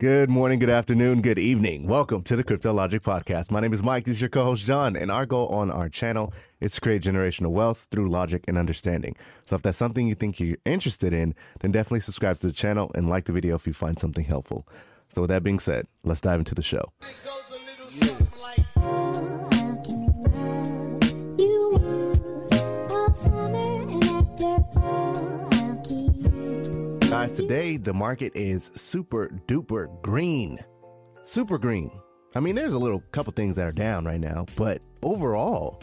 Good 0.00 0.30
morning, 0.30 0.60
good 0.60 0.70
afternoon, 0.70 1.22
good 1.22 1.40
evening. 1.40 1.88
Welcome 1.88 2.22
to 2.22 2.36
the 2.36 2.44
Crypto 2.44 2.72
Logic 2.72 3.02
Podcast. 3.02 3.50
My 3.50 3.58
name 3.58 3.72
is 3.72 3.82
Mike. 3.82 4.04
This 4.04 4.14
is 4.14 4.20
your 4.20 4.30
co-host 4.30 4.64
John, 4.64 4.94
and 4.94 5.10
our 5.10 5.26
goal 5.26 5.48
on 5.48 5.72
our 5.72 5.88
channel 5.88 6.32
is 6.60 6.74
to 6.74 6.80
create 6.80 7.02
generational 7.02 7.50
wealth 7.50 7.88
through 7.90 8.08
logic 8.08 8.44
and 8.46 8.56
understanding. 8.56 9.16
So 9.44 9.56
if 9.56 9.62
that's 9.62 9.76
something 9.76 10.06
you 10.06 10.14
think 10.14 10.38
you're 10.38 10.56
interested 10.64 11.12
in, 11.12 11.34
then 11.58 11.72
definitely 11.72 11.98
subscribe 11.98 12.38
to 12.38 12.46
the 12.46 12.52
channel 12.52 12.92
and 12.94 13.08
like 13.08 13.24
the 13.24 13.32
video 13.32 13.56
if 13.56 13.66
you 13.66 13.72
find 13.72 13.98
something 13.98 14.24
helpful. 14.24 14.68
So 15.08 15.22
with 15.22 15.30
that 15.30 15.42
being 15.42 15.58
said, 15.58 15.88
let's 16.04 16.20
dive 16.20 16.38
into 16.38 16.54
the 16.54 16.62
show. 16.62 16.92
Guys, 27.28 27.36
today 27.36 27.76
the 27.76 27.92
market 27.92 28.32
is 28.34 28.70
super 28.74 29.28
duper 29.46 30.00
green. 30.00 30.58
Super 31.24 31.58
green. 31.58 31.90
I 32.34 32.40
mean, 32.40 32.54
there's 32.54 32.72
a 32.72 32.78
little 32.78 33.00
couple 33.12 33.34
things 33.34 33.56
that 33.56 33.68
are 33.68 33.72
down 33.72 34.06
right 34.06 34.18
now, 34.20 34.46
but 34.56 34.80
overall, 35.02 35.82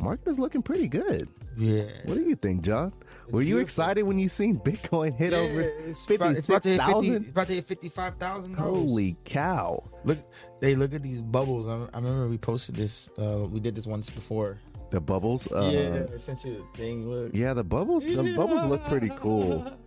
market 0.00 0.30
is 0.30 0.38
looking 0.38 0.62
pretty 0.62 0.88
good. 0.88 1.28
Yeah. 1.58 1.88
What 2.04 2.14
do 2.14 2.22
you 2.22 2.36
think, 2.36 2.62
John? 2.62 2.94
Were 3.28 3.42
you 3.42 3.56
beautiful. 3.56 3.62
excited 3.64 4.02
when 4.04 4.18
you 4.18 4.30
seen 4.30 4.58
Bitcoin 4.64 5.14
hit 5.14 5.32
Yeah, 5.32 5.38
over 5.40 5.60
it's 5.60 6.08
about- 6.10 6.38
about 6.38 6.62
to 6.62 6.70
hit 6.70 6.80
50 6.80 6.80
56,000? 6.80 7.28
About 7.28 7.46
to 7.48 7.54
hit 7.54 7.64
fifty-five 7.66 8.16
thousand. 8.16 8.54
Holy 8.54 9.16
cow. 9.26 9.82
Look, 10.04 10.18
they 10.60 10.74
look 10.74 10.94
at 10.94 11.02
these 11.02 11.20
bubbles. 11.20 11.66
I, 11.66 11.72
I 11.94 11.98
remember 11.98 12.28
we 12.28 12.38
posted 12.38 12.76
this. 12.76 13.10
Uh, 13.18 13.40
we 13.50 13.60
did 13.60 13.74
this 13.74 13.86
once 13.86 14.08
before. 14.08 14.58
The 14.90 15.00
bubbles? 15.02 15.52
Uh, 15.52 15.70
yeah, 15.70 16.14
I 16.14 16.16
sent 16.16 16.46
you 16.46 16.64
the 16.72 16.78
thing. 16.78 17.10
Look. 17.10 17.32
Yeah, 17.34 17.52
the 17.52 17.64
bubbles. 17.64 18.04
The 18.04 18.34
bubbles 18.34 18.70
look 18.70 18.82
pretty 18.86 19.10
cool. 19.16 19.70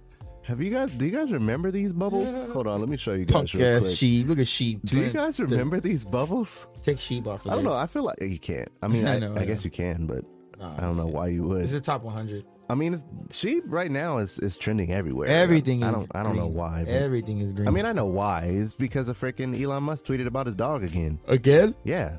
Have 0.43 0.61
you 0.61 0.71
guys? 0.71 0.89
Do 0.91 1.05
you 1.05 1.11
guys 1.11 1.31
remember 1.31 1.69
these 1.71 1.93
bubbles? 1.93 2.33
Hold 2.51 2.67
on, 2.67 2.79
let 2.79 2.89
me 2.89 2.97
show 2.97 3.13
you 3.13 3.25
guys 3.25 3.33
Punk 3.33 3.53
real 3.53 3.65
ass 3.77 3.81
quick. 3.83 3.97
sheep. 3.97 4.27
Look 4.27 4.39
at 4.39 4.47
sheep. 4.47 4.79
Do 4.83 4.99
you 4.99 5.09
guys 5.11 5.39
remember 5.39 5.79
these 5.79 6.03
bubbles? 6.03 6.67
take 6.83 6.99
sheep 6.99 7.27
off? 7.27 7.45
Of 7.45 7.51
I 7.51 7.55
don't 7.55 7.63
there. 7.63 7.73
know. 7.73 7.77
I 7.77 7.85
feel 7.85 8.03
like 8.03 8.21
you 8.21 8.39
can't. 8.39 8.69
I 8.81 8.87
mean, 8.87 9.05
I, 9.07 9.15
I 9.15 9.19
know, 9.19 9.35
I 9.35 9.41
I 9.41 9.45
guess 9.45 9.63
know. 9.63 9.67
you 9.67 9.71
can, 9.71 10.07
but 10.07 10.23
Nah, 10.59 10.75
I 10.77 10.81
don't 10.81 10.97
know 10.97 11.07
why 11.07 11.27
you 11.27 11.43
would. 11.43 11.63
It's 11.63 11.71
is 11.71 11.81
top 11.81 12.03
one 12.03 12.13
hundred. 12.13 12.45
I 12.69 12.73
mean, 12.75 12.93
it's, 12.93 13.03
sheep 13.37 13.63
right 13.67 13.91
now 13.91 14.19
is, 14.19 14.39
is 14.39 14.55
trending 14.57 14.91
everywhere. 14.93 15.27
Everything. 15.27 15.83
I 15.83 15.89
is 15.89 15.95
don't. 15.95 16.11
I 16.15 16.23
don't 16.23 16.35
know 16.37 16.47
why. 16.47 16.85
but- 16.85 16.91
Everything 16.93 17.39
is 17.41 17.51
green. 17.53 17.67
I 17.67 17.71
mean, 17.71 17.85
I 17.85 17.91
know 17.93 18.05
why. 18.05 18.43
It's 18.45 18.75
because 18.75 19.09
of 19.09 19.19
freaking 19.19 19.59
Elon 19.61 19.83
Musk 19.83 20.05
tweeted 20.05 20.25
about 20.27 20.45
his 20.47 20.55
dog 20.55 20.83
again. 20.83 21.19
again. 21.27 21.75
Yeah, 21.83 22.17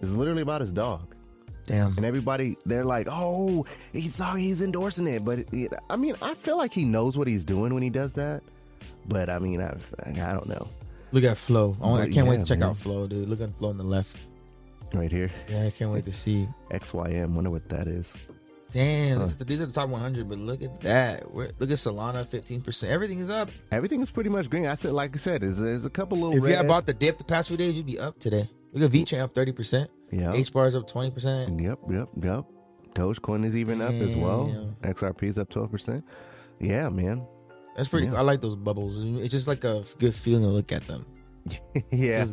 it's 0.00 0.10
literally 0.12 0.42
about 0.42 0.60
his 0.62 0.72
dog, 0.72 1.14
Damn. 1.68 1.96
and 1.96 2.04
everybody 2.04 2.56
they're 2.66 2.84
like, 2.84 3.06
"Oh, 3.08 3.64
he's 3.92 4.14
sorry, 4.16 4.42
he's 4.42 4.60
endorsing 4.62 5.06
it." 5.06 5.24
But 5.24 5.40
it, 5.52 5.72
I 5.88 5.94
mean, 5.96 6.16
I 6.20 6.34
feel 6.34 6.56
like 6.56 6.72
he 6.74 6.84
knows 6.84 7.16
what 7.16 7.28
he's 7.28 7.44
doing 7.44 7.72
when 7.72 7.82
he 7.84 7.90
does 7.90 8.14
that. 8.14 8.42
But 9.06 9.30
I 9.30 9.38
mean, 9.38 9.60
I 9.62 9.76
I 10.04 10.32
don't 10.32 10.48
know. 10.48 10.66
Look 11.12 11.24
at 11.24 11.36
Flow. 11.38 11.76
I, 11.80 11.86
want- 11.86 12.02
I 12.02 12.08
can't 12.10 12.26
wait 12.26 12.38
to 12.38 12.44
check 12.44 12.58
man. 12.58 12.70
out 12.70 12.78
Flow, 12.78 13.06
dude. 13.06 13.28
Look 13.28 13.40
at 13.40 13.56
Flow 13.58 13.68
on 13.70 13.78
the 13.78 13.84
left. 13.84 14.16
Right 14.94 15.12
here, 15.12 15.30
Yeah, 15.48 15.64
I 15.66 15.70
can't 15.70 15.90
wait 15.92 16.06
to 16.06 16.12
see. 16.12 16.48
XYM. 16.70 17.34
Wonder 17.34 17.50
what 17.50 17.68
that 17.68 17.86
is. 17.86 18.10
Damn, 18.72 19.20
Huh. 19.20 19.26
the- 19.38 19.44
these 19.44 19.60
are 19.60 19.66
the 19.66 19.72
top 19.72 19.88
100, 19.90 20.28
but 20.28 20.38
look 20.38 20.62
at 20.62 20.80
that. 20.82 21.30
We're, 21.32 21.50
look 21.58 21.70
at 21.70 21.76
Solana, 21.78 22.26
15%. 22.26 22.84
Everything 22.84 23.18
is 23.20 23.28
up. 23.30 23.50
Everything 23.72 24.00
is 24.02 24.10
pretty 24.10 24.28
much 24.30 24.48
green. 24.50 24.66
I 24.66 24.74
said, 24.76 24.92
like 24.92 25.14
I 25.14 25.18
said, 25.18 25.40
there's, 25.42 25.58
there's 25.58 25.84
a 25.86 25.90
couple 25.90 26.18
little 26.18 26.32
If 26.32 26.42
you 26.42 26.48
red. 26.48 26.56
had 26.56 26.68
bought 26.68 26.86
the 26.86 26.92
dip 26.94 27.16
the 27.18 27.24
past 27.24 27.48
few 27.48 27.56
days, 27.56 27.76
you'd 27.76 27.86
be 27.86 27.98
up 27.98 28.18
today. 28.18 28.48
Look 28.72 28.82
at 28.84 28.90
VeChain 28.90 29.20
up 29.20 29.34
30%. 29.34 29.88
Yeah. 30.10 30.32
H 30.32 30.52
bars 30.52 30.74
up 30.74 30.90
20%. 30.90 31.60
Yep, 31.60 31.78
yep, 31.90 32.08
yep. 32.22 32.44
Dogecoin 32.94 33.44
is 33.44 33.56
even 33.56 33.80
up 33.80 33.92
as 33.92 34.16
well. 34.16 34.74
XRP 34.82 35.24
is 35.24 35.38
up 35.38 35.48
twelve 35.50 35.70
percent. 35.70 36.04
Yeah, 36.58 36.88
man. 36.88 37.24
That's 37.76 37.88
pretty 37.88 38.08
Yeah. 38.08 38.14
I 38.18 38.22
like 38.22 38.40
those 38.40 38.56
bubbles. 38.56 39.04
It's 39.22 39.30
just 39.30 39.46
like 39.46 39.62
a 39.62 39.84
good 39.98 40.14
feeling 40.14 40.42
to 40.42 40.48
look 40.48 40.72
at 40.72 40.84
them. 40.88 41.06
yeah, 41.92 42.26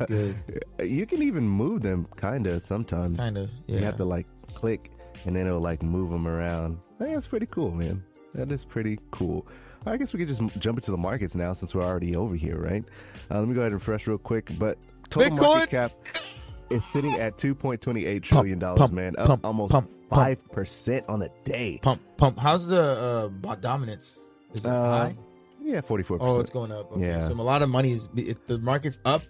you 0.83 1.05
can 1.05 1.21
even 1.21 1.47
move 1.47 1.83
them 1.83 2.07
kind 2.15 2.47
of 2.47 2.63
sometimes. 2.63 3.17
Kind 3.17 3.37
of. 3.37 3.49
Yeah. 3.67 3.79
You 3.79 3.85
have 3.85 3.97
to 3.97 4.05
like 4.05 4.25
click, 4.55 4.91
and 5.25 5.35
then 5.35 5.45
it'll 5.45 5.59
like 5.61 5.83
move 5.83 6.09
them 6.09 6.27
around. 6.27 6.79
That's 6.97 7.27
pretty 7.27 7.45
cool, 7.45 7.71
man. 7.71 8.03
That 8.33 8.51
is 8.51 8.65
pretty 8.65 8.97
cool. 9.11 9.47
I 9.85 9.97
guess 9.97 10.13
we 10.13 10.19
could 10.19 10.27
just 10.27 10.41
jump 10.57 10.79
into 10.79 10.89
the 10.89 10.97
markets 10.97 11.35
now 11.35 11.53
since 11.53 11.75
we're 11.75 11.83
already 11.83 12.15
over 12.15 12.35
here, 12.35 12.57
right? 12.57 12.83
Uh, 13.29 13.39
let 13.39 13.47
me 13.47 13.53
go 13.53 13.61
ahead 13.61 13.71
and 13.71 13.79
refresh 13.79 14.07
real 14.07 14.17
quick. 14.17 14.49
But 14.57 14.79
total 15.11 15.37
Bitcoins? 15.37 15.41
market 15.41 15.69
cap 15.69 15.91
is 16.69 16.83
sitting 16.85 17.13
at 17.15 17.37
two 17.37 17.55
point 17.55 17.81
twenty 17.81 18.05
eight 18.05 18.23
trillion 18.23 18.59
dollars, 18.59 18.79
pump, 18.79 18.93
man. 18.93 19.15
Up 19.17 19.27
pump, 19.27 19.45
almost 19.45 19.73
five 20.09 20.37
percent 20.51 21.05
on 21.09 21.19
the 21.19 21.29
day. 21.43 21.79
Pump, 21.81 22.01
pump. 22.17 22.37
How's 22.39 22.67
the 22.67 22.81
uh, 22.81 23.27
bot 23.29 23.61
dominance? 23.61 24.15
Is 24.53 24.63
it 24.65 24.69
Uh, 24.69 24.89
high? 25.07 25.17
Yeah, 25.63 25.81
forty 25.81 26.03
four. 26.03 26.17
percent. 26.19 26.37
Oh, 26.37 26.39
it's 26.41 26.51
going 26.51 26.71
up. 26.71 26.91
Okay. 26.91 27.07
yeah. 27.07 27.27
So 27.27 27.33
a 27.33 27.41
lot 27.41 27.61
of 27.61 27.69
money 27.69 27.91
is, 27.91 28.07
it, 28.15 28.45
the 28.47 28.57
market's 28.59 28.99
up 29.05 29.23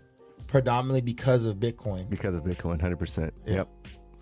predominantly 0.47 1.01
because 1.01 1.45
of 1.45 1.55
Bitcoin. 1.57 2.09
because 2.09 2.35
of 2.35 2.43
Bitcoin, 2.43 2.79
hundred 2.81 2.97
percent. 2.99 3.33
Yep, 3.47 3.67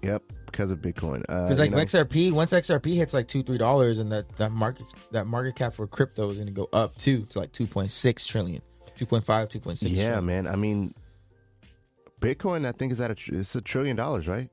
yep, 0.03 0.21
because 0.45 0.71
of 0.71 0.79
Bitcoin. 0.79 1.23
Uh, 1.27 1.43
Because 1.43 1.57
you 1.57 1.63
like 1.65 1.71
know, 1.71 1.77
XRP, 1.79 2.31
once 2.31 2.51
XRP 2.53 2.95
hits 2.95 3.13
like 3.13 3.27
two 3.27 3.41
three 3.43 3.57
dollars, 3.57 3.99
and 3.99 4.11
that 4.11 4.29
that 4.37 4.51
market 4.51 4.85
that 5.11 5.25
market 5.27 5.55
cap 5.55 5.73
for 5.73 5.87
crypto 5.87 6.29
is 6.29 6.35
going 6.37 6.45
to 6.47 6.53
go 6.53 6.69
up 6.71 6.95
too 6.97 7.25
to 7.31 7.39
like 7.39 7.51
2.6 7.51 8.27
trillion, 8.27 8.61
2.5, 8.97 9.23
2.6. 9.25 9.81
yeah, 9.89 10.03
trillion. 10.05 10.25
man. 10.25 10.47
I 10.47 10.55
mean, 10.55 10.93
Bitcoin, 12.23 12.65
I 12.65 12.71
think 12.71 12.91
is 12.91 13.01
at 13.01 13.11
a 13.11 13.15
tr- 13.15 13.35
it's 13.35 13.55
a 13.55 13.61
trillion 13.61 13.95
dollars, 13.95 14.27
right? 14.27 14.49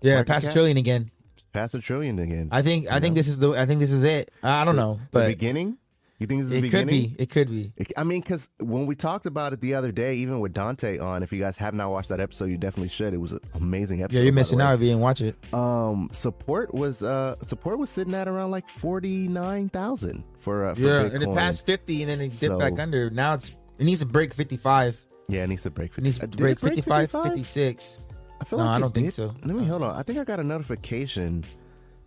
yeah, 0.00 0.22
past 0.22 0.46
a 0.46 0.52
trillion 0.52 0.76
again. 0.76 1.10
Past 1.52 1.74
a 1.74 1.80
trillion 1.80 2.18
again. 2.18 2.48
I 2.52 2.62
think 2.62 2.90
I 2.90 3.00
think 3.00 3.14
this 3.16 3.26
is 3.28 3.38
the 3.38 3.50
I 3.52 3.66
think 3.66 3.80
this 3.80 3.92
is 3.92 4.04
it. 4.04 4.30
I 4.42 4.64
don't 4.64 4.76
know, 4.76 4.94
the 4.94 5.08
but 5.10 5.26
beginning. 5.28 5.78
You 6.20 6.26
think 6.26 6.40
this 6.40 6.46
is 6.46 6.50
the 6.50 6.56
it 6.56 6.60
could 6.72 6.86
beginning? 6.86 7.10
be. 7.10 7.22
It 7.22 7.30
could 7.30 7.48
be. 7.48 7.72
It- 7.76 7.92
I 7.96 8.02
mean, 8.02 8.20
because 8.22 8.48
when 8.58 8.86
we 8.86 8.96
talked 8.96 9.24
about 9.26 9.52
it 9.52 9.60
the 9.60 9.74
other 9.74 9.92
day, 9.92 10.16
even 10.16 10.40
with 10.40 10.52
Dante 10.52 10.98
on, 10.98 11.22
if 11.22 11.32
you 11.32 11.38
guys 11.38 11.56
have 11.58 11.74
not 11.74 11.90
watched 11.92 12.08
that 12.08 12.18
episode, 12.18 12.46
you 12.46 12.56
definitely 12.58 12.88
should. 12.88 13.14
It 13.14 13.18
was 13.18 13.30
an 13.32 13.40
amazing 13.54 14.02
episode. 14.02 14.18
Yeah, 14.18 14.24
you're 14.24 14.32
missing 14.32 14.60
out 14.60 14.74
if 14.74 14.80
you 14.80 14.86
didn't 14.88 15.00
watch 15.00 15.20
it. 15.20 15.36
Um, 15.54 16.08
support 16.12 16.74
was 16.74 17.04
uh 17.04 17.36
support 17.44 17.78
was 17.78 17.88
sitting 17.90 18.14
at 18.14 18.26
around 18.26 18.50
like 18.50 18.68
forty 18.68 19.28
nine 19.28 19.68
thousand 19.68 20.24
for 20.38 20.66
uh, 20.66 20.74
for 20.74 20.80
Yeah, 20.80 20.88
Bitcoin. 21.04 21.14
and 21.14 21.22
it 21.22 21.34
passed 21.34 21.64
50, 21.66 22.02
and 22.02 22.10
then 22.10 22.20
it 22.20 22.28
dipped 22.30 22.40
So- 22.40 22.58
back 22.58 22.78
under. 22.80 23.10
Now 23.10 23.34
it's 23.34 23.52
it 23.78 23.84
needs 23.84 24.00
to 24.00 24.06
break 24.06 24.34
55. 24.34 25.06
Yeah, 25.28 25.44
it 25.44 25.48
needs 25.48 25.62
to 25.64 25.70
break. 25.70 25.90
It 25.90 25.94
50. 25.94 26.02
needs 26.02 26.18
to 26.20 26.28
break 26.28 26.52
it 26.56 26.60
break 26.60 26.74
55, 26.76 27.00
55? 27.10 27.24
56. 27.24 28.00
I 28.40 28.44
feel 28.44 28.58
No, 28.60 28.64
like 28.64 28.76
I 28.76 28.80
don't 28.80 28.94
think 28.94 29.12
so. 29.12 29.34
Let 29.44 29.56
me 29.56 29.64
hold 29.66 29.82
on. 29.82 29.94
I 29.96 30.02
think 30.02 30.18
I 30.18 30.24
got 30.24 30.40
a 30.40 30.44
notification. 30.44 31.44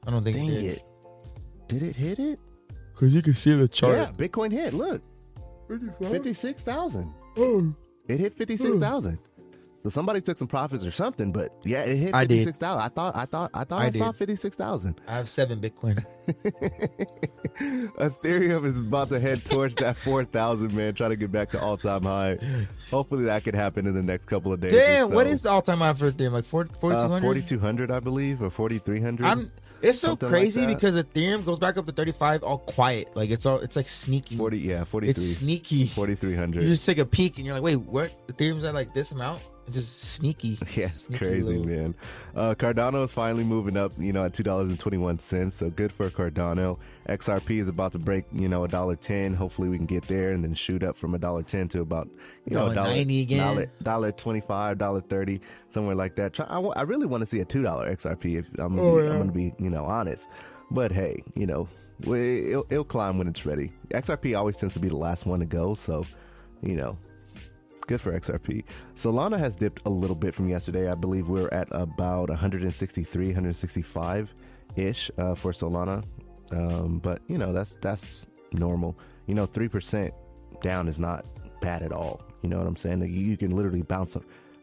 I 0.08 0.12
don't 0.12 0.24
think 0.24 0.38
Dang 0.38 0.48
it 0.48 0.60
did. 0.60 0.64
it. 0.78 0.84
Did 1.68 1.84
it 1.84 1.96
hit 1.96 2.20
it? 2.20 2.40
Because 2.94 3.14
you 3.14 3.22
can 3.22 3.34
see 3.34 3.54
the 3.56 3.68
chart. 3.68 3.96
Yeah, 3.96 4.12
Bitcoin 4.12 4.52
hit. 4.52 4.74
Look, 4.74 5.02
56,000. 6.00 7.14
Oh. 7.38 7.74
It 8.08 8.20
hit 8.20 8.34
56,000. 8.34 9.20
So 9.84 9.90
somebody 9.90 10.22
took 10.22 10.38
some 10.38 10.48
profits 10.48 10.86
or 10.86 10.92
something, 10.92 11.32
but 11.32 11.52
yeah, 11.64 11.82
it 11.82 11.98
hit 11.98 12.16
56,000. 12.16 12.82
I 12.82 12.88
thought 12.88 13.16
I 13.16 13.26
thought 13.26 13.50
I 13.54 13.64
thought 13.64 13.82
I, 13.82 13.86
I 13.88 13.90
saw 13.90 14.12
56,000. 14.12 15.02
I 15.08 15.12
have 15.14 15.28
seven 15.30 15.60
Bitcoin. 15.60 16.06
Ethereum 17.98 18.66
is 18.66 18.78
about 18.78 19.10
to 19.10 19.20
head 19.20 19.44
towards 19.44 19.76
that 19.76 19.98
4,000, 19.98 20.74
man, 20.74 20.94
trying 20.94 21.10
to 21.10 21.16
get 21.16 21.32
back 21.32 21.50
to 21.50 21.62
all-time 21.62 22.04
high. 22.04 22.38
Hopefully 22.92 23.26
that 23.26 23.44
could 23.44 23.56
happen 23.56 23.88
in 23.88 23.94
the 23.96 24.04
next 24.04 24.26
couple 24.26 24.54
of 24.54 24.60
days. 24.60 24.74
or 24.74 24.78
Damn, 24.78 25.12
what 25.12 25.26
so. 25.28 25.34
is 25.34 25.42
the 25.42 25.50
all 25.50 25.62
time 25.62 25.80
high 25.80 25.94
for 25.94 26.12
Ethereum? 26.12 26.32
Like 26.34 26.46
4, 26.46 26.62
uh, 26.62 26.66
4,200? 26.80 27.22
4200, 27.22 27.92
I 27.92 28.00
believe, 28.00 28.42
or 28.42 28.50
4300. 28.50 29.52
It's 29.82 29.98
so 29.98 30.10
Something 30.10 30.30
like 30.32 30.42
crazy 30.42 30.62
that. 30.62 30.68
because 30.68 30.96
Ethereum 30.96 31.44
goes 31.44 31.58
back 31.58 31.76
up 31.78 31.88
to 31.88 31.92
35 31.92 32.44
all 32.44 32.60
quiet. 32.60 33.16
Like 33.16 33.32
it's 33.32 33.48
all 33.48 33.58
it's 33.60 33.76
like 33.76 33.90
sneaky. 33.90 34.38
40 34.38 34.60
yeah, 34.60 34.84
43 34.84 35.10
it's 35.10 35.38
sneaky. 35.38 35.88
4300. 35.88 36.62
You 36.64 36.70
just 36.70 36.86
take 36.86 37.00
a 37.00 37.06
peek 37.06 37.38
and 37.38 37.48
you're 37.48 37.56
like, 37.56 37.64
wait, 37.64 37.78
what? 37.78 38.28
Ethereum's 38.28 38.64
at 38.64 38.76
like 38.76 38.94
this 38.94 39.12
amount? 39.12 39.42
Just 39.72 40.02
sneaky. 40.02 40.58
Yeah, 40.76 40.86
it's 40.94 41.06
Sneaky 41.06 41.18
crazy, 41.26 41.42
little- 41.42 41.66
man. 41.66 41.96
Uh, 42.36 42.54
Cardano 42.56 43.04
is 43.04 43.12
finally 43.14 43.44
moving 43.44 43.76
up, 43.78 43.92
you 43.98 44.14
know, 44.14 44.24
at 44.26 44.34
two 44.34 44.44
dollars 44.44 44.70
and 44.70 44.80
twenty 44.80 44.98
one 44.98 45.20
cents. 45.20 45.56
So 45.56 45.70
good 45.70 45.92
for 45.92 46.10
Cardano. 46.10 46.78
XRP 47.10 47.60
is 47.60 47.68
about 47.68 47.92
to 47.94 48.00
break, 48.00 48.26
you 48.32 48.48
know, 48.48 48.64
a 48.64 48.68
dollar 48.68 48.96
ten. 48.96 49.34
Hopefully, 49.34 49.70
we 49.70 49.78
can 49.78 49.86
get 49.86 50.08
there 50.08 50.32
and 50.32 50.44
then 50.44 50.54
shoot 50.54 50.84
up 50.84 50.96
from 50.96 51.14
a 51.16 51.18
dollar 51.18 51.44
ten 51.44 51.68
to 51.70 51.82
about, 51.82 52.08
you 52.46 52.56
know, 52.56 52.74
dollar 52.74 52.90
$1.90 52.92 53.22
again. 53.24 53.40
dollar 53.40 53.66
dollar 53.82 54.12
twenty 54.12 54.42
five, 54.42 54.78
dollar 54.78 55.02
thirty, 55.02 55.42
somewhere 55.70 55.96
like 55.96 56.16
that. 56.16 56.34
Try, 56.34 56.46
I, 56.46 56.60
I 56.60 56.82
really 56.84 57.06
want 57.06 57.22
to 57.22 57.26
see 57.26 57.40
a 57.40 57.46
two 57.46 57.64
dollar 57.64 57.94
XRP. 57.94 58.40
If 58.40 58.50
I'm, 58.60 58.80
Oh, 58.80 58.98
be, 59.00 59.04
yeah. 59.06 59.12
I'm 59.12 59.18
gonna 59.20 59.32
be, 59.32 59.54
you 59.60 59.70
know, 59.70 59.86
honest. 59.86 60.30
But 60.70 60.92
hey, 60.94 61.22
you 61.36 61.46
know, 61.48 61.68
it'll, 62.02 62.66
it'll 62.70 62.84
climb 62.86 63.18
when 63.18 63.28
it's 63.28 63.46
ready. 63.46 63.72
XRP 63.90 64.38
always 64.38 64.56
tends 64.58 64.74
to 64.76 64.80
be 64.80 64.88
the 64.88 64.96
last 64.96 65.26
one 65.26 65.40
to 65.42 65.46
go, 65.46 65.74
so 65.74 66.06
you 66.62 66.76
know, 66.76 66.98
good 67.92 68.02
for 68.02 68.18
XRP. 68.18 68.64
Solana 68.96 69.38
has 69.38 69.56
dipped 69.58 69.82
a 69.86 69.90
little 69.90 70.16
bit 70.16 70.34
from 70.34 70.48
yesterday. 70.50 70.90
I 70.90 70.96
believe 70.96 71.28
we're 71.28 71.50
at 71.52 71.68
about 71.72 72.30
163, 72.30 73.26
165 73.28 74.34
ish 74.78 75.12
uh, 75.18 75.36
for 75.36 75.52
Solana. 75.52 76.04
Um, 76.52 77.00
but 77.00 77.22
you 77.28 77.38
know 77.38 77.52
that's 77.54 77.78
that's 77.82 78.28
normal. 78.54 78.98
You 79.28 79.36
know, 79.36 79.46
three 79.46 79.68
percent 79.68 80.14
down 80.62 80.88
is 80.88 81.00
not 81.00 81.26
bad 81.62 81.82
at 81.84 81.92
all. 81.92 82.22
You 82.42 82.50
know 82.50 82.58
what 82.58 82.68
I'm 82.68 82.76
saying? 82.76 83.02
Like, 83.02 83.10
you, 83.10 83.20
you 83.20 83.38
can 83.38 83.56
literally 83.56 83.82
bounce 83.84 84.16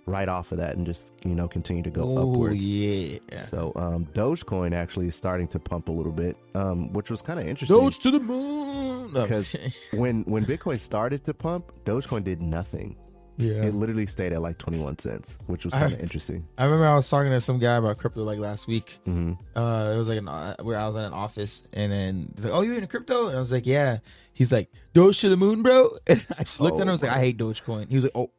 right 0.07 0.29
off 0.29 0.53
of 0.53 0.59
that 0.59 0.75
and 0.77 0.87
just 0.87 1.13
you 1.25 1.35
know 1.35 1.47
continue 1.49 1.83
to 1.83 1.91
go 1.91 2.03
Oh 2.03 2.33
upwards. 2.33 2.65
yeah. 2.65 3.19
So 3.45 3.73
um, 3.77 4.07
Dogecoin 4.07 4.73
actually 4.75 5.09
is 5.09 5.15
starting 5.15 5.49
to 5.49 5.59
pump 5.59 5.89
a 5.89 5.93
little 5.93 6.13
bit, 6.13 6.37
um, 6.55 6.93
which 6.95 7.11
was 7.11 7.21
kind 7.23 7.39
of 7.39 7.47
interesting. 7.47 7.77
Doge 7.77 7.99
to 8.01 8.11
the 8.11 8.21
moon. 8.21 9.13
Because 9.13 9.55
when 9.93 10.23
when 10.25 10.45
Bitcoin 10.45 10.81
started 10.81 11.25
to 11.25 11.35
pump, 11.35 11.73
Dogecoin 11.85 12.25
did 12.25 12.41
nothing. 12.43 12.97
Yeah. 13.39 13.65
It 13.65 13.75
literally 13.75 14.07
stayed 14.07 14.33
at 14.33 14.43
like 14.43 14.59
21 14.59 14.99
cents, 14.99 15.39
which 15.47 15.65
was 15.65 15.73
kind 15.73 15.95
of 15.95 16.01
interesting. 16.01 16.47
I 16.59 16.65
remember 16.65 16.87
I 16.87 16.95
was 16.95 17.09
talking 17.09 17.31
to 17.31 17.41
some 17.41 17.59
guy 17.59 17.77
about 17.77 17.97
crypto 17.97 18.25
like 18.25 18.39
last 18.39 18.67
week. 18.67 18.99
hmm 19.05 19.33
Uh, 19.57 19.93
it 19.95 19.97
was 19.97 20.09
like 20.09 20.19
an, 20.19 20.29
uh, 20.29 20.57
where 20.63 20.77
I 20.79 20.87
was 20.87 20.97
in 20.97 21.03
an 21.03 21.13
office, 21.15 21.63
and 21.73 21.91
then 21.91 22.33
he's 22.37 22.45
like, 22.45 22.53
"Oh, 22.53 22.61
you 22.63 22.75
in 22.75 22.85
a 22.85 22.87
crypto?" 22.89 23.29
And 23.29 23.37
I 23.37 23.41
was 23.41 23.53
like, 23.53 23.65
"Yeah." 23.67 23.99
He's 24.35 24.53
like, 24.53 24.71
"Doge 24.93 25.21
to 25.21 25.29
the 25.29 25.37
moon, 25.37 25.63
bro." 25.63 25.97
And 26.09 26.27
I 26.39 26.43
just 26.43 26.61
looked 26.61 26.79
at 26.79 26.83
him. 26.83 26.89
I 26.89 26.93
was 26.93 27.03
like, 27.03 27.13
"I 27.13 27.21
hate 27.21 27.39
Dogecoin." 27.39 27.89
He 27.89 27.95
was 27.95 28.05
like, 28.05 28.13
"Oh." 28.17 28.31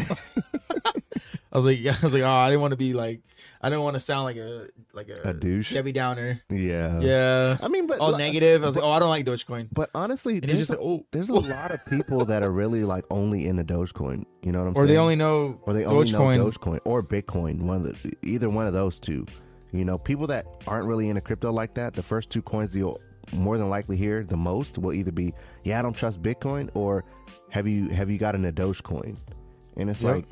I 1.52 1.56
was 1.56 1.64
like, 1.64 1.80
yeah. 1.80 1.94
I 2.02 2.04
was 2.04 2.12
like, 2.12 2.22
oh, 2.22 2.28
I 2.28 2.48
didn't 2.48 2.60
want 2.60 2.72
to 2.72 2.76
be 2.76 2.92
like, 2.92 3.20
I 3.62 3.68
didn't 3.68 3.84
want 3.84 3.94
to 3.94 4.00
sound 4.00 4.24
like 4.24 4.36
a 4.36 4.68
like 4.92 5.08
a, 5.08 5.30
A 5.30 5.34
douche? 5.34 5.72
Debbie 5.72 5.92
Downer. 5.92 6.40
Yeah. 6.50 7.00
Yeah. 7.00 7.56
I 7.62 7.68
mean, 7.68 7.86
but 7.86 7.98
all 8.00 8.16
negative. 8.16 8.62
I 8.62 8.66
was 8.66 8.76
like, 8.76 8.84
oh, 8.84 8.90
I 8.90 8.98
don't 8.98 9.08
like 9.08 9.24
Dogecoin. 9.24 9.68
But 9.72 9.90
honestly, 9.94 10.34
And 10.36 10.44
he 10.44 10.52
there's, 10.52 10.68
just 10.68 10.70
like, 10.78 10.80
oh, 10.86 11.06
there's 11.12 11.28
a 11.30 11.34
lot 11.34 11.70
of 11.72 11.84
people 11.86 12.24
that 12.26 12.42
are 12.42 12.50
really 12.50 12.84
like 12.84 13.04
only 13.10 13.46
into 13.46 13.64
Dogecoin. 13.64 14.24
You 14.42 14.52
know 14.52 14.60
what 14.60 14.68
I'm 14.68 14.72
or 14.72 14.74
saying? 14.74 14.84
Or 14.84 14.86
they 14.86 14.98
only 14.98 15.16
know 15.16 15.60
or 15.62 15.72
they 15.72 15.84
only 15.84 16.06
Dogecoin. 16.06 16.36
know 16.38 16.50
Dogecoin 16.50 16.80
or 16.84 17.02
Bitcoin. 17.02 17.62
One 17.62 17.86
of 17.86 18.02
the, 18.02 18.12
either 18.22 18.48
one 18.50 18.66
of 18.66 18.72
those 18.74 18.98
two. 18.98 19.26
You 19.72 19.84
know, 19.84 19.98
people 19.98 20.26
that 20.28 20.46
aren't 20.66 20.86
really 20.86 21.08
into 21.08 21.20
crypto 21.20 21.52
like 21.52 21.74
that, 21.74 21.94
the 21.94 22.02
first 22.02 22.30
two 22.30 22.40
coins 22.42 22.74
you'll 22.74 23.00
more 23.32 23.58
than 23.58 23.68
likely 23.68 23.96
hear 23.96 24.22
the 24.22 24.36
most 24.36 24.78
will 24.78 24.92
either 24.92 25.10
be, 25.10 25.34
"Yeah, 25.64 25.80
I 25.80 25.82
don't 25.82 25.96
trust 25.96 26.22
Bitcoin," 26.22 26.70
or 26.74 27.04
"Have 27.50 27.66
you 27.66 27.88
have 27.88 28.08
you 28.08 28.16
gotten 28.18 28.44
a 28.44 28.52
Dogecoin?" 28.52 29.16
And 29.76 29.90
it's 29.90 30.02
Yep. 30.02 30.14
like, 30.14 30.24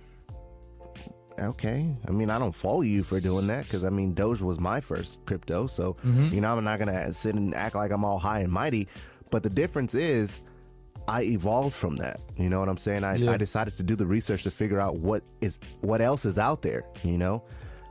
okay. 1.39 1.87
I 2.09 2.11
mean, 2.13 2.31
I 2.31 2.39
don't 2.39 2.55
follow 2.55 2.83
you 2.83 3.03
for 3.03 3.21
doing 3.21 3.47
that 3.49 3.65
because 3.65 3.85
I 3.85 3.91
mean, 3.91 4.15
Doge 4.15 4.41
was 4.43 4.61
my 4.61 4.81
first 4.81 5.19
crypto, 5.27 5.67
so 5.67 5.95
Mm-hmm. 6.05 6.35
you 6.35 6.41
know, 6.41 6.57
I'm 6.57 6.65
not 6.65 6.79
gonna 6.79 7.13
sit 7.13 7.35
and 7.35 7.55
act 7.55 7.75
like 7.75 7.91
I'm 7.91 8.05
all 8.05 8.19
high 8.19 8.41
and 8.41 8.53
mighty. 8.53 8.89
But 9.31 9.43
the 9.43 9.51
difference 9.51 9.95
is, 9.95 10.41
I 11.09 11.23
evolved 11.25 11.75
from 11.75 11.97
that. 11.97 12.21
You 12.37 12.49
know 12.49 12.61
what 12.61 12.69
I'm 12.69 12.79
saying? 12.79 13.05
I, 13.05 13.17
Yeah. 13.17 13.33
I 13.33 13.37
decided 13.37 13.77
to 13.77 13.83
do 13.83 13.97
the 13.97 14.07
research 14.07 14.45
to 14.45 14.51
figure 14.51 14.81
out 14.81 14.97
what 14.97 15.23
is 15.41 15.59
what 15.81 16.01
else 16.01 16.25
is 16.25 16.39
out 16.39 16.63
there. 16.63 16.85
You 17.03 17.19
know, 17.19 17.43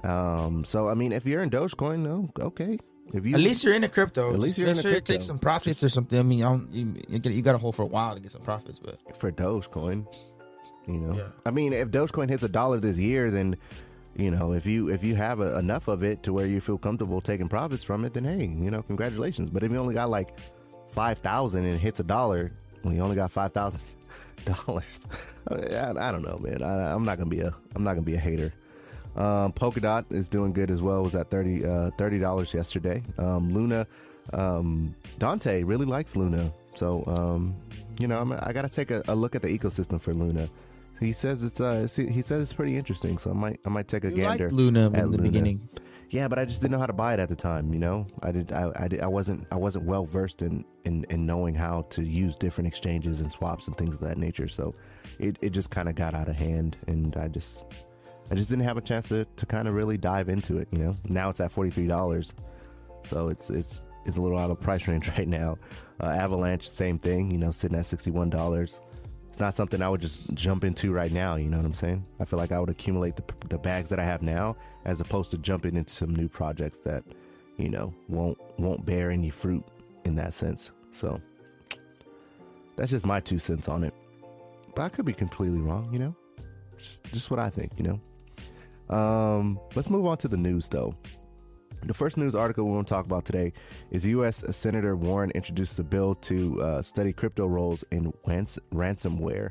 um, 0.04 0.64
so 0.66 0.88
I 0.90 0.94
mean, 0.94 1.12
if 1.12 1.26
you're 1.26 1.42
in 1.42 1.50
Dogecoin, 1.50 2.00
no, 2.00 2.30
okay. 2.40 2.78
If 3.14 3.26
you 3.28 3.36
At 3.36 3.42
least 3.42 3.64
you're 3.64 3.76
in 3.76 3.82
the 3.82 3.90
crypto. 3.90 4.34
At 4.34 4.40
least 4.40 4.58
you're 4.58 4.70
in 4.70 4.78
the 4.78 4.82
sure 4.82 4.90
you 4.92 4.96
crypto. 4.96 5.14
take 5.14 5.22
some 5.22 5.38
profits 5.38 5.84
or 5.84 5.90
something. 5.90 6.18
I 6.18 6.24
mean, 6.24 6.40
you, 7.10 7.20
you 7.32 7.42
got 7.44 7.52
to 7.52 7.58
hold 7.60 7.76
for 7.76 7.84
a 7.84 7.86
while 7.88 8.16
to 8.16 8.20
get 8.22 8.32
some 8.32 8.42
profits, 8.42 8.80
but 8.80 8.98
for 9.18 9.32
Dogecoin, 9.32 10.08
you 10.88 10.98
know, 10.98 11.16
Yeah. 11.16 11.28
I 11.46 11.52
mean, 11.52 11.74
if 11.74 11.90
Dogecoin 11.90 12.30
hits 12.30 12.44
a 12.44 12.50
dollar 12.50 12.80
this 12.80 12.98
year, 12.98 13.32
then 13.32 13.58
you 14.16 14.30
know, 14.30 14.54
if 14.54 14.66
you 14.66 14.90
if 14.90 15.04
you 15.04 15.16
have 15.16 15.40
a, 15.40 15.58
enough 15.58 15.88
of 15.88 16.04
it 16.04 16.22
to 16.24 16.34
where 16.34 16.46
you 16.46 16.62
feel 16.62 16.78
comfortable 16.78 17.20
taking 17.22 17.50
profits 17.50 17.84
from 17.84 18.06
it, 18.06 18.14
then 18.14 18.26
hey, 18.26 18.46
you 18.46 18.70
know, 18.70 18.82
congratulations. 18.84 19.50
But 19.50 19.64
if 19.64 19.72
you 19.72 19.78
only 19.78 19.96
got 19.96 20.10
like 20.10 20.38
five 20.90 21.20
thousand 21.20 21.66
and 21.66 21.76
it 21.76 21.80
hits 21.80 22.00
a 22.00 22.04
dollar, 22.04 22.52
well, 22.84 22.94
you 22.94 23.02
only 23.02 23.16
got 23.16 23.32
five 23.32 23.54
thousand 23.54 23.82
dollars. 24.46 25.08
I, 25.50 25.90
I 25.98 26.12
don't 26.12 26.22
know, 26.22 26.38
man. 26.40 26.62
I, 26.62 26.94
I'm 26.94 27.06
not 27.06 27.18
gonna 27.18 27.30
be 27.30 27.40
a 27.42 27.54
I'm 27.76 27.84
not 27.84 27.94
gonna 27.94 28.02
be 28.04 28.16
a 28.16 28.20
hater. 28.20 28.54
Um, 29.16 29.52
Polkadot 29.54 30.06
is 30.12 30.28
doing 30.30 30.54
good 30.54 30.72
as 30.72 30.82
well. 30.82 31.00
It 31.00 31.04
was 31.04 31.16
at 31.16 31.30
30 31.30 31.66
uh, 31.66 31.92
thirty 31.98 32.20
dollars 32.20 32.54
yesterday. 32.54 33.04
Um, 33.18 33.54
Luna, 33.54 33.86
um, 34.34 34.96
Dante 35.20 35.64
really 35.64 35.86
likes 35.86 36.16
Luna, 36.16 36.52
so 36.76 37.04
um, 37.08 37.56
you 38.00 38.08
know 38.08 38.20
I'm, 38.20 38.32
I 38.32 38.54
got 38.54 38.62
to 38.64 38.70
take 38.70 38.92
a, 38.92 39.04
a 39.08 39.16
look 39.16 39.36
at 39.36 39.42
the 39.42 39.48
ecosystem 39.50 40.00
for 40.02 40.14
Luna. 40.14 40.48
He 41.00 41.12
says 41.14 41.44
it's 41.44 41.60
uh 41.60 41.88
he 41.96 42.22
says 42.22 42.42
it's 42.42 42.54
pretty 42.54 42.78
interesting, 42.78 43.18
so 43.18 43.32
I 43.32 43.34
might 43.34 43.60
I 43.66 43.70
might 43.70 43.88
take 43.88 44.06
a 44.06 44.10
you 44.10 44.18
gander. 44.18 44.46
liked 44.46 44.54
Luna 44.54 44.88
at 44.88 45.00
in 45.00 45.12
the 45.12 45.18
Luna. 45.18 45.24
beginning. 45.24 45.70
Yeah, 46.10 46.28
but 46.28 46.38
I 46.38 46.46
just 46.46 46.62
didn't 46.62 46.74
know 46.74 46.80
how 46.80 46.86
to 46.86 46.94
buy 46.94 47.16
it 47.16 47.20
at 47.20 47.28
the 47.28 47.36
time. 47.36 47.74
You 47.74 47.80
know, 47.80 48.06
I 48.22 48.32
did. 48.32 48.52
I, 48.52 48.72
I, 48.76 48.88
did, 48.88 49.02
I 49.02 49.08
wasn't. 49.08 49.48
I 49.52 49.56
wasn't 49.56 49.86
well 49.86 50.06
versed 50.06 50.44
in, 50.44 50.64
in 50.86 51.06
in 51.10 51.26
knowing 51.26 51.56
how 51.56 51.88
to 51.90 52.04
use 52.04 52.36
different 52.36 52.68
exchanges 52.68 53.20
and 53.20 53.32
swaps 53.32 53.68
and 53.68 53.76
things 53.76 53.96
of 53.96 54.02
that 54.02 54.20
nature. 54.20 54.48
So, 54.48 54.76
it, 55.18 55.38
it 55.42 55.50
just 55.50 55.72
kind 55.72 55.90
of 55.90 55.96
got 55.96 56.14
out 56.14 56.30
of 56.30 56.36
hand, 56.36 56.78
and 56.86 57.18
I 57.18 57.30
just 57.30 57.66
I 58.30 58.36
just 58.36 58.50
didn't 58.52 58.66
have 58.66 58.78
a 58.78 58.82
chance 58.82 59.08
to, 59.10 59.26
to 59.26 59.46
kind 59.48 59.68
of 59.68 59.74
really 59.74 59.98
dive 59.98 60.30
into 60.30 60.60
it. 60.60 60.68
You 60.72 60.78
know, 60.78 60.96
now 61.10 61.32
it's 61.32 61.40
at 61.42 61.52
forty 61.52 61.72
three 61.72 61.88
dollars, 61.88 62.32
so 63.10 63.30
it's 63.30 63.50
it's 63.50 63.88
it's 64.06 64.18
a 64.18 64.22
little 64.22 64.38
out 64.38 64.52
of 64.52 64.62
price 64.62 64.88
range 64.88 65.10
right 65.18 65.28
now. 65.28 65.58
Uh, 66.00 66.10
Avalanche, 66.10 66.70
same 66.70 67.00
thing. 67.00 67.32
You 67.32 67.40
know, 67.40 67.50
sitting 67.50 67.78
at 67.78 67.88
sixty 67.88 68.12
one 68.12 68.30
dollars. 68.30 68.80
It's 69.34 69.40
not 69.40 69.56
something 69.56 69.82
I 69.82 69.90
would 69.90 70.00
just 70.00 70.32
jump 70.36 70.64
into 70.64 70.94
right 70.94 71.12
now. 71.12 71.38
You 71.38 71.50
know 71.50 71.58
what 71.58 71.66
I'm 71.66 71.74
saying? 71.74 72.06
I 72.20 72.26
feel 72.26 72.38
like 72.38 72.52
I 72.52 72.60
would 72.60 72.70
accumulate 72.70 73.16
the, 73.16 73.24
the 73.50 73.58
bags 73.58 73.90
that 73.90 73.98
I 73.98 74.04
have 74.04 74.22
now, 74.22 74.56
as 74.86 75.02
opposed 75.02 75.32
to 75.32 75.40
jumping 75.40 75.76
into 75.76 75.92
some 75.92 76.16
new 76.16 76.28
projects 76.30 76.78
that, 76.82 77.04
you 77.58 77.68
know, 77.68 77.92
won't 78.08 78.38
won't 78.60 78.86
bear 78.86 79.10
any 79.10 79.32
fruit 79.32 79.66
in 80.06 80.14
that 80.18 80.36
sense. 80.36 80.70
So 80.92 81.20
that's 82.76 82.92
just 82.92 83.08
my 83.08 83.20
two 83.22 83.40
cents 83.40 83.68
on 83.68 83.84
it. 83.84 83.96
But 84.76 84.84
I 84.84 84.90
could 84.90 85.06
be 85.06 85.14
completely 85.14 85.62
wrong. 85.62 85.90
You 85.92 85.98
know, 85.98 86.16
just, 86.78 87.04
just 87.06 87.32
what 87.32 87.40
I 87.40 87.50
think. 87.50 87.72
You 87.76 88.00
know. 88.90 88.96
Um, 88.96 89.60
let's 89.74 89.90
move 89.90 90.06
on 90.06 90.18
to 90.18 90.28
the 90.28 90.38
news 90.38 90.68
though. 90.68 90.94
The 91.86 91.94
first 91.94 92.16
news 92.16 92.34
article 92.34 92.66
we 92.66 92.72
want 92.72 92.88
to 92.88 92.94
talk 92.94 93.06
about 93.06 93.26
today 93.26 93.52
is 93.92 94.06
U.S. 94.06 94.44
Senator 94.56 94.96
Warren 94.96 95.32
introduced 95.32 95.78
a 95.80 95.84
bill 95.84 96.16
to 96.16 96.62
uh, 96.62 96.82
study 96.82 97.12
crypto 97.12 97.46
roles 97.46 97.84
in 97.92 98.14
rans- 98.26 98.60
ransomware. 98.74 99.50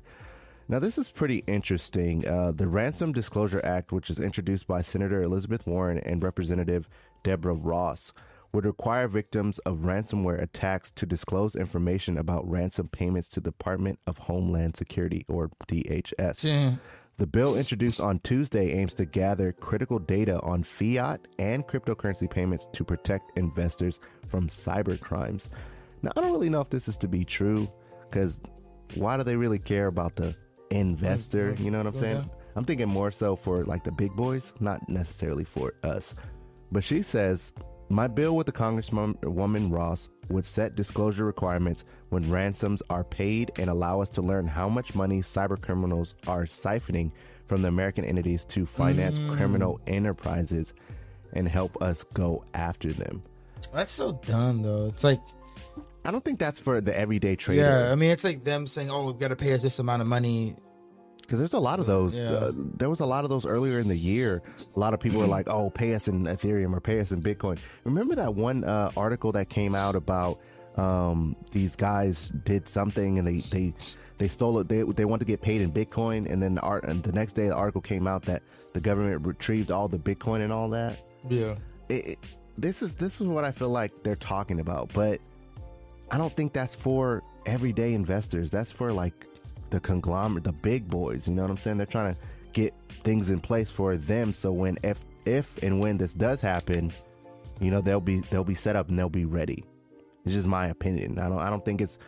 Now, 0.67 0.79
this 0.79 0.97
is 0.97 1.11
pretty 1.11 1.45
interesting. 1.47 2.27
Uh, 2.27 2.53
the 2.53 2.67
Ransom 2.69 3.13
Disclosure 3.13 3.61
Act, 3.63 3.93
which 3.93 4.09
is 4.09 4.19
introduced 4.19 4.67
by 4.67 4.81
Senator 4.81 5.23
Elizabeth 5.23 5.67
Warren 5.67 5.99
and 5.99 6.23
Representative 6.23 6.89
Deborah 7.23 7.53
Ross, 7.53 8.15
would 8.55 8.65
require 8.65 9.09
victims 9.09 9.59
of 9.61 9.79
ransomware 9.79 10.41
attacks 10.41 10.91
to 10.93 11.05
disclose 11.05 11.55
information 11.55 12.17
about 12.17 12.49
ransom 12.49 12.89
payments 12.89 13.29
to 13.29 13.41
the 13.41 13.51
Department 13.51 13.99
of 14.07 14.19
Homeland 14.19 14.77
Security, 14.77 15.27
or 15.29 15.51
DHS. 15.69 16.45
Yeah. 16.45 16.77
The 17.19 17.27
bill 17.27 17.57
introduced 17.57 18.01
on 18.01 18.19
Tuesday 18.21 18.73
aims 18.73 18.95
to 18.95 19.05
gather 19.05 19.53
critical 19.53 19.99
data 19.99 20.41
on 20.41 20.63
fiat 20.63 21.21
and 21.39 21.67
cryptocurrency 21.67 22.29
payments 22.29 22.67
to 22.73 22.85
protect 22.85 23.39
investors 23.39 24.01
from 24.27 24.49
cyber 24.49 24.99
crimes. 24.99 25.49
Now, 26.03 26.11
I 26.17 26.21
don't 26.21 26.33
really 26.33 26.49
know 26.49 26.61
if 26.61 26.71
this 26.71 26.89
is 26.89 26.97
to 26.99 27.09
be 27.09 27.25
true 27.25 27.71
because 28.11 28.41
why 28.95 29.17
do 29.17 29.23
they 29.23 29.37
really 29.37 29.59
care 29.59 29.87
about 29.87 30.17
the 30.17 30.35
investor? 30.71 31.53
Mm, 31.53 31.61
you 31.61 31.71
know 31.71 31.79
what 31.79 31.87
I'm 31.89 31.97
saying? 31.97 32.31
I'm 32.57 32.65
thinking 32.65 32.89
more 32.89 33.11
so 33.11 33.37
for 33.37 33.65
like 33.65 33.85
the 33.85 33.93
big 33.93 34.15
boys, 34.15 34.53
not 34.61 34.89
necessarily 34.89 35.45
for 35.45 35.75
us. 35.85 36.15
But 36.71 36.83
she 36.83 37.03
says, 37.03 37.53
my 37.93 38.07
bill 38.07 38.37
with 38.37 38.47
the 38.47 38.53
Congresswoman 38.53 39.73
Ross 39.73 40.09
would 40.31 40.47
set 40.47 40.75
disclosure 40.75 41.25
requirements 41.25 41.85
when 42.09 42.31
ransoms 42.31 42.83
are 42.89 43.05
paid 43.05 43.53
and 43.59 43.69
allow 43.69 44.01
us 44.01 44.09
to 44.11 44.23
learn 44.23 44.47
how 44.47 44.69
much 44.69 44.95
money 44.95 45.21
cyber 45.21 45.61
criminals 45.61 46.15
are 46.27 46.45
siphoning 46.45 47.11
from 47.47 47.63
the 47.63 47.69
American 47.69 48.05
entities 48.05 48.45
to 48.47 48.65
finance 48.65 49.19
mm. 49.19 49.37
criminal 49.37 49.81
enterprises 49.87 50.73
and 51.35 51.47
help 51.49 51.81
us 51.83 52.05
go 52.15 52.45
after 52.55 52.93
them. 52.93 53.23
That's 53.75 53.93
so 53.93 54.13
dumb, 54.25 54.63
though. 54.63 54.87
It's 54.87 55.05
like, 55.05 55.21
I 56.05 56.11
don't 56.11 56.25
think 56.25 56.39
that's 56.39 56.59
for 56.59 56.81
the 56.81 56.99
everyday 56.99 57.37
trader. 57.37 57.63
yeah, 57.63 57.93
I 57.93 57.95
mean, 57.95 58.11
it's 58.11 58.25
like 58.25 58.43
them 58.43 58.67
saying, 58.67 58.91
"Oh, 58.91 59.05
we've 59.05 59.19
got 59.19 59.29
to 59.29 59.37
pay 59.37 59.53
us 59.53 59.63
this 59.63 59.79
amount 59.79 60.03
of 60.03 60.09
money." 60.09 60.57
Because 61.23 61.39
there's 61.39 61.55
a 61.55 61.61
lot 61.61 61.79
of 61.79 61.87
those. 61.87 62.17
Yeah. 62.17 62.31
Uh, 62.31 62.53
there 62.55 62.91
was 62.91 63.01
a 63.01 63.07
lot 63.07 63.25
of 63.25 63.31
those 63.31 63.47
earlier 63.47 63.79
in 63.79 63.89
the 63.89 63.97
year. 63.97 64.43
A 64.77 64.79
lot 64.79 64.93
of 64.93 65.01
people 65.01 65.21
were 65.21 65.27
like, 65.27 65.49
"Oh, 65.49 65.71
pay 65.71 65.95
us 65.95 66.09
in 66.09 66.25
Ethereum 66.25 66.75
or 66.75 66.81
pay 66.81 67.01
us 67.01 67.11
in 67.13 67.23
Bitcoin." 67.23 67.59
Remember 67.85 68.15
that 68.17 68.35
one 68.35 68.65
uh, 68.65 68.91
article 68.97 69.33
that 69.33 69.49
came 69.49 69.75
out 69.75 69.97
about 69.97 70.41
um, 70.77 71.37
these 71.51 71.77
guys 71.77 72.29
did 72.45 72.69
something 72.69 73.19
and 73.19 73.27
they 73.27 73.39
they 73.39 73.75
they 74.19 74.29
stole 74.29 74.59
it. 74.61 74.69
They 74.69 74.83
they 74.83 75.05
wanted 75.05 75.21
to 75.21 75.27
get 75.27 75.41
paid 75.41 75.63
in 75.63 75.73
Bitcoin, 75.73 76.31
and 76.31 76.43
then 76.43 76.55
the 76.55 76.61
art 76.61 76.85
and 76.85 77.03
the 77.03 77.13
next 77.13 77.33
day 77.33 77.49
the 77.49 77.55
article 77.55 77.81
came 77.81 78.07
out 78.07 78.23
that 78.27 78.43
the 78.73 78.81
government 78.81 79.27
retrieved 79.27 79.71
all 79.71 79.89
the 79.89 79.99
Bitcoin 79.99 80.43
and 80.43 80.53
all 80.53 80.69
that. 80.71 81.03
Yeah. 81.29 81.57
It, 81.89 82.07
it, 82.07 82.19
this 82.59 82.83
is 82.83 82.95
this 82.95 83.21
is 83.21 83.27
what 83.27 83.45
I 83.45 83.51
feel 83.51 83.71
like 83.71 84.03
they're 84.03 84.17
talking 84.17 84.61
about, 84.61 84.93
but 84.93 85.21
I 86.11 86.19
don't 86.19 86.33
think 86.33 86.53
that's 86.53 86.75
for 86.75 87.23
everyday 87.47 87.95
investors. 87.95 88.51
That's 88.51 88.71
for 88.71 88.93
like 88.93 89.27
the 89.73 89.81
conglomerate, 89.81 90.45
the 90.45 90.53
big 90.53 90.89
boys. 90.89 91.27
You 91.27 91.35
know 91.35 91.43
what 91.43 91.51
I'm 91.51 91.59
saying? 91.59 91.79
They're 91.79 91.87
trying 91.87 92.15
to 92.15 92.21
get 92.53 92.75
things 93.03 93.31
in 93.31 93.41
place 93.41 93.71
for 93.71 93.97
them, 93.97 94.33
so 94.33 94.53
when 94.53 94.79
if 94.85 95.01
if 95.25 95.61
and 95.63 95.81
when 95.81 95.97
this 95.97 96.15
does 96.15 96.41
happen, 96.41 96.93
you 97.61 97.71
know 97.71 97.81
they'll 97.81 98.01
be 98.01 98.21
they'll 98.31 98.45
be 98.45 98.55
set 98.55 98.77
up 98.77 98.89
and 98.89 98.99
they'll 98.99 99.09
be 99.09 99.25
ready. 99.25 99.65
It's 100.25 100.35
just 100.35 100.47
my 100.47 100.69
opinion. 100.69 101.19
I 101.19 101.29
don't 101.29 101.39
I 101.39 101.51
don't 101.51 101.65
think 101.65 101.81
it's. 101.81 101.99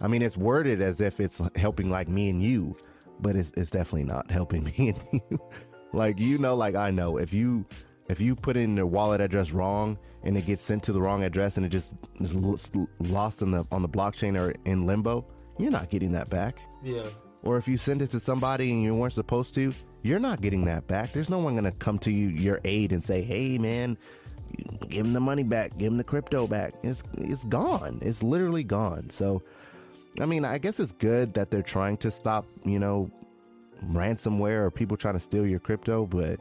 I 0.00 0.08
mean, 0.08 0.22
it's 0.22 0.36
worded 0.36 0.80
as 0.80 1.02
if 1.02 1.20
it's 1.20 1.42
helping 1.56 1.90
like 1.90 2.08
me 2.08 2.30
and 2.30 2.42
you, 2.42 2.76
but 3.20 3.36
it's 3.36 3.52
it's 3.56 3.70
definitely 3.70 4.04
not 4.04 4.30
helping 4.30 4.64
me 4.78 4.94
and 4.94 5.20
you. 5.30 5.40
like 5.92 6.18
you 6.18 6.38
know, 6.38 6.56
like 6.56 6.74
I 6.74 6.90
know 6.90 7.18
if 7.18 7.32
you 7.32 7.66
if 8.08 8.20
you 8.20 8.34
put 8.34 8.56
in 8.56 8.76
your 8.76 8.86
wallet 8.86 9.20
address 9.20 9.50
wrong 9.50 9.98
and 10.24 10.36
it 10.36 10.46
gets 10.46 10.62
sent 10.62 10.82
to 10.84 10.92
the 10.92 11.00
wrong 11.00 11.22
address 11.22 11.58
and 11.58 11.66
it 11.66 11.68
just 11.68 11.94
is 12.20 12.34
lost 12.34 13.42
in 13.42 13.50
the 13.50 13.64
on 13.70 13.82
the 13.82 13.88
blockchain 13.88 14.40
or 14.40 14.54
in 14.64 14.86
limbo, 14.86 15.26
you're 15.58 15.70
not 15.70 15.90
getting 15.90 16.12
that 16.12 16.30
back. 16.30 16.60
Yeah. 16.82 17.04
Or 17.42 17.56
if 17.56 17.66
you 17.66 17.78
send 17.78 18.02
it 18.02 18.10
to 18.10 18.20
somebody 18.20 18.70
and 18.70 18.82
you 18.82 18.94
weren't 18.94 19.14
supposed 19.14 19.54
to, 19.54 19.72
you're 20.02 20.18
not 20.18 20.40
getting 20.40 20.64
that 20.66 20.86
back. 20.86 21.12
There's 21.12 21.30
no 21.30 21.38
one 21.38 21.54
going 21.54 21.64
to 21.64 21.72
come 21.72 21.98
to 22.00 22.10
you, 22.10 22.28
your 22.28 22.60
aid, 22.64 22.92
and 22.92 23.02
say, 23.02 23.22
"Hey, 23.22 23.58
man, 23.58 23.96
give 24.88 25.06
him 25.06 25.12
the 25.12 25.20
money 25.20 25.42
back, 25.42 25.76
give 25.76 25.92
him 25.92 25.96
the 25.96 26.04
crypto 26.04 26.46
back." 26.46 26.74
It's 26.82 27.02
it's 27.18 27.44
gone. 27.46 27.98
It's 28.02 28.22
literally 28.22 28.64
gone. 28.64 29.10
So, 29.10 29.42
I 30.20 30.26
mean, 30.26 30.44
I 30.44 30.58
guess 30.58 30.80
it's 30.80 30.92
good 30.92 31.34
that 31.34 31.50
they're 31.50 31.62
trying 31.62 31.96
to 31.98 32.10
stop, 32.10 32.46
you 32.64 32.78
know, 32.78 33.10
ransomware 33.86 34.62
or 34.64 34.70
people 34.70 34.96
trying 34.96 35.14
to 35.14 35.20
steal 35.20 35.46
your 35.46 35.60
crypto, 35.60 36.06
but 36.06 36.40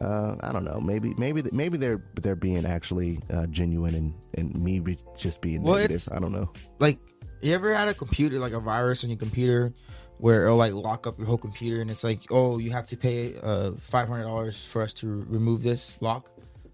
uh, 0.00 0.36
I 0.40 0.52
don't 0.52 0.64
know. 0.64 0.80
Maybe 0.80 1.14
maybe 1.16 1.42
maybe 1.52 1.78
they're 1.78 2.02
they're 2.20 2.36
being 2.36 2.66
actually 2.66 3.20
uh, 3.32 3.46
genuine 3.46 3.94
and 3.94 4.14
and 4.34 4.54
me 4.54 4.80
just 5.16 5.40
being 5.40 5.62
well, 5.62 5.76
negative. 5.76 6.08
I 6.10 6.18
don't 6.18 6.32
know. 6.32 6.50
Like, 6.78 6.98
you 7.44 7.54
ever 7.54 7.74
had 7.74 7.88
a 7.88 7.94
computer 7.94 8.38
like 8.38 8.52
a 8.52 8.60
virus 8.60 9.04
on 9.04 9.10
your 9.10 9.18
computer 9.18 9.72
where 10.18 10.44
it'll 10.44 10.56
like 10.56 10.72
lock 10.72 11.06
up 11.06 11.18
your 11.18 11.26
whole 11.26 11.38
computer 11.38 11.82
and 11.82 11.90
it's 11.90 12.02
like, 12.02 12.20
oh, 12.30 12.58
you 12.58 12.70
have 12.70 12.86
to 12.88 12.96
pay 12.96 13.36
uh 13.42 13.72
five 13.78 14.08
hundred 14.08 14.24
dollars 14.24 14.64
for 14.64 14.82
us 14.82 14.92
to 14.94 15.24
remove 15.28 15.62
this 15.62 15.98
lock. 16.00 16.30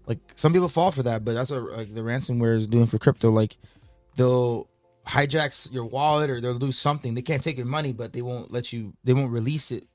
Like 0.07 0.19
some 0.35 0.53
people 0.53 0.69
fall 0.69 0.91
for 0.91 1.03
that, 1.03 1.25
but 1.25 1.35
that's 1.35 1.49
what 1.49 1.63
like 1.63 1.93
the 1.93 2.01
ransomware 2.01 2.55
is 2.55 2.67
doing 2.67 2.87
for 2.87 2.97
crypto. 2.97 3.29
Like 3.29 3.57
they'll 4.15 4.69
hijack 5.05 5.73
your 5.73 5.85
wallet 5.85 6.29
or 6.29 6.39
they'll 6.39 6.57
do 6.57 6.71
something. 6.71 7.15
They 7.15 7.21
can't 7.21 7.43
take 7.43 7.57
your 7.57 7.65
money, 7.65 7.93
but 7.93 8.13
they 8.13 8.21
won't 8.21 8.51
let 8.51 8.71
you. 8.71 8.93
They 9.03 9.13
won't 9.13 9.31
release 9.31 9.71
it. 9.71 9.87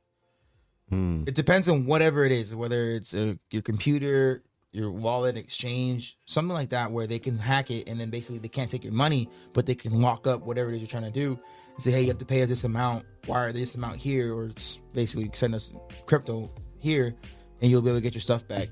Hmm. 0.91 1.25
It 1.27 1.35
depends 1.35 1.69
on 1.69 1.87
whatever 1.87 2.25
it 2.25 2.33
is, 2.33 2.55
whether 2.55 2.91
it's 2.91 3.15
a, 3.15 3.39
your 3.51 3.63
computer, 3.63 4.43
your 4.77 4.91
wallet, 4.91 5.37
exchange, 5.37 6.19
something 6.27 6.55
like 6.55 6.71
that, 6.71 6.93
where 6.93 7.07
they 7.07 7.19
can 7.19 7.39
hack 7.39 7.71
it 7.71 7.89
and 7.89 7.99
then 7.99 8.11
basically 8.11 8.39
they 8.39 8.49
can't 8.49 8.71
take 8.71 8.85
your 8.85 8.93
money, 8.93 9.29
but 9.53 9.67
they 9.67 9.75
can 9.75 10.01
lock 10.01 10.27
up 10.27 10.43
whatever 10.43 10.71
it 10.71 10.77
is 10.77 10.83
you're 10.83 10.89
trying 10.89 11.05
to 11.05 11.11
do 11.11 11.39
say, 11.79 11.91
hey, 11.91 12.03
you 12.03 12.09
have 12.09 12.19
to 12.19 12.25
pay 12.25 12.43
us 12.43 12.49
this 12.49 12.65
amount, 12.65 13.05
wire 13.27 13.53
this 13.53 13.75
amount 13.75 13.97
here, 13.97 14.35
or 14.35 14.51
basically 14.93 15.31
send 15.35 15.55
us 15.55 15.71
crypto 16.07 16.51
here, 16.79 17.15
and 17.61 17.71
you'll 17.71 17.83
be 17.83 17.91
able 17.91 17.99
to 17.99 18.03
get 18.03 18.15
your 18.15 18.21
stuff 18.21 18.47
back. 18.49 18.69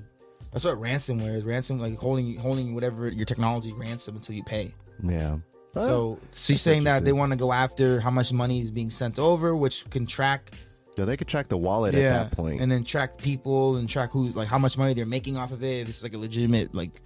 That's 0.51 0.65
what 0.65 0.79
ransomware 0.79 1.35
is. 1.35 1.43
Ransom, 1.43 1.79
like 1.79 1.97
holding 1.97 2.37
holding 2.37 2.73
whatever 2.73 3.09
your 3.09 3.25
technology 3.25 3.73
ransom 3.73 4.15
until 4.15 4.35
you 4.35 4.43
pay. 4.43 4.73
Yeah. 5.03 5.37
So 5.73 6.19
she's 6.33 6.61
saying 6.61 6.85
that 6.85 7.03
they 7.03 7.11
want 7.11 7.33
to 7.33 7.37
go 7.37 7.51
after 7.51 7.99
how 7.99 8.09
much 8.09 8.31
money 8.31 8.61
is 8.61 8.71
being 8.71 8.89
sent 8.89 9.19
over, 9.19 9.53
which 9.55 9.89
can 9.89 10.05
track. 10.05 10.51
Yeah, 10.97 11.05
they 11.05 11.17
could 11.17 11.27
track 11.27 11.47
the 11.47 11.57
wallet 11.57 11.93
yeah, 11.93 11.99
at 11.99 12.29
that 12.29 12.37
point, 12.37 12.61
and 12.61 12.71
then 12.71 12.83
track 12.83 13.17
people 13.17 13.75
and 13.77 13.89
track 13.89 14.11
who, 14.11 14.29
like, 14.29 14.47
how 14.47 14.57
much 14.57 14.77
money 14.77 14.93
they're 14.93 15.05
making 15.05 15.37
off 15.37 15.51
of 15.51 15.63
it. 15.63 15.85
This 15.85 15.97
is 15.97 16.03
like 16.03 16.13
a 16.13 16.17
legitimate 16.17 16.73
like 16.73 17.01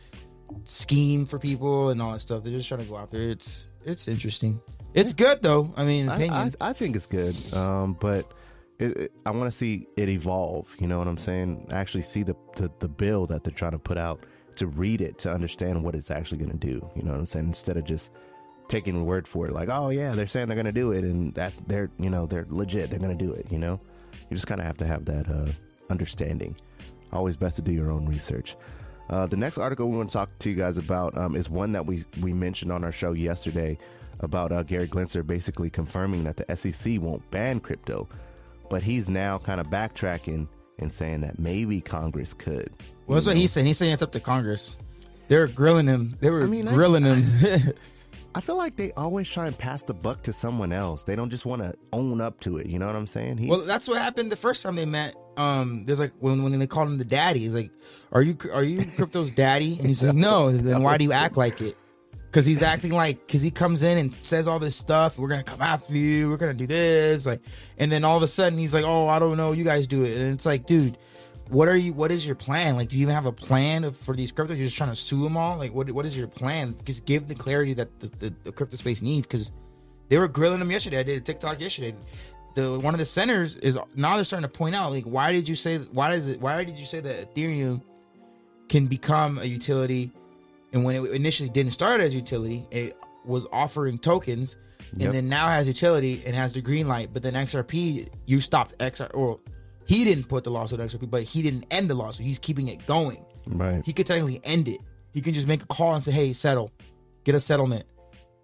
scheme 0.63 1.25
for 1.25 1.39
people 1.39 1.89
and 1.89 2.01
all 2.01 2.13
that 2.13 2.19
stuff. 2.19 2.43
They're 2.43 2.53
just 2.53 2.67
trying 2.67 2.81
to 2.81 2.86
go 2.86 2.98
out 2.98 3.12
there. 3.12 3.29
It's 3.29 3.67
it's 3.86 4.08
interesting. 4.08 4.62
It's 4.93 5.13
good 5.13 5.41
though. 5.41 5.74
I 5.77 5.86
mean, 5.86 6.10
I, 6.10 6.27
I, 6.27 6.51
I, 6.62 6.74
think 6.74 6.96
it's 6.96 7.05
good, 7.05 7.36
um, 7.53 7.96
but 8.00 8.31
it, 8.79 8.98
it, 8.98 9.12
I 9.25 9.31
want 9.31 9.51
to 9.51 9.55
see 9.55 9.88
it 9.96 10.10
evolve. 10.10 10.75
You 10.79 10.88
know 10.88 10.98
what 10.98 11.08
I'm 11.08 11.17
saying? 11.17 11.67
Actually, 11.72 12.01
see 12.03 12.24
the, 12.24 12.36
the 12.55 12.72
the 12.79 12.88
bill 12.88 13.27
that 13.27 13.43
they're 13.43 13.53
trying 13.53 13.74
to 13.74 13.79
put 13.79 13.98
out 13.98 14.25
to 14.55 14.67
read 14.67 15.01
it 15.01 15.17
to 15.19 15.31
understand 15.31 15.84
what 15.84 15.96
it's 15.96 16.12
actually 16.12 16.39
going 16.39 16.51
to 16.51 16.58
do. 16.58 16.89
You 16.96 17.03
know 17.03 17.12
what 17.12 17.19
I'm 17.19 17.27
saying? 17.27 17.48
Instead 17.48 17.77
of 17.77 17.86
just 17.86 18.12
taking 18.70 19.06
word 19.06 19.28
for 19.28 19.48
it, 19.48 19.54
like, 19.54 19.68
oh 19.70 19.90
yeah, 19.90 20.14
they're 20.14 20.28
saying 20.28 20.48
they're 20.48 20.56
going 20.56 20.66
to 20.66 20.72
do 20.72 20.94
it, 20.94 21.04
and 21.04 21.34
that 21.34 21.54
they're 21.68 21.90
you 22.00 22.10
know 22.10 22.26
they're 22.26 22.48
legit, 22.50 22.90
they're 22.90 23.00
going 23.00 23.18
to 23.18 23.26
do 23.26 23.34
it. 23.34 23.48
You 23.52 23.60
know, 23.60 23.80
you 24.30 24.36
just 24.36 24.48
kind 24.48 24.62
of 24.62 24.68
have 24.68 24.78
to 24.78 24.86
have 24.86 25.06
that 25.06 25.30
uh, 25.30 25.52
understanding. 25.90 26.56
Always 27.12 27.36
best 27.36 27.58
to 27.58 27.62
do 27.62 27.74
your 27.74 27.92
own 27.92 28.06
research. 28.06 28.56
Uh, 29.10 29.26
the 29.26 29.36
next 29.36 29.58
article 29.58 29.90
we 29.90 29.98
want 29.98 30.10
to 30.10 30.14
talk 30.14 30.30
to 30.40 30.50
you 30.50 30.56
guys 30.56 30.78
about 30.78 31.18
um, 31.18 31.36
is 31.36 31.50
one 31.50 31.72
that 31.74 31.86
we 31.86 32.06
we 32.22 32.32
mentioned 32.32 32.72
on 32.72 32.84
our 32.84 32.92
show 32.92 33.12
yesterday 33.12 33.78
about 34.22 34.52
uh, 34.52 34.64
Gary 34.64 34.88
Gensler 34.88 35.26
basically 35.26 35.70
confirming 35.70 36.24
that 36.24 36.38
the 36.38 36.56
SEC 36.56 37.02
won't 37.02 37.30
ban 37.32 37.60
crypto, 37.60 38.08
but 38.70 38.84
he's 38.84 39.10
now 39.10 39.38
kind 39.38 39.60
of 39.60 39.68
backtracking 39.68 40.48
and 40.78 40.92
saying 40.92 41.22
that 41.22 41.40
maybe 41.40 41.82
Congress 41.82 42.34
could. 42.34 42.72
Well, 43.08 43.16
that's 43.16 43.26
know? 43.26 43.32
what 43.32 43.38
he's 43.38 43.52
saying. 43.52 43.68
He's 43.68 43.78
saying 43.78 43.94
it's 43.94 44.04
up 44.04 44.12
to 44.14 44.20
Congress. 44.20 44.76
They're 45.28 45.48
grilling 45.48 45.88
him. 45.88 46.18
They 46.20 46.30
were 46.30 46.44
I 46.44 46.46
mean, 46.46 46.66
grilling 46.66 47.06
I, 47.06 47.16
him. 47.16 47.74
I 48.36 48.42
feel 48.42 48.58
like 48.58 48.76
they 48.76 48.92
always 48.92 49.28
try 49.28 49.48
and 49.48 49.58
pass 49.58 49.84
the 49.84 49.94
buck 49.94 50.22
to 50.24 50.34
someone 50.34 50.72
else. 50.72 51.04
They 51.04 51.16
don't 51.16 51.30
just 51.30 51.46
want 51.46 51.62
to 51.64 51.74
own 51.92 52.22
up 52.22 52.40
to 52.42 52.58
it. 52.58 52.68
You 52.68 52.78
know 52.78 52.86
what 52.86 52.96
I'm 52.96 53.08
saying? 53.08 53.38
He's, 53.38 53.50
well, 53.50 53.66
that's 53.66 53.88
what 53.88 53.98
happened 54.02 54.32
the 54.32 54.36
first 54.36 54.62
time 54.62 54.76
they 54.76 54.86
met. 54.86 55.16
Um, 55.38 55.86
there's 55.86 56.00
like 56.00 56.14
when 56.20 56.44
when 56.44 56.58
they 56.60 56.68
called 56.68 56.90
him 56.90 56.98
the 56.98 57.06
daddy. 57.06 57.40
He's 57.40 57.56
like, 57.56 57.72
"Are 58.12 58.22
you 58.22 58.38
are 58.54 58.64
you 58.64 58.86
crypto's 58.86 59.32
daddy?" 59.32 59.78
And 59.80 59.88
he's 59.88 60.04
like, 60.04 60.16
"No." 60.16 60.52
Then 60.58 60.84
why 60.84 60.98
do 60.98 61.06
you 61.06 61.14
act 61.14 61.38
like 61.38 61.62
it? 61.62 61.78
Cause 62.32 62.46
he's 62.46 62.62
acting 62.62 62.92
like, 62.92 63.28
cause 63.28 63.42
he 63.42 63.50
comes 63.50 63.82
in 63.82 63.98
and 63.98 64.14
says 64.22 64.48
all 64.48 64.60
this 64.60 64.76
stuff. 64.76 65.18
We're 65.18 65.30
gonna 65.30 65.44
come 65.44 65.62
after 65.62 65.94
you. 65.94 66.30
We're 66.30 66.38
gonna 66.38 66.54
do 66.54 66.68
this, 66.68 67.26
like, 67.26 67.42
and 67.80 67.92
then 67.92 68.04
all 68.04 68.18
of 68.18 68.22
a 68.22 68.28
sudden 68.28 68.60
he's 68.60 68.74
like, 68.74 68.86
"Oh, 68.86 69.08
I 69.08 69.18
don't 69.18 69.36
know. 69.38 69.52
You 69.52 69.64
guys 69.64 69.88
do 69.88 70.04
it." 70.04 70.16
And 70.22 70.34
it's 70.34 70.46
like, 70.46 70.68
dude, 70.68 70.98
what 71.50 71.68
are 71.68 71.75
you? 71.75 71.94
What 71.94 72.12
is 72.12 72.25
your 72.25 72.36
plan? 72.36 72.77
Like, 72.77 72.89
do 72.89 72.98
you 72.98 73.01
even 73.03 73.15
have 73.15 73.25
a 73.25 73.32
plan 73.32 73.91
for 73.91 74.15
these 74.15 74.32
crypto? 74.32 74.53
You're 74.53 74.65
just 74.65 74.77
trying 74.77 74.91
to 74.91 74.96
sue 74.96 75.24
them 75.24 75.36
all. 75.36 75.58
Like, 75.58 75.74
what? 75.74 75.89
What 75.91 76.06
is 76.06 76.15
your 76.15 76.27
plan? 76.27 76.75
Just 76.86 77.06
give 77.06 77.27
the 77.27 77.36
clarity 77.36 77.74
that 77.74 78.00
the, 78.00 78.08
the, 78.20 78.34
the 78.44 78.51
crypto 78.51 78.77
space 78.77 79.01
needs. 79.01 79.25
Because 79.25 79.51
they 80.10 80.18
were 80.20 80.27
grilling 80.27 80.60
them 80.60 80.70
yesterday. 80.70 81.00
I 81.00 81.03
did 81.03 81.18
a 81.18 81.22
TikTok 81.22 81.60
yesterday. 81.60 81.96
The 82.56 82.79
one 82.79 82.94
of 82.94 83.00
the 83.00 83.06
centers 83.06 83.56
is 83.56 83.77
now 83.96 84.15
they're 84.15 84.25
starting 84.25 84.50
to 84.50 84.56
point 84.56 84.75
out, 84.75 84.91
like, 84.91 85.06
why 85.06 85.34
did 85.34 85.50
you 85.50 85.56
say? 85.56 85.77
Why 85.77 86.15
does 86.15 86.27
it? 86.27 86.39
Why 86.39 86.63
did 86.63 86.77
you 86.77 86.86
say 86.86 87.00
that 87.00 87.34
Ethereum 87.34 87.82
can 88.68 88.88
become 88.88 89.39
a 89.39 89.46
utility? 89.46 90.12
And 90.72 90.84
when 90.84 90.96
it 90.96 91.12
initially 91.12 91.50
didn't 91.50 91.72
start 91.72 92.00
as 92.00 92.13
utility, 92.13 92.68
it 92.70 92.96
was 93.25 93.48
offering 93.51 93.98
tokens, 93.98 94.56
and 94.91 95.01
yep. 95.01 95.13
then 95.13 95.29
now 95.29 95.48
has 95.48 95.68
utility 95.68 96.22
and 96.27 96.36
has 96.36 96.53
the 96.53 96.62
green 96.62 96.88
light. 96.88 97.10
But 97.12 97.24
then 97.24 97.34
XRP, 97.34 98.08
you 98.27 98.39
stopped 98.39 98.77
XR, 98.77 99.10
or 99.15 99.39
he 99.89 100.03
didn't 100.03 100.25
put 100.25 100.43
the 100.43 100.51
lawsuit 100.51 100.79
on 100.79 100.88
XRP, 100.88 101.10
but 101.10 101.24
he 101.24 101.41
didn't 101.41 101.65
end 101.72 101.89
the 101.89 101.96
lawsuit. 101.96 102.24
He's 102.24 102.38
keeping 102.38 102.67
it 102.67 102.86
going. 102.86 103.25
Right. 103.48 103.84
He 103.84 103.91
could 103.91 104.05
technically 104.05 104.39
end 104.43 104.67
it. 104.67 104.79
He 105.15 105.22
can 105.22 105.34
just 105.34 105.48
make 105.48 105.63
a 105.63 105.65
call 105.65 105.96
and 105.96 106.03
say, 106.03 106.12
"Hey, 106.12 106.31
settle, 106.34 106.72
get 107.24 107.34
a 107.34 107.39
settlement," 107.39 107.86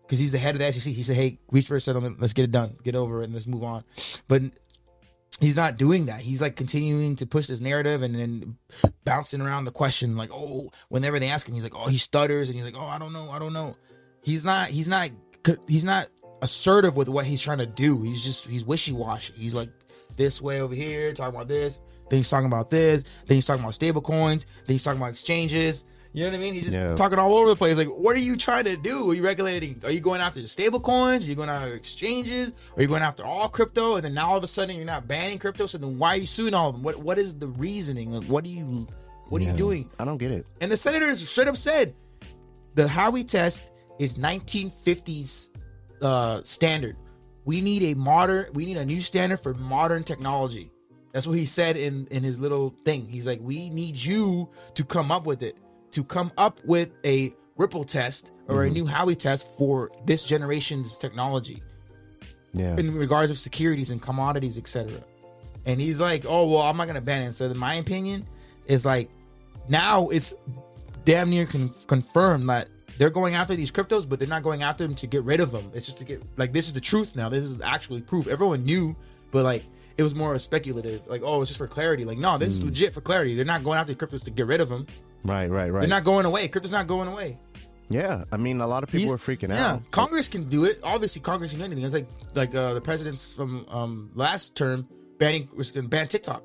because 0.01 0.17
he's 0.17 0.31
the 0.31 0.39
head 0.39 0.55
of 0.55 0.59
the 0.59 0.73
SEC. 0.73 0.91
He 0.91 1.03
said, 1.03 1.15
"Hey, 1.15 1.37
reach 1.51 1.67
for 1.67 1.75
a 1.75 1.81
settlement. 1.81 2.19
Let's 2.19 2.33
get 2.33 2.45
it 2.45 2.51
done. 2.51 2.77
Get 2.81 2.95
over 2.95 3.21
it, 3.21 3.25
and 3.25 3.33
let's 3.35 3.45
move 3.45 3.63
on." 3.63 3.83
But 4.27 4.41
he's 5.39 5.55
not 5.55 5.77
doing 5.77 6.07
that. 6.07 6.21
He's 6.21 6.41
like 6.41 6.55
continuing 6.55 7.15
to 7.17 7.27
push 7.27 7.45
this 7.45 7.61
narrative 7.61 8.01
and 8.01 8.15
then 8.15 8.57
bouncing 9.03 9.39
around 9.39 9.65
the 9.65 9.71
question 9.71 10.17
like, 10.17 10.31
oh, 10.33 10.71
whenever 10.89 11.19
they 11.19 11.27
ask 11.27 11.47
him, 11.47 11.53
he's 11.53 11.63
like, 11.63 11.75
oh, 11.75 11.87
he 11.87 11.99
stutters 11.99 12.49
and 12.49 12.55
he's 12.55 12.65
like, 12.65 12.75
oh, 12.75 12.87
I 12.87 12.97
don't 12.97 13.13
know, 13.13 13.29
I 13.29 13.37
don't 13.37 13.53
know. 13.53 13.75
He's 14.23 14.43
not, 14.43 14.69
he's 14.69 14.87
not, 14.87 15.11
he's 15.67 15.83
not 15.83 16.07
assertive 16.41 16.95
with 16.95 17.07
what 17.09 17.25
he's 17.25 17.41
trying 17.41 17.59
to 17.59 17.65
do. 17.65 18.01
He's 18.01 18.23
just, 18.23 18.47
he's 18.47 18.65
wishy 18.65 18.93
washy. 18.93 19.33
He's 19.35 19.53
like 19.53 19.69
this 20.15 20.41
way 20.41 20.61
over 20.61 20.75
here, 20.75 21.13
talking 21.13 21.35
about 21.35 21.47
this. 21.47 21.77
Then 22.09 22.17
he's 22.17 22.29
talking 22.29 22.47
about 22.47 22.69
this. 22.69 23.03
Then 23.25 23.35
he's 23.35 23.45
talking 23.45 23.63
about 23.63 23.73
stable 23.73 24.01
coins. 24.01 24.45
Then 24.65 24.75
he's 24.75 24.83
talking 24.83 24.99
about 24.99 25.11
exchanges. 25.11 25.85
You 26.13 26.23
know 26.23 26.31
what 26.31 26.37
I 26.37 26.39
mean? 26.39 26.53
He's 26.53 26.63
just 26.63 26.77
yeah. 26.77 26.95
talking 26.95 27.19
all 27.19 27.35
over 27.35 27.49
the 27.49 27.57
place. 27.57 27.75
Like, 27.75 27.89
what 27.89 28.15
are 28.15 28.19
you 28.19 28.37
trying 28.37 28.63
to 28.63 28.77
do? 28.77 29.11
Are 29.11 29.13
you 29.13 29.21
regulating? 29.21 29.81
Are 29.83 29.91
you 29.91 29.99
going 29.99 30.21
after 30.21 30.41
the 30.41 30.47
stable 30.47 30.79
coins? 30.79 31.25
Are 31.25 31.27
you 31.27 31.35
going 31.35 31.49
after 31.49 31.73
exchanges? 31.73 32.53
Are 32.77 32.81
you 32.81 32.87
going 32.87 33.01
after 33.01 33.25
all 33.25 33.49
crypto? 33.49 33.95
And 33.95 34.05
then 34.05 34.13
now 34.13 34.29
all 34.29 34.37
of 34.37 34.43
a 34.43 34.47
sudden 34.47 34.77
you're 34.77 34.85
not 34.85 35.09
banning 35.09 35.39
crypto. 35.39 35.67
So 35.67 35.77
then 35.77 35.99
why 35.99 36.13
are 36.13 36.17
you 36.17 36.25
suing 36.25 36.53
all 36.53 36.69
of 36.69 36.75
them? 36.75 36.83
What 36.83 36.97
What 36.99 37.19
is 37.19 37.35
the 37.35 37.47
reasoning? 37.47 38.13
Like, 38.13 38.27
what 38.29 38.45
are 38.45 38.49
you 38.49 38.87
What 39.27 39.41
yeah, 39.41 39.49
are 39.49 39.51
you 39.51 39.57
doing? 39.57 39.89
I 39.99 40.05
don't 40.05 40.17
get 40.17 40.31
it. 40.31 40.45
And 40.61 40.71
the 40.71 40.77
senators 40.77 41.27
straight 41.27 41.49
up 41.49 41.57
said 41.57 41.93
the 42.75 42.85
Howey 42.85 43.27
test 43.27 43.69
is 43.99 44.15
1950s 44.15 45.49
uh, 46.01 46.41
standard. 46.43 46.95
We 47.45 47.61
need 47.61 47.83
a 47.83 47.93
modern. 47.93 48.47
We 48.53 48.65
need 48.65 48.77
a 48.77 48.85
new 48.85 49.01
standard 49.01 49.37
for 49.37 49.53
modern 49.53 50.03
technology. 50.03 50.71
That's 51.13 51.27
what 51.27 51.37
he 51.37 51.45
said 51.45 51.77
in 51.77 52.07
in 52.07 52.23
his 52.23 52.39
little 52.39 52.75
thing. 52.83 53.07
He's 53.07 53.25
like, 53.25 53.39
we 53.41 53.69
need 53.69 53.95
you 53.95 54.49
to 54.73 54.83
come 54.83 55.11
up 55.11 55.25
with 55.25 55.43
it 55.43 55.55
to 55.91 56.03
come 56.03 56.31
up 56.37 56.59
with 56.65 56.89
a 57.05 57.33
Ripple 57.57 57.85
test 57.85 58.31
or 58.49 58.57
mm-hmm. 58.57 58.67
a 58.67 58.69
new 58.73 58.85
Howey 58.85 59.17
test 59.17 59.47
for 59.57 59.89
this 60.05 60.25
generation's 60.25 60.97
technology. 60.97 61.63
Yeah. 62.53 62.75
In 62.75 62.93
regards 62.95 63.31
of 63.31 63.37
securities 63.37 63.89
and 63.89 64.01
commodities, 64.01 64.57
etc. 64.57 64.91
And 65.65 65.79
he's 65.79 65.99
like, 65.99 66.25
"Oh 66.27 66.47
well, 66.47 66.63
I'm 66.63 66.75
not 66.75 66.87
gonna 66.87 66.99
ban 66.99 67.21
it." 67.21 67.33
So, 67.33 67.45
in 67.45 67.57
my 67.57 67.75
opinion 67.75 68.27
is 68.65 68.85
like, 68.85 69.09
now 69.69 70.09
it's 70.09 70.33
damn 71.05 71.29
near 71.29 71.45
con- 71.45 71.73
confirmed 71.87 72.49
that 72.49 72.67
they're 72.97 73.09
going 73.09 73.35
after 73.35 73.55
these 73.55 73.71
cryptos, 73.71 74.07
but 74.07 74.19
they're 74.19 74.27
not 74.27 74.43
going 74.43 74.63
after 74.63 74.85
them 74.85 74.95
to 74.95 75.07
get 75.07 75.23
rid 75.23 75.39
of 75.39 75.51
them. 75.51 75.71
It's 75.73 75.85
just 75.85 75.97
to 75.99 76.05
get 76.05 76.21
like 76.37 76.53
this 76.53 76.67
is 76.67 76.73
the 76.73 76.81
truth 76.81 77.15
now. 77.15 77.29
This 77.29 77.43
is 77.43 77.59
actually 77.61 78.01
proof. 78.01 78.27
Everyone 78.27 78.63
knew, 78.63 78.95
but 79.31 79.43
like 79.43 79.63
it 79.97 80.03
was 80.03 80.15
more 80.15 80.37
speculative. 80.39 81.05
Like, 81.07 81.21
oh, 81.23 81.41
it's 81.41 81.49
just 81.49 81.57
for 81.57 81.67
clarity. 81.67 82.05
Like, 82.05 82.17
no, 82.17 82.37
this 82.37 82.49
mm. 82.49 82.53
is 82.53 82.63
legit 82.63 82.93
for 82.93 83.01
clarity. 83.01 83.35
They're 83.35 83.45
not 83.45 83.63
going 83.63 83.77
after 83.77 83.93
cryptos 83.93 84.23
to 84.23 84.31
get 84.31 84.47
rid 84.47 84.61
of 84.61 84.69
them. 84.69 84.87
Right, 85.23 85.47
right, 85.47 85.71
right. 85.71 85.79
They're 85.81 85.89
not 85.89 86.03
going 86.03 86.25
away. 86.25 86.47
Crypto's 86.47 86.71
not 86.71 86.87
going 86.87 87.07
away. 87.07 87.37
Yeah, 87.89 88.23
I 88.31 88.37
mean, 88.37 88.61
a 88.61 88.67
lot 88.67 88.83
of 88.83 88.89
people 88.89 89.15
He's, 89.15 89.15
are 89.15 89.17
freaking 89.17 89.49
yeah, 89.49 89.73
out. 89.73 89.91
Congress 89.91 90.27
can 90.27 90.49
do 90.49 90.65
it. 90.65 90.79
Obviously, 90.83 91.21
Congress 91.21 91.51
can 91.51 91.59
do 91.59 91.65
anything. 91.65 91.83
It's 91.83 91.93
like 91.93 92.07
like 92.33 92.55
uh, 92.55 92.73
the 92.73 92.81
presidents 92.81 93.23
from 93.23 93.65
um, 93.69 94.09
last 94.15 94.55
term 94.55 94.87
banning 95.19 95.47
was 95.55 95.71
gonna 95.71 95.87
ban 95.87 96.07
TikTok. 96.07 96.43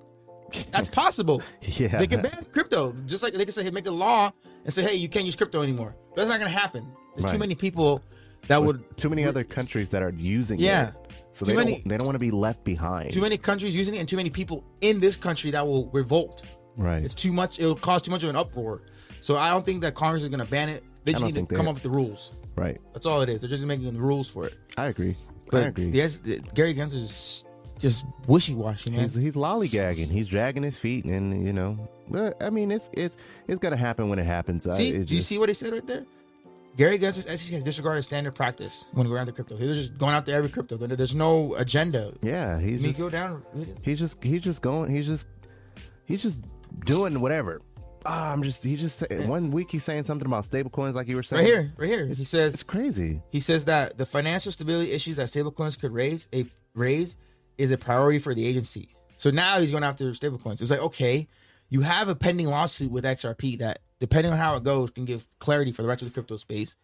That's 0.73 0.89
possible. 0.89 1.43
Yeah. 1.63 1.99
They 1.99 2.07
can 2.07 2.23
ban 2.23 2.47
crypto, 2.53 2.93
just 3.07 3.23
like 3.23 3.33
they 3.35 3.45
can 3.45 3.53
say, 3.53 3.63
hey, 3.65 3.71
make 3.71 3.87
a 3.87 3.91
law 3.91 4.33
and 4.65 4.73
say, 4.75 4.83
hey, 4.83 4.95
you 4.95 5.09
can't 5.09 5.25
use 5.25 5.37
crypto 5.37 5.63
anymore. 5.63 5.95
But 6.11 6.17
that's 6.17 6.29
not 6.31 6.39
gonna 6.39 6.51
happen. 6.51 6.91
There's 7.17 7.31
too 7.31 7.39
many 7.39 7.55
people 7.55 8.03
that 8.49 8.63
would 8.63 8.97
too 8.97 9.09
many 9.11 9.25
other 9.25 9.45
countries 9.45 9.91
that 9.91 10.03
are 10.03 10.11
using 10.11 10.59
Yeah. 10.59 10.89
it. 10.89 10.95
So 11.33 11.45
they 11.45 11.55
many- 11.55 11.73
don't 11.77 11.89
they 11.89 11.97
don't 11.97 12.07
want 12.07 12.17
to 12.17 12.21
be 12.21 12.31
left 12.31 12.65
behind. 12.65 13.13
too 13.13 13.21
many 13.21 13.37
countries 13.37 13.75
using 13.77 13.95
it 13.95 13.99
and 13.99 14.09
too 14.09 14.17
many 14.17 14.31
people 14.31 14.65
in 14.81 14.99
this 15.01 15.17
country 15.17 15.51
that 15.53 15.67
will 15.67 15.89
revolt. 15.93 16.43
Right. 16.77 17.03
It's 17.05 17.15
too 17.15 17.33
much. 17.33 17.59
It'll 17.61 17.75
cause 17.77 18.03
too 18.03 18.11
much 18.11 18.23
of 18.23 18.31
an 18.31 18.37
uproar. 18.37 18.83
So 19.21 19.37
I 19.37 19.51
don't 19.51 19.65
think 19.67 19.83
that 19.83 19.95
Congress 19.95 20.23
is 20.23 20.29
gonna 20.31 20.45
ban 20.47 20.69
it. 20.69 20.83
They 21.05 21.13
just 21.13 21.25
need 21.25 21.35
to 21.37 21.47
come 21.47 21.69
up 21.69 21.75
with 21.75 21.83
the 21.83 21.91
rules. 21.91 22.33
right. 22.57 22.79
That's 22.93 23.07
all 23.07 23.23
it 23.23 23.29
is. 23.29 23.41
They're 23.41 23.51
just 23.51 23.65
making 23.65 23.93
the 23.93 23.99
rules 24.01 24.29
for 24.29 24.47
it. 24.47 24.55
I 24.77 24.87
agree. 24.87 25.17
But 25.51 25.65
I 25.65 25.67
agree. 25.69 25.89
Yes, 25.91 26.21
Gary 26.55 26.75
Gensler 26.75 27.03
is 27.03 27.45
just 27.81 28.05
wishy 28.27 28.55
washy, 28.55 28.91
man. 28.91 29.01
He's 29.01 29.15
he's 29.15 29.35
lollygagging. 29.35 30.11
He's 30.11 30.29
dragging 30.29 30.63
his 30.63 30.79
feet, 30.79 31.05
and 31.05 31.45
you 31.47 31.53
know. 31.53 31.77
But 32.09 32.43
I 32.43 32.51
mean, 32.51 32.71
it's 32.71 32.89
it's 32.93 33.17
it's 33.49 33.59
gonna 33.59 33.77
happen 33.77 34.09
when 34.09 34.19
it 34.19 34.27
happens. 34.27 34.67
I- 34.69 34.77
See, 34.77 34.91
it 34.91 35.07
do 35.07 35.15
you 35.17 35.23
see 35.23 35.39
what 35.39 35.49
he 35.49 35.55
said 35.55 35.73
right 35.73 35.87
there? 35.87 36.05
Gary 36.77 36.99
Gensler 37.01 37.25
SEC 37.29 37.53
has 37.53 37.65
disregarded 37.65 38.03
standard 38.05 38.35
practice 38.35 38.87
when 38.93 39.07
going 39.09 39.19
after 39.19 39.33
crypto. 39.33 39.57
He 39.57 39.67
was 39.67 39.77
just 39.77 39.99
going 39.99 40.15
after 40.15 40.33
every 40.33 40.49
crypto. 40.49 40.77
There's 40.77 41.15
no 41.17 41.55
agenda. 41.57 42.13
Yeah, 42.23 42.61
he's 42.61 42.81
Let 42.81 42.83
me 42.83 42.89
just 42.89 43.01
go 43.01 43.11
down. 43.11 43.43
he's 43.83 43.99
just 43.99 44.23
he's 44.23 44.43
just 44.43 44.63
going. 44.63 44.91
He's 44.91 45.07
just 45.07 45.27
he's 46.05 46.23
just 46.23 46.39
doing 46.87 47.21
whatever. 47.21 47.61
Ah, 48.07 48.33
I'm 48.33 48.43
just 48.43 48.63
he 48.65 48.77
just 48.77 48.99
say, 49.01 49.27
one 49.27 49.51
week 49.51 49.71
he's 49.71 49.85
saying 49.85 50.05
something 50.05 50.25
about 50.27 50.45
stablecoins 50.45 50.95
like 50.95 51.09
you 51.09 51.17
were 51.17 51.23
saying. 51.23 51.43
Right 51.45 51.53
here, 51.53 51.73
right 51.77 51.89
here. 51.89 52.07
He 52.07 52.25
says 52.25 52.55
It's 52.55 52.63
crazy. 52.63 53.21
he 53.31 53.41
says 53.41 53.67
that 53.67 53.99
the 53.99 54.07
financial 54.07 54.51
stability 54.53 54.93
issues 54.93 55.17
that 55.17 55.29
stablecoins 55.29 55.79
could 55.79 55.93
raise 55.93 56.29
a 56.33 56.47
raise 56.75 57.17
is 57.61 57.71
a 57.71 57.79
priority 57.79 58.19
for 58.19 58.35
the 58.35 58.47
agency. 58.47 58.95
So 59.17 59.31
now 59.31 59.61
he's 59.61 59.71
going 59.71 59.85
after 59.85 60.05
stablecoins. 60.13 60.61
It's 60.63 60.71
like 60.71 60.81
okay, 60.81 61.29
you 61.69 61.83
have 61.83 62.09
a 62.09 62.15
pending 62.17 62.47
lawsuit 62.47 62.91
with 62.91 63.05
XRP 63.05 63.59
that, 63.59 63.81
depending 64.01 64.33
on 64.33 64.39
how 64.39 64.57
it 64.57 64.65
goes, 64.65 64.91
can 64.91 65.05
give 65.05 65.27
clarity 65.39 65.73
for 65.73 65.83
the 65.83 65.89
rest 65.89 66.03
of 66.03 66.09
the 66.09 66.15
crypto 66.15 66.37
space. 66.37 66.77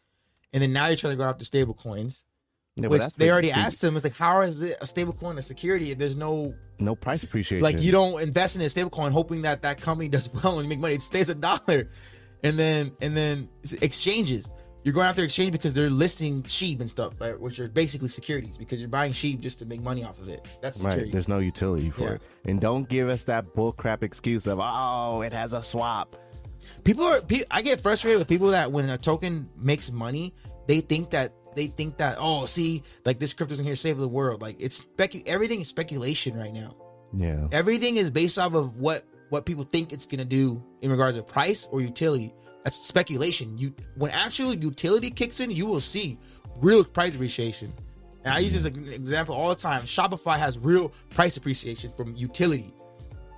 And 0.53 0.63
then 0.63 0.73
now 0.73 0.87
you're 0.87 0.97
trying 0.97 1.15
to 1.15 1.17
go 1.17 1.25
after 1.29 1.45
stablecoins, 1.45 2.25
Yeah, 2.77 2.89
which 2.89 3.03
they 3.17 3.31
already 3.31 3.51
asked 3.51 3.83
him. 3.83 3.97
It's 3.97 4.05
like 4.05 4.17
how 4.17 4.43
is 4.43 4.63
it 4.63 4.77
a 4.81 4.85
stablecoin 4.85 5.39
a 5.39 5.43
security 5.43 5.91
if 5.91 5.99
there's 5.99 6.15
no 6.17 6.55
No 6.79 6.95
price 6.95 7.23
appreciation. 7.25 7.63
like 7.63 7.81
you 7.81 7.91
don't 7.91 8.21
invest 8.23 8.55
in 8.57 8.63
a 8.63 8.67
stablecoin 8.67 9.11
hoping 9.13 9.43
that 9.43 9.63
that 9.63 9.81
company 9.81 10.09
does 10.09 10.29
well 10.33 10.59
and 10.59 10.65
you 10.65 10.69
make 10.69 10.79
money. 10.79 10.95
It 10.95 11.03
stays 11.03 11.29
a 11.31 11.35
dollar, 11.35 11.91
and 12.45 12.59
then 12.59 12.93
and 13.01 13.17
then 13.17 13.49
exchanges. 13.83 14.49
You're 14.87 14.93
going 14.95 15.09
after 15.09 15.23
exchange 15.25 15.51
because 15.51 15.75
they're 15.75 15.91
listing 15.91 16.45
sheep 16.45 16.81
and 16.81 16.89
stuff, 16.89 17.15
right? 17.21 17.39
Which 17.41 17.59
are 17.59 17.67
basically 17.67 18.09
securities 18.09 18.57
because 18.57 18.79
you're 18.79 18.89
buying 18.89 19.13
sheep 19.13 19.41
just 19.41 19.59
to 19.59 19.65
make 19.67 19.81
money 19.81 20.05
off 20.05 20.21
of 20.21 20.29
it. 20.29 20.47
That's 20.63 20.79
Right, 20.79 20.93
security. 20.93 21.11
there's 21.11 21.27
no 21.27 21.41
utility 21.41 21.91
for 21.91 22.03
Yeah. 22.03 22.11
it, 22.13 22.23
and 22.45 22.61
don't 22.61 22.89
give 22.89 23.09
us 23.09 23.25
that 23.25 23.53
bullcrap 23.53 24.05
excuse 24.05 24.47
of 24.47 24.61
oh, 24.63 25.23
it 25.23 25.33
has 25.33 25.55
a 25.55 25.61
swap. 25.61 26.15
people 26.85 27.05
are. 27.05 27.21
I 27.51 27.63
get 27.63 27.81
frustrated 27.81 28.21
with 28.21 28.29
people 28.29 28.51
that 28.53 28.71
when 28.71 28.89
a 28.89 28.97
token 28.97 29.49
makes 29.57 29.91
money, 29.91 30.33
they 30.69 30.79
think 30.83 31.11
that 31.11 31.33
they 31.57 31.67
think 31.67 31.97
that 31.97 32.19
oh, 32.21 32.47
see, 32.47 32.85
like 33.05 33.19
this 33.19 33.33
crypto's 33.33 33.59
in 33.59 33.65
here 33.67 33.75
to 33.75 33.81
save 33.81 33.99
the 33.99 34.07
world. 34.07 34.41
Like 34.41 34.55
it's 34.61 34.83
specu- 34.83 35.27
everything 35.27 35.61
is 35.63 35.67
speculation 35.67 36.37
right 36.39 36.53
now. 36.55 36.77
Yeah, 37.13 37.49
everything 37.51 37.97
is 37.97 38.13
based 38.13 38.39
off 38.39 38.55
of 38.55 38.77
what 38.77 39.05
what 39.31 39.47
people 39.47 39.65
think 39.65 39.93
it's 39.93 40.07
gonna 40.07 40.25
do 40.25 40.63
in 40.81 40.93
regards 40.93 41.17
to 41.17 41.25
price 41.25 41.67
or 41.73 41.81
utility. 41.81 42.33
That's 42.67 42.85
speculation. 42.85 43.57
You 43.57 43.73
when 43.95 44.11
actual 44.11 44.53
utility 44.53 45.09
kicks 45.09 45.39
in, 45.39 45.53
you 45.53 45.67
will 45.67 45.79
see 45.79 46.19
real 46.57 46.83
price 46.83 47.15
appreciation. 47.15 47.73
And 48.25 48.35
I 48.35 48.39
use 48.41 48.55
this 48.55 48.65
as 48.65 48.77
an 48.77 48.89
example 48.93 49.37
all 49.37 49.51
the 49.51 49.55
time. 49.55 49.83
Shopify 49.85 50.37
has 50.37 50.59
real 50.59 50.93
price 51.11 51.37
appreciation 51.37 51.93
from 51.93 52.17
utility. 52.17 52.75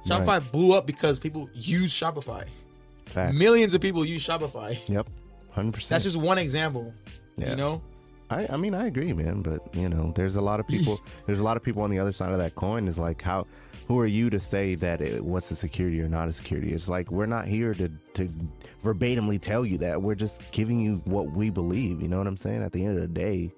Shopify 0.07 0.27
Right. 0.27 0.51
blew 0.53 0.73
up 0.73 0.87
because 0.87 1.19
people 1.19 1.51
use 1.53 1.93
Shopify. 1.93 2.47
facts. 3.05 3.39
Millions 3.39 3.75
of 3.75 3.83
people 3.83 4.03
use 4.03 4.27
Shopify. 4.27 4.79
Yep, 4.89 5.07
hundred 5.51 5.75
percent. 5.75 5.91
That's 5.91 6.05
just 6.05 6.17
one 6.17 6.39
example. 6.39 6.95
Yeah. 7.37 7.51
You 7.51 7.57
know? 7.57 7.83
I, 8.31 8.47
I 8.51 8.57
mean, 8.57 8.75
I 8.75 8.87
agree, 8.87 9.13
man. 9.13 9.43
But 9.43 9.61
you 9.75 9.91
know, 9.91 10.11
there's 10.17 10.37
a 10.37 10.41
lot 10.41 10.59
of 10.59 10.67
people. 10.67 10.99
there's 11.27 11.39
a 11.39 11.43
lot 11.43 11.59
of 11.59 11.63
people 11.63 11.83
on 11.83 11.91
the 11.91 11.99
other 11.99 12.13
side 12.13 12.33
of 12.33 12.39
that 12.39 12.55
coin. 12.55 12.89
Is 12.89 12.99
like, 12.99 13.21
how? 13.21 13.47
Who 13.89 13.99
are 13.99 14.07
you 14.07 14.29
to 14.31 14.39
say 14.39 14.75
that 14.77 15.01
it, 15.01 15.25
what's 15.25 15.51
a 15.51 15.57
security 15.57 16.01
or 16.03 16.09
not 16.09 16.29
a 16.29 16.33
security? 16.33 16.73
It's 16.73 16.89
like 16.91 17.11
we're 17.11 17.27
not 17.27 17.47
here 17.47 17.73
to 17.75 17.91
to 18.15 18.31
verbatimly 18.83 19.41
tell 19.41 19.65
you 19.65 19.79
that. 19.79 20.03
We're 20.03 20.15
just 20.15 20.43
giving 20.53 20.79
you 20.79 21.01
what 21.07 21.33
we 21.33 21.49
believe. 21.49 22.03
You 22.03 22.09
know 22.09 22.19
what 22.19 22.27
I'm 22.27 22.37
saying? 22.37 22.63
At 22.63 22.73
the 22.73 22.85
end 22.85 22.97
of 22.97 23.01
the 23.01 23.09
day, 23.09 23.51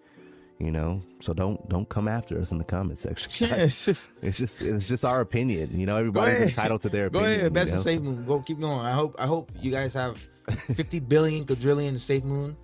you 0.61 0.71
know. 0.71 1.03
So 1.21 1.33
don't 1.35 1.69
don't 1.69 1.89
come 1.89 2.07
after 2.07 2.41
us 2.41 2.53
in 2.53 2.59
the 2.59 2.65
comment 2.65 2.99
section. 2.99 3.49
Yeah, 3.49 3.57
it's 3.57 3.85
just 3.85 4.09
It's 4.23 4.39
just 4.39 4.63
it's 4.63 4.87
just 4.87 5.05
our 5.05 5.21
opinion. 5.21 5.79
You 5.79 5.87
know, 5.87 5.97
everybody's 5.97 6.43
entitled 6.43 6.83
to 6.83 6.89
their 6.89 7.11
Go 7.11 7.19
opinion. 7.19 7.41
ahead, 7.41 7.53
best 7.53 7.71
you 7.71 7.77
know? 7.77 7.83
Safe 7.83 8.01
Moon. 8.01 8.25
Go 8.25 8.39
keep 8.41 8.61
going. 8.61 8.79
I 8.87 8.93
hope 8.93 9.17
I 9.19 9.27
hope 9.27 9.51
you 9.61 9.73
guys 9.73 9.93
have 9.95 10.17
fifty 10.49 11.01
billion 11.01 11.45
quadrillion 11.45 11.99
Safe 11.99 12.23
Moon, 12.23 12.57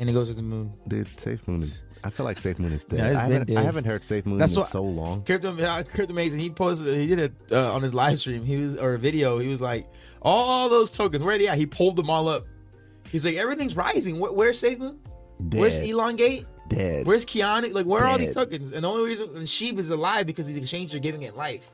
and 0.00 0.10
it 0.10 0.12
goes 0.12 0.28
to 0.28 0.34
the 0.34 0.42
moon. 0.42 0.72
Dude, 0.88 1.06
Safe 1.20 1.46
Moon 1.46 1.62
is. 1.62 1.80
I 2.02 2.10
feel 2.10 2.24
like 2.26 2.38
Safe 2.38 2.58
Moon 2.58 2.72
is 2.72 2.84
dead. 2.84 3.00
It's 3.12 3.16
I, 3.18 3.28
haven't, 3.28 3.56
I 3.56 3.62
haven't 3.62 3.84
heard 3.84 4.02
Safe 4.02 4.24
Moon 4.26 4.38
That's 4.38 4.54
in 4.54 4.60
what- 4.60 4.70
so 4.70 4.82
long. 4.82 5.22
Crypto, 5.22 5.56
uh, 5.62 5.82
Crypto 5.84 6.12
Amazing. 6.12 6.40
He 6.40 6.50
posted, 6.50 6.96
he 6.98 7.06
did 7.06 7.18
it 7.18 7.32
uh, 7.52 7.72
on 7.74 7.82
his 7.82 7.92
live 7.94 8.18
stream. 8.18 8.44
He 8.44 8.56
was 8.56 8.76
or 8.76 8.94
a 8.94 8.98
video. 8.98 9.38
He 9.38 9.48
was 9.48 9.60
like, 9.60 9.86
all 10.22 10.68
those 10.68 10.90
tokens, 10.90 11.22
where 11.22 11.34
are 11.36 11.38
they 11.38 11.46
at? 11.48 11.58
He 11.58 11.66
pulled 11.66 11.96
them 11.96 12.08
all 12.10 12.26
up. 12.28 12.46
He's 13.10 13.24
like, 13.24 13.36
everything's 13.36 13.76
rising. 13.76 14.18
Where, 14.18 14.32
where's 14.32 14.58
Safe 14.58 14.78
Moon? 14.78 14.98
Dead. 15.48 15.60
Where's 15.60 15.76
Dead. 15.76 15.88
Elongate? 15.88 16.46
Dead. 16.68 17.06
Where's 17.06 17.26
Keanu? 17.26 17.72
Like, 17.74 17.84
where 17.86 18.02
are 18.02 18.06
all 18.06 18.18
these 18.18 18.28
Dead. 18.28 18.34
tokens? 18.34 18.70
And 18.72 18.84
the 18.84 18.88
only 18.88 19.08
reason 19.08 19.36
and 19.36 19.48
Sheep 19.48 19.78
is 19.78 19.90
alive 19.90 20.26
because 20.26 20.46
these 20.46 20.56
exchanges 20.56 20.94
are 20.94 21.00
giving 21.00 21.22
it 21.22 21.36
life. 21.36 21.68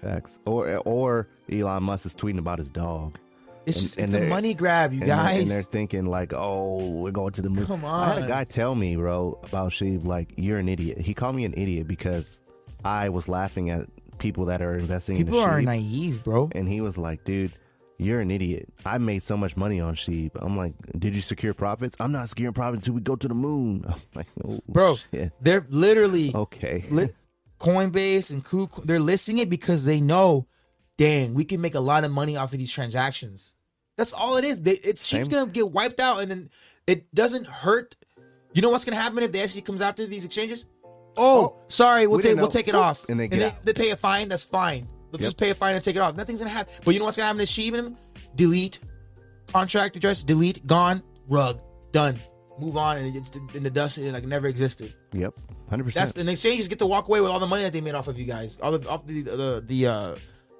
Facts. 0.00 0.38
Or 0.44 0.76
or 0.84 1.28
Elon 1.50 1.82
Musk 1.84 2.06
is 2.06 2.14
tweeting 2.14 2.38
about 2.38 2.58
his 2.60 2.70
dog. 2.70 3.18
It's, 3.66 3.96
And- 3.96 4.04
it's 4.04 4.14
and 4.14 4.24
a 4.24 4.28
money 4.28 4.54
grab, 4.54 4.92
you 4.92 5.00
And 5.00 5.10
they're, 5.10 5.18
and 5.18 5.50
they're 5.50 5.62
thinking 5.62 6.04
like, 6.06 6.32
oh, 6.34 6.90
we're 6.90 7.10
going 7.10 7.32
to 7.32 7.42
the 7.42 7.50
moon. 7.50 7.66
Come 7.66 7.84
on. 7.84 8.08
I 8.10 8.14
had 8.14 8.22
a 8.24 8.28
guy 8.28 8.44
tell 8.44 8.74
me, 8.74 8.96
bro, 8.96 9.38
about 9.44 9.72
Sheep, 9.72 10.04
like, 10.04 10.32
you're 10.36 10.58
an 10.58 10.68
idiot. 10.68 10.98
He 11.00 11.14
called 11.14 11.34
me 11.36 11.44
an 11.44 11.54
idiot 11.56 11.86
because 11.86 12.40
I 12.84 13.08
was 13.08 13.28
laughing 13.28 13.70
at 13.70 13.88
people 14.18 14.44
that 14.46 14.60
are 14.62 14.76
investing 14.76 15.16
People 15.16 15.38
in 15.38 15.44
the 15.44 15.48
are 15.50 15.62
naive, 15.62 16.22
bro. 16.24 16.50
And 16.54 16.68
he 16.68 16.80
was 16.80 16.98
like, 16.98 17.24
dude, 17.24 17.52
you're 17.98 18.20
an 18.20 18.30
idiot. 18.30 18.68
I 18.84 18.98
made 18.98 19.22
so 19.22 19.36
much 19.36 19.56
money 19.56 19.80
on 19.80 19.94
sheep. 19.94 20.36
I'm 20.40 20.56
like, 20.56 20.74
did 20.98 21.14
you 21.14 21.20
secure 21.20 21.54
profits? 21.54 21.96
I'm 22.00 22.12
not 22.12 22.28
securing 22.28 22.52
profits 22.52 22.80
until 22.80 22.94
we 22.94 23.00
go 23.00 23.16
to 23.16 23.28
the 23.28 23.34
moon. 23.34 23.84
I'm 23.88 23.94
like, 24.14 24.26
oh, 24.44 24.60
Bro, 24.68 24.96
shit. 24.96 25.32
they're 25.40 25.64
literally 25.70 26.32
Okay. 26.34 26.84
li- 26.90 27.10
Coinbase 27.60 28.30
and 28.30 28.44
Ku, 28.44 28.68
they're 28.84 29.00
listing 29.00 29.38
it 29.38 29.48
because 29.48 29.84
they 29.84 30.00
know, 30.00 30.46
dang, 30.98 31.34
we 31.34 31.44
can 31.44 31.60
make 31.60 31.74
a 31.74 31.80
lot 31.80 32.04
of 32.04 32.10
money 32.10 32.36
off 32.36 32.52
of 32.52 32.58
these 32.58 32.72
transactions. 32.72 33.53
That's 33.96 34.12
all 34.12 34.36
it 34.36 34.44
is. 34.44 34.60
They, 34.60 34.72
it's 34.72 35.06
sheep's 35.06 35.28
gonna 35.28 35.50
get 35.50 35.70
wiped 35.70 36.00
out, 36.00 36.20
and 36.20 36.30
then 36.30 36.50
it 36.86 37.12
doesn't 37.14 37.46
hurt. 37.46 37.96
You 38.52 38.62
know 38.62 38.70
what's 38.70 38.84
gonna 38.84 38.96
happen 38.96 39.22
if 39.22 39.32
the 39.32 39.46
SEC 39.46 39.64
comes 39.64 39.80
after 39.80 40.06
these 40.06 40.24
exchanges? 40.24 40.66
Oh, 41.16 41.56
Oh, 41.56 41.56
sorry, 41.68 42.06
we'll 42.06 42.16
we 42.18 42.22
take 42.24 42.36
we'll 42.36 42.48
take 42.48 42.66
it 42.68 42.74
off, 42.74 43.08
And 43.08 43.18
they 43.20 43.28
get 43.28 43.64
they, 43.64 43.72
they 43.72 43.84
pay 43.84 43.90
a 43.90 43.96
fine. 43.96 44.28
That's 44.28 44.42
fine. 44.44 44.88
They'll 45.12 45.20
Yep. 45.20 45.28
just 45.28 45.36
pay 45.36 45.50
a 45.50 45.54
fine 45.54 45.76
and 45.76 45.84
take 45.84 45.94
it 45.96 46.00
off. 46.00 46.16
Nothing's 46.16 46.40
gonna 46.40 46.50
happen. 46.50 46.72
But 46.84 46.92
you 46.94 46.98
know 46.98 47.04
what's 47.04 47.16
gonna 47.16 47.26
happen 47.28 47.38
to 47.38 47.46
Sheep 47.46 47.72
and 47.74 47.86
them? 47.86 47.96
Delete 48.34 48.80
contract 49.46 49.96
address, 49.96 50.24
delete, 50.24 50.66
gone, 50.66 51.02
rug, 51.28 51.60
done. 51.92 52.18
Move 52.58 52.76
on, 52.76 52.98
and 52.98 53.14
it's 53.16 53.30
in 53.54 53.62
the 53.62 53.70
dust, 53.70 53.98
and 53.98 54.06
it 54.06 54.12
like 54.12 54.24
never 54.24 54.46
existed. 54.48 54.94
Yep. 55.12 55.34
100%. 55.70 55.92
That's 55.94 56.14
and 56.16 56.28
the 56.28 56.32
exchanges 56.32 56.68
get 56.68 56.78
to 56.80 56.86
walk 56.86 57.08
away 57.08 57.20
with 57.20 57.30
all 57.30 57.38
the 57.40 57.46
money 57.46 57.62
that 57.62 57.72
they 57.72 57.80
made 57.80 57.94
off 57.94 58.06
of 58.08 58.18
you 58.18 58.24
guys, 58.24 58.58
all 58.62 58.76
the 58.78 58.88
off 58.88 59.06
the 59.06 59.22
the 59.22 59.64
the 59.66 59.86
uh, 59.86 60.14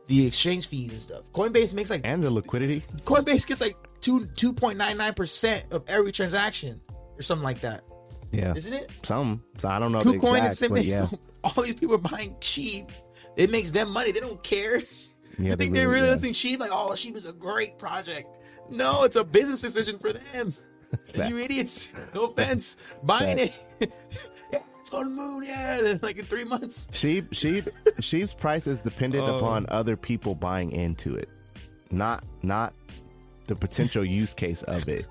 the 0.06 0.26
exchange 0.26 0.68
fees 0.68 0.92
and 0.92 1.00
stuff. 1.02 1.22
Coinbase 1.32 1.74
makes 1.74 1.90
like 1.90 2.02
and 2.04 2.22
the 2.22 2.30
liquidity. 2.30 2.82
Coinbase 3.04 3.46
gets 3.46 3.60
like 3.60 3.76
two 4.00 4.26
two 4.36 4.52
point 4.52 4.78
nine 4.78 4.96
nine 4.96 5.14
percent 5.14 5.64
of 5.70 5.82
every 5.88 6.12
transaction 6.12 6.80
or 7.16 7.22
something 7.22 7.44
like 7.44 7.60
that, 7.62 7.84
Yeah. 8.32 8.54
isn't 8.54 8.72
it? 8.72 8.90
Some. 9.02 9.42
So 9.58 9.68
I 9.68 9.78
don't 9.78 9.92
know 9.92 10.00
KuCoin 10.00 10.38
exact, 10.46 10.56
same 10.56 10.76
yeah. 10.76 11.08
All 11.44 11.62
these 11.62 11.74
people 11.74 11.94
are 11.94 11.98
buying 11.98 12.36
cheap. 12.40 12.90
It 13.36 13.50
makes 13.50 13.70
them 13.70 13.90
money. 13.90 14.12
They 14.12 14.20
don't 14.20 14.42
care. 14.42 14.82
Yeah, 15.36 15.50
you 15.50 15.56
think 15.56 15.74
they 15.74 15.84
really- 15.84 16.10
really 16.10 16.28
yeah. 16.28 16.32
cheap? 16.32 16.60
like, 16.60 16.70
oh, 16.72 16.94
sheep 16.94 17.16
is 17.16 17.26
a 17.26 17.32
great 17.32 17.76
project. 17.76 18.28
No, 18.70 19.02
it's 19.02 19.16
a 19.16 19.24
business 19.24 19.60
decision 19.62 19.98
for 19.98 20.12
them. 20.12 20.54
You 21.16 21.38
idiots. 21.38 21.88
No 22.14 22.26
offense. 22.26 22.76
Buying 23.02 23.40
it. 23.40 23.60
Yeah, 24.92 25.00
it's 25.00 25.08
on 25.08 25.16
the 25.16 25.22
moon. 25.22 25.42
Yeah, 25.44 25.84
and 25.86 26.02
like 26.02 26.18
in 26.18 26.24
three 26.24 26.44
months. 26.44 26.88
Sheep, 26.92 27.32
sheep, 27.32 27.68
sheep's 28.00 28.34
price 28.34 28.66
is 28.66 28.80
dependent 28.80 29.24
Oh. 29.28 29.36
upon 29.38 29.66
other 29.68 29.96
people 29.96 30.34
buying 30.34 30.72
into 30.72 31.14
it, 31.16 31.28
not 31.90 32.24
not 32.42 32.72
the 33.46 33.54
potential 33.56 34.04
use 34.04 34.34
case 34.34 34.62
of 34.62 34.88
it. 34.88 35.06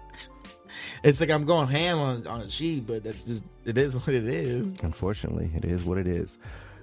It's 1.04 1.20
like 1.22 1.30
I'm 1.30 1.46
going 1.46 1.68
ham 1.68 2.00
on 2.00 2.28
on 2.28 2.48
sheep, 2.50 2.88
but 2.88 3.04
that's 3.04 3.26
just 3.26 3.44
it 3.66 3.78
is 3.78 3.96
what 4.08 4.10
it 4.10 4.26
is. 4.26 4.74
Unfortunately, 4.82 5.52
it 5.56 5.66
is 5.66 5.84
what 5.84 5.98
it 5.98 6.08
is. 6.08 6.38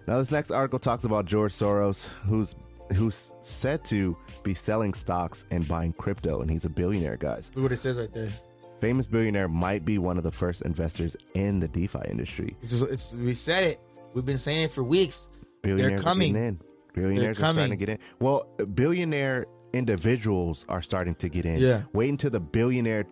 Now, 0.06 0.18
this 0.18 0.30
next 0.32 0.50
article 0.50 0.78
talks 0.78 1.04
about 1.04 1.26
George 1.26 1.52
Soros, 1.52 2.06
who's 2.26 2.54
who's 2.94 3.30
said 3.40 3.84
to 3.84 4.16
be 4.42 4.52
selling 4.54 4.94
stocks 4.94 5.46
and 5.52 5.66
buying 5.68 5.92
crypto, 5.92 6.40
and 6.40 6.50
he's 6.50 6.64
a 6.64 6.68
billionaire, 6.68 7.16
guys. 7.16 7.50
Look 7.54 7.64
what 7.64 7.72
it 7.72 7.78
says 7.78 7.96
right 7.98 8.12
there. 8.12 8.30
Famous 8.80 9.06
billionaire 9.06 9.48
might 9.48 9.84
be 9.84 9.98
one 9.98 10.16
of 10.16 10.24
the 10.24 10.30
first 10.32 10.62
investors 10.62 11.16
in 11.34 11.60
the 11.60 11.68
DeFi 11.68 12.00
industry. 12.08 12.56
It's, 12.62 12.72
it's 12.72 13.14
we 13.14 13.34
said 13.34 13.64
it. 13.64 13.80
We've 14.14 14.24
been 14.24 14.38
saying 14.38 14.62
it 14.62 14.70
for 14.72 14.82
weeks. 14.82 15.28
Billionaires 15.62 16.00
are 16.00 16.02
coming. 16.04 16.34
in. 16.34 16.60
Billionaires 16.94 17.38
are 17.38 17.52
starting 17.52 17.70
to 17.70 17.76
get 17.76 17.88
in. 17.90 17.98
Well, 18.20 18.44
billionaire 18.74 19.46
individuals 19.72 20.64
are 20.68 20.82
starting 20.82 21.14
to 21.16 21.28
get 21.28 21.44
in. 21.44 21.58
Yeah. 21.58 21.82
Wait 21.92 22.08
until 22.10 22.30
the 22.30 22.40
billionaire 22.40 23.04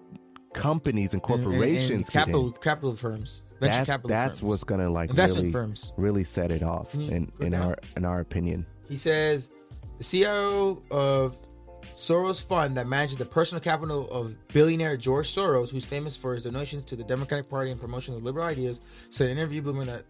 companies 0.54 1.12
and 1.12 1.22
And- 1.22 1.30
and- 1.30 1.42
and 1.42 1.44
corporations 1.52 2.08
get 2.08 2.20
in. 2.20 2.24
capital 2.32 2.52
capital 2.52 2.96
firms, 2.96 3.42
venture 3.60 3.76
That's, 3.76 3.86
capital 3.86 4.08
that's 4.08 4.40
firms. 4.40 4.48
what's 4.48 4.64
gonna 4.64 4.90
like 4.90 5.10
Investment 5.10 5.42
really, 5.44 5.52
firms. 5.52 5.92
really 5.96 6.24
set 6.24 6.50
it 6.50 6.62
off 6.62 6.94
in, 6.94 7.30
in 7.40 7.52
down? 7.52 7.62
our 7.68 7.78
in 7.96 8.04
our 8.04 8.20
opinion. 8.20 8.66
He 8.88 8.96
says 8.96 9.50
the 9.98 10.04
CEO 10.04 10.80
of 10.90 11.36
Soros 11.98 12.40
Fund 12.40 12.76
that 12.76 12.86
manages 12.86 13.16
the 13.18 13.24
personal 13.24 13.60
capital 13.60 14.08
of 14.10 14.36
billionaire 14.48 14.96
George 14.96 15.28
Soros, 15.34 15.70
who's 15.70 15.84
famous 15.84 16.16
for 16.16 16.32
his 16.32 16.44
donations 16.44 16.84
to 16.84 16.94
the 16.96 17.02
Democratic 17.02 17.50
Party 17.50 17.72
and 17.72 17.80
promotion 17.80 18.14
of 18.14 18.22
liberal 18.22 18.46
ideas, 18.46 18.80
said 19.10 19.24
in 19.26 19.32
an 19.32 19.38
interview 19.38 19.60
Bloomberg 19.62 19.86
that 19.86 20.04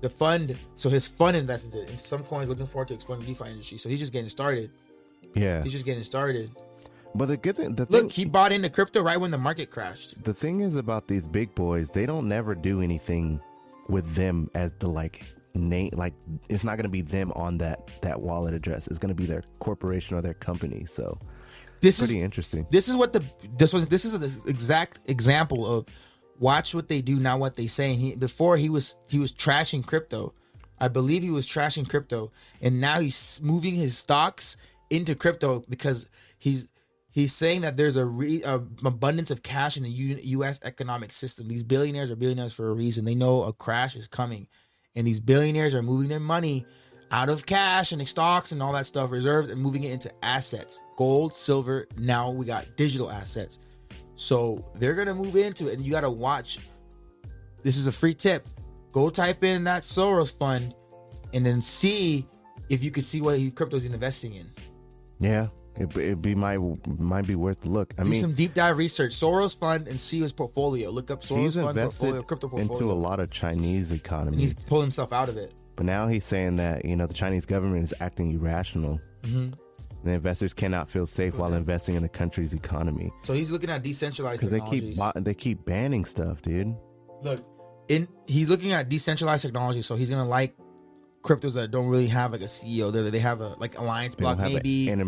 the 0.00 0.08
fund, 0.08 0.56
so 0.76 0.88
his 0.88 1.06
fund 1.06 1.36
invested 1.36 1.74
in 1.90 1.98
some 1.98 2.22
coins, 2.24 2.48
looking 2.48 2.66
forward 2.66 2.88
to 2.88 2.94
exploring 2.94 3.20
the 3.22 3.28
DeFi 3.34 3.50
industry. 3.50 3.76
So 3.76 3.90
he's 3.90 3.98
just 3.98 4.12
getting 4.14 4.30
started. 4.30 4.70
Yeah, 5.34 5.62
He's 5.62 5.72
just 5.72 5.84
getting 5.84 6.04
started. 6.04 6.50
but 7.14 7.26
the 7.28 7.36
good 7.36 7.56
thing, 7.56 7.74
the 7.74 7.84
thing, 7.84 8.04
Look, 8.04 8.12
he 8.12 8.24
bought 8.24 8.52
into 8.52 8.70
crypto 8.70 9.02
right 9.02 9.20
when 9.20 9.30
the 9.30 9.36
market 9.38 9.70
crashed. 9.70 10.22
the 10.24 10.32
thing 10.32 10.60
is 10.60 10.74
about 10.76 11.06
these 11.06 11.26
big 11.26 11.54
boys, 11.54 11.90
they 11.90 12.06
don't 12.06 12.26
never 12.28 12.54
do 12.54 12.80
anything 12.80 13.40
with 13.90 14.14
them 14.14 14.50
as 14.54 14.72
the 14.78 14.88
like 14.88 15.22
name. 15.56 15.90
Like 15.94 16.14
it's 16.48 16.64
not 16.64 16.76
gonna 16.76 16.88
be 16.88 17.02
them 17.02 17.32
on 17.32 17.58
that 17.58 17.90
that 18.02 18.20
wallet 18.20 18.54
address. 18.54 18.86
It's 18.88 18.98
gonna 18.98 19.14
be 19.14 19.26
their 19.26 19.42
corporation 19.60 20.16
or 20.16 20.22
their 20.22 20.34
company. 20.34 20.84
So 20.86 21.18
This 21.80 21.98
pretty 21.98 22.18
is 22.18 22.24
interesting. 22.24 22.66
this 22.70 22.88
is 22.88 22.96
what 22.96 23.12
the 23.12 23.24
this 23.58 23.72
was 23.72 23.88
this 23.88 24.04
is 24.04 24.12
the 24.18 24.50
exact 24.50 25.00
example 25.06 25.66
of 25.66 25.86
watch 26.38 26.74
what 26.74 26.88
they 26.88 27.00
do 27.00 27.18
not 27.18 27.40
what 27.40 27.56
they 27.56 27.66
say 27.66 27.92
and 27.92 28.00
he 28.00 28.14
before 28.14 28.56
he 28.58 28.68
was 28.68 28.96
he 29.08 29.18
was 29.18 29.32
trashing 29.32 29.82
crypto 29.86 30.34
i 30.78 30.86
believe 30.86 31.22
he 31.22 31.30
was 31.30 31.46
trashing 31.46 31.88
crypto 31.88 32.30
and 32.60 32.78
now 32.78 33.00
he's 33.00 33.40
moving 33.42 33.74
his 33.74 33.96
stocks 33.96 34.58
into 34.90 35.14
crypto 35.14 35.64
because 35.68 36.06
he's 36.36 36.66
he's 37.10 37.32
saying 37.32 37.62
that 37.62 37.78
there's 37.78 37.96
a, 37.96 38.04
re, 38.04 38.42
a 38.42 38.56
abundance 38.84 39.30
of 39.30 39.42
cash 39.42 39.78
in 39.78 39.82
the 39.84 39.88
U, 39.88 40.42
us 40.44 40.60
economic 40.62 41.10
system 41.14 41.48
these 41.48 41.62
billionaires 41.62 42.10
are 42.10 42.16
billionaires 42.16 42.52
for 42.52 42.68
a 42.68 42.74
reason 42.74 43.06
they 43.06 43.14
know 43.14 43.44
a 43.44 43.52
crash 43.54 43.96
is 43.96 44.06
coming 44.06 44.46
and 44.96 45.06
these 45.06 45.20
billionaires 45.20 45.74
are 45.74 45.82
moving 45.82 46.08
their 46.08 46.20
money 46.20 46.66
out 47.10 47.28
of 47.28 47.46
cash 47.46 47.92
and 47.92 48.06
stocks 48.08 48.52
and 48.52 48.62
all 48.62 48.72
that 48.72 48.86
stuff 48.86 49.12
reserves 49.12 49.48
and 49.48 49.60
moving 49.60 49.84
it 49.84 49.92
into 49.92 50.12
assets. 50.24 50.80
Gold 50.96 51.34
silver 51.34 51.86
now 51.96 52.30
we 52.30 52.44
got 52.46 52.76
digital 52.76 53.10
assets. 53.10 53.58
So 54.16 54.64
they're 54.74 54.94
gonna 54.94 55.14
move 55.14 55.36
into 55.36 55.68
it 55.68 55.74
and 55.74 55.84
you 55.84 55.92
gotta 55.92 56.10
watch. 56.10 56.58
This 57.62 57.76
is 57.76 57.86
a 57.86 57.92
free 57.92 58.14
tip. 58.14 58.48
Go 58.92 59.10
type 59.10 59.44
in 59.44 59.64
that 59.64 59.82
soros 59.82 60.36
fund 60.36 60.74
and 61.32 61.44
then 61.44 61.60
see 61.60 62.26
if 62.68 62.82
you 62.82 62.90
could 62.90 63.04
see 63.04 63.20
what 63.20 63.38
he 63.38 63.50
crypto's 63.50 63.84
investing 63.84 64.34
in. 64.34 64.50
Yeah, 65.18 65.48
it 65.78 65.96
it 65.96 66.22
be 66.22 66.34
might 66.34 66.58
might 66.98 67.26
be 67.26 67.34
worth 67.34 67.64
a 67.64 67.68
look. 67.68 67.94
I 67.98 68.02
do 68.02 68.10
mean, 68.10 68.20
some 68.20 68.34
deep 68.34 68.54
dive 68.54 68.78
research 68.78 69.12
soros 69.12 69.58
fund 69.58 69.88
and 69.88 70.00
see 70.00 70.20
his 70.20 70.32
portfolio 70.32 70.90
look 70.90 71.10
up 71.10 71.22
soros 71.22 71.38
he's 71.44 71.54
fund 71.56 71.76
portfolio 71.78 72.22
crypto 72.22 72.48
portfolio 72.48 72.76
into 72.82 72.92
a 72.92 72.94
lot 72.98 73.20
of 73.20 73.30
Chinese 73.30 73.90
and 73.90 74.00
economy. 74.00 74.38
he's 74.38 74.54
pulled 74.54 74.82
himself 74.82 75.12
out 75.12 75.28
of 75.28 75.36
it 75.36 75.52
But 75.76 75.86
now 75.86 76.08
he's 76.08 76.24
saying 76.24 76.56
that 76.56 76.84
you 76.84 76.96
know 76.96 77.06
the 77.06 77.14
Chinese 77.14 77.46
government 77.46 77.84
is 77.84 77.94
acting 78.00 78.32
irrational. 78.32 79.00
Mm-hmm. 79.22 79.48
The 80.04 80.12
investors 80.12 80.54
cannot 80.54 80.88
feel 80.88 81.06
safe 81.06 81.34
while 81.34 81.52
investing 81.52 81.96
in 81.96 82.02
the 82.02 82.08
country's 82.08 82.52
economy 82.54 83.10
so 83.24 83.32
he's 83.32 83.50
looking 83.50 83.70
at 83.70 83.82
decentralized 83.82 84.40
because 84.40 84.52
they 84.52 84.70
keep 84.70 84.96
they 85.16 85.34
keep 85.34 85.64
banning 85.64 86.04
stuff, 86.04 86.42
dude. 86.42 86.74
look 87.22 87.44
in 87.88 88.08
he's 88.26 88.48
looking 88.48 88.72
at 88.72 88.88
decentralized 88.88 89.42
technology 89.42 89.82
so 89.82 89.96
he's 89.96 90.10
gonna 90.10 90.24
like 90.24 90.56
cryptos 91.26 91.54
that 91.54 91.70
don't 91.70 91.88
really 91.88 92.06
have 92.06 92.32
like 92.32 92.40
a 92.40 92.44
ceo 92.44 92.92
they 92.92 93.10
they 93.10 93.18
have 93.18 93.40
a 93.40 93.48
like 93.58 93.78
alliance 93.78 94.14
block 94.14 94.38
maybe. 94.38 94.88
an 94.88 95.00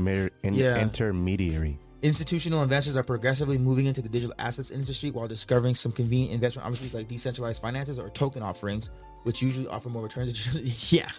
in- 0.43 0.55
Yeah. 0.55 0.79
intermediary. 0.81 1.79
institutional 2.03 2.63
investors 2.63 2.97
are 2.97 3.03
progressively 3.03 3.59
moving 3.59 3.87
into 3.87 4.03
the 4.03 4.09
digital 4.09 4.35
assets 4.39 4.71
industry 4.71 5.11
while 5.11 5.27
discovering 5.29 5.75
some 5.75 5.93
convenient 5.93 6.33
investment 6.33 6.67
opportunities 6.67 6.95
like 6.95 7.09
decentralized 7.09 7.61
finances 7.63 7.99
or 7.99 8.11
token 8.11 8.43
offerings 8.43 8.91
which 9.25 9.43
usually 9.43 9.67
offer 9.67 9.89
more 9.89 10.03
returns. 10.03 10.49
Yeah. 10.93 11.11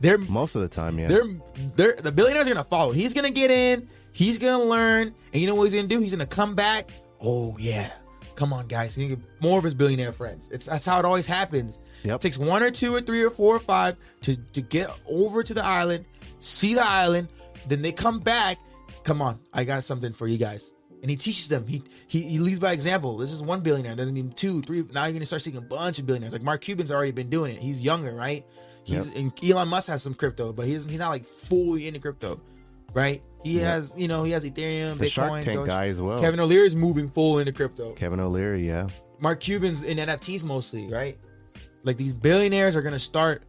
They're 0.00 0.18
Most 0.18 0.54
of 0.56 0.62
the 0.62 0.68
time, 0.68 0.98
yeah. 0.98 1.08
they're 1.08 1.24
they're 1.76 1.94
the 1.96 2.12
billionaires 2.12 2.46
are 2.46 2.50
gonna 2.50 2.64
follow. 2.64 2.92
He's 2.92 3.14
gonna 3.14 3.30
get 3.30 3.50
in. 3.50 3.88
He's 4.12 4.38
gonna 4.38 4.62
learn. 4.62 5.14
And 5.32 5.40
you 5.40 5.46
know 5.46 5.54
what 5.54 5.64
he's 5.64 5.74
gonna 5.74 5.88
do? 5.88 6.00
He's 6.00 6.10
gonna 6.12 6.26
come 6.26 6.54
back. 6.54 6.90
Oh 7.20 7.56
yeah 7.58 7.90
come 8.36 8.52
on 8.52 8.66
guys. 8.66 8.96
Get 8.96 9.18
more 9.40 9.58
of 9.58 9.64
his 9.64 9.74
billionaire 9.74 10.12
friends. 10.12 10.48
It's 10.52 10.66
that's 10.66 10.86
how 10.86 10.98
it 10.98 11.04
always 11.04 11.26
happens. 11.26 11.80
Yep. 12.02 12.16
it 12.16 12.20
takes 12.20 12.38
one 12.38 12.62
or 12.62 12.70
two 12.70 12.94
or 12.94 13.00
three 13.00 13.22
or 13.22 13.30
four 13.30 13.56
or 13.56 13.60
five 13.60 13.96
to 14.22 14.36
to 14.36 14.62
get 14.62 14.90
over 15.06 15.42
to 15.42 15.54
the 15.54 15.64
island 15.64 16.06
see 16.40 16.74
the 16.74 16.86
island 16.86 17.28
then 17.68 17.82
they 17.82 17.92
come 17.92 18.20
back. 18.20 18.58
Come 19.04 19.20
on 19.20 19.38
i 19.52 19.64
got 19.64 19.84
something 19.84 20.12
for 20.12 20.26
you 20.26 20.38
guys. 20.38 20.72
And 21.02 21.10
he 21.10 21.16
teaches 21.16 21.48
them. 21.48 21.66
He 21.66 21.82
he, 22.06 22.22
he 22.22 22.38
leads 22.38 22.58
by 22.58 22.72
example. 22.72 23.18
This 23.18 23.30
is 23.30 23.42
one 23.42 23.60
billionaire. 23.60 23.94
Then 23.94 24.12
need 24.14 24.36
two 24.36 24.62
three. 24.62 24.84
Now 24.92 25.04
you're 25.04 25.12
gonna 25.12 25.26
start 25.26 25.42
seeing 25.42 25.56
a 25.56 25.60
bunch 25.60 25.98
of 25.98 26.06
billionaires. 26.06 26.32
Like 26.32 26.42
mark 26.42 26.62
cuban's 26.62 26.90
already 26.90 27.12
been 27.12 27.28
doing 27.28 27.54
it. 27.54 27.60
He's 27.60 27.80
younger 27.80 28.14
right? 28.14 28.46
He's 28.84 29.06
and 29.08 29.32
elon 29.42 29.68
musk 29.68 29.88
has 29.88 30.02
some 30.02 30.14
crypto 30.14 30.52
but 30.52 30.66
he's 30.66 30.84
he's 30.84 30.98
not 30.98 31.08
like 31.08 31.26
fully 31.26 31.88
into 31.88 32.00
crypto 32.00 32.40
right 32.94 33.22
he 33.42 33.58
has 33.58 33.92
you 33.96 34.08
know 34.08 34.22
he 34.24 34.30
has 34.32 34.44
ethereum 34.44 34.96
The 34.96 35.04
bitcoin 35.06 35.10
Shark 35.10 35.42
Tank 35.44 35.58
Doge. 35.58 35.66
guy 35.66 35.86
as 35.88 36.00
well. 36.00 36.18
kevin 36.20 36.40
o'leary 36.40 36.66
is 36.66 36.74
moving 36.76 37.08
full 37.10 37.38
into 37.40 37.52
crypto 37.52 37.92
Kevin 37.92 38.20
O'Leary, 38.20 38.66
yeah. 38.66 38.88
Mark 39.20 39.40
Cuban's 39.40 39.82
in 39.82 39.98
NFTs 39.98 40.44
mostly, 40.44 40.90
right? 40.90 41.18
Like 41.82 41.96
these 41.96 42.14
billionaires 42.14 42.74
are 42.76 42.82
gonna 42.82 42.98
start 42.98 43.42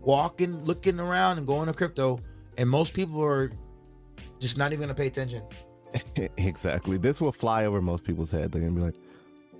walking, 0.00 0.62
looking 0.64 0.98
around, 1.00 1.38
and 1.38 1.46
going 1.46 1.66
to 1.66 1.72
crypto, 1.74 2.20
and 2.58 2.68
most 2.70 2.94
people 2.94 3.22
are 3.22 3.50
just 4.38 4.56
not 4.56 4.72
even 4.72 4.80
gonna 4.82 4.94
pay 4.94 5.06
attention. 5.06 5.42
exactly. 6.36 6.96
This 6.96 7.20
will 7.20 7.32
fly 7.32 7.64
over 7.66 7.82
most 7.82 8.04
people's 8.04 8.30
head. 8.30 8.52
They're 8.52 8.62
gonna 8.62 8.72
be 8.74 8.80
like, 8.82 8.94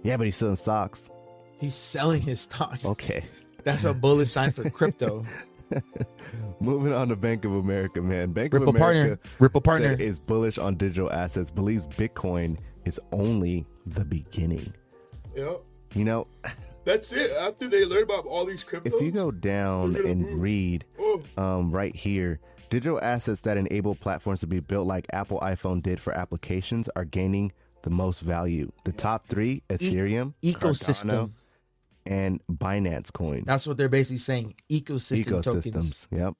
"Yeah, 0.03 0.17
but 0.17 0.25
he's 0.27 0.37
still 0.37 0.51
in 0.51 0.57
stocks." 0.57 1.11
He's 1.59 1.75
selling 1.75 2.23
his 2.23 2.41
stocks. 2.41 2.85
Okay. 2.85 3.25
That's 3.65 3.85
a 3.85 3.93
bullish 3.93 4.31
sign 4.31 4.53
for 4.53 4.69
crypto. 4.71 5.27
Moving 6.61 6.93
on 6.93 7.09
to 7.09 7.17
Bank 7.17 7.45
of 7.45 7.53
America, 7.55 8.03
man. 8.03 8.33
Bank 8.33 8.53
Ripple 8.53 8.71
of 8.71 8.77
America 8.77 9.17
partner. 9.17 9.37
Ripple 9.39 9.61
partner. 9.61 9.93
is 9.93 10.19
bullish 10.19 10.59
on 10.59 10.77
digital 10.77 11.11
assets. 11.13 11.51
Believes 11.51 11.87
Bitcoin 11.87 12.59
is 12.85 13.01
only 13.13 13.67
the 13.87 14.05
beginning. 14.05 14.73
Yep. 15.37 15.63
You 15.95 16.05
know, 16.05 16.27
That's 16.85 17.13
it. 17.13 17.31
After 17.33 17.67
they 17.69 17.85
learn 17.85 18.03
about 18.05 18.27
all 18.27 18.45
these 18.45 18.65
cryptos, 18.65 18.87
if 18.95 19.01
you 19.03 19.11
go 19.11 19.31
down 19.31 19.97
and 19.97 20.41
read 20.41 20.85
um, 21.37 21.71
right 21.71 21.95
here, 21.95 22.41
digital 22.69 23.01
assets 23.03 23.41
that 23.43 23.57
enable 23.57 23.95
platforms 23.95 24.41
to 24.41 24.47
be 24.47 24.61
built 24.61 24.87
like 24.87 25.07
Apple 25.13 25.41
iPhone 25.41 25.83
did 25.83 26.01
for 26.01 26.13
applications 26.13 26.89
are 26.95 27.05
gaining 27.05 27.53
the 27.83 27.91
most 27.91 28.21
value. 28.21 28.71
The 28.85 28.93
top 28.93 29.27
three: 29.27 29.63
Ethereum, 29.69 30.35
E- 30.43 30.53
ecosystem. 30.55 31.11
Cardano, 31.11 31.31
and 32.11 32.41
Binance 32.51 33.13
Coin. 33.13 33.45
that's 33.47 33.67
what 33.67 33.77
they're 33.77 33.89
basically 33.89 34.19
saying. 34.19 34.55
Ecosystem 34.69 35.43
tokens. 35.43 36.09
Yep. 36.11 36.35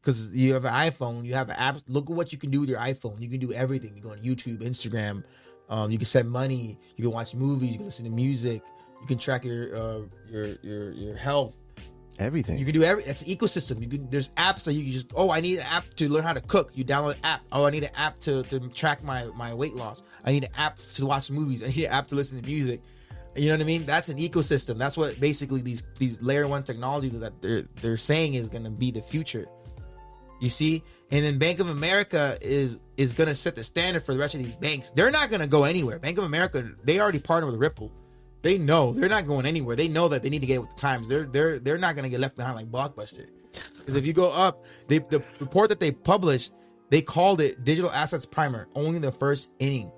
because 0.00 0.30
you 0.30 0.54
have 0.54 0.64
an 0.64 0.72
iPhone, 0.72 1.24
you 1.24 1.34
have 1.34 1.48
an 1.50 1.56
app. 1.56 1.76
Look 1.88 2.08
at 2.08 2.16
what 2.16 2.32
you 2.32 2.38
can 2.38 2.50
do 2.50 2.60
with 2.60 2.70
your 2.70 2.78
iPhone. 2.78 3.20
You 3.20 3.28
can 3.28 3.40
do 3.40 3.52
everything. 3.52 3.94
You 3.96 4.02
go 4.02 4.12
on 4.12 4.18
YouTube, 4.18 4.62
Instagram. 4.62 5.24
Um, 5.68 5.90
you 5.90 5.98
can 5.98 6.06
send 6.06 6.30
money. 6.30 6.78
You 6.96 7.04
can 7.04 7.12
watch 7.12 7.34
movies. 7.34 7.70
You 7.72 7.76
can 7.76 7.86
listen 7.86 8.04
to 8.04 8.10
music. 8.10 8.62
You 9.00 9.06
can 9.06 9.18
track 9.18 9.44
your 9.44 9.76
uh, 9.76 10.00
your 10.30 10.46
your 10.62 10.92
your 10.92 11.16
health. 11.16 11.56
Everything. 12.20 12.58
You 12.58 12.64
can 12.64 12.74
do 12.74 12.82
every. 12.82 13.02
That's 13.04 13.22
an 13.22 13.28
ecosystem. 13.28 13.80
You 13.80 13.88
can. 13.88 14.08
There's 14.10 14.30
apps 14.30 14.64
that 14.64 14.72
you 14.72 14.82
can 14.82 14.92
just. 14.92 15.12
Oh, 15.14 15.30
I 15.30 15.40
need 15.40 15.58
an 15.58 15.66
app 15.66 15.84
to 15.96 16.08
learn 16.08 16.24
how 16.24 16.32
to 16.32 16.40
cook. 16.40 16.72
You 16.74 16.84
download 16.84 17.14
an 17.14 17.20
app. 17.24 17.42
Oh, 17.52 17.66
I 17.66 17.70
need 17.70 17.84
an 17.84 17.94
app 17.96 18.18
to 18.20 18.42
to 18.44 18.60
track 18.70 19.04
my 19.04 19.26
my 19.36 19.52
weight 19.52 19.74
loss. 19.74 20.02
I 20.24 20.32
need 20.32 20.44
an 20.44 20.50
app 20.56 20.78
to 20.78 21.06
watch 21.06 21.30
movies. 21.30 21.62
I 21.62 21.66
need 21.68 21.84
an 21.84 21.92
app 21.92 22.08
to 22.08 22.14
listen 22.14 22.40
to 22.40 22.46
music. 22.46 22.80
You 23.38 23.48
know 23.48 23.54
what 23.54 23.60
I 23.60 23.64
mean? 23.64 23.86
That's 23.86 24.08
an 24.08 24.18
ecosystem. 24.18 24.78
That's 24.78 24.96
what 24.96 25.20
basically 25.20 25.62
these 25.62 25.82
these 25.98 26.20
layer 26.20 26.48
one 26.48 26.62
technologies 26.62 27.18
that 27.18 27.40
they're 27.40 27.62
they're 27.80 27.96
saying 27.96 28.34
is 28.34 28.48
going 28.48 28.64
to 28.64 28.70
be 28.70 28.90
the 28.90 29.02
future. 29.02 29.46
You 30.40 30.50
see, 30.50 30.82
and 31.10 31.24
then 31.24 31.38
Bank 31.38 31.60
of 31.60 31.68
America 31.68 32.38
is 32.40 32.80
is 32.96 33.12
going 33.12 33.28
to 33.28 33.34
set 33.34 33.54
the 33.54 33.64
standard 33.64 34.02
for 34.02 34.12
the 34.12 34.18
rest 34.18 34.34
of 34.34 34.42
these 34.42 34.56
banks. 34.56 34.90
They're 34.92 35.10
not 35.10 35.30
going 35.30 35.40
to 35.40 35.46
go 35.46 35.64
anywhere. 35.64 35.98
Bank 35.98 36.18
of 36.18 36.24
America, 36.24 36.70
they 36.84 37.00
already 37.00 37.18
partnered 37.18 37.52
with 37.52 37.60
Ripple. 37.60 37.92
They 38.42 38.58
know 38.58 38.92
they're 38.92 39.08
not 39.08 39.26
going 39.26 39.46
anywhere. 39.46 39.74
They 39.74 39.88
know 39.88 40.08
that 40.08 40.22
they 40.22 40.30
need 40.30 40.40
to 40.40 40.46
get 40.46 40.60
with 40.60 40.70
the 40.70 40.76
times. 40.76 41.08
They're 41.08 41.24
they're 41.24 41.58
they're 41.58 41.78
not 41.78 41.94
going 41.94 42.04
to 42.04 42.10
get 42.10 42.20
left 42.20 42.36
behind 42.36 42.56
like 42.56 42.70
Blockbuster. 42.70 43.26
Because 43.52 43.96
if 43.96 44.06
you 44.06 44.12
go 44.12 44.28
up, 44.28 44.64
they, 44.88 44.98
the 44.98 45.22
report 45.40 45.70
that 45.70 45.80
they 45.80 45.90
published, 45.90 46.52
they 46.90 47.00
called 47.00 47.40
it 47.40 47.64
digital 47.64 47.90
assets 47.90 48.26
primer, 48.26 48.68
only 48.74 48.98
the 48.98 49.10
first 49.10 49.48
inning, 49.58 49.90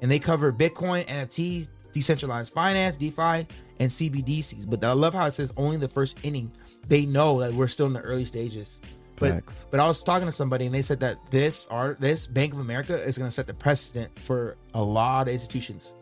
and 0.00 0.10
they 0.10 0.18
cover 0.18 0.52
Bitcoin, 0.52 1.04
NFTs, 1.06 1.68
decentralized 1.94 2.52
finance, 2.52 2.98
DeFi, 2.98 3.46
and 3.80 3.90
CBDCs. 3.90 4.68
But 4.68 4.84
I 4.84 4.92
love 4.92 5.14
how 5.14 5.24
it 5.24 5.32
says 5.32 5.50
only 5.56 5.78
the 5.78 5.88
first 5.88 6.18
inning. 6.22 6.52
They 6.88 7.06
know 7.06 7.40
that 7.40 7.54
we're 7.54 7.68
still 7.68 7.86
in 7.86 7.94
the 7.94 8.02
early 8.02 8.26
stages. 8.26 8.80
But 9.16 9.44
but 9.70 9.80
I 9.80 9.86
was 9.86 10.02
talking 10.02 10.26
to 10.26 10.32
somebody 10.32 10.66
and 10.66 10.74
they 10.74 10.82
said 10.82 11.00
that 11.00 11.18
this 11.30 11.68
art 11.70 12.00
this 12.00 12.26
Bank 12.26 12.52
of 12.52 12.58
America 12.58 13.00
is 13.00 13.16
going 13.16 13.28
to 13.28 13.34
set 13.34 13.46
the 13.46 13.54
precedent 13.54 14.18
for 14.18 14.56
a 14.74 14.82
lot 14.82 15.28
of 15.28 15.32
institutions. 15.32 15.94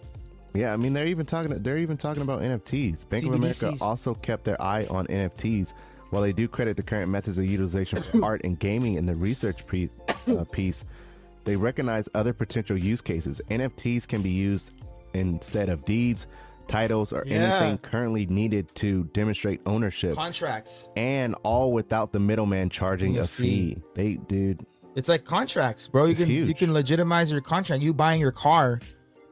Yeah, 0.55 0.73
I 0.73 0.77
mean 0.77 0.95
they're 0.95 1.07
even 1.07 1.27
talking. 1.27 1.63
They're 1.63 1.79
even 1.79 1.99
talking 1.99 2.23
about 2.23 2.41
NFTs. 2.41 3.09
Bank 3.09 3.27
of 3.27 3.35
America 3.35 3.75
also 3.83 4.15
kept 4.15 4.45
their 4.45 4.61
eye 4.61 4.87
on 4.89 5.07
NFTs 5.09 5.75
While 6.09 6.23
they 6.23 6.33
do 6.33 6.49
credit 6.49 6.79
the 6.79 6.83
current 6.83 7.11
methods 7.11 7.39
of 7.39 7.47
utilization 7.47 8.03
for 8.03 8.25
art 8.25 8.41
and 8.45 8.59
gaming 8.59 8.95
in 8.95 9.05
the 9.05 9.15
research 9.15 9.67
pre- 9.67 9.91
uh, 10.29 10.45
piece, 10.45 10.85
they 11.45 11.57
recognize 11.57 12.09
other 12.15 12.33
potential 12.33 12.79
use 12.79 13.03
cases. 13.03 13.43
NFTs 13.51 14.09
can 14.09 14.23
be 14.23 14.31
used 14.31 14.73
instead 15.15 15.69
of 15.69 15.85
deeds, 15.85 16.27
titles, 16.69 17.13
or 17.13 17.25
Yeah. 17.27 17.37
anything 17.37 17.79
currently 17.79 18.27
needed 18.27 18.75
to 18.77 19.05
demonstrate 19.13 19.61
ownership, 19.67 20.15
Contracts. 20.15 20.89
and 20.97 21.35
all 21.43 21.73
without 21.73 22.13
the 22.13 22.21
middleman 22.21 22.71
charging 22.71 23.19
A 23.19 23.27
fee. 23.27 23.75
fee. 23.75 23.83
They, 23.95 24.15
dude, 24.15 24.65
It's 24.95 25.09
like 25.09 25.25
contracts, 25.25 25.89
bro. 25.89 26.05
You 26.05 26.11
It's 26.13 26.21
can 26.21 26.31
you 26.31 26.55
can 26.55 26.73
legitimize 26.75 27.31
your 27.33 27.41
contract. 27.41 27.83
You 27.83 27.95
buying 27.95 28.21
your 28.21 28.31
car 28.33 28.79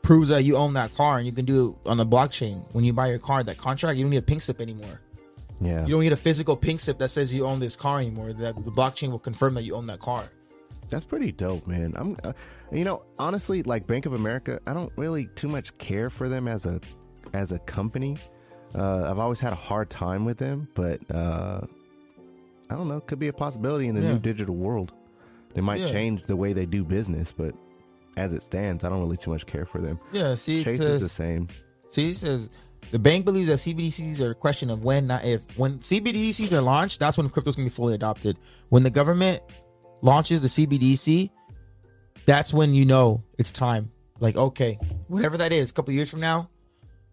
proves 0.02 0.30
that 0.30 0.44
you 0.44 0.56
own 0.56 0.72
that 0.74 0.94
car, 0.94 1.18
and 1.18 1.26
you 1.26 1.32
can 1.32 1.44
do 1.44 1.76
it 1.84 1.88
on 1.88 1.98
the 1.98 2.06
blockchain. 2.06 2.64
When 2.72 2.82
you 2.84 2.92
buy 2.94 3.08
your 3.08 3.18
car, 3.18 3.42
that 3.44 3.58
contract, 3.58 3.98
you 3.98 4.04
don't 4.04 4.10
need 4.10 4.16
a 4.16 4.22
pink 4.22 4.40
slip 4.42 4.60
anymore. 4.62 5.00
yeah, 5.60 5.82
You 5.84 5.88
don't 5.96 6.00
need 6.00 6.12
a 6.12 6.16
physical 6.16 6.56
pink 6.56 6.80
slip 6.80 6.96
that 6.98 7.10
says 7.10 7.34
you 7.34 7.44
own 7.46 7.60
this 7.60 7.76
car 7.76 8.00
anymore. 8.00 8.32
That 8.32 8.54
the 8.64 8.70
blockchain 8.70 9.10
will 9.10 9.18
confirm 9.18 9.52
that 9.54 9.64
you 9.64 9.74
own 9.74 9.86
that 9.88 10.00
car. 10.00 10.24
That's 10.90 11.04
pretty 11.04 11.32
dope, 11.32 11.66
man. 11.66 11.94
I'm, 11.96 12.16
uh, 12.24 12.32
you 12.72 12.84
know, 12.84 13.02
honestly, 13.18 13.62
like 13.62 13.86
Bank 13.86 14.06
of 14.06 14.12
America, 14.12 14.60
I 14.66 14.74
don't 14.74 14.92
really 14.96 15.26
too 15.36 15.48
much 15.48 15.76
care 15.78 16.10
for 16.10 16.28
them 16.28 16.48
as 16.48 16.66
a, 16.66 16.80
as 17.32 17.52
a 17.52 17.58
company. 17.60 18.16
Uh, 18.74 19.08
I've 19.10 19.18
always 19.18 19.40
had 19.40 19.52
a 19.52 19.56
hard 19.56 19.90
time 19.90 20.24
with 20.24 20.38
them, 20.38 20.68
but 20.74 21.00
uh, 21.12 21.60
I 22.68 22.74
don't 22.74 22.88
know. 22.88 23.00
Could 23.00 23.18
be 23.18 23.28
a 23.28 23.32
possibility 23.32 23.88
in 23.88 23.94
the 23.94 24.02
Yeah. 24.02 24.12
new 24.12 24.18
digital 24.18 24.54
world. 24.54 24.92
They 25.54 25.60
might 25.60 25.80
Yeah. 25.80 25.86
change 25.86 26.22
the 26.24 26.36
way 26.36 26.52
they 26.52 26.66
do 26.66 26.84
business, 26.84 27.32
but 27.32 27.54
as 28.16 28.32
it 28.32 28.42
stands, 28.42 28.84
I 28.84 28.88
don't 28.88 29.00
really 29.00 29.16
too 29.16 29.30
much 29.30 29.46
care 29.46 29.66
for 29.66 29.80
them. 29.80 29.98
Yeah. 30.12 30.34
See, 30.36 30.62
Chase 30.62 30.80
is 30.80 31.00
the 31.00 31.08
same. 31.08 31.48
See, 31.88 32.10
it 32.10 32.16
says 32.18 32.48
the 32.92 32.98
bank 33.00 33.24
believes 33.24 33.48
that 33.48 33.58
CBDCs 33.58 34.20
are 34.20 34.30
a 34.30 34.34
question 34.34 34.70
of 34.70 34.84
when, 34.84 35.08
not 35.08 35.24
if. 35.24 35.40
When 35.58 35.78
CBDCs 35.80 36.52
are 36.52 36.60
launched, 36.60 37.00
that's 37.00 37.18
when 37.18 37.28
crypto's 37.28 37.56
gonna 37.56 37.66
be 37.66 37.70
fully 37.70 37.94
adopted. 37.94 38.36
When 38.68 38.84
the 38.84 38.90
government 38.90 39.42
launches 40.02 40.42
the 40.42 40.48
CBDC, 40.48 41.30
that's 42.26 42.52
when 42.52 42.74
you 42.74 42.84
know 42.84 43.22
it's 43.38 43.50
time. 43.50 43.90
Like, 44.18 44.36
okay, 44.36 44.78
whatever 45.08 45.38
that 45.38 45.52
is, 45.52 45.70
a 45.70 45.72
couple 45.72 45.92
years 45.94 46.10
from 46.10 46.20
now, 46.20 46.50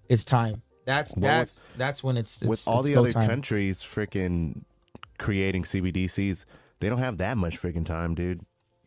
it's 0.10 0.24
time. 0.26 0.62
That's 0.86 1.16
Well, 1.16 1.24
that's 1.40 1.60
that's 1.76 2.04
when 2.04 2.18
it's, 2.18 2.42
it's 2.42 2.48
with 2.50 2.68
all 2.68 2.80
it's 2.80 2.90
the 2.90 2.96
other 2.96 3.12
time. 3.12 3.28
countries 3.28 3.84
freaking 3.84 4.64
creating 5.18 5.64
CBDCs, 5.64 6.46
they 6.80 6.90
don't 6.90 7.00
have 7.00 7.18
that 7.18 7.38
much 7.38 7.62
freaking 7.62 7.86
time, 7.86 8.16
dude. 8.16 8.42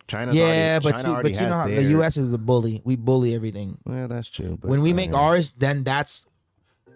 China's 0.09 0.37
Yeah, 0.37 0.45
already, 0.45 0.85
but 0.85 0.97
China 0.97 1.17
you, 1.17 1.23
but 1.23 1.33
you 1.33 1.47
know 1.47 1.55
how 1.55 1.67
the. 1.67 1.83
U.S. 1.83 2.17
is 2.17 2.31
the 2.31 2.39
bully. 2.39 2.83
We 2.85 2.97
bully 2.97 3.35
everything. 3.35 3.79
Yeah, 3.89 4.07
that's 4.07 4.29
true. 4.29 4.59
But 4.61 4.69
when 4.69 4.81
we 4.83 4.93
uh, 4.93 4.97
make 4.97 5.13
ours, 5.13 5.53
then 5.57 5.85
that's 5.85 6.27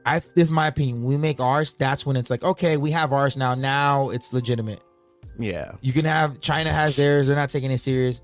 I 0.04 0.18
this 0.18 0.48
is 0.48 0.50
my 0.50 0.66
opinion. 0.66 1.02
When 1.02 1.08
we 1.08 1.16
make 1.16 1.40
ours, 1.40 1.74
that's 1.78 2.04
when 2.04 2.16
it's 2.16 2.28
like, 2.30 2.42
okay, 2.42 2.76
we 2.76 2.90
have 2.90 3.12
ours 3.12 3.36
now. 3.36 3.54
Now 3.54 4.10
it's 4.10 4.32
legitimate. 4.32 4.82
Yeah, 5.38 5.73
You 5.81 5.92
can 5.92 6.05
have 6.05 6.40
China 6.40 6.70
has 6.73 6.97
theirs. 6.97 7.27
They're 7.27 7.37
not 7.37 7.51
taking 7.51 7.70
it 7.70 7.79
serious. 7.79 8.20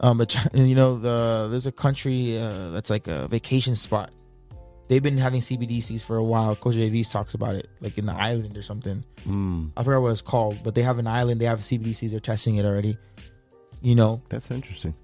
Um, 0.00 0.18
but 0.18 0.28
Chi- 0.30 0.48
you 0.54 0.74
know, 0.74 0.98
the 0.98 1.48
there's 1.50 1.66
a 1.66 1.72
country 1.72 2.38
uh, 2.38 2.70
that's 2.70 2.90
like 2.90 3.06
a 3.08 3.28
vacation 3.28 3.74
spot. 3.74 4.10
They've 4.88 5.02
been 5.02 5.16
having 5.16 5.40
CBDCs 5.40 6.02
for 6.04 6.16
a 6.16 6.24
while. 6.24 6.54
Coach 6.56 6.74
JV 6.74 7.10
talks 7.10 7.34
about 7.34 7.54
it, 7.54 7.68
like 7.80 7.96
in 7.98 8.04
the 8.06 8.12
island 8.12 8.56
or 8.56 8.62
something. 8.62 9.04
mm, 9.26 9.70
I 9.76 9.82
forgot 9.82 10.02
what 10.02 10.10
it's 10.12 10.20
called, 10.20 10.58
but 10.64 10.74
they 10.74 10.82
have 10.82 10.98
an 10.98 11.06
island. 11.06 11.40
They 11.40 11.46
have 11.46 11.60
CBDCs. 11.60 12.10
They're 12.10 12.20
testing 12.20 12.56
it 12.56 12.64
already. 12.66 12.98
You 13.80 13.94
know, 13.94 14.22
that's 14.28 14.50
interesting. 14.50 14.94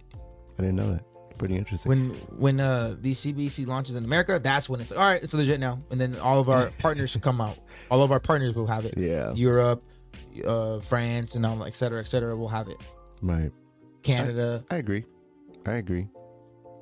I 0.58 0.62
didn't 0.62 0.76
know 0.76 0.90
that. 0.92 1.04
Pretty 1.38 1.56
interesting. 1.56 1.88
when 1.88 2.10
when 2.36 2.58
uh 2.60 2.96
these 3.00 3.20
CBDC 3.20 3.64
launches 3.68 3.94
in 3.94 4.04
America, 4.04 4.40
that's 4.42 4.68
when 4.68 4.80
it's 4.80 4.90
like, 4.90 4.98
all 4.98 5.06
right, 5.06 5.22
it's 5.22 5.32
legit 5.32 5.60
now. 5.60 5.78
And 5.90 6.00
then 6.00 6.16
all 6.18 6.40
of 6.40 6.48
our 6.48 6.66
partners 6.80 7.10
should 7.10 7.22
come 7.22 7.40
out. 7.40 7.56
All 7.92 8.02
of 8.02 8.10
our 8.10 8.18
partners 8.18 8.56
will 8.56 8.66
have 8.66 8.84
it. 8.84 8.94
Yeah. 8.96 9.32
Europe, 9.34 9.84
uh, 10.44 10.80
France, 10.80 11.34
and 11.34 11.44
all, 11.46 11.64
et 11.64 11.74
cetera, 11.74 12.00
et 12.00 12.06
cetera, 12.06 12.36
will 12.36 12.48
have 12.48 12.68
it. 12.68 12.78
right. 13.22 13.50
Canada. 14.02 14.64
I 14.70 14.76
agree. 14.76 15.04
I 15.66 15.72
agree. 15.72 16.08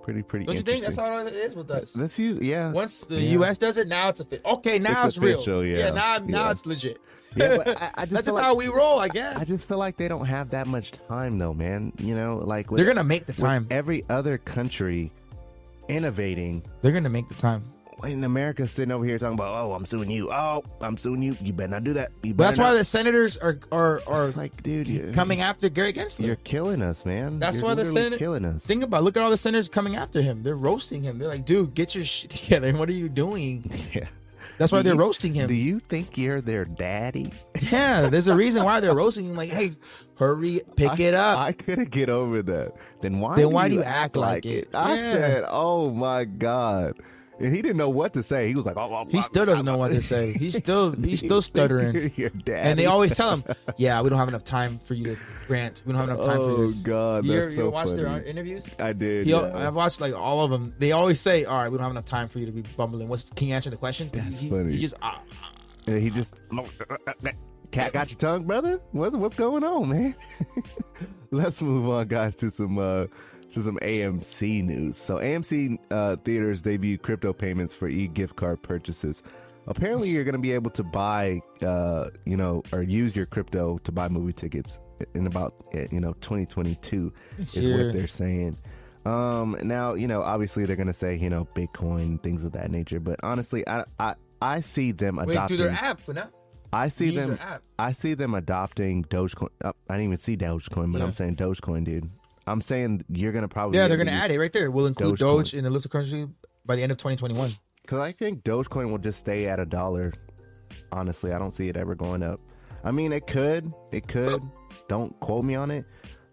Pretty 0.02 0.22
pretty 0.22 0.44
Don't 0.44 0.54
you 0.54 0.62
think 0.62 0.84
that's 0.84 0.96
how 0.96 1.18
it 1.26 1.32
is 1.34 1.56
with 1.56 1.68
us? 1.70 1.96
Let's 1.96 2.16
use 2.18 2.38
yeah. 2.40 2.70
Once 2.70 3.00
the 3.00 3.16
Yeah. 3.16 3.30
U.S. 3.32 3.58
does 3.58 3.76
it, 3.76 3.88
now 3.88 4.08
it's 4.10 4.20
a 4.20 4.24
fit. 4.24 4.42
Okay, 4.44 4.78
now 4.78 5.06
It's 5.06 5.16
it's, 5.16 5.18
real. 5.18 5.34
official, 5.40 5.64
yeah. 5.66 5.90
now 5.90 6.18
now 6.18 6.44
Yeah. 6.44 6.50
it's 6.52 6.64
legit. 6.66 6.98
Yeah, 7.34 7.56
but 7.56 7.68
I, 7.82 7.90
I 7.94 8.00
just 8.02 8.12
That's 8.12 8.24
just 8.26 8.34
like, 8.34 8.44
how 8.44 8.54
we 8.54 8.68
roll, 8.68 9.00
I 9.00 9.08
guess. 9.08 9.36
I 9.36 9.44
just 9.44 9.66
feel 9.66 9.78
like 9.78 9.96
they 9.96 10.06
don't 10.06 10.26
have 10.26 10.50
that 10.50 10.68
much 10.68 10.92
time 11.08 11.38
though, 11.38 11.52
man. 11.54 11.92
You 11.98 12.14
know, 12.14 12.36
like 12.36 12.70
with, 12.70 12.78
They're 12.78 12.86
gonna 12.86 13.02
make 13.02 13.26
the 13.26 13.32
time. 13.32 13.66
every 13.70 14.04
other 14.08 14.38
country 14.38 15.10
innovating. 15.88 16.62
They're 16.82 16.92
gonna 16.92 17.08
make 17.10 17.28
the 17.28 17.34
time. 17.34 17.64
In 18.04 18.24
America, 18.24 18.68
sitting 18.68 18.92
over 18.92 19.04
here 19.06 19.18
talking 19.18 19.34
about, 19.34 19.54
oh, 19.64 19.72
I'm 19.72 19.86
suing 19.86 20.10
you. 20.10 20.30
Oh, 20.30 20.62
I'm 20.82 20.98
suing 20.98 21.22
you. 21.22 21.34
You 21.40 21.54
better 21.54 21.70
not 21.70 21.82
do 21.84 21.94
that. 21.94 22.10
You 22.22 22.34
But 22.34 22.44
that's 22.44 22.58
better 22.58 22.72
why 22.72 22.78
the 22.78 22.84
senators 22.84 23.38
are 23.38 23.58
are 23.72 24.02
are 24.06 24.28
like, 24.32 24.62
dude, 24.62 24.86
you're, 24.86 25.12
coming 25.14 25.40
after 25.40 25.70
Gary 25.70 25.94
Gensler. 25.94 26.26
You're 26.26 26.36
killing 26.36 26.82
us, 26.82 27.06
man. 27.06 27.38
That's 27.38 27.56
You're 27.56 27.64
why 27.64 27.74
the 27.74 27.86
senators 27.86 28.18
killing 28.18 28.44
us. 28.44 28.62
Think 28.64 28.84
about 28.84 29.00
it. 29.00 29.04
look 29.04 29.16
at 29.16 29.22
all 29.22 29.30
the 29.30 29.38
senators 29.38 29.68
coming 29.70 29.96
after 29.96 30.20
him. 30.20 30.42
They're 30.42 30.56
roasting 30.56 31.02
him. 31.02 31.18
They're 31.18 31.28
like, 31.28 31.46
dude, 31.46 31.72
get 31.74 31.94
your 31.94 32.04
shit 32.04 32.30
together. 32.32 32.70
What 32.74 32.90
are 32.90 32.92
you 32.92 33.08
doing? 33.08 33.70
yeah. 33.94 34.08
That's 34.58 34.72
why 34.72 34.78
Do 34.80 34.84
they're 34.84 34.94
you- 34.94 35.00
roasting 35.00 35.34
him. 35.34 35.48
Do 35.48 35.54
you 35.54 35.78
think 35.78 36.18
you're 36.18 36.40
their 36.42 36.64
daddy? 36.66 37.32
yeah, 37.72 38.08
there's 38.10 38.28
a 38.28 38.34
reason 38.36 38.62
why 38.62 38.80
they're 38.80 38.94
roasting 38.94 39.26
him. 39.30 39.36
Like, 39.36 39.50
hey, 39.50 39.72
hurry, 40.18 40.60
pick 40.76 41.00
it 41.00 41.14
up. 41.14 41.38
I 41.38 41.52
couldn't 41.52 41.90
get 41.90 42.10
over 42.10 42.42
that. 42.42 42.72
Then 43.00 43.20
why? 43.20 43.36
Then 43.36 43.46
do 43.46 43.54
why 43.54 43.64
you 43.66 43.70
do 43.70 43.74
you 43.76 43.82
act 43.82 43.96
act 43.96 44.16
like 44.16 44.34
like 44.44 44.46
it? 44.46 44.68
it? 44.68 44.74
I 44.74 44.94
Yeah. 44.96 45.12
said, 45.12 45.44
"Oh 45.48 45.90
my 45.90 46.24
god," 46.24 46.94
and 47.38 47.54
he 47.54 47.62
didn't 47.62 47.76
know 47.76 47.90
what 47.90 48.14
to 48.14 48.22
say. 48.22 48.48
He 48.48 48.54
was 48.54 48.66
like, 48.66 48.76
"Oh, 48.76 48.92
oh 48.92 49.06
he 49.08 49.20
still 49.20 49.44
doesn't 49.44 49.64
know 49.64 49.76
what 49.76 49.88
to 49.88 50.02
say. 50.02 50.32
He's 50.32 50.56
still 50.62 50.92
he's 50.92 51.20
still 51.20 51.42
stuttering. 51.42 52.12
And 52.46 52.78
they 52.78 52.86
always 52.86 53.14
tell 53.14 53.36
him, 53.36 53.44
"Yeah, 53.76 54.00
we 54.02 54.10
don't 54.10 54.18
have 54.18 54.28
enough 54.28 54.44
time 54.44 54.78
for 54.78 54.94
you 54.94 55.04
to 55.04 55.16
grant. 55.46 55.82
We 55.84 55.92
don't 55.92 56.00
have 56.00 56.10
enough 56.10 56.26
time 56.26 56.40
Oh, 56.40 56.56
for 56.56 56.62
this." 56.62 56.84
Oh 56.84 56.88
God, 56.88 57.24
you, 57.24 57.32
that's 57.32 57.50
you 57.52 57.56
so 57.56 57.60
ever 57.62 57.70
watched 57.70 57.96
their 57.96 58.22
interviews? 58.24 58.66
I 58.78 58.92
did. 58.92 59.26
He, 59.26 59.32
yeah. 59.32 59.52
I've 59.54 59.74
watched 59.74 60.00
like 60.00 60.14
all 60.14 60.42
of 60.44 60.50
them. 60.50 60.74
They 60.78 60.92
always 60.92 61.20
say, 61.20 61.44
"All 61.44 61.56
right, 61.56 61.70
we 61.70 61.76
don't 61.76 61.84
have 61.84 61.92
enough 61.92 62.04
time 62.04 62.28
for 62.28 62.38
you 62.38 62.46
to 62.46 62.52
be 62.52 62.62
bumbling. 62.76 63.08
What's 63.08 63.30
can 63.30 63.48
you 63.48 63.54
answer 63.54 63.70
the 63.70 63.76
question?" 63.76 64.10
That's 64.12 64.40
he, 64.40 64.50
funny. 64.50 64.72
He 64.72 64.78
just 64.78 64.94
ah, 65.02 65.20
And 65.86 66.00
he 66.00 66.10
just 66.10 66.40
cat 67.70 67.92
got 67.92 68.10
your 68.10 68.18
tongue, 68.18 68.44
brother. 68.44 68.80
What's 68.92 69.14
what's 69.14 69.34
going 69.34 69.64
on, 69.64 69.88
man? 69.88 70.16
Let's 71.30 71.60
move 71.60 71.88
on, 71.88 72.06
guys, 72.06 72.36
to 72.36 72.50
some 72.50 72.78
uh, 72.78 73.06
to 73.52 73.62
some 73.62 73.78
AMC 73.82 74.64
news. 74.64 74.96
So 74.96 75.16
AMC 75.16 75.78
uh, 75.90 76.16
theaters 76.16 76.62
debut 76.62 76.98
crypto 76.98 77.32
payments 77.32 77.72
for 77.74 77.88
e-gift 77.88 78.36
card 78.36 78.62
purchases. 78.62 79.22
Apparently, 79.68 80.10
you're 80.10 80.24
going 80.24 80.34
to 80.34 80.38
be 80.40 80.52
able 80.52 80.70
to 80.72 80.84
buy, 80.84 81.40
uh, 81.62 82.10
you 82.24 82.36
know, 82.36 82.62
or 82.72 82.82
use 82.82 83.16
your 83.16 83.26
crypto 83.26 83.78
to 83.78 83.90
buy 83.92 84.08
movie 84.08 84.32
tickets 84.32 84.78
in 85.14 85.26
about, 85.26 85.54
eh, 85.72 85.88
you 85.90 85.98
know, 85.98 86.12
2022 86.20 87.12
is 87.38 87.56
what 87.76 87.92
they're 87.92 88.06
saying. 88.06 88.56
Um, 89.04 89.56
now, 89.62 89.94
you 89.94 90.06
know, 90.06 90.22
obviously 90.22 90.66
they're 90.66 90.76
going 90.76 90.86
to 90.86 90.92
say, 90.92 91.16
you 91.16 91.30
know, 91.30 91.48
Bitcoin, 91.54 92.22
things 92.22 92.44
of 92.44 92.52
that 92.52 92.70
nature. 92.70 93.00
But 93.00 93.18
honestly, 93.24 93.66
I, 93.66 93.84
I, 93.98 94.14
I 94.40 94.60
see 94.60 94.92
them 94.92 95.16
wait, 95.16 95.30
adopting. 95.30 95.56
through 95.56 95.66
their 95.66 95.74
app, 95.74 96.00
but 96.06 96.14
now 96.16 96.28
I 96.72 96.88
see 96.88 97.16
them. 97.16 97.38
I 97.78 97.92
see 97.92 98.14
them 98.14 98.34
adopting 98.34 99.04
Dogecoin. 99.04 99.48
Uh, 99.64 99.72
I 99.88 99.94
didn't 99.94 100.06
even 100.06 100.18
see 100.18 100.36
Dogecoin, 100.36 100.92
but 100.92 100.98
Yeah. 100.98 101.04
I'm 101.04 101.12
saying 101.12 101.36
Dogecoin, 101.36 101.84
dude. 101.84 102.10
I'm 102.46 102.60
saying 102.60 103.04
you're 103.08 103.32
gonna 103.32 103.48
probably 103.48 103.78
Yeah, 103.78 103.88
they're 103.88 103.96
gonna 103.96 104.10
add 104.12 104.30
it 104.30 104.38
right 104.38 104.52
there. 104.52 104.70
We'll 104.70 104.86
include 104.86 105.18
Dogecoin. 105.18 105.18
Doge 105.18 105.54
in 105.54 105.64
the 105.64 105.70
cryptocurrency 105.70 106.30
by 106.64 106.76
the 106.76 106.82
end 106.82 106.92
of 106.92 106.98
2021. 106.98 107.52
because 107.82 107.98
I 108.00 108.12
think 108.12 108.42
Dogecoin 108.44 108.90
will 108.90 108.98
just 108.98 109.18
stay 109.18 109.46
at 109.46 109.58
a 109.60 109.66
dollar. 109.66 110.12
Honestly, 110.92 111.32
I 111.32 111.38
don't 111.38 111.52
see 111.52 111.68
it 111.68 111.76
ever 111.76 111.94
going 111.94 112.22
up. 112.22 112.40
I 112.84 112.90
mean, 112.92 113.12
it 113.12 113.26
could, 113.26 113.72
it 113.92 114.06
could. 114.06 114.40
Don't 114.88 115.18
quote 115.20 115.44
me 115.44 115.54
on 115.56 115.70
it, 115.70 115.84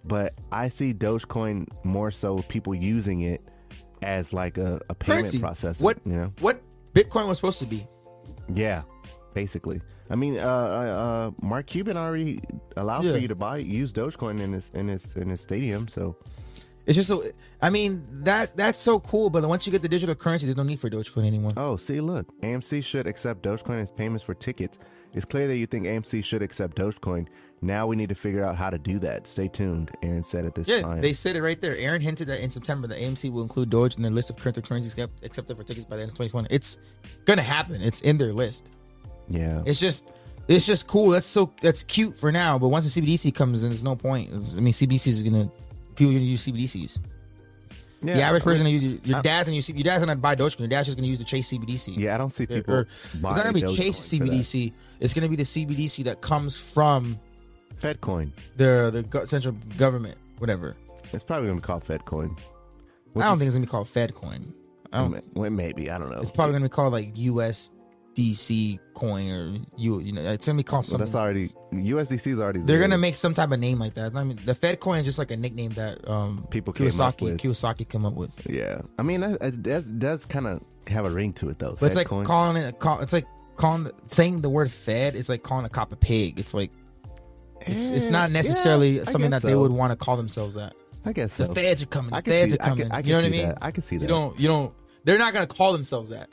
but 0.04 0.34
I 0.52 0.69
see 0.69 0.93
Dogecoin 0.93 1.67
more 1.84 2.12
so 2.12 2.39
people 2.49 2.76
using 2.76 3.21
it 3.21 3.41
as 4.02 4.34
like 4.34 4.58
a, 4.58 4.80
a 4.89 4.95
payment 4.95 5.26
Currency. 5.26 5.39
process. 5.39 5.82
What 5.82 5.99
you 6.06 6.13
know? 6.13 6.34
what 6.41 6.62
Bitcoin 6.93 7.28
was 7.28 7.38
supposed 7.38 7.60
to 7.60 7.65
be? 7.65 7.88
Yeah, 8.54 8.84
basically. 9.34 9.82
I 10.13 10.15
mean, 10.15 10.38
uh, 10.38 10.41
uh, 10.41 10.45
uh, 10.45 11.32
Mark 11.41 11.65
Cuban 11.65 11.97
already 11.97 12.39
allowed 12.78 13.04
Yeah. 13.04 13.13
for 13.13 13.17
you 13.17 13.28
to 13.30 13.36
buy 13.36 13.58
use 13.58 13.91
Dogecoin 13.91 14.39
in 14.39 14.54
his 14.54 14.69
in 14.76 14.88
his 14.88 15.15
in 15.15 15.28
his 15.30 15.41
stadium. 15.41 15.88
So 15.88 16.15
It's 16.86 16.95
just 16.95 17.08
so. 17.08 17.23
I 17.63 17.71
mean 17.71 18.06
that 18.23 18.56
that's 18.56 18.78
so 18.78 18.99
cool. 18.99 19.32
But 19.32 19.43
once 19.47 19.65
you 19.65 19.71
get 19.71 19.82
the 19.82 19.89
digital 19.89 20.13
currency, 20.13 20.45
there's 20.45 20.56
no 20.58 20.62
need 20.63 20.80
for 20.80 20.88
Dogecoin 20.89 21.26
anymore. 21.26 21.54
Oh, 21.58 21.78
see, 21.78 21.99
look, 21.99 22.28
AMC 22.41 22.84
should 22.84 23.08
accept 23.08 23.41
Dogecoin 23.41 23.82
as 23.82 23.89
payments 23.89 24.23
for 24.23 24.36
tickets. 24.36 24.78
It's 25.15 25.26
clear 25.26 25.47
that 25.47 25.58
you 25.58 25.65
think 25.65 25.86
AMC 25.88 26.23
should 26.23 26.43
accept 26.43 26.76
Dogecoin. 26.78 27.26
Now 27.62 27.88
we 27.88 27.95
need 27.95 28.10
to 28.10 28.15
figure 28.15 28.43
out 28.43 28.56
how 28.56 28.69
to 28.69 28.78
do 28.78 28.99
that. 28.99 29.26
Stay 29.28 29.47
tuned, 29.47 29.89
Aron 30.04 30.23
said 30.23 30.45
at 30.45 30.54
this 30.54 30.67
Yeah, 30.67 30.82
time. 30.82 31.02
they 31.02 31.13
said 31.13 31.36
it 31.36 31.41
right 31.41 31.60
there. 31.60 31.76
Aron 31.78 32.02
hinted 32.02 32.28
that 32.28 32.43
in 32.43 32.52
September 32.52 32.88
the 32.88 32.95
AMC 32.95 33.32
will 33.32 33.41
include 33.43 33.69
Doge 33.71 33.95
in 33.95 34.04
their 34.04 34.12
list 34.12 34.30
of 34.30 34.36
cryptocurrencies 34.36 34.95
accepted 35.23 35.56
for 35.58 35.63
tickets 35.63 35.86
by 35.86 35.95
the 35.95 36.04
end 36.04 36.12
of 36.12 36.15
2020. 36.17 36.47
It's 36.54 36.78
gonna 37.26 37.41
happen. 37.41 37.82
It's 37.82 38.02
in 38.02 38.17
their 38.19 38.34
list. 38.34 38.67
Yeah. 39.30 39.62
It's 39.66 39.80
just 39.80 40.08
it's 40.48 40.66
just 40.66 40.88
cool. 40.88 41.10
That's 41.10 41.26
so 41.28 41.52
that's 41.62 41.84
cute 41.84 42.18
for 42.18 42.32
now. 42.32 42.58
But 42.60 42.70
once 42.70 42.92
the 42.94 43.02
CBDC 43.02 43.34
comes 43.34 43.64
in, 43.64 43.70
there's 43.70 43.84
no 43.84 43.96
point. 43.96 44.30
It's- 44.30 44.58
I 44.58 44.62
mean, 44.62 44.74
CBDCs 44.74 45.08
is 45.08 45.24
gonna 45.24 45.50
people 45.96 46.12
are 46.12 46.16
gonna 46.18 46.26
use 46.26 46.46
CBDCs. 46.46 47.00
Yeah, 48.02 48.14
the 48.16 48.20
Yeah, 48.20 48.28
average 48.28 48.42
I 48.42 48.44
person 48.44 48.64
mean, 48.66 48.78
gonna 48.80 48.84
use 48.92 49.00
your, 49.06 49.16
your 49.16 49.22
dad's 49.24 49.48
gonna 49.48 49.56
use 49.56 49.70
your 49.70 49.84
dad's 49.84 50.02
gonna 50.02 50.16
buy 50.18 50.36
Dogecoin. 50.36 50.60
Your 50.60 50.68
dad's 50.68 50.88
just 50.88 50.98
gonna 50.98 51.08
use 51.08 51.20
the 51.20 51.26
Chase 51.26 51.50
CBDC. 51.50 51.96
Yeah, 51.98 52.16
I 52.16 52.18
don't 52.18 52.32
see 52.34 52.46
people. 52.46 52.74
or 52.74 52.82
it's 52.82 53.22
not 53.22 53.36
gonna 53.38 53.54
be 53.54 53.62
Chase 53.62 53.98
Dogecoin 54.00 54.20
that. 54.20 54.30
CBDC. 54.30 54.74
It's 55.00 55.14
gonna 55.14 55.30
be 55.30 55.36
the 55.38 55.44
CBDC 55.44 56.04
that 56.06 56.20
comes 56.22 56.58
from 56.58 57.18
FedCoin. 57.80 58.32
the 58.58 59.06
the 59.10 59.26
central 59.28 59.56
government, 59.78 60.18
whatever. 60.40 60.76
It's 61.14 61.24
probably 61.24 61.48
gonna 61.48 61.62
be 61.62 61.66
called 61.66 61.84
FedCoin. 61.86 62.38
I 63.16 63.20
don't 63.22 63.38
think 63.38 63.48
it's 63.48 63.56
gonna 63.56 63.66
be 63.66 63.70
called 63.72 63.88
FedCoin. 63.88 64.52
I 64.92 65.02
don't. 65.02 65.36
Well, 65.36 65.50
maybe 65.50 65.90
I 65.90 65.98
don't 65.98 66.12
know. 66.12 66.20
It's 66.20 66.30
probably 66.32 66.54
gonna 66.54 66.66
be 66.66 66.70
called 66.70 66.92
like 66.94 67.16
USDC 68.15 68.80
coin 68.93 69.30
or 69.30 69.58
you. 69.78 69.99
You 69.99 70.12
know, 70.13 70.21
it's 70.21 70.45
gonna 70.45 70.58
be 70.58 70.63
called 70.63 70.84
Well, 70.86 70.99
something. 70.99 71.06
that's 71.06 71.15
already 71.15 71.49
USDC 71.73 72.28
is 72.34 72.39
already. 72.39 72.60
They're 72.60 72.78
there. 72.78 72.88
gonna 72.88 72.97
make 72.97 73.15
some 73.15 73.34
type 73.34 73.52
of 73.52 73.60
name 73.60 73.80
like 73.80 73.95
that. 73.95 74.15
I 74.15 74.23
mean, 74.23 74.39
the 74.45 74.56
Fed 74.56 74.80
coin 74.80 74.99
is 74.99 75.06
just 75.06 75.17
like 75.17 75.32
a 75.32 75.38
nickname 75.38 75.71
that 75.73 76.08
um 76.10 76.45
People 76.49 76.73
came 76.73 76.88
up 76.88 76.93
Kiyosaki 77.17 77.21
with. 77.23 77.38
Kiyosaki 77.39 77.88
come 77.89 78.06
up 78.06 78.13
with. 78.13 78.32
Yeah, 78.49 78.82
I 78.99 79.04
mean 79.04 79.21
that 79.21 79.39
that 79.39 79.63
does, 79.63 79.91
does 79.91 80.26
kind 80.26 80.47
of 80.47 80.62
have 80.88 81.06
a 81.06 81.10
ring 81.10 81.34
to 81.34 81.49
it 81.49 81.60
though. 81.60 81.76
But 81.80 81.88
it's 81.88 81.95
like 81.95 82.08
FedCoin. 82.08 82.26
calling 82.26 82.62
it. 82.62 82.80
Call, 82.80 82.99
it's 82.99 83.13
like 83.13 83.26
calling 83.58 83.89
saying 84.10 84.41
the 84.41 84.49
word 84.49 84.71
Fed. 84.71 85.15
It's 85.15 85.30
like 85.30 85.43
calling 85.43 85.65
a 85.65 85.69
cop 85.69 85.91
a 85.91 85.95
pig. 85.95 86.39
It's 86.39 86.54
like 86.54 86.71
it's, 87.62 87.89
it's 87.89 88.08
Eh, 88.08 88.10
not 88.10 88.32
necessarily 88.32 88.97
yeah, 88.97 89.04
something 89.06 89.32
that 89.32 89.38
guess 89.41 89.43
they 89.43 89.56
would 89.56 89.71
want 89.71 89.97
to 89.97 90.04
call 90.06 90.17
themselves 90.17 90.56
that. 90.56 90.73
I 91.06 91.13
guess 91.13 91.34
so. 91.34 91.47
The 91.47 91.56
feds 91.56 91.84
are 91.84 91.88
coming. 91.88 92.12
The 92.12 92.21
feds 92.21 92.52
see- 92.54 92.58
are 92.58 92.62
I 92.62 92.65
can- 92.69 92.78
coming. 92.78 92.91
I 92.91 93.02
can 93.02 93.08
you 93.10 93.13
know 93.15 93.19
what 93.21 93.26
I 93.26 93.30
mean? 93.30 93.45
that. 93.47 93.58
I 93.62 93.71
can 93.71 93.84
see 93.84 93.97
that. 93.97 94.02
You 94.04 94.08
don't. 94.08 94.39
You 94.39 94.47
don't. 94.47 94.73
They're 95.06 95.17
not 95.19 95.34
gonna 95.34 95.47
call 95.47 95.73
themselves 95.73 96.10
that. 96.10 96.30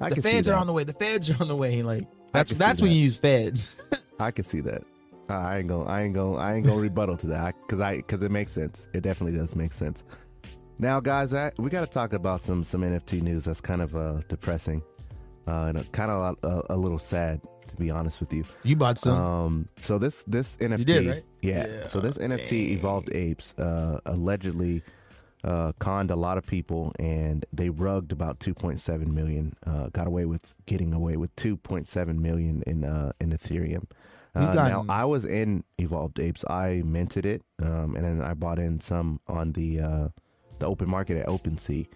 I 0.00 0.10
the 0.10 0.22
feds 0.22 0.48
are 0.48 0.56
on 0.56 0.66
the 0.66 0.72
way. 0.72 0.84
The 0.84 0.92
feds 0.92 1.30
are 1.30 1.40
on 1.40 1.48
the 1.48 1.56
way. 1.56 1.82
Like 1.82 2.06
that's 2.32 2.50
that's 2.52 2.80
when 2.80 2.90
that. 2.90 2.96
you 2.96 3.02
use 3.02 3.16
Fed. 3.16 3.60
I 4.18 4.30
can 4.30 4.44
see 4.44 4.60
that. 4.60 4.82
Uh, 5.28 5.34
I 5.34 5.58
ain't 5.58 5.68
gonna, 5.68 5.84
I 5.84 6.02
ain't 6.02 6.14
gonna, 6.14 6.36
I 6.36 6.54
ain't 6.54 6.66
gonna 6.66 6.80
rebuttal 6.80 7.16
to 7.18 7.26
that 7.28 7.56
because 7.62 7.80
I, 7.80 7.96
because 7.96 8.22
it 8.22 8.30
makes 8.30 8.52
sense. 8.52 8.88
It 8.92 9.02
definitely 9.02 9.36
does 9.36 9.56
make 9.56 9.72
sense. 9.72 10.04
Now, 10.78 11.00
guys, 11.00 11.34
I, 11.34 11.52
we 11.58 11.70
got 11.70 11.80
to 11.80 11.86
talk 11.90 12.12
about 12.12 12.42
some 12.42 12.62
some 12.62 12.82
NFT 12.82 13.22
news 13.22 13.44
that's 13.44 13.60
kind 13.60 13.82
of 13.82 13.96
uh, 13.96 14.20
depressing, 14.28 14.82
uh, 15.48 15.72
and 15.74 15.92
kind 15.92 16.10
of 16.10 16.36
a, 16.42 16.74
a, 16.74 16.76
little 16.76 16.98
sad, 16.98 17.40
to 17.66 17.76
be 17.76 17.90
honest 17.90 18.20
with 18.20 18.32
you. 18.32 18.44
you 18.62 18.76
bought 18.76 18.98
some. 18.98 19.18
Um, 19.18 19.68
so 19.78 19.98
this 19.98 20.22
this 20.24 20.56
NFT, 20.58 20.84
did, 20.84 21.06
right? 21.08 21.24
yeah, 21.42 21.66
Yeah, 21.66 21.86
So 21.86 22.00
this 22.00 22.18
NFT 22.18 22.52
evolved 22.72 23.10
apes 23.12 23.54
uh, 23.58 24.00
allegedly 24.06 24.82
uh, 25.46 25.72
conned 25.78 26.10
a 26.10 26.16
lot 26.16 26.36
of 26.36 26.44
people, 26.44 26.92
and 26.98 27.46
they 27.52 27.70
rugged 27.70 28.12
about 28.12 28.40
2.7 28.40 29.06
million. 29.06 29.54
Uh, 29.64 29.88
got 29.88 30.06
away 30.06 30.24
with 30.24 30.54
getting 30.66 30.92
away 30.92 31.16
with 31.16 31.34
2.7 31.36 32.18
million 32.18 32.62
in 32.66 32.84
uh, 32.84 33.12
in 33.20 33.30
Ethereum. 33.30 33.84
Uh, 34.34 34.52
now 34.52 34.84
I 34.88 35.04
was 35.04 35.24
in 35.24 35.64
Evolved 35.78 36.20
Apes. 36.20 36.44
I 36.50 36.82
minted 36.84 37.24
it, 37.24 37.42
um, 37.62 37.96
and 37.96 38.04
then 38.04 38.20
I 38.20 38.34
bought 38.34 38.58
in 38.58 38.80
some 38.80 39.20
on 39.28 39.52
the 39.52 39.80
uh, 39.80 40.08
the 40.58 40.66
open 40.66 40.90
market 40.90 41.16
at 41.16 41.26
OpenSea. 41.26 41.86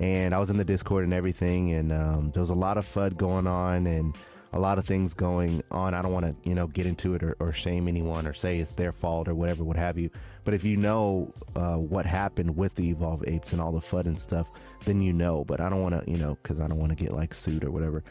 And 0.00 0.32
I 0.32 0.38
was 0.38 0.50
in 0.50 0.58
the 0.58 0.64
Discord 0.64 1.04
and 1.04 1.12
everything, 1.12 1.72
and 1.72 1.92
um, 1.92 2.30
there 2.32 2.40
was 2.40 2.50
a 2.50 2.54
lot 2.54 2.78
of 2.78 2.86
FUD 2.86 3.16
going 3.16 3.46
on 3.48 3.86
and 3.86 4.14
a 4.52 4.58
lot 4.58 4.78
of 4.78 4.86
things 4.86 5.14
going 5.14 5.62
on. 5.70 5.94
I 5.94 6.02
don't 6.02 6.12
want 6.12 6.26
to, 6.26 6.48
you 6.48 6.54
know, 6.54 6.66
get 6.66 6.86
into 6.86 7.14
it 7.14 7.22
or, 7.22 7.36
or 7.38 7.52
shame 7.52 7.88
anyone 7.88 8.26
or 8.26 8.32
say 8.32 8.58
it's 8.58 8.72
their 8.72 8.92
fault 8.92 9.28
or 9.28 9.34
whatever, 9.34 9.64
what 9.64 9.76
have 9.76 9.98
you. 9.98 10.10
But 10.44 10.54
if 10.54 10.64
you 10.64 10.76
know 10.76 11.32
uh, 11.54 11.76
what 11.76 12.06
happened 12.06 12.56
with 12.56 12.74
the 12.74 12.88
Evolved 12.88 13.24
Apes 13.28 13.52
and 13.52 13.60
all 13.60 13.72
the 13.72 13.80
FUD 13.80 14.06
and 14.06 14.18
stuff, 14.18 14.48
then 14.84 15.02
you 15.02 15.12
know. 15.12 15.44
But 15.44 15.60
I 15.60 15.68
don't 15.68 15.82
want 15.82 15.94
to, 15.94 16.10
you 16.10 16.16
know, 16.16 16.38
because 16.42 16.60
I 16.60 16.68
don't 16.68 16.78
want 16.78 16.96
to 16.96 16.96
get 16.96 17.12
like 17.12 17.34
sued 17.34 17.64
or 17.64 17.70
whatever. 17.70 18.02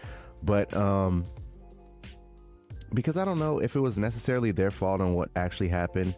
But 0.43 0.73
um, 0.76 1.26
because 2.93 3.17
I 3.17 3.26
don't 3.26 3.39
know 3.39 3.60
if 3.60 3.76
it 3.76 3.80
was 3.80 3.97
necessarily 3.97 4.52
their 4.52 4.71
fault 4.71 5.02
on 5.02 5.13
what 5.13 5.30
actually 5.36 5.69
happened. 5.69 6.15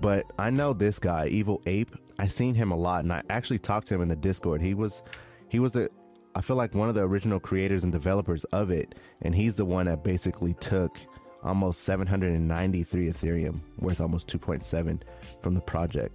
But 0.00 0.26
I 0.38 0.50
know 0.50 0.72
this 0.72 0.98
guy, 0.98 1.28
Evil 1.28 1.62
Ape. 1.66 1.96
I 2.18 2.26
seen 2.26 2.54
him 2.54 2.70
a 2.70 2.76
lot, 2.76 3.04
and 3.04 3.12
I 3.12 3.22
actually 3.30 3.58
talked 3.58 3.88
to 3.88 3.94
him 3.94 4.02
in 4.02 4.08
the 4.08 4.16
Discord. 4.16 4.60
He 4.60 4.74
was, 4.74 5.02
he 5.48 5.58
was 5.58 5.76
a, 5.76 5.88
I 6.36 6.42
feel 6.42 6.56
like 6.56 6.74
one 6.74 6.88
of 6.90 6.94
the 6.94 7.00
original 7.02 7.40
creators 7.40 7.82
and 7.82 7.90
developers 7.92 8.44
of 8.52 8.70
it, 8.70 8.94
and 9.22 9.34
he's 9.34 9.56
the 9.56 9.64
one 9.64 9.86
that 9.86 10.04
basically 10.04 10.52
took 10.60 10.98
almost 11.42 11.82
793 11.84 13.08
Ethereum, 13.10 13.60
worth 13.78 14.02
almost 14.02 14.28
2.7 14.28 15.00
from 15.42 15.54
the 15.54 15.60
project. 15.62 16.14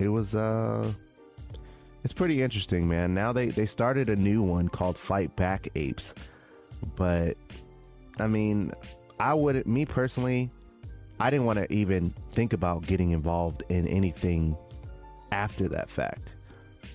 It 0.00 0.08
was, 0.08 0.34
uh, 0.34 0.92
it's 2.02 2.12
pretty 2.12 2.42
interesting, 2.42 2.88
man. 2.88 3.14
Now 3.14 3.32
they 3.32 3.46
they 3.50 3.66
started 3.66 4.10
a 4.10 4.16
new 4.16 4.42
one 4.42 4.68
called 4.68 4.98
Fight 4.98 5.36
Back 5.36 5.68
Apes, 5.76 6.12
but 6.96 7.36
I 8.18 8.26
mean, 8.26 8.72
I 9.20 9.34
would, 9.34 9.64
me 9.66 9.86
personally, 9.86 10.50
I 11.20 11.30
didn't 11.30 11.46
want 11.46 11.58
to 11.60 11.72
even 11.72 12.12
think 12.32 12.52
about 12.52 12.84
getting 12.86 13.12
involved 13.12 13.62
in 13.68 13.86
anything 13.86 14.56
after 15.30 15.68
that 15.68 15.88
fact. 15.88 16.32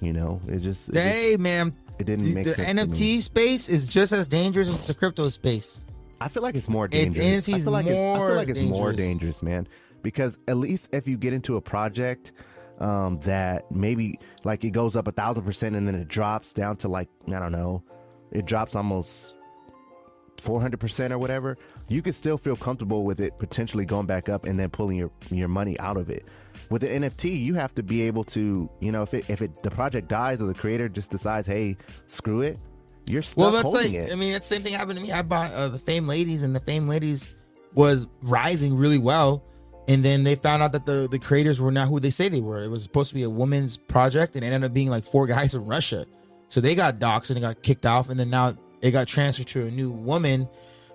You 0.02 0.12
know, 0.12 0.42
it 0.48 0.60
just, 0.60 0.90
it, 0.90 0.94
just- 0.96 1.06
hey 1.06 1.38
man, 1.38 1.74
it 2.00 2.06
didn't 2.06 2.26
the, 2.26 2.34
make 2.34 2.46
the 2.46 2.54
sense. 2.54 2.80
to 2.80 2.88
NFT 2.88 3.22
space 3.22 3.70
is 3.70 3.86
just 3.86 4.12
as 4.12 4.28
dangerous 4.28 4.70
as 4.70 4.80
the 4.88 4.94
crypto 4.94 5.30
space. 5.30 5.80
I 6.22 6.28
feel 6.30 6.44
like 6.44 6.56
it's 6.56 6.70
more 6.70 6.86
It- 6.86 6.92
dangerous. 6.92 7.26
I 7.50 7.54
NFT's 7.54 7.64
feel 7.64 7.74
like 7.74 7.86
it's, 7.88 7.96
I 7.96 8.28
feel 8.28 8.36
like 8.36 8.50
it's 8.50 8.62
more 8.62 8.92
dangerous. 8.92 8.98
dangerous, 9.08 9.44
man. 9.44 9.68
Because 10.02 10.38
at 10.48 10.58
least 10.58 10.94
if 10.94 11.08
you 11.08 11.18
get 11.18 11.34
into 11.34 11.58
a 11.58 11.62
project 11.62 12.32
um, 12.80 13.18
that 13.20 13.70
maybe 13.72 14.20
like 14.44 14.64
it 14.64 14.72
goes 14.72 14.96
up 14.96 15.08
a 15.08 15.12
thousand 15.12 15.44
percent 15.44 15.76
and 15.76 15.88
then 15.88 15.96
it 15.96 16.08
drops 16.08 16.54
down 16.54 16.78
to 16.78 16.88
like 16.88 17.10
I 17.28 17.40
don't 17.40 17.52
know, 17.52 17.82
it 18.32 18.46
drops 18.46 18.76
almost 18.76 19.36
four 20.38 20.62
hundred 20.62 20.80
percent 20.80 21.14
or 21.14 21.18
whatever, 21.18 21.58
you 21.88 22.02
could 22.02 22.14
still 22.16 22.38
feel 22.38 22.56
comfortable 22.56 23.04
with 23.04 23.20
it 23.20 23.38
potentially 23.40 23.86
going 23.86 24.06
back 24.06 24.30
up 24.30 24.46
and 24.46 24.60
then 24.60 24.70
pulling 24.70 24.98
your 24.98 25.10
your 25.32 25.48
money 25.48 25.80
out 25.80 25.98
of 25.98 26.10
it. 26.10 26.26
With 26.70 26.82
the 26.82 26.88
NFT, 26.88 27.40
you 27.40 27.54
have 27.56 27.76
to 27.76 27.84
be 27.84 28.04
able 28.04 28.24
to, 28.26 28.70
you 28.80 28.92
know, 28.92 29.04
if 29.04 29.14
it 29.14 29.30
if 29.30 29.42
it 29.42 29.64
the 29.64 29.72
project 29.72 30.08
dies 30.08 30.42
or 30.42 30.48
the 30.48 30.54
creator 30.54 30.90
just 30.90 31.12
decides, 31.12 31.48
hey, 31.48 31.78
screw 32.08 32.42
it, 32.42 32.60
you're 33.08 33.22
stuck 33.22 33.38
Well, 33.38 33.52
that's 33.52 33.64
holding 33.64 33.94
like 33.94 34.10
it. 34.10 34.12
I 34.12 34.16
mean, 34.16 34.34
that 34.34 34.44
same 34.44 34.62
thing 34.62 34.74
happened 34.74 34.98
to 34.98 35.04
me. 35.04 35.12
I 35.12 35.22
bought 35.22 35.52
uh, 35.54 35.70
the 35.70 35.80
Fame 35.80 36.08
Ladies, 36.08 36.44
and 36.44 36.56
the 36.56 36.60
Fame 36.60 36.88
Ladies 36.88 37.30
was 37.74 38.08
rising 38.22 38.76
really 38.76 38.98
well, 38.98 39.44
and 39.88 40.04
then 40.04 40.24
they 40.24 40.36
found 40.36 40.64
out 40.64 40.72
that 40.74 40.86
the 40.86 41.08
the 41.10 41.20
creators 41.20 41.60
were 41.62 41.72
not 41.72 41.88
who 41.88 42.00
they 42.00 42.10
say 42.10 42.30
they 42.30 42.42
were. 42.42 42.64
It 42.64 42.70
was 42.70 42.84
supposed 42.84 43.10
to 43.10 43.16
be 43.16 43.24
a 43.24 43.30
woman's 43.30 43.78
project, 43.78 44.36
and 44.36 44.44
it 44.44 44.48
ended 44.48 44.70
up 44.70 44.74
being 44.74 44.90
like 44.90 45.04
four 45.04 45.28
guys 45.36 45.52
from 45.52 45.66
Russia. 45.66 46.06
So 46.50 46.62
they 46.62 46.76
got 46.76 47.00
doxxed 47.00 47.30
and 47.32 47.38
they 47.38 47.42
got 47.42 47.62
kicked 47.62 47.86
off, 47.86 48.10
and 48.10 48.20
then 48.20 48.30
now 48.30 48.56
it 48.82 48.92
got 48.92 49.08
transferred 49.08 49.48
to 49.48 49.66
a 49.68 49.72
new 49.72 49.92
woman 49.92 50.48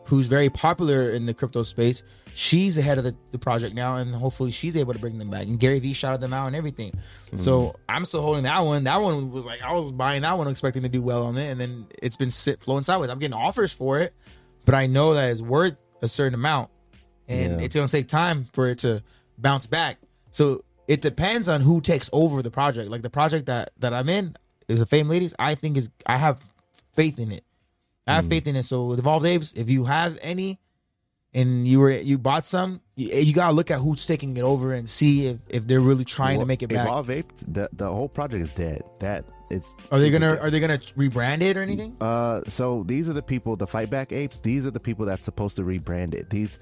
who's 0.07 0.27
very 0.27 0.51
popular 0.51 1.11
in 1.11 1.27
the 1.27 1.35
crypto 1.35 1.63
space. 1.63 2.03
She's 2.35 2.79
ahead 2.79 2.99
of 2.99 3.05
the, 3.05 3.15
the 3.33 3.39
project 3.39 3.75
now, 3.75 3.97
and 3.97 4.15
hopefully 4.15 4.51
she's 4.51 4.77
able 4.77 4.93
to 4.93 4.99
bring 4.99 5.19
them 5.19 5.31
back. 5.31 5.47
And 5.47 5.59
Gary 5.59 5.79
Vee 5.79 5.93
shouted 5.93 6.21
them 6.21 6.33
out 6.33 6.47
and 6.47 6.57
everything. 6.57 6.93
So 7.37 7.61
mm-hmm. 7.61 7.77
I'm 7.89 8.05
still 8.05 8.23
holding 8.23 8.45
that 8.45 8.61
one. 8.61 8.85
That 8.85 8.99
one 8.99 9.31
was 9.31 9.47
like 9.47 9.63
I 9.63 9.73
was 9.73 9.93
buying 9.93 10.23
that 10.23 10.37
one, 10.37 10.49
expecting 10.49 10.83
to 10.83 10.89
do 10.89 11.03
well 11.03 11.25
on 11.25 11.37
it, 11.39 11.51
and 11.51 11.61
then 11.61 11.87
it's 12.03 12.17
been 12.17 12.31
sit 12.31 12.63
flowing 12.63 12.85
sideways. 12.85 13.11
I'm 13.11 13.19
getting 13.19 13.35
offers 13.35 13.73
for 13.73 14.01
it, 14.01 14.15
but 14.65 14.75
I 14.75 14.87
know 14.87 15.15
that 15.15 15.31
it's 15.31 15.41
worth 15.41 15.77
a 16.03 16.09
certain 16.09 16.35
amount, 16.35 16.71
and 17.29 17.61
Yeah. 17.61 17.65
it's 17.65 17.75
gonna 17.75 17.89
take 17.89 18.09
time 18.09 18.49
for 18.53 18.67
it 18.69 18.79
to 18.79 19.03
bounce 19.39 19.67
back. 19.67 19.99
So 20.33 20.65
it 20.89 21.01
depends 21.01 21.49
on 21.49 21.61
who 21.61 21.81
takes 21.81 22.11
over 22.13 22.43
the 22.43 22.51
project. 22.51 22.91
Like 22.91 23.03
the 23.03 23.11
project 23.11 23.47
that 23.47 23.71
that 23.79 23.93
I'm 23.95 24.09
in 24.09 24.37
is 24.69 24.81
a 24.81 24.87
Fame 24.87 25.09
Ladies. 25.09 25.35
I 25.39 25.55
think 25.55 25.77
is 25.77 25.89
I 26.07 26.17
have 26.17 26.43
faith 26.95 27.19
in 27.19 27.33
it. 27.33 27.45
I 28.07 28.15
have 28.15 28.25
mm. 28.25 28.31
faith 28.31 28.47
in 28.47 28.57
it. 28.57 28.65
So 28.65 28.87
with 28.87 28.99
Evolved 28.99 29.27
Apes, 29.27 29.53
if 29.53 29.69
you 29.69 29.85
have 29.85 30.19
any, 30.21 30.59
and 31.35 31.67
you 31.67 31.81
were 31.81 31.91
you 31.91 32.19
bought 32.19 32.45
some, 32.45 32.81
you, 32.97 33.09
you 33.09 33.33
gotta 33.33 33.53
look 33.53 33.71
at 33.71 33.79
who's 33.79 34.07
taking 34.07 34.37
it 34.37 34.43
over 34.43 34.73
and 34.73 34.89
see 34.89 35.27
if, 35.27 35.39
if 35.49 35.67
they're 35.67 35.81
really 35.81 36.05
trying 36.05 36.41
to 36.41 36.47
make 36.47 36.63
it 36.63 36.69
back. 36.69 36.87
Evolve 36.87 37.11
Ape, 37.11 37.33
the 37.49 37.69
the 37.73 37.89
whole 37.89 38.09
project 38.09 38.43
is 38.43 38.53
dead. 38.53 38.83
That 38.99 39.25
it's. 39.51 39.75
Are 39.93 39.99
they 39.99 40.11
gonna 40.11 40.37
are 40.37 40.51
they 40.51 40.61
gonna 40.61 40.79
rebrand 40.79 41.43
it 41.43 41.57
or 41.57 41.63
anything? 41.63 41.97
Uh, 42.01 42.41
so 42.47 42.85
these 42.87 43.09
are 43.09 43.13
the 43.13 43.23
people, 43.23 43.57
the 43.57 43.67
fight 43.67 43.91
back 43.91 44.13
apes. 44.13 44.39
These 44.39 44.67
are 44.67 44.71
the 44.71 44.81
people 44.81 45.07
that's 45.07 45.25
supposed 45.25 45.57
to 45.57 45.63
rebrand 45.63 46.15
it. 46.15 46.31
These, 46.31 46.59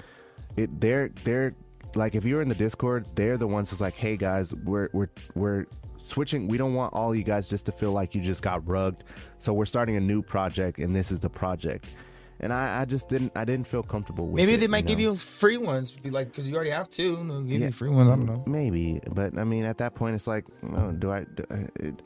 it 0.56 0.80
they're 0.80 1.10
they're 1.24 1.54
like 1.94 2.14
if 2.14 2.24
you're 2.24 2.42
in 2.42 2.48
the 2.48 2.54
Discord, 2.54 3.06
they're 3.14 3.38
the 3.38 3.46
ones 3.46 3.70
who's 3.70 3.80
like, 3.80 3.94
hey 3.94 4.16
guys, 4.16 4.54
we're 4.54 4.90
we're 4.92 5.10
we're 5.34 5.66
switching. 6.02 6.48
We 6.48 6.58
don't 6.58 6.74
want 6.74 6.92
all 6.94 7.14
you 7.14 7.24
guys 7.24 7.48
just 7.48 7.66
to 7.66 7.72
feel 7.72 7.92
like 7.92 8.14
you 8.14 8.20
just 8.20 8.42
got 8.42 8.66
rugged. 8.66 9.04
So 9.38 9.52
we're 9.52 9.66
starting 9.66 9.96
a 9.96 10.00
new 10.00 10.22
project, 10.22 10.78
and 10.78 10.94
this 10.94 11.10
is 11.10 11.20
the 11.20 11.30
project. 11.30 11.86
And 12.40 12.52
I, 12.52 12.82
I 12.82 12.84
just 12.84 13.08
didn't 13.08 13.32
I 13.36 13.44
didn't 13.44 13.66
feel 13.66 13.82
comfortable 13.82 14.26
with. 14.26 14.36
Maybe 14.36 14.54
it, 14.54 14.60
they 14.60 14.68
might 14.68 14.84
know? 14.84 14.88
give 14.90 15.00
you 15.00 15.16
free 15.16 15.56
ones, 15.56 15.90
be 15.90 16.10
like 16.10 16.28
because 16.28 16.46
you 16.46 16.54
already 16.54 16.70
have 16.70 16.88
two. 16.90 17.16
They'll 17.16 17.42
give 17.42 17.60
Yeah. 17.60 17.66
you 17.66 17.72
free 17.72 17.88
ones. 17.90 18.08
I 18.10 18.14
don't 18.16 18.26
know. 18.26 18.44
Maybe, 18.46 19.00
but 19.12 19.36
I 19.36 19.44
mean, 19.44 19.64
at 19.64 19.78
that 19.78 19.94
point, 19.94 20.14
it's 20.14 20.26
like, 20.28 20.44
oh, 20.74 20.92
do 20.92 21.10
I? 21.10 21.24
Do 21.24 21.44
uh, 21.50 21.56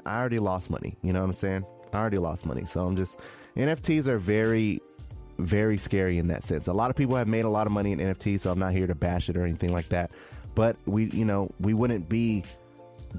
I, 0.06 0.10
I 0.14 0.18
already 0.20 0.38
lost 0.38 0.70
money. 0.70 0.96
You 1.02 1.12
know 1.12 1.20
what 1.20 1.26
I'm 1.26 1.34
saying? 1.34 1.64
I 1.92 1.98
already 1.98 2.18
lost 2.18 2.46
money, 2.46 2.64
so 2.64 2.84
I'm 2.86 2.96
just. 2.96 3.18
NFTs 3.56 4.06
are 4.06 4.16
very, 4.16 4.80
very 5.38 5.76
scary 5.76 6.16
in 6.16 6.28
that 6.28 6.42
sense. 6.44 6.66
A 6.66 6.72
lot 6.72 6.88
of 6.88 6.96
people 6.96 7.16
have 7.16 7.28
made 7.28 7.44
a 7.44 7.50
lot 7.50 7.66
of 7.66 7.72
money 7.74 7.92
in 7.92 7.98
NFTs, 7.98 8.40
so 8.40 8.50
I'm 8.50 8.58
not 8.58 8.72
here 8.72 8.86
to 8.86 8.94
bash 8.94 9.28
it 9.28 9.36
or 9.36 9.44
anything 9.44 9.74
like 9.74 9.90
that. 9.90 10.10
But 10.54 10.76
we, 10.86 11.10
you 11.10 11.26
know, 11.26 11.50
we 11.60 11.74
wouldn't 11.74 12.08
be 12.08 12.44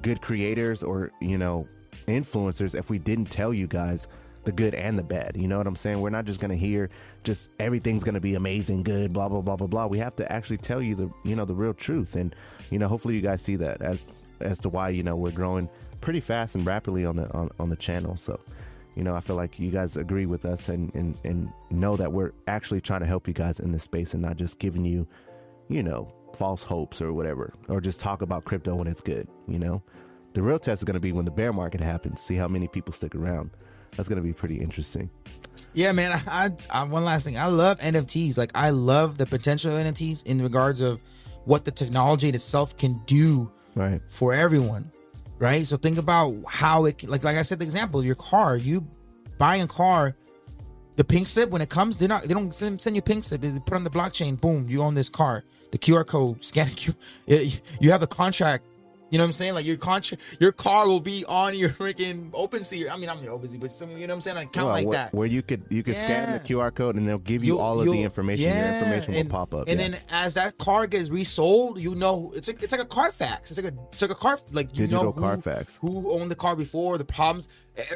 good 0.02 0.20
creators 0.20 0.82
or 0.82 1.12
you 1.20 1.38
know 1.38 1.68
influencers 2.08 2.74
if 2.74 2.90
we 2.90 2.98
didn't 2.98 3.26
tell 3.26 3.54
you 3.54 3.68
guys 3.68 4.08
the 4.44 4.52
good 4.52 4.74
and 4.74 4.98
the 4.98 5.02
bad. 5.02 5.36
You 5.36 5.48
know 5.48 5.58
what 5.58 5.66
I'm 5.66 5.76
saying? 5.76 6.00
We're 6.00 6.10
not 6.10 6.24
just 6.24 6.40
gonna 6.40 6.56
hear 6.56 6.90
just 7.22 7.50
everything's 7.58 8.04
gonna 8.04 8.20
be 8.20 8.34
amazing, 8.34 8.82
good, 8.82 9.12
blah 9.12 9.28
blah 9.28 9.40
blah 9.40 9.56
blah 9.56 9.66
blah. 9.66 9.86
We 9.86 9.98
have 9.98 10.16
to 10.16 10.30
actually 10.30 10.58
tell 10.58 10.82
you 10.82 10.94
the 10.94 11.10
you 11.24 11.36
know 11.36 11.44
the 11.44 11.54
real 11.54 11.74
truth, 11.74 12.16
and 12.16 12.34
you 12.70 12.78
know 12.78 12.88
hopefully 12.88 13.14
you 13.14 13.20
guys 13.20 13.42
see 13.42 13.56
that 13.56 13.82
as 13.82 14.22
as 14.40 14.58
to 14.60 14.68
why 14.68 14.90
you 14.90 15.02
know 15.02 15.16
we're 15.16 15.30
growing 15.30 15.68
pretty 16.04 16.20
fast 16.20 16.54
and 16.54 16.66
rapidly 16.66 17.04
on 17.04 17.16
the 17.16 17.32
on, 17.32 17.50
on 17.58 17.70
the 17.70 17.76
channel. 17.76 18.16
So, 18.16 18.38
you 18.94 19.02
know, 19.02 19.14
I 19.14 19.20
feel 19.20 19.36
like 19.36 19.58
you 19.58 19.70
guys 19.70 19.96
agree 19.96 20.26
with 20.26 20.44
us 20.44 20.68
and, 20.68 20.94
and 20.94 21.16
and 21.24 21.50
know 21.70 21.96
that 21.96 22.12
we're 22.12 22.32
actually 22.46 22.80
trying 22.82 23.00
to 23.00 23.06
help 23.06 23.26
you 23.26 23.34
guys 23.34 23.58
in 23.58 23.72
this 23.72 23.82
space 23.82 24.12
and 24.12 24.22
not 24.22 24.36
just 24.36 24.58
giving 24.58 24.84
you, 24.84 25.06
you 25.68 25.82
know, 25.82 26.12
false 26.34 26.62
hopes 26.62 27.00
or 27.00 27.12
whatever, 27.12 27.54
or 27.68 27.80
just 27.80 28.00
talk 28.00 28.22
about 28.22 28.44
crypto 28.44 28.74
when 28.76 28.86
it's 28.86 29.00
good. 29.00 29.26
You 29.48 29.58
know, 29.58 29.82
the 30.34 30.42
real 30.42 30.58
test 30.58 30.82
is 30.82 30.84
going 30.84 30.94
to 30.94 31.00
be 31.00 31.12
when 31.12 31.24
the 31.24 31.30
bear 31.30 31.52
market 31.52 31.80
happens. 31.80 32.20
See 32.20 32.34
how 32.34 32.48
many 32.48 32.68
people 32.68 32.92
stick 32.92 33.14
around. 33.14 33.50
That's 33.96 34.08
going 34.08 34.16
to 34.16 34.22
be 34.22 34.32
pretty 34.32 34.60
interesting. 34.60 35.10
Yeah, 35.72 35.92
man. 35.92 36.12
I, 36.28 36.46
I, 36.46 36.80
I 36.80 36.82
one 36.84 37.04
last 37.04 37.24
thing. 37.24 37.36
I 37.38 37.46
love 37.46 37.78
NFTs. 37.80 38.36
Like 38.38 38.50
I 38.54 38.70
love 38.70 39.18
the 39.18 39.26
potential 39.26 39.76
of 39.76 39.84
NFTs 39.86 40.24
in 40.24 40.40
regards 40.42 40.80
of 40.80 41.00
what 41.44 41.64
the 41.64 41.70
technology 41.70 42.28
itself 42.28 42.76
can 42.76 43.00
do 43.06 43.50
Right. 43.74 44.00
for 44.08 44.32
everyone, 44.32 44.90
right? 45.38 45.66
So 45.66 45.76
think 45.76 45.98
about 45.98 46.34
how 46.48 46.84
it 46.86 46.98
can- 46.98 47.10
like 47.10 47.24
like 47.24 47.36
I 47.36 47.42
said 47.42 47.58
the 47.58 47.64
example 47.64 48.04
your 48.04 48.14
car. 48.14 48.56
You 48.56 48.86
buying 49.38 49.62
a 49.62 49.66
car, 49.66 50.14
the 50.96 51.02
pink 51.04 51.26
slip 51.26 51.50
when 51.50 51.60
it 51.60 51.68
comes, 51.70 51.98
they're 51.98 52.08
not 52.08 52.22
they 52.22 52.34
don't 52.34 52.54
send, 52.54 52.80
send 52.80 52.94
you 52.96 53.02
pink 53.02 53.24
slip. 53.24 53.40
They 53.40 53.50
put 53.58 53.74
on 53.74 53.82
the 53.84 53.90
blockchain. 53.90 54.40
Boom, 54.40 54.68
you 54.70 54.80
own 54.82 54.94
this 54.94 55.08
car. 55.08 55.42
The 55.72 55.78
QR 55.78 56.06
code 56.06 56.44
scan. 56.44 56.70
You 57.26 57.90
have 57.90 58.02
a 58.02 58.06
contract. 58.06 58.64
You 59.14 59.18
know 59.18 59.26
what 59.26 59.28
I'm 59.28 59.32
saying? 59.34 59.54
Like 59.54 59.64
your 59.64 59.76
contract, 59.76 60.24
your 60.40 60.50
car 60.50 60.88
will 60.88 60.98
be 60.98 61.24
on 61.26 61.56
your 61.56 61.70
freaking 61.70 62.30
open 62.34 62.62
OpenSea. 62.62 62.90
I 62.90 62.96
mean, 62.96 63.08
I'm 63.08 63.22
your 63.22 63.38
OpenSea, 63.38 63.60
but 63.60 63.70
some, 63.70 63.90
you 63.90 63.98
know 63.98 64.06
what 64.06 64.14
I'm 64.14 64.20
saying? 64.22 64.36
Like 64.38 64.52
count 64.52 64.66
Well, 64.66 64.74
like 64.74 64.88
wh- 64.88 64.90
that. 64.90 65.14
Where 65.14 65.28
you 65.28 65.40
could 65.40 65.62
you 65.70 65.84
could 65.84 65.94
scan 65.94 66.32
the 66.32 66.40
QR 66.40 66.74
code 66.74 66.96
and 66.96 67.06
they'll 67.06 67.18
give 67.18 67.44
you, 67.44 67.60
all 67.60 67.78
of 67.78 67.86
the 67.86 67.92
you'll- 67.92 68.02
information. 68.02 68.46
Your 68.46 68.54
yeah, 68.56 68.74
information 68.80 69.12
will 69.12 69.20
and- 69.20 69.30
pop 69.30 69.54
up. 69.54 69.68
And 69.68 69.78
yeah. 69.78 69.90
then 69.90 70.00
as 70.10 70.34
that 70.34 70.58
car 70.58 70.88
gets 70.88 71.10
resold, 71.10 71.78
you 71.78 71.94
know 71.94 72.32
it's 72.34 72.48
like 72.48 72.60
it's 72.60 72.72
like 72.72 72.80
a 72.80 72.86
Carfax. 72.86 73.52
It's 73.52 73.62
like 73.62 73.72
a 73.72 73.78
it's 73.90 74.02
like 74.02 74.10
a 74.10 74.16
car 74.16 74.36
like 74.50 74.70
you 74.76 74.88
Digital 74.88 75.04
know 75.04 75.12
who, 75.12 75.20
Carfax. 75.20 75.76
who 75.76 76.10
owned 76.10 76.28
the 76.28 76.34
car 76.34 76.56
before, 76.56 76.98
the 76.98 77.04
problems. 77.04 77.46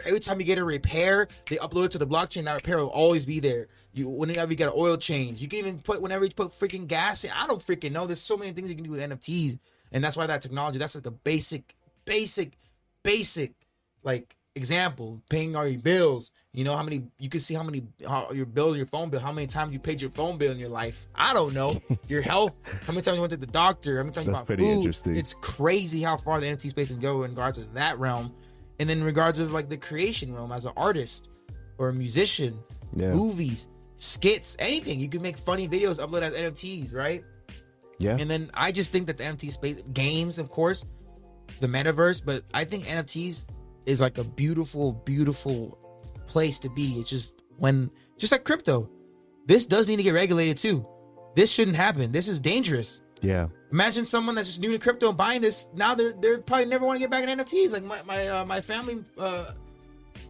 Every 0.04 0.20
time 0.20 0.38
you 0.38 0.46
get 0.46 0.58
a 0.58 0.64
repair, 0.64 1.26
they 1.50 1.56
upload 1.56 1.86
it 1.86 1.90
to 1.92 1.98
the 1.98 2.06
blockchain. 2.06 2.44
That 2.44 2.54
repair 2.54 2.78
will 2.78 2.90
always 2.90 3.26
be 3.26 3.40
there. 3.40 3.66
You 3.92 4.08
whenever 4.08 4.52
you 4.52 4.56
get 4.56 4.68
an 4.68 4.74
oil 4.76 4.96
change, 4.96 5.40
you 5.40 5.48
can 5.48 5.58
even 5.58 5.80
put 5.80 6.00
whenever 6.00 6.24
you 6.24 6.30
put 6.30 6.50
freaking 6.50 6.86
gas 6.86 7.24
in. 7.24 7.32
I 7.32 7.48
don't 7.48 7.58
freaking 7.60 7.90
know. 7.90 8.06
There's 8.06 8.20
so 8.20 8.36
many 8.36 8.52
things 8.52 8.70
you 8.70 8.76
can 8.76 8.84
do 8.84 8.92
with 8.92 9.00
NFTs, 9.00 9.58
and 9.93 10.03
that's 10.05 10.16
why 10.16 10.26
that 10.26 10.43
technology. 10.43 10.78
That's 10.78 10.95
like 10.95 11.07
a 11.07 11.11
basic, 11.11 11.74
basic, 12.05 12.59
basic 13.03 13.53
like 14.03 14.34
example 14.55 15.22
paying 15.30 15.55
all 15.55 15.64
your 15.68 15.78
bills 15.80 16.32
you 16.53 16.64
know 16.64 16.74
how 16.76 16.82
many 16.82 17.05
you 17.20 17.28
can 17.28 17.39
see 17.39 17.55
how 17.55 17.62
many 17.62 17.80
how 18.09 18.28
your 18.32 18.45
bill 18.47 18.76
your 18.76 18.86
phone 18.86 19.09
bill 19.09 19.20
how 19.20 19.30
many 19.30 19.47
times 19.47 19.72
you 19.72 19.78
paid 19.78 20.01
your 20.01 20.11
phone 20.11 20.36
bill 20.36 20.51
in 20.51 20.59
your 20.59 20.68
life 20.68 21.07
i 21.14 21.32
don't 21.32 21.55
know 21.55 21.80
your 22.09 22.20
health 22.20 22.53
how 22.84 22.93
many 22.93 23.01
times 23.01 23.14
you 23.16 23.20
went 23.20 23.30
to 23.30 23.36
the 23.36 23.47
doctor 23.47 23.99
how 23.99 24.03
many 24.03 24.12
times 24.12 24.26
you 24.26 24.32
That's 24.32 24.41
bought 24.41 24.47
pretty 24.47 24.64
food 24.64 24.78
interesting. 24.78 25.14
it's 25.16 25.32
crazy 25.34 26.03
how 26.03 26.16
far 26.16 26.41
the 26.41 26.49
nft 26.49 26.70
space 26.70 26.89
can 26.89 26.99
go 26.99 27.22
in 27.22 27.30
regards 27.30 27.59
to 27.59 27.64
that 27.74 28.01
realm 28.01 28.34
and 28.80 28.89
then 28.91 28.99
in 28.99 29.05
regards 29.05 29.39
of 29.39 29.53
like 29.53 29.68
the 29.68 29.76
creation 29.76 30.34
realm 30.34 30.51
as 30.51 30.64
an 30.64 30.72
artist 30.76 31.28
or 31.78 31.91
a 31.91 31.95
musician 31.95 32.59
Yeah. 32.97 33.12
movies 33.12 33.68
skits 33.97 34.57
anything 34.59 34.99
you 34.99 35.09
can 35.09 35.22
make 35.22 35.36
funny 35.36 35.68
videos 35.68 36.05
upload 36.05 36.22
as 36.22 36.34
nfts 36.34 36.93
right 36.93 37.22
yeah. 37.99 38.16
and 38.18 38.30
then 38.30 38.51
I 38.55 38.72
just 38.72 38.92
think 38.92 39.07
that 39.07 39.16
the 39.16 39.24
NFT 39.24 39.53
space, 39.53 39.82
games, 39.92 40.38
of 40.38 40.49
course, 40.51 40.84
the 41.61 41.66
metaverse, 41.66 42.24
but 42.24 42.44
I 42.55 42.64
think 42.64 42.84
NFTs 42.86 43.44
is 43.86 44.01
like 44.01 44.18
a 44.18 44.24
beautiful, 44.24 44.92
beautiful 44.92 45.78
place 46.26 46.59
to 46.61 46.70
be. 46.70 47.01
It's 47.01 47.11
just 47.11 47.42
when, 47.57 47.90
just 48.16 48.32
like 48.32 48.44
crypto, 48.44 48.88
this 49.46 49.66
does 49.66 49.88
need 49.88 49.96
to 49.96 50.03
get 50.03 50.14
regulated 50.14 50.59
too. 50.59 50.86
This 51.34 51.51
shouldn't 51.51 51.76
happen. 51.76 52.12
This 52.12 52.28
is 52.28 52.40
dangerous. 52.40 53.01
yeah. 53.22 53.49
Imagine 53.70 54.07
someone 54.07 54.34
that's 54.34 54.49
just 54.49 54.61
new 54.61 54.72
to 54.72 54.78
crypto 54.78 55.09
and 55.09 55.16
buying 55.16 55.42
this. 55.42 55.68
Now 55.74 55.94
they're 55.94 56.14
they're 56.14 56.38
probably 56.38 56.64
never 56.64 56.86
want 56.86 56.96
to 56.96 57.01
get 57.01 57.11
back 57.11 57.22
in 57.22 57.38
NFTs. 57.38 57.70
Like 57.70 57.82
my 57.84 58.01
my 58.03 58.26
uh, 58.28 58.44
my 58.46 58.62
family 58.62 59.05
uh 59.18 59.53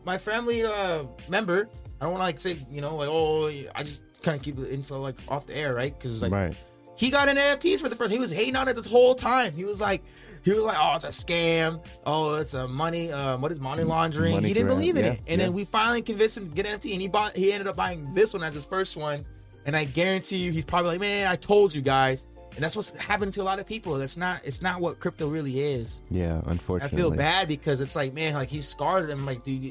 my 0.05 0.19
family 0.19 0.65
uh 0.65 1.05
member. 1.29 1.69
I 2.01 2.05
don't 2.05 2.13
want 2.13 2.21
to 2.21 2.25
like 2.25 2.41
say 2.41 2.57
you 2.69 2.81
know 2.81 2.97
like 2.97 3.09
oh 3.11 3.47
I 3.77 3.83
just 3.85 4.03
kind 4.23 4.37
of 4.37 4.43
keep 4.43 4.57
the 4.57 4.73
info 4.73 5.01
like 5.01 5.17
off 5.29 5.47
the 5.47 5.57
air 5.57 5.73
right 5.73 5.97
because 5.97 6.21
like 6.21 6.33
right. 6.33 6.57
He 6.99 7.11
got 7.11 7.29
in 7.29 7.37
NFTs 7.37 7.79
for 7.79 7.89
the 7.89 7.95
first. 7.95 8.11
He 8.11 8.19
was 8.19 8.33
hating 8.33 8.57
on 8.57 8.67
it 8.67 8.75
this 8.75 8.87
whole 8.87 9.15
time. 9.15 9.53
He 9.55 9.65
was 9.65 9.81
like, 9.81 10.03
he 10.43 10.51
was 10.51 10.65
like, 10.65 10.77
oh, 10.79 10.97
it's 10.97 11.05
a 11.05 11.09
scam. 11.09 11.85
Oh, 12.05 12.35
it's 12.35 12.55
a 12.55 12.67
money. 12.67 13.13
Um, 13.13 13.41
what 13.41 13.53
is 13.53 13.61
money 13.61 13.85
laundering? 13.85 14.33
Money 14.35 14.49
he 14.49 14.55
didn't 14.55 14.67
grab, 14.67 14.79
believe 14.79 14.97
in 14.97 15.05
yeah, 15.05 15.13
it. 15.13 15.21
And 15.29 15.39
yeah. 15.39 15.47
then 15.47 15.53
we 15.53 15.65
finally 15.65 16.03
convinced 16.03 16.37
him 16.37 16.49
to 16.49 16.55
get 16.55 16.67
NFT, 16.67 16.93
and 16.93 17.01
he 17.01 17.07
bought. 17.07 17.37
He 17.37 17.53
ended 17.53 17.69
up 17.69 17.77
buying 17.77 18.15
this 18.15 18.35
one 18.35 18.43
as 18.43 18.55
his 18.55 18.65
first 18.65 18.97
one. 18.97 19.25
And 19.65 19.77
I 19.77 19.85
guarantee 19.85 20.39
you, 20.39 20.51
he's 20.51 20.65
probably 20.65 20.93
like, 20.93 21.01
man, 21.01 21.31
I 21.31 21.37
told 21.37 21.73
you 21.73 21.83
guys. 21.83 22.27
And 22.55 22.65
that's 22.65 22.75
what's 22.75 22.91
happening 22.91 23.31
to 23.33 23.43
a 23.43 23.45
lot 23.45 23.61
of 23.61 23.67
people. 23.67 23.95
That's 23.95 24.17
not. 24.17 24.41
It's 24.43 24.61
not 24.61 24.81
what 24.81 24.99
crypto 24.99 25.29
really 25.29 25.61
is. 25.61 26.03
Yeah. 26.11 26.41
Unfortunately. 26.47 26.99
I 26.99 27.01
feel 27.01 27.11
bad 27.13 27.47
because 27.47 27.81
it's 27.81 27.95
like, 27.95 28.13
man, 28.13 28.35
like 28.35 28.49
he's 28.49 28.67
scarred. 28.67 29.11
And 29.11 29.21
I'm 29.21 29.27
like, 29.27 29.45
dude, 29.45 29.63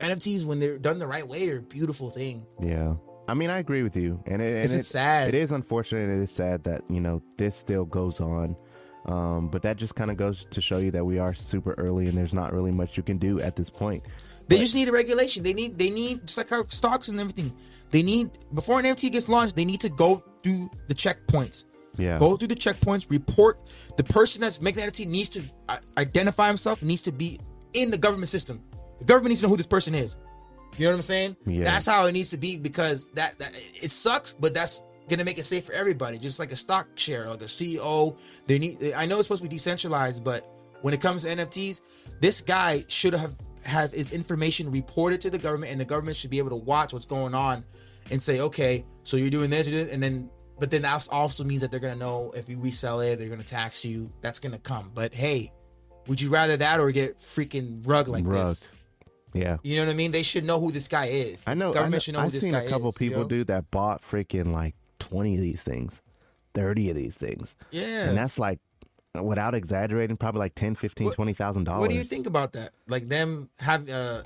NFTs 0.00 0.44
when 0.44 0.60
they're 0.60 0.76
done 0.76 0.98
the 0.98 1.06
right 1.06 1.26
way, 1.26 1.46
they're 1.46 1.58
a 1.58 1.62
beautiful 1.62 2.10
thing. 2.10 2.44
Yeah. 2.60 2.94
I 3.28 3.34
mean, 3.34 3.50
I 3.50 3.58
agree 3.58 3.82
with 3.82 3.96
you, 3.96 4.22
and, 4.26 4.42
it, 4.42 4.52
and 4.52 4.64
It's 4.64 4.72
it- 4.72 4.84
sad. 4.84 5.28
It 5.28 5.34
is 5.34 5.52
unfortunate. 5.52 6.08
and 6.08 6.20
It 6.20 6.22
is 6.24 6.30
sad 6.32 6.64
that 6.64 6.82
you 6.90 7.00
know 7.00 7.22
this 7.36 7.56
still 7.56 7.84
goes 7.84 8.20
on, 8.20 8.56
um, 9.06 9.48
but 9.48 9.62
that 9.62 9.76
just 9.76 9.94
kind 9.94 10.10
of 10.10 10.16
goes 10.16 10.44
to 10.50 10.60
show 10.60 10.78
you 10.78 10.90
that 10.90 11.04
we 11.04 11.18
are 11.18 11.32
super 11.32 11.74
early, 11.78 12.08
and 12.08 12.16
there's 12.18 12.34
not 12.34 12.52
really 12.52 12.72
much 12.72 12.96
you 12.96 13.02
can 13.02 13.18
do 13.18 13.40
at 13.40 13.56
this 13.56 13.70
point. 13.70 14.02
They 14.48 14.58
just 14.58 14.74
need 14.74 14.88
a 14.88 14.92
regulation. 14.92 15.42
They 15.44 15.52
need 15.54 15.78
they 15.78 15.88
need 15.90 16.26
just 16.26 16.36
like 16.36 16.50
how 16.50 16.66
stocks 16.68 17.08
and 17.08 17.18
everything. 17.20 17.52
They 17.90 18.02
need 18.02 18.30
before 18.54 18.80
an 18.80 18.84
NFT 18.86 19.12
gets 19.12 19.28
launched, 19.28 19.54
they 19.54 19.64
need 19.64 19.80
to 19.82 19.88
go 19.88 20.22
through 20.42 20.70
the 20.88 20.94
checkpoints. 20.94 21.64
Yeah. 21.96 22.18
Go 22.18 22.36
through 22.36 22.48
the 22.48 22.54
checkpoints. 22.56 23.08
Report 23.10 23.58
the 23.96 24.04
person 24.04 24.40
that's 24.40 24.60
making 24.60 24.84
the 24.84 24.90
NFT 24.90 25.06
needs 25.06 25.28
to 25.30 25.42
uh, 25.68 25.76
identify 25.96 26.48
himself. 26.48 26.82
Needs 26.82 27.02
to 27.02 27.12
be 27.12 27.38
in 27.74 27.90
the 27.90 27.98
government 27.98 28.30
system. 28.30 28.62
The 28.98 29.04
government 29.04 29.28
needs 29.30 29.40
to 29.40 29.46
know 29.46 29.50
who 29.50 29.56
this 29.58 29.66
person 29.66 29.94
is. 29.94 30.16
You 30.76 30.86
know 30.86 30.92
what 30.92 30.96
I'm 30.96 31.02
saying? 31.02 31.36
Yeah. 31.46 31.64
That's 31.64 31.86
how 31.86 32.06
it 32.06 32.12
needs 32.12 32.30
to 32.30 32.38
be 32.38 32.56
because 32.56 33.06
that 33.14 33.38
that 33.38 33.52
it 33.54 33.90
sucks, 33.90 34.32
but 34.32 34.54
that's 34.54 34.82
gonna 35.08 35.24
make 35.24 35.38
it 35.38 35.44
safe 35.44 35.64
for 35.66 35.72
everybody. 35.72 36.18
Just 36.18 36.38
like 36.38 36.52
a 36.52 36.56
stock 36.56 36.88
share, 36.94 37.28
like 37.28 37.42
a 37.42 37.46
CEO. 37.46 38.16
They 38.46 38.58
need. 38.58 38.92
I 38.94 39.06
know 39.06 39.18
it's 39.18 39.26
supposed 39.26 39.42
to 39.42 39.48
be 39.48 39.54
decentralized, 39.54 40.24
but 40.24 40.48
when 40.82 40.94
it 40.94 41.00
comes 41.00 41.22
to 41.22 41.28
NFTs, 41.28 41.80
this 42.20 42.40
guy 42.40 42.84
should 42.88 43.14
have 43.14 43.34
have 43.64 43.92
his 43.92 44.10
information 44.10 44.70
reported 44.70 45.20
to 45.20 45.30
the 45.30 45.38
government, 45.38 45.72
and 45.72 45.80
the 45.80 45.84
government 45.84 46.16
should 46.16 46.30
be 46.30 46.38
able 46.38 46.50
to 46.50 46.56
watch 46.56 46.92
what's 46.92 47.06
going 47.06 47.34
on 47.34 47.64
and 48.10 48.22
say, 48.22 48.40
okay, 48.40 48.84
so 49.04 49.16
you're 49.16 49.30
doing 49.30 49.50
this, 49.50 49.68
you're 49.68 49.84
doing, 49.84 49.94
and 49.94 50.02
then. 50.02 50.30
But 50.58 50.70
then 50.70 50.82
that 50.82 51.08
also 51.10 51.42
means 51.42 51.62
that 51.62 51.72
they're 51.72 51.80
gonna 51.80 51.96
know 51.96 52.32
if 52.36 52.48
you 52.48 52.60
resell 52.60 53.00
it, 53.00 53.16
they're 53.16 53.28
gonna 53.28 53.42
tax 53.42 53.84
you. 53.84 54.12
That's 54.20 54.38
gonna 54.38 54.58
come. 54.58 54.92
But 54.94 55.12
hey, 55.12 55.52
would 56.06 56.20
you 56.20 56.30
rather 56.30 56.56
that 56.56 56.78
or 56.78 56.92
get 56.92 57.18
freaking 57.18 57.82
rug 57.84 58.06
like 58.06 58.24
Rugged. 58.24 58.48
this? 58.48 58.68
Yeah. 59.34 59.56
You 59.62 59.76
know 59.76 59.86
what 59.86 59.92
I 59.92 59.94
mean? 59.94 60.12
They 60.12 60.22
should 60.22 60.44
know 60.44 60.60
who 60.60 60.70
this 60.72 60.88
guy 60.88 61.06
is. 61.06 61.44
I 61.46 61.54
know. 61.54 61.74
I 61.74 61.88
know 61.88 61.98
should 61.98 62.14
know 62.14 62.20
I've 62.20 62.32
this 62.32 62.42
seen 62.42 62.52
guy 62.52 62.62
a 62.62 62.68
couple 62.68 62.88
is, 62.90 62.94
you 62.96 62.98
people, 62.98 63.22
know? 63.22 63.28
dude, 63.28 63.46
that 63.48 63.70
bought 63.70 64.02
freaking 64.02 64.52
like 64.52 64.74
20 64.98 65.36
of 65.36 65.40
these 65.40 65.62
things, 65.62 66.00
30 66.54 66.90
of 66.90 66.96
these 66.96 67.16
things, 67.16 67.56
Yeah. 67.70 68.08
and 68.08 68.16
that's 68.18 68.38
like, 68.38 68.60
without 69.20 69.54
exaggerating, 69.54 70.16
probably 70.16 70.40
like 70.40 70.54
10, 70.54 70.74
15, 70.74 71.06
What- 71.08 71.14
20,000 71.16 71.64
dollars. 71.64 71.80
what 71.80 71.90
do 71.90 71.96
you 71.96 72.04
think 72.04 72.26
about 72.26 72.52
that? 72.52 72.72
Like 72.88 73.08
them 73.08 73.48
have 73.58 73.88
uh, 73.88 74.22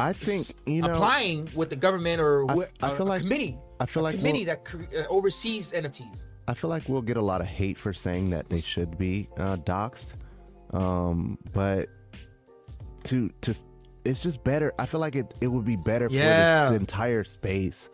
I 0.00 0.12
think 0.12 0.46
you 0.66 0.82
know. 0.82 0.92
applying 0.92 1.48
with 1.54 1.70
the 1.70 1.76
government 1.76 2.20
or 2.20 2.50
I- 2.50 2.68
I 2.82 2.90
a- 2.92 2.96
feel 2.96 3.06
a 3.06 3.10
like- 3.10 3.20
committee. 3.22 3.58
I 3.80 3.86
feel 3.86 4.02
a 4.02 4.04
like 4.04 4.16
committee 4.16 4.44
we'll- 4.46 4.56
that 4.92 5.06
uh, 5.08 5.12
oversees 5.12 5.72
NFTs. 5.72 6.26
I 6.48 6.54
feel 6.54 6.68
like 6.70 6.88
we'll 6.88 7.02
get 7.02 7.16
a 7.16 7.22
lot 7.22 7.40
of 7.40 7.46
hate 7.46 7.78
for 7.78 7.92
saying 7.92 8.30
that 8.30 8.48
they 8.50 8.60
should 8.60 8.98
be 8.98 9.28
uh, 9.36 9.56
doxxed, 9.56 10.14
um, 10.72 11.38
but 11.52 11.88
to 13.04 13.30
to 13.42 13.54
it's 14.04 14.22
just 14.22 14.44
better. 14.44 14.72
I 14.78 14.86
feel 14.86 15.00
like 15.00 15.16
it, 15.16 15.34
it 15.40 15.48
would 15.48 15.64
be 15.64 15.76
better 15.76 16.08
Yeah. 16.10 16.66
for 16.66 16.72
the, 16.72 16.78
the 16.78 16.80
entire 16.82 17.24
space. 17.24 17.90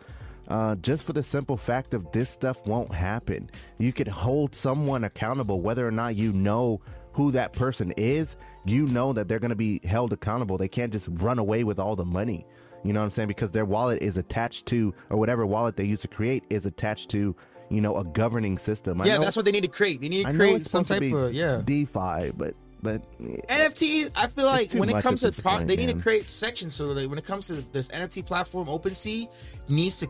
Uh, 0.47 0.75
just 0.75 1.05
for 1.05 1.13
the 1.13 1.23
simple 1.23 1.55
fact 1.55 1.93
of 1.93 2.11
this 2.11 2.29
stuff 2.29 2.65
won't 2.67 2.93
happen. 2.93 3.49
You 3.77 3.93
could 3.93 4.07
hold 4.07 4.53
someone 4.53 5.03
accountable, 5.05 5.61
whether 5.61 5.87
or 5.87 5.91
not 5.91 6.15
you 6.15 6.33
know 6.33 6.81
who 7.13 7.31
that 7.31 7.53
person 7.53 7.93
is. 7.95 8.35
You 8.65 8.85
know 8.87 9.13
that 9.13 9.27
they're 9.27 9.39
going 9.39 9.49
to 9.49 9.55
be 9.55 9.79
held 9.85 10.11
accountable. 10.11 10.57
They 10.57 10.67
can't 10.67 10.91
just 10.91 11.07
run 11.11 11.39
away 11.39 11.63
with 11.63 11.79
all 11.79 11.95
the 11.95 12.05
money. 12.05 12.45
You 12.83 12.91
know 12.93 12.99
what 12.99 13.05
I'm 13.05 13.11
saying? 13.11 13.27
Because 13.27 13.51
their 13.51 13.63
wallet 13.65 14.01
is 14.01 14.17
attached 14.17 14.65
to, 14.67 14.93
or 15.09 15.17
whatever 15.17 15.45
wallet 15.45 15.77
they 15.77 15.85
use 15.85 16.01
to 16.01 16.07
create 16.07 16.43
is 16.49 16.65
attached 16.65 17.09
to, 17.11 17.35
you 17.69 17.79
know, 17.79 17.95
a 17.97 18.03
governing 18.03 18.57
system. 18.57 18.99
I 19.01 19.05
yeah, 19.05 19.19
that's 19.19 19.35
what 19.35 19.45
they 19.45 19.51
need 19.51 19.61
to 19.63 19.67
create. 19.69 20.01
They 20.01 20.09
need 20.09 20.25
to 20.25 20.33
create 20.33 20.63
some 20.63 20.83
type 20.83 21.03
of 21.13 21.33
yeah. 21.33 21.61
DeFi, 21.63 22.31
but 22.35 22.55
but 22.81 23.01
NFT, 23.19 24.11
I 24.15 24.27
feel 24.27 24.45
like 24.45 24.71
when 24.73 24.89
it 24.89 25.01
comes 25.01 25.21
to 25.21 25.31
pro- 25.41 25.57
point, 25.57 25.67
they 25.67 25.75
need 25.75 25.89
to 25.89 25.99
create 25.99 26.27
sections 26.27 26.75
so 26.75 26.93
that 26.93 27.09
when 27.09 27.17
it 27.17 27.25
comes 27.25 27.47
to 27.47 27.55
this 27.71 27.87
NFT 27.89 28.25
platform, 28.25 28.67
OpenSea 28.67 29.27
needs 29.69 29.99
to 29.99 30.09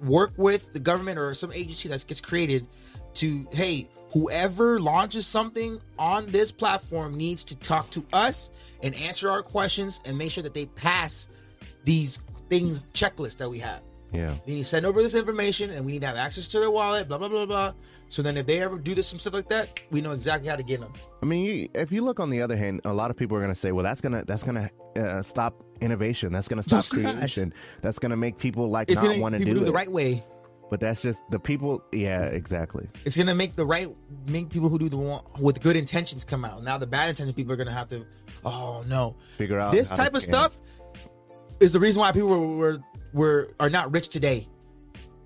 work 0.00 0.32
with 0.36 0.72
the 0.72 0.80
government 0.80 1.18
or 1.18 1.34
some 1.34 1.52
agency 1.52 1.88
that 1.88 2.06
gets 2.06 2.20
created 2.20 2.66
to 3.14 3.46
hey, 3.52 3.88
whoever 4.12 4.80
launches 4.80 5.26
something 5.26 5.80
on 5.98 6.26
this 6.30 6.50
platform 6.50 7.16
needs 7.16 7.44
to 7.44 7.56
talk 7.56 7.90
to 7.90 8.04
us 8.12 8.50
and 8.82 8.94
answer 8.94 9.30
our 9.30 9.42
questions 9.42 10.00
and 10.04 10.16
make 10.16 10.30
sure 10.30 10.42
that 10.42 10.54
they 10.54 10.66
pass 10.66 11.28
these 11.84 12.20
things 12.48 12.84
checklist 12.92 13.36
that 13.38 13.50
we 13.50 13.58
have. 13.58 13.82
Yeah. 14.12 14.34
Need 14.46 14.58
to 14.58 14.64
send 14.64 14.84
over 14.86 15.02
this 15.02 15.14
information, 15.14 15.70
and 15.70 15.84
we 15.86 15.92
need 15.92 16.00
to 16.02 16.06
have 16.06 16.16
access 16.16 16.48
to 16.48 16.60
their 16.60 16.70
wallet. 16.70 17.08
Blah 17.08 17.18
blah 17.18 17.28
blah 17.28 17.46
blah. 17.46 17.72
So 18.08 18.20
then, 18.20 18.36
if 18.36 18.44
they 18.44 18.60
ever 18.60 18.76
do 18.78 18.94
this 18.94 19.06
some 19.06 19.18
stuff 19.18 19.32
like 19.32 19.48
that, 19.48 19.80
we 19.90 20.02
know 20.02 20.12
exactly 20.12 20.50
how 20.50 20.56
to 20.56 20.62
get 20.62 20.80
them. 20.80 20.92
I 21.22 21.26
mean, 21.26 21.46
you, 21.46 21.68
if 21.74 21.90
you 21.92 22.02
look 22.02 22.20
on 22.20 22.28
the 22.28 22.42
other 22.42 22.56
hand, 22.56 22.82
a 22.84 22.92
lot 22.92 23.10
of 23.10 23.16
people 23.16 23.38
are 23.38 23.40
going 23.40 23.52
to 23.54 23.58
say, 23.58 23.72
"Well, 23.72 23.84
that's 23.84 24.02
gonna 24.02 24.22
that's 24.26 24.44
gonna 24.44 24.70
uh, 24.96 25.22
stop 25.22 25.64
innovation. 25.80 26.30
That's 26.32 26.46
gonna 26.46 26.62
stop 26.62 26.72
No, 26.74 26.78
it's 26.78 26.92
not. 26.92 27.14
creation. 27.16 27.54
That's 27.80 27.98
gonna 27.98 28.16
make 28.18 28.36
people 28.38 28.68
like 28.68 28.90
It's 28.90 29.02
not 29.02 29.16
want 29.18 29.32
to 29.34 29.38
do, 29.44 29.54
do, 29.54 29.62
it." 29.62 29.64
the 29.64 29.72
right 29.72 29.90
way. 29.90 30.22
But 30.68 30.80
that's 30.80 31.02
just 31.02 31.22
the 31.30 31.38
people. 31.38 31.82
Yeah, 31.92 32.24
exactly. 32.24 32.88
It's 33.06 33.16
gonna 33.16 33.34
make 33.34 33.56
the 33.56 33.64
right 33.66 33.88
make 34.26 34.50
people 34.50 34.68
who 34.68 34.78
do 34.78 34.88
the 34.90 34.96
one 34.98 35.22
with 35.38 35.62
good 35.62 35.76
intentions 35.76 36.24
come 36.24 36.44
out. 36.44 36.62
Now 36.62 36.76
the 36.78 36.86
bad 36.86 37.08
intentions 37.10 37.34
people 37.34 37.52
are 37.54 37.56
gonna 37.56 37.72
have 37.72 37.88
to. 37.88 38.04
Oh 38.44 38.84
no, 38.86 39.16
Figure 39.36 39.58
out 39.58 39.72
this 39.72 39.88
how 39.90 39.96
to 39.96 40.02
type 40.02 40.14
of 40.14 40.22
scam. 40.22 40.24
stuff 40.24 40.60
is 41.60 41.72
the 41.72 41.80
reason 41.80 42.00
why 42.00 42.10
people 42.12 42.28
were, 42.28 42.56
were 42.56 42.78
were 43.12 43.50
are 43.60 43.70
not 43.70 43.92
rich 43.92 44.08
today. 44.08 44.46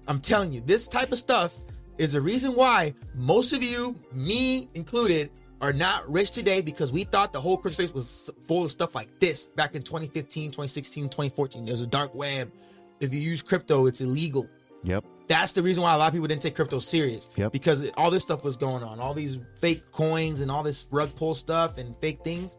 I'm 0.09 0.21
telling 0.21 0.53
you, 0.53 0.61
this 0.61 0.87
type 0.89 1.13
of 1.13 1.19
stuff 1.19 1.57
is 1.99 2.13
the 2.13 2.21
reason 2.21 2.55
why 2.55 2.95
most 3.15 3.53
of 3.53 3.63
you, 3.63 3.97
me 4.13 4.69
included, 4.75 5.31
are 5.61 5.73
not 5.73 6.09
rich 6.11 6.31
today 6.31 6.61
because 6.61 6.93
we 6.93 7.05
thought 7.05 7.33
the 7.33 7.41
whole 7.41 7.57
crypto 7.57 7.83
space 7.85 7.95
was 7.95 8.31
full 8.47 8.65
of 8.65 8.71
stuff 8.71 8.95
like 8.95 9.09
this 9.21 9.47
back 9.47 9.75
in 9.75 9.83
2015, 9.83 10.51
2016, 10.51 11.05
2014. 11.05 11.65
There's 11.65 11.81
a 11.81 11.87
dark 11.87 12.15
web. 12.15 12.53
If 13.01 13.13
you 13.13 13.21
use 13.21 13.43
crypto, 13.43 13.87
it's 13.87 14.01
illegal. 14.01 14.47
Yep. 14.83 15.05
That's 15.29 15.53
the 15.53 15.63
reason 15.63 15.83
why 15.83 15.95
a 15.95 15.99
lot 15.99 16.09
of 16.09 16.13
people 16.13 16.29
didn't 16.29 16.43
take 16.43 16.55
crypto 16.55 16.79
serious. 16.79 17.31
Yep. 17.37 17.53
Because 17.53 17.89
all 17.97 18.11
this 18.11 18.23
stuff 18.23 18.45
was 18.45 18.57
going 18.57 18.85
on, 18.85 19.01
all 19.01 19.15
these 19.15 19.39
fake 19.59 19.91
coins 19.93 20.41
and 20.41 20.51
all 20.51 20.63
this 20.63 20.87
rug 20.91 21.15
pull 21.17 21.35
stuff 21.35 21.79
and 21.79 21.97
fake 22.01 22.21
things. 22.23 22.59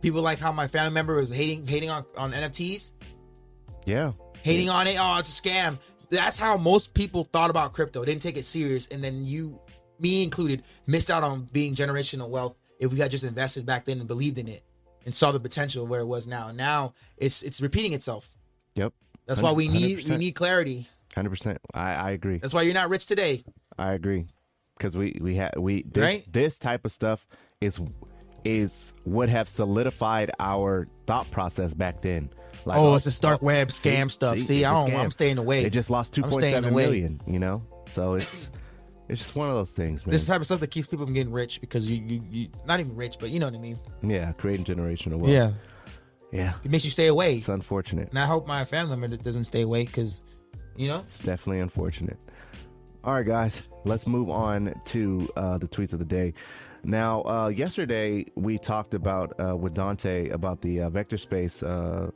People 0.00 0.22
like 0.22 0.38
how 0.38 0.52
my 0.52 0.66
family 0.66 0.92
member 0.92 1.14
was 1.16 1.30
hating 1.30 1.66
hating 1.66 1.90
on, 1.90 2.04
on 2.16 2.32
NFTs, 2.32 2.92
Yeah. 3.86 4.12
Hating 4.42 4.68
on 4.68 4.86
it. 4.86 4.96
Oh, 4.98 5.18
it's 5.18 5.38
a 5.38 5.42
scam. 5.42 5.78
That's 6.10 6.38
how 6.38 6.56
most 6.56 6.92
people 6.94 7.24
thought 7.24 7.50
about 7.50 7.72
crypto. 7.72 8.04
Didn't 8.04 8.22
take 8.22 8.36
it 8.36 8.44
serious, 8.44 8.86
and 8.88 9.02
then 9.02 9.24
you, 9.24 9.58
me 9.98 10.22
included, 10.22 10.62
missed 10.86 11.10
out 11.10 11.22
on 11.22 11.48
being 11.52 11.74
generational 11.74 12.28
wealth 12.28 12.56
if 12.78 12.92
we 12.92 12.98
had 12.98 13.10
just 13.10 13.24
invested 13.24 13.64
back 13.64 13.84
then 13.86 13.98
and 13.98 14.06
believed 14.08 14.36
in 14.38 14.48
it 14.48 14.62
and 15.06 15.14
saw 15.14 15.32
the 15.32 15.40
potential 15.40 15.86
where 15.86 16.00
it 16.00 16.06
was 16.06 16.26
now. 16.26 16.50
Now 16.52 16.94
it's 17.16 17.42
it's 17.42 17.60
repeating 17.60 17.92
itself. 17.92 18.28
Yep. 18.74 18.92
That's 19.26 19.40
why 19.40 19.52
we 19.52 19.68
need 19.68 19.98
we 19.98 20.04
100%. 20.04 20.18
need 20.18 20.32
clarity. 20.32 20.86
Hundred 21.14 21.30
percent. 21.30 21.58
I 21.74 21.94
I 21.94 22.10
agree. 22.10 22.38
That's 22.38 22.52
why 22.54 22.62
you're 22.62 22.74
not 22.74 22.88
rich 22.90 23.06
today. 23.06 23.44
I 23.78 23.92
agree. 23.92 24.26
Because 24.76 24.96
we 24.96 25.16
we 25.20 25.36
had 25.36 25.56
we 25.56 25.82
this 25.84 26.02
Right? 26.02 26.32
this 26.32 26.58
type 26.58 26.84
of 26.84 26.92
stuff 26.92 27.26
is 27.60 27.80
is 28.44 28.92
would 29.04 29.28
have 29.28 29.48
solidified 29.48 30.30
our 30.40 30.88
thought 31.06 31.30
process 31.30 31.72
back 31.74 32.02
then. 32.02 32.28
Like, 32.64 32.78
Oh, 32.78 32.94
it's 32.94 33.04
this 33.04 33.18
dark 33.18 33.42
web 33.42 33.68
scam 33.68 34.10
stuff. 34.10 34.38
See, 34.38 34.62
it's 34.62 34.70
I 34.70 34.84
a 34.86 34.90
don't. 34.90 35.00
I'm 35.00 35.10
staying 35.10 35.38
away. 35.38 35.62
They 35.64 35.70
just 35.70 35.90
lost 35.90 36.12
two 36.12 36.22
I'm 36.24 36.30
point 36.30 36.42
staying 36.42 36.54
seven 36.54 36.70
away. 36.72 36.84
million. 36.84 37.20
You 37.26 37.38
know, 37.38 37.62
so 37.90 38.14
it's 38.14 38.48
it's 39.08 39.20
just 39.20 39.36
one 39.36 39.48
of 39.48 39.54
those 39.54 39.70
things, 39.72 40.06
man. 40.06 40.12
This 40.12 40.24
type 40.26 40.40
of 40.40 40.46
stuff 40.46 40.60
that 40.60 40.70
keeps 40.70 40.86
people 40.86 41.06
from 41.06 41.14
getting 41.14 41.32
rich 41.32 41.60
because 41.60 41.86
you, 41.86 41.96
you, 42.04 42.22
you 42.30 42.48
not 42.66 42.80
even 42.80 42.94
rich, 42.96 43.16
but 43.20 43.30
you 43.30 43.40
know 43.40 43.46
what 43.46 43.54
I 43.54 43.58
mean. 43.58 43.78
yeah, 44.02 44.32
creating 44.32 44.64
generational 44.64 45.16
wealth. 45.16 45.30
yeah, 45.32 45.52
Yeah. 46.32 46.52
it 46.64 46.70
makes 46.70 46.84
you 46.84 46.90
stay 46.90 47.08
away. 47.08 47.36
it's 47.36 47.48
unfortunate. 47.48 48.08
And 48.10 48.18
I 48.18 48.26
hope 48.26 48.46
my 48.46 48.64
family 48.64 48.96
member 48.96 49.16
doesn't 49.16 49.44
stay 49.44 49.62
away 49.62 49.84
because, 49.84 50.22
you 50.76 50.88
know, 50.88 50.98
It's 51.00 51.18
definitely 51.18 51.60
unfortunate. 51.60 52.18
All 53.04 53.14
right, 53.14 53.26
guys, 53.26 53.62
let's 53.84 54.06
move 54.06 54.30
on 54.30 54.72
to 54.86 55.28
uh, 55.36 55.58
the 55.58 55.66
tweets 55.66 55.92
of 55.92 55.98
the 55.98 56.04
day. 56.04 56.32
Now, 56.84 57.22
uh, 57.22 57.48
yesterday 57.48 58.26
we 58.36 58.58
talked 58.58 58.94
about 58.94 59.34
uh, 59.40 59.56
with 59.56 59.74
Dante 59.74 60.28
about 60.30 60.60
the 60.62 60.82
uh, 60.82 60.90
Vector 60.90 61.18
Space 61.18 61.62
uh, 61.62 62.10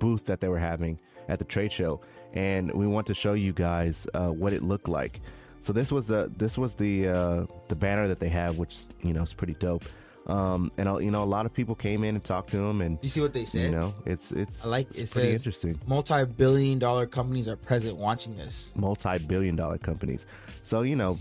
booth 0.00 0.26
that 0.26 0.40
they 0.40 0.48
were 0.48 0.58
having 0.58 0.98
at 1.28 1.38
the 1.38 1.44
trade 1.44 1.70
show, 1.72 2.00
and 2.32 2.72
we 2.72 2.86
want 2.88 3.06
to 3.06 3.14
show 3.14 3.34
you 3.34 3.52
guys 3.52 4.06
uh, 4.14 4.28
what 4.30 4.52
it 4.52 4.62
looked 4.62 4.88
like. 4.88 5.20
So 5.62 5.72
this 5.72 5.92
was 5.92 6.08
the 6.08 6.32
this 6.36 6.58
was 6.58 6.74
the 6.74 7.06
uh, 7.08 7.46
the 7.68 7.76
banner 7.76 8.08
that 8.08 8.18
they 8.18 8.30
have, 8.30 8.58
which 8.58 8.74
you 9.02 9.12
know 9.12 9.22
is 9.22 9.32
pretty 9.32 9.54
dope. 9.54 9.84
Um, 10.26 10.70
and 10.76 10.86
you 11.02 11.10
know, 11.10 11.22
a 11.22 11.24
lot 11.24 11.46
of 11.46 11.52
people 11.52 11.74
came 11.74 12.04
in 12.04 12.14
and 12.14 12.22
talked 12.22 12.50
to 12.50 12.56
them, 12.58 12.80
and 12.82 12.98
you 13.02 13.08
see 13.08 13.20
what 13.20 13.32
they 13.32 13.44
said. 13.44 13.62
you 13.62 13.70
know, 13.70 13.94
it's 14.06 14.32
it's 14.32 14.64
I 14.64 14.68
like 14.68 14.88
it's 14.90 15.10
it. 15.10 15.12
pretty 15.12 15.32
interesting. 15.32 15.80
Multi-billion-dollar 15.86 17.06
companies 17.06 17.48
are 17.48 17.56
present 17.56 17.96
watching 17.96 18.36
this. 18.36 18.70
multi-billion 18.74 19.56
dollar 19.56 19.78
companies. 19.78 20.26
So, 20.62 20.82
you 20.82 20.94
know, 20.96 21.18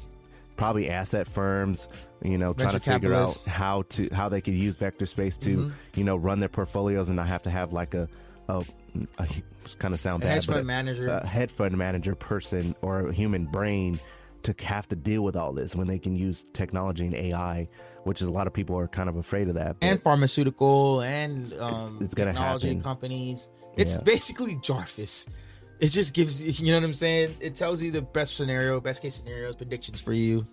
probably 0.57 0.89
asset 0.89 1.27
firms, 1.27 1.87
you 2.23 2.37
know, 2.37 2.53
trying 2.53 2.71
Venture 2.71 2.79
to 2.85 2.93
figure 2.93 3.13
out 3.13 3.41
how 3.43 3.83
to 3.89 4.09
how 4.13 4.29
they 4.29 4.41
could 4.41 4.53
use 4.53 4.75
vector 4.75 5.05
space 5.05 5.37
to, 5.37 5.57
Mm-hmm. 5.57 5.69
you 5.95 6.03
know, 6.03 6.15
run 6.15 6.39
their 6.39 6.49
portfolios 6.49 7.09
and 7.09 7.15
not 7.15 7.27
have 7.27 7.43
to 7.43 7.49
have 7.49 7.73
like 7.73 7.93
a 7.95 8.07
a, 8.49 8.65
a 9.19 9.27
kind 9.77 9.93
of 9.93 9.99
sound 9.99 10.21
bad, 10.23 10.33
hedge 10.33 10.47
fund 10.47 10.65
manager. 10.65 11.07
a 11.07 11.25
hedge 11.25 11.51
fund 11.51 11.77
manager 11.77 12.15
person 12.15 12.75
or 12.81 13.07
a 13.09 13.13
human 13.13 13.45
brain 13.45 13.99
to 14.43 14.55
have 14.63 14.87
to 14.89 14.95
deal 14.95 15.21
with 15.21 15.35
all 15.35 15.53
this 15.53 15.75
when 15.75 15.87
they 15.87 15.99
can 15.99 16.15
use 16.15 16.45
technology 16.53 17.05
and 17.05 17.13
AI, 17.13 17.67
which 18.03 18.21
is 18.21 18.27
a 18.27 18.31
lot 18.31 18.47
of 18.47 18.53
people 18.53 18.77
are 18.77 18.87
kind 18.87 19.09
of 19.09 19.17
afraid 19.17 19.47
of 19.49 19.55
that. 19.55 19.75
and 19.81 20.01
pharmaceutical 20.01 21.01
and 21.01 21.53
um, 21.59 21.99
it's 22.01 22.13
gonna 22.13 22.31
technology 22.31 22.75
companies. 22.75 23.47
It's 23.77 23.95
Yeah. 23.95 24.01
basically 24.01 24.55
Jarvis. 24.61 25.27
It 25.79 25.89
just 25.89 26.13
gives 26.13 26.43
you, 26.43 26.51
you 26.51 26.71
know 26.73 26.79
what 26.79 26.85
I'm 26.87 26.93
saying? 26.93 27.35
It 27.39 27.55
tells 27.55 27.81
you 27.81 27.91
the 27.91 28.01
best 28.01 28.35
scenario, 28.35 28.81
best 28.81 29.01
case 29.01 29.15
scenarios, 29.15 29.55
predictions 29.55 30.01
for 30.01 30.11
you. 30.13 30.45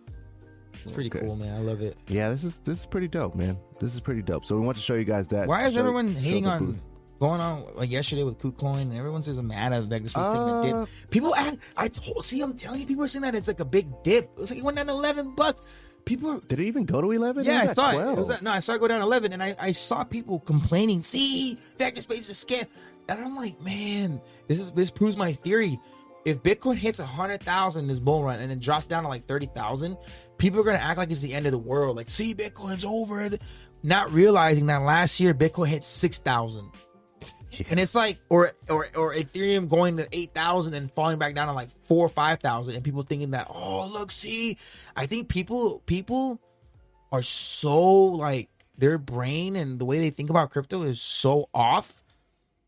It's 0.74 0.92
pretty 0.92 1.09
Okay. 1.11 1.20
cool, 1.20 1.34
man. 1.36 1.55
I 1.55 1.59
love 1.61 1.80
it. 1.80 1.97
yeah, 2.09 2.28
this 2.28 2.44
is 2.44 2.59
this 2.61 2.80
is 2.80 2.86
pretty 2.86 3.09
dope, 3.09 3.34
man. 3.34 3.57
This 3.80 3.94
is 3.94 4.01
pretty 4.01 4.22
dope. 4.22 4.44
So 4.44 4.55
we 4.57 4.64
want 4.64 4.76
to 4.76 4.82
show 4.82 4.94
you 4.94 5.05
guys 5.05 5.26
that. 5.28 5.49
Why 5.49 5.66
is 5.66 5.72
show- 5.74 5.80
everyone 5.80 6.14
hating 6.14 6.47
on. 6.47 6.80
Going 7.18 7.40
on 7.40 7.64
like 7.74 7.90
yesterday 7.90 8.22
with 8.24 8.38
KuCoin? 8.38 8.82
And 8.82 8.96
everyone 8.96 9.22
says 9.22 9.38
I'm 9.38 9.48
mad 9.48 9.72
at 9.72 9.84
Vector 9.84 10.08
Space 10.08 10.22
taking 10.24 10.38
a 10.40 10.60
Uh, 10.60 10.84
dip. 10.84 11.10
People 11.10 11.34
act. 11.34 11.58
I 11.76 11.88
told. 11.88 12.24
See, 12.24 12.40
I'm 12.40 12.54
telling 12.56 12.80
you, 12.80 12.86
people 12.86 13.04
are 13.04 13.08
saying 13.08 13.22
that 13.22 13.34
it's 13.34 13.48
like 13.48 13.60
a 13.60 13.64
big 13.64 13.88
dip. 14.02 14.30
It's 14.38 14.50
like 14.50 14.58
it 14.58 14.64
went 14.64 14.76
down 14.76 14.88
11 14.88 15.34
bucks. 15.34 15.60
People. 16.04 16.38
Did 16.46 16.60
it 16.60 16.64
even 16.66 16.84
go 16.84 17.00
to 17.00 17.10
eleven? 17.10 17.44
Yeah, 17.44 17.62
I 17.62 17.64
was 17.66 17.74
saw 17.74 17.90
it. 17.90 18.12
it 18.12 18.16
was 18.16 18.30
at, 18.30 18.42
no, 18.42 18.52
I 18.52 18.60
saw 18.60 18.74
it 18.74 18.80
go 18.80 18.86
down 18.86 19.02
11, 19.02 19.32
and 19.32 19.42
I, 19.42 19.56
I 19.58 19.72
saw 19.72 20.04
people 20.04 20.38
complaining. 20.38 21.02
See, 21.02 21.58
Vector 21.78 22.00
Space 22.00 22.28
is 22.30 22.42
a 22.42 22.46
scam, 22.46 22.66
and 23.08 23.20
I'm 23.20 23.34
like, 23.34 23.60
man, 23.60 24.20
this 24.46 24.60
is 24.60 24.70
this 24.70 24.88
proves 24.90 25.16
my 25.16 25.32
theory. 25.32 25.80
If 26.24 26.42
Bitcoin 26.44 26.76
hits 26.76 27.00
a 27.00 27.06
hundred 27.06 27.42
thousand 27.42 27.88
this 27.88 27.98
bull 27.98 28.22
run 28.22 28.38
and 28.38 28.50
then 28.50 28.60
drops 28.60 28.86
down 28.86 29.02
to 29.02 29.08
like 29.08 29.26
thirty 29.26 29.46
thousand, 29.46 29.96
people 30.38 30.60
are 30.60 30.64
gonna 30.64 30.78
act 30.78 30.96
like 30.98 31.10
it's 31.10 31.20
the 31.22 31.34
end 31.34 31.46
of 31.46 31.52
the 31.52 31.58
world. 31.58 31.96
Like, 31.96 32.08
see, 32.08 32.34
Bitcoin's 32.36 32.84
over, 32.84 33.28
not 33.82 34.12
realizing 34.12 34.66
that 34.66 34.82
last 34.82 35.18
year 35.18 35.34
Bitcoin 35.34 35.66
hit 35.68 35.84
six 35.84 36.18
thousand. 36.18 36.70
And 37.70 37.80
it's 37.80 37.94
like, 37.94 38.18
or 38.28 38.52
or 38.68 38.88
or 38.94 39.14
Ethereum 39.14 39.68
going 39.68 39.96
to 39.98 40.09
eight 40.12 40.34
thousand 40.34 40.74
and 40.74 40.90
falling 40.90 41.18
back 41.18 41.34
down 41.34 41.48
to 41.48 41.54
like 41.54 41.68
four 41.84 42.04
or 42.04 42.09
five 42.09 42.40
thousand, 42.40 42.74
and 42.74 42.84
people 42.84 43.02
thinking 43.02 43.30
that, 43.32 43.46
oh 43.50 43.88
look, 43.92 44.11
see, 44.11 44.59
I 44.94 45.07
think 45.07 45.28
people 45.28 45.82
people 45.86 46.40
are 47.12 47.22
so 47.22 47.82
like 48.04 48.48
their 48.78 48.98
brain 48.98 49.57
and 49.57 49.78
the 49.78 49.84
way 49.84 49.98
they 49.98 50.11
think 50.11 50.28
about 50.30 50.50
crypto 50.50 50.82
is 50.82 51.00
so 51.00 51.48
off 51.54 51.92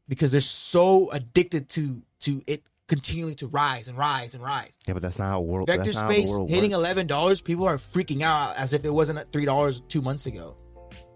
because 0.08 0.32
they're 0.32 0.40
so 0.40 1.10
addicted 1.10 1.68
to 1.70 2.02
to 2.20 2.42
it 2.46 2.62
continuing 2.86 3.34
to 3.36 3.46
rise 3.48 3.86
and 3.88 3.98
rise 3.98 4.34
and 4.34 4.42
rise. 4.42 4.72
Yeah, 4.86 4.94
but 4.94 5.02
that's 5.02 5.18
not 5.18 5.28
how 5.28 5.40
world. 5.40 5.68
Vector 5.68 5.84
that's 5.84 5.96
not 5.96 6.02
how 6.04 6.08
the 6.08 6.14
space 6.14 6.30
world 6.30 6.50
hitting 6.50 6.72
eleven 6.72 7.06
dollars, 7.06 7.40
people 7.40 7.66
are 7.66 7.76
freaking 7.76 8.22
out 8.22 8.56
as 8.56 8.72
if 8.72 8.84
it 8.84 8.90
wasn't 8.90 9.18
at 9.18 9.30
three 9.32 9.44
dollars 9.44 9.82
two 9.88 10.00
months 10.00 10.26
ago 10.26 10.56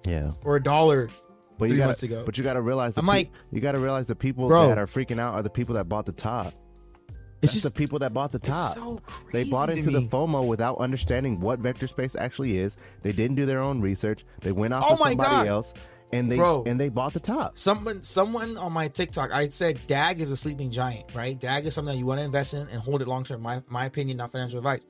Yeah, 0.05 0.33
or 0.45 0.57
a 0.57 0.63
dollar 0.63 1.09
but 1.63 1.69
three 1.69 1.77
you 1.77 1.79
gotta, 1.79 1.89
months 1.89 2.03
ago. 2.03 2.23
But 2.25 2.39
you 2.39 2.45
got 2.45 2.55
to 2.55 2.61
realize, 2.63 2.95
the 2.95 3.01
I'm 3.01 3.07
peop- 3.07 3.13
like, 3.13 3.31
you 3.51 3.61
got 3.61 3.73
to 3.73 3.79
realize 3.79 4.07
the 4.07 4.17
people 4.17 4.49
Bro. 4.49 4.69
that 4.69 4.79
are 4.79 4.87
freaking 4.87 5.19
out 5.19 5.35
are 5.35 5.43
the 5.43 5.51
people 5.51 5.75
that 5.77 5.89
bought 5.89 6.07
the 6.07 6.13
top. 6.13 6.55
It's 7.41 7.53
That's 7.53 7.63
just 7.63 7.75
the 7.75 7.77
people 7.77 7.99
that 8.01 8.15
bought 8.15 8.31
the 8.31 8.39
top. 8.39 8.77
so 8.77 9.01
they 9.33 9.43
bought 9.43 9.69
crazy 9.69 9.83
to 9.83 9.89
into 9.89 10.01
the. 10.01 10.07
FOMO 10.07 10.47
without 10.47 10.79
understanding 10.79 11.41
what 11.41 11.59
vector 11.59 11.89
space 11.89 12.15
actually 12.15 12.59
is. 12.59 12.77
They 13.03 13.11
didn't 13.11 13.35
do 13.37 13.47
their 13.47 13.59
own 13.61 13.81
research. 13.81 14.25
They 14.43 14.53
went 14.53 14.73
off 14.75 14.85
Oh 14.89 14.93
of 14.95 15.01
my 15.01 15.09
somebody 15.11 15.31
God. 15.31 15.47
else, 15.49 15.75
and 16.13 16.31
they 16.31 16.37
Bro. 16.37 16.63
and 16.67 16.81
they 16.81 16.89
bought 16.89 17.15
the 17.15 17.19
top. 17.21 17.59
someone 17.59 18.05
someone 18.05 18.57
on 18.57 18.73
my 18.73 18.87
TikTok, 18.87 19.33
I 19.33 19.49
said 19.49 19.81
DAG 19.89 20.21
is 20.21 20.31
a 20.31 20.37
sleeping 20.37 20.71
giant, 20.71 21.07
right? 21.15 21.37
DAG 21.37 21.67
is 21.67 21.75
something 21.75 21.93
that 21.95 21.99
you 21.99 22.07
want 22.07 22.21
to 22.21 22.25
invest 22.25 22.55
in 22.55 22.69
and 22.69 22.81
hold 22.81 23.03
it 23.03 23.09
long 23.09 23.25
term. 23.25 23.43
My 23.43 23.61
my 23.69 23.87
opinion, 23.87 24.19
not 24.19 24.31
financial 24.31 24.59
advice. 24.59 24.87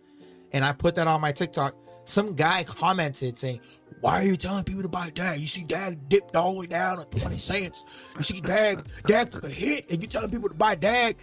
And 0.53 0.63
I 0.63 0.73
put 0.73 0.97
that 0.97 1.07
on 1.07 1.23
my 1.23 1.33
TikTok. 1.33 1.75
Some 2.05 2.35
guy 2.35 2.65
commented 2.65 3.39
saying, 3.39 3.61
"Why 4.01 4.21
are 4.21 4.25
you 4.25 4.37
telling 4.37 4.65
people 4.65 4.83
to 4.83 4.89
buy 4.89 5.11
DAG? 5.11 5.39
You 5.39 5.47
see 5.47 5.63
DAG 5.63 6.09
dipped 6.09 6.35
all 6.37 6.55
the 6.55 6.61
way 6.61 6.67
down 6.67 6.99
to 6.99 7.19
twenty 7.19 7.37
cents. 7.37 7.83
You 8.17 8.23
see 8.23 8.41
DAG 8.41 8.83
DAG 9.05 9.31
took 9.31 9.45
a 9.45 9.49
hit, 9.49 9.91
and 9.91 10.03
you 10.03 10.09
telling 10.09 10.31
people 10.31 10.49
to 10.49 10.55
buy 10.55 10.75
DAG." 10.75 11.17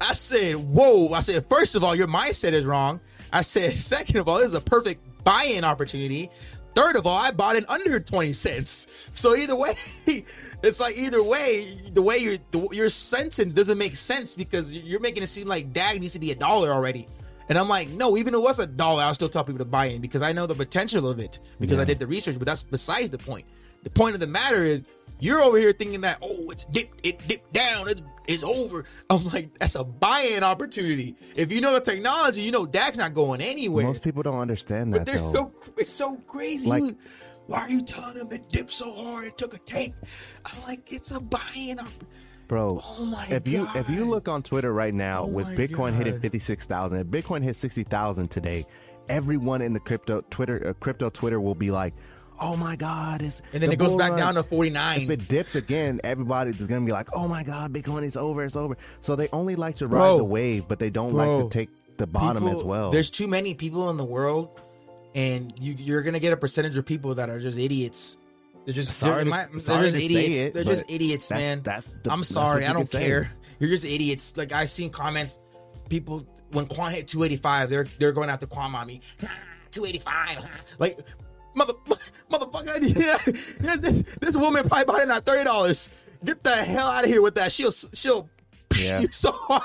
I 0.00 0.12
said, 0.12 0.56
"Whoa!" 0.56 1.12
I 1.12 1.20
said, 1.20 1.46
first 1.48 1.74
of 1.74 1.82
all, 1.82 1.94
your 1.94 2.08
mindset 2.08 2.52
is 2.52 2.64
wrong." 2.64 3.00
I 3.32 3.42
said, 3.42 3.72
second 3.78 4.16
of 4.16 4.28
all, 4.28 4.38
this 4.38 4.48
is 4.48 4.54
a 4.54 4.60
perfect 4.60 5.02
buy-in 5.24 5.64
opportunity. 5.64 6.30
Third 6.74 6.96
of 6.96 7.06
all, 7.06 7.16
I 7.16 7.30
bought 7.30 7.56
it 7.56 7.68
under 7.70 7.98
20 7.98 8.32
cents. 8.34 8.86
So 9.12 9.34
either 9.34 9.56
way, 9.56 9.76
it's 10.62 10.78
like 10.78 10.96
either 10.96 11.22
way, 11.22 11.78
the 11.92 12.02
way 12.02 12.18
your 12.18 12.36
your 12.70 12.90
sentence 12.90 13.54
doesn't 13.54 13.78
make 13.78 13.96
sense 13.96 14.36
because 14.36 14.72
you're 14.72 15.00
making 15.00 15.22
it 15.22 15.28
seem 15.28 15.48
like 15.48 15.72
DAG 15.72 16.00
needs 16.00 16.12
to 16.12 16.18
be 16.18 16.32
a 16.32 16.34
dollar 16.34 16.70
already. 16.70 17.08
And 17.48 17.58
I'm 17.58 17.68
like, 17.68 17.88
no, 17.88 18.16
even 18.16 18.34
if 18.34 18.38
it 18.38 18.42
was 18.42 18.58
a 18.58 18.66
dollar, 18.66 19.04
I'll 19.04 19.14
still 19.14 19.28
tell 19.28 19.44
people 19.44 19.58
to 19.58 19.64
buy 19.64 19.86
in 19.86 20.00
because 20.00 20.22
I 20.22 20.32
know 20.32 20.46
the 20.46 20.54
potential 20.54 21.08
of 21.08 21.18
it 21.18 21.38
because 21.60 21.78
I 21.78 21.84
did 21.84 21.98
the 21.98 22.06
research, 22.06 22.38
but 22.38 22.46
that's 22.46 22.62
besides 22.62 23.10
the 23.10 23.18
point. 23.18 23.46
The 23.82 23.90
point 23.90 24.14
of 24.14 24.20
the 24.20 24.26
matter 24.26 24.64
is 24.64 24.82
you're 25.20 25.40
over 25.42 25.56
here 25.58 25.72
thinking 25.72 26.00
that 26.00 26.18
oh 26.20 26.50
it's 26.50 26.64
dipped 26.64 27.06
it 27.06 27.26
dipped 27.28 27.52
down 27.52 27.88
it's 27.88 28.02
it's 28.26 28.42
over. 28.42 28.84
I'm 29.10 29.24
like 29.26 29.56
that's 29.58 29.76
a 29.76 29.84
buy-in 29.84 30.42
opportunity. 30.42 31.14
If 31.36 31.52
you 31.52 31.60
know 31.60 31.72
the 31.72 31.80
technology, 31.80 32.42
you 32.42 32.50
know 32.50 32.66
DAG's 32.66 32.96
not 32.96 33.14
going 33.14 33.40
anywhere. 33.40 33.84
Most 33.84 34.02
people 34.02 34.22
don't 34.24 34.40
understand 34.40 34.92
that 34.92 35.00
but 35.00 35.06
they're 35.06 35.18
though. 35.18 35.32
so 35.32 35.52
it's 35.76 35.90
so 35.90 36.16
crazy. 36.26 36.68
Like- 36.68 36.96
why 37.46 37.60
are 37.60 37.70
you 37.70 37.82
telling 37.82 38.18
them 38.18 38.32
it 38.32 38.48
dipped 38.48 38.72
so 38.72 38.92
hard 38.92 39.24
it 39.24 39.38
took 39.38 39.54
a 39.54 39.58
tank? 39.58 39.94
I'm 40.44 40.60
like 40.62 40.92
it's 40.92 41.12
a 41.12 41.20
buy-in. 41.20 41.78
Op- 41.78 41.86
Bro, 42.48 42.80
Oh 42.84 43.06
my 43.06 43.26
if 43.28 43.48
you 43.48 43.66
if 43.74 43.88
you 43.90 44.04
look 44.04 44.28
on 44.28 44.42
Twitter 44.42 44.72
right 44.72 44.94
now 44.94 45.24
Oh 45.24 45.26
with 45.26 45.46
my 45.48 45.54
Bitcoin 45.56 45.94
hitting 45.96 46.20
fifty 46.20 46.38
six 46.38 46.66
thousand, 46.66 47.00
if 47.00 47.06
Bitcoin 47.08 47.42
hit 47.42 47.56
sixty 47.56 47.82
thousand 47.82 48.30
today, 48.30 48.64
everyone 49.08 49.62
in 49.62 49.72
the 49.72 49.80
crypto 49.80 50.22
Twitter 50.30 50.68
uh, 50.68 50.72
crypto 50.74 51.10
Twitter 51.10 51.40
will 51.40 51.56
be 51.56 51.70
like, 51.72 51.92
"Oh 52.40 52.56
my 52.56 52.76
God!" 52.76 53.22
It's 53.22 53.42
and 53.52 53.62
then 53.62 53.70
the 53.70 53.74
it 53.74 53.78
goes 53.80 53.96
back 53.96 54.10
run." 54.12 54.20
down 54.20 54.34
to 54.36 54.44
forty 54.44 54.70
nine. 54.70 55.02
If 55.02 55.10
it 55.10 55.26
dips 55.28 55.56
again, 55.56 56.00
everybody's 56.04 56.56
gonna 56.56 56.86
be 56.86 56.92
like, 56.92 57.08
"Oh 57.12 57.26
my 57.26 57.42
God, 57.42 57.72
Bitcoin 57.72 58.04
is 58.04 58.16
over! 58.16 58.44
It's 58.44 58.54
over!" 58.56 58.76
So 59.00 59.16
they 59.16 59.28
only 59.32 59.56
like 59.56 59.76
to 59.76 59.88
ride 59.88 59.98
Bro. 59.98 60.18
the 60.18 60.24
wave, 60.24 60.68
but 60.68 60.78
they 60.78 60.90
don't 60.90 61.14
Bro. 61.14 61.38
like 61.38 61.50
to 61.50 61.58
take 61.58 61.70
the 61.96 62.06
bottom 62.06 62.44
People- 62.44 62.58
as 62.58 62.64
well. 62.64 62.90
There's 62.92 63.10
too 63.10 63.26
many 63.26 63.54
people 63.54 63.90
in 63.90 63.96
the 63.96 64.04
world, 64.04 64.50
and 65.16 65.52
you, 65.60 65.74
you're 65.76 66.02
gonna 66.02 66.20
get 66.20 66.32
a 66.32 66.36
percentage 66.36 66.76
of 66.76 66.86
people 66.86 67.14
that 67.16 67.28
are 67.28 67.40
just 67.40 67.58
idiots. 67.58 68.16
They're 68.66 68.74
just 68.74 68.98
Sorry 68.98 69.22
they're, 69.22 69.30
my- 69.30 69.44
they're 69.46 69.82
just 69.84 69.96
idiots. 69.96 70.36
it, 70.36 70.54
they're 70.54 70.64
just 70.64 70.84
idiots, 70.90 71.28
that's- 71.28 71.42
man. 71.46 71.62
that's 71.62 71.86
the- 72.02 72.12
I'm 72.12 72.22
sorry, 72.24 72.64
you 72.64 72.68
I 72.70 72.72
don't 72.74 72.90
care. 72.90 73.30
You're 73.60 73.70
just 73.70 73.84
idiots. 73.86 74.36
Like 74.36 74.52
I 74.52 74.66
seen 74.66 74.90
comments, 74.90 75.38
people 75.88 76.26
when 76.50 76.66
Quant 76.66 76.94
hit 76.94 77.06
285, 77.08 77.70
they're 77.70 77.86
they're 77.98 78.12
going 78.12 78.28
after 78.28 78.46
Quant 78.46 78.72
mommy. 78.72 79.00
285, 79.70 80.44
like 80.78 80.98
mother 81.54 81.72
motherfucker. 82.30 82.80
Yeah, 82.82 83.18
yeah, 83.62 83.76
this, 83.76 84.02
this 84.20 84.36
woman 84.36 84.66
probably 84.68 84.84
bought 84.84 85.00
it 85.00 85.08
at 85.08 85.24
thirty 85.24 85.44
dollars. 85.44 85.88
Get 86.24 86.42
the 86.42 86.54
hell 86.56 86.88
out 86.88 87.04
of 87.04 87.10
here 87.10 87.22
with 87.22 87.34
that. 87.36 87.52
She'll 87.52 87.70
she'll 87.70 88.28
Yeah. 88.78 88.98
you 89.00 89.08
so 89.12 89.30
hard. 89.32 89.62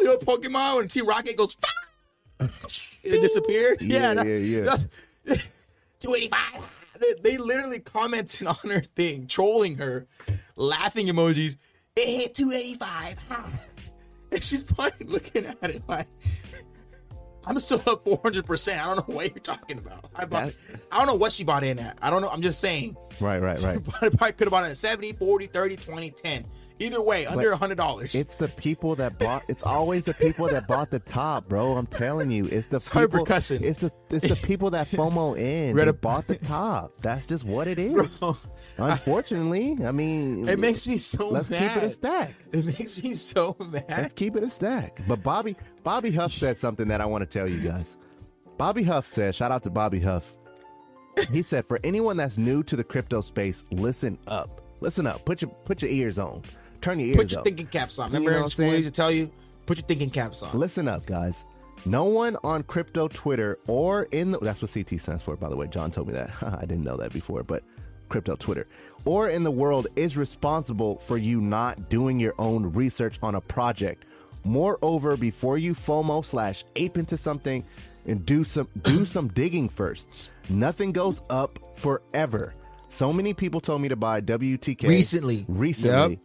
You 0.00 0.04
know 0.04 0.16
Pokemon 0.18 0.76
when 0.76 0.88
Team 0.88 1.06
Rocket 1.06 1.36
goes. 1.36 1.56
it 2.40 3.20
disappeared. 3.20 3.80
Yeah, 3.80 4.12
yeah, 4.22 4.36
yeah. 4.36 4.60
that's- 4.64 4.88
285. 6.00 6.81
They, 7.02 7.14
they 7.32 7.36
literally 7.38 7.80
commented 7.80 8.46
on 8.46 8.56
her 8.70 8.80
thing, 8.80 9.26
trolling 9.26 9.76
her, 9.78 10.06
laughing 10.56 11.08
emojis. 11.08 11.56
It 11.96 12.06
hit 12.06 12.34
285. 12.34 13.18
And 14.32 14.42
she's 14.42 14.62
probably 14.62 15.06
looking 15.06 15.44
at 15.44 15.58
it 15.62 15.82
like, 15.86 16.08
I'm 17.44 17.58
still 17.60 17.82
up 17.86 18.04
400%. 18.04 18.78
I 18.80 18.94
don't 18.94 19.08
know 19.08 19.14
what 19.14 19.30
you're 19.30 19.40
talking 19.40 19.78
about. 19.78 20.06
I, 20.14 20.24
bought, 20.24 20.52
That- 20.52 20.80
I 20.90 20.98
don't 20.98 21.06
know 21.06 21.14
what 21.14 21.32
she 21.32 21.44
bought 21.44 21.64
in 21.64 21.78
at. 21.78 21.98
I 22.00 22.10
don't 22.10 22.22
know. 22.22 22.28
I'm 22.28 22.42
just 22.42 22.60
saying. 22.60 22.96
right, 23.20 23.40
right, 23.40 23.60
right. 23.60 23.82
Probably, 23.82 24.10
probably 24.16 24.32
could 24.32 24.46
have 24.46 24.50
bought 24.52 24.64
it 24.64 24.70
at 24.70 24.76
70, 24.76 25.14
40, 25.14 25.46
30, 25.48 25.76
20, 25.76 26.10
10. 26.10 26.46
Either 26.78 27.00
way, 27.00 27.26
under 27.26 27.52
a 27.52 27.56
$100. 27.56 28.14
It's 28.14 28.34
the 28.36 28.48
people 28.48 28.96
that 28.96 29.16
bought. 29.18 29.44
It's 29.46 29.62
always 29.62 30.06
the 30.06 30.14
people 30.14 30.48
that 30.48 30.66
bought 30.66 30.90
the 30.90 30.98
top, 30.98 31.48
bro. 31.48 31.76
I'm 31.76 31.86
telling 31.86 32.30
you, 32.32 32.46
it's 32.46 32.66
the 32.66 32.80
Sorry 32.80 33.06
people. 33.08 33.24
cussing. 33.24 33.62
It's 33.62 33.78
the 33.78 33.92
it's 34.10 34.26
the 34.26 34.46
people 34.46 34.70
that 34.70 34.88
FOMO 34.88 35.38
in. 35.38 35.76
Read 35.76 35.86
a- 35.86 35.92
bought 35.92 36.26
the 36.26 36.34
top. 36.36 36.94
That's 37.00 37.26
just 37.26 37.44
what 37.44 37.68
it 37.68 37.78
is. 37.78 37.92
Bro, 38.18 38.36
Unfortunately, 38.78 39.76
I 39.84 39.92
mean, 39.92 40.48
it 40.48 40.58
makes 40.58 40.86
me 40.86 40.96
so 40.96 41.28
let's 41.28 41.50
mad. 41.50 41.72
keep 41.74 41.82
it 41.82 41.86
a 41.86 41.90
stack. 41.90 42.34
It 42.52 42.64
makes 42.64 43.02
me 43.02 43.14
so 43.14 43.56
mad. 43.60 43.84
Let's 43.88 44.14
keep 44.14 44.34
it 44.36 44.42
a 44.42 44.50
stack. 44.50 45.00
But 45.06 45.22
Bobby 45.22 45.56
Bobby 45.84 46.10
Huff 46.12 46.32
said 46.32 46.58
something 46.58 46.88
that 46.88 47.00
I 47.00 47.06
want 47.06 47.22
to 47.22 47.38
tell 47.38 47.48
you 47.48 47.60
guys. 47.60 47.96
Bobby 48.56 48.82
Huff 48.84 49.06
said, 49.06 49.34
shout 49.34 49.50
out 49.50 49.62
to 49.64 49.70
Bobby 49.70 50.00
Huff. 50.00 50.32
He 51.30 51.42
said, 51.42 51.66
for 51.66 51.78
anyone 51.84 52.16
that's 52.16 52.38
new 52.38 52.62
to 52.64 52.76
the 52.76 52.84
crypto 52.84 53.20
space, 53.20 53.64
listen 53.70 54.18
up. 54.26 54.60
Listen 54.80 55.06
up. 55.06 55.24
Put 55.24 55.42
your 55.42 55.50
put 55.64 55.82
your 55.82 55.90
ears 55.90 56.18
on. 56.18 56.42
Turn 56.80 56.98
your 56.98 57.08
ears 57.08 57.16
Put 57.16 57.30
your 57.30 57.40
up. 57.40 57.44
thinking 57.44 57.66
caps 57.66 57.98
on. 57.98 58.08
You 58.10 58.14
Remember 58.14 58.30
know 58.30 58.36
in 58.38 58.42
what 58.42 58.46
I'm 58.46 58.56
saying? 58.56 58.70
they 58.70 58.76
used 58.78 58.88
to 58.88 58.92
tell 58.92 59.10
you, 59.10 59.30
put 59.66 59.78
your 59.78 59.86
thinking 59.86 60.10
caps 60.10 60.42
on. 60.42 60.58
Listen 60.58 60.88
up, 60.88 61.04
guys. 61.06 61.44
No 61.84 62.04
one 62.04 62.36
on 62.44 62.62
crypto 62.62 63.08
Twitter 63.08 63.58
or 63.66 64.04
in 64.12 64.30
the, 64.32 64.38
that's 64.38 64.62
what 64.62 64.72
CT 64.72 65.00
stands 65.00 65.22
for, 65.22 65.36
by 65.36 65.48
the 65.48 65.56
way. 65.56 65.66
John 65.68 65.90
told 65.90 66.08
me 66.08 66.14
that. 66.14 66.30
I 66.42 66.60
didn't 66.62 66.84
know 66.84 66.96
that 66.96 67.12
before, 67.12 67.42
but 67.42 67.62
crypto 68.08 68.36
Twitter 68.36 68.66
or 69.04 69.28
in 69.30 69.42
the 69.42 69.50
world 69.50 69.88
is 69.96 70.16
responsible 70.16 70.98
for 70.98 71.16
you 71.18 71.40
not 71.40 71.88
doing 71.90 72.18
your 72.20 72.34
own 72.38 72.72
research 72.72 73.18
on 73.22 73.34
a 73.36 73.40
project. 73.40 74.04
Moreover, 74.44 75.16
before 75.16 75.58
you 75.58 75.74
FOMO 75.74 76.24
slash 76.24 76.64
ape 76.76 76.98
into 76.98 77.16
something 77.16 77.64
and 78.06 78.24
do 78.26 78.44
some 78.44 78.68
do 78.82 79.04
some 79.04 79.28
digging 79.28 79.68
first. 79.68 80.08
Nothing 80.48 80.92
goes 80.92 81.22
up 81.30 81.58
forever. 81.74 82.54
So 82.88 83.12
many 83.12 83.32
people 83.32 83.60
told 83.60 83.80
me 83.80 83.88
to 83.88 83.96
buy 83.96 84.20
WTK 84.20 84.86
Recently. 84.88 85.44
Recently. 85.48 86.10
Yep. 86.10 86.18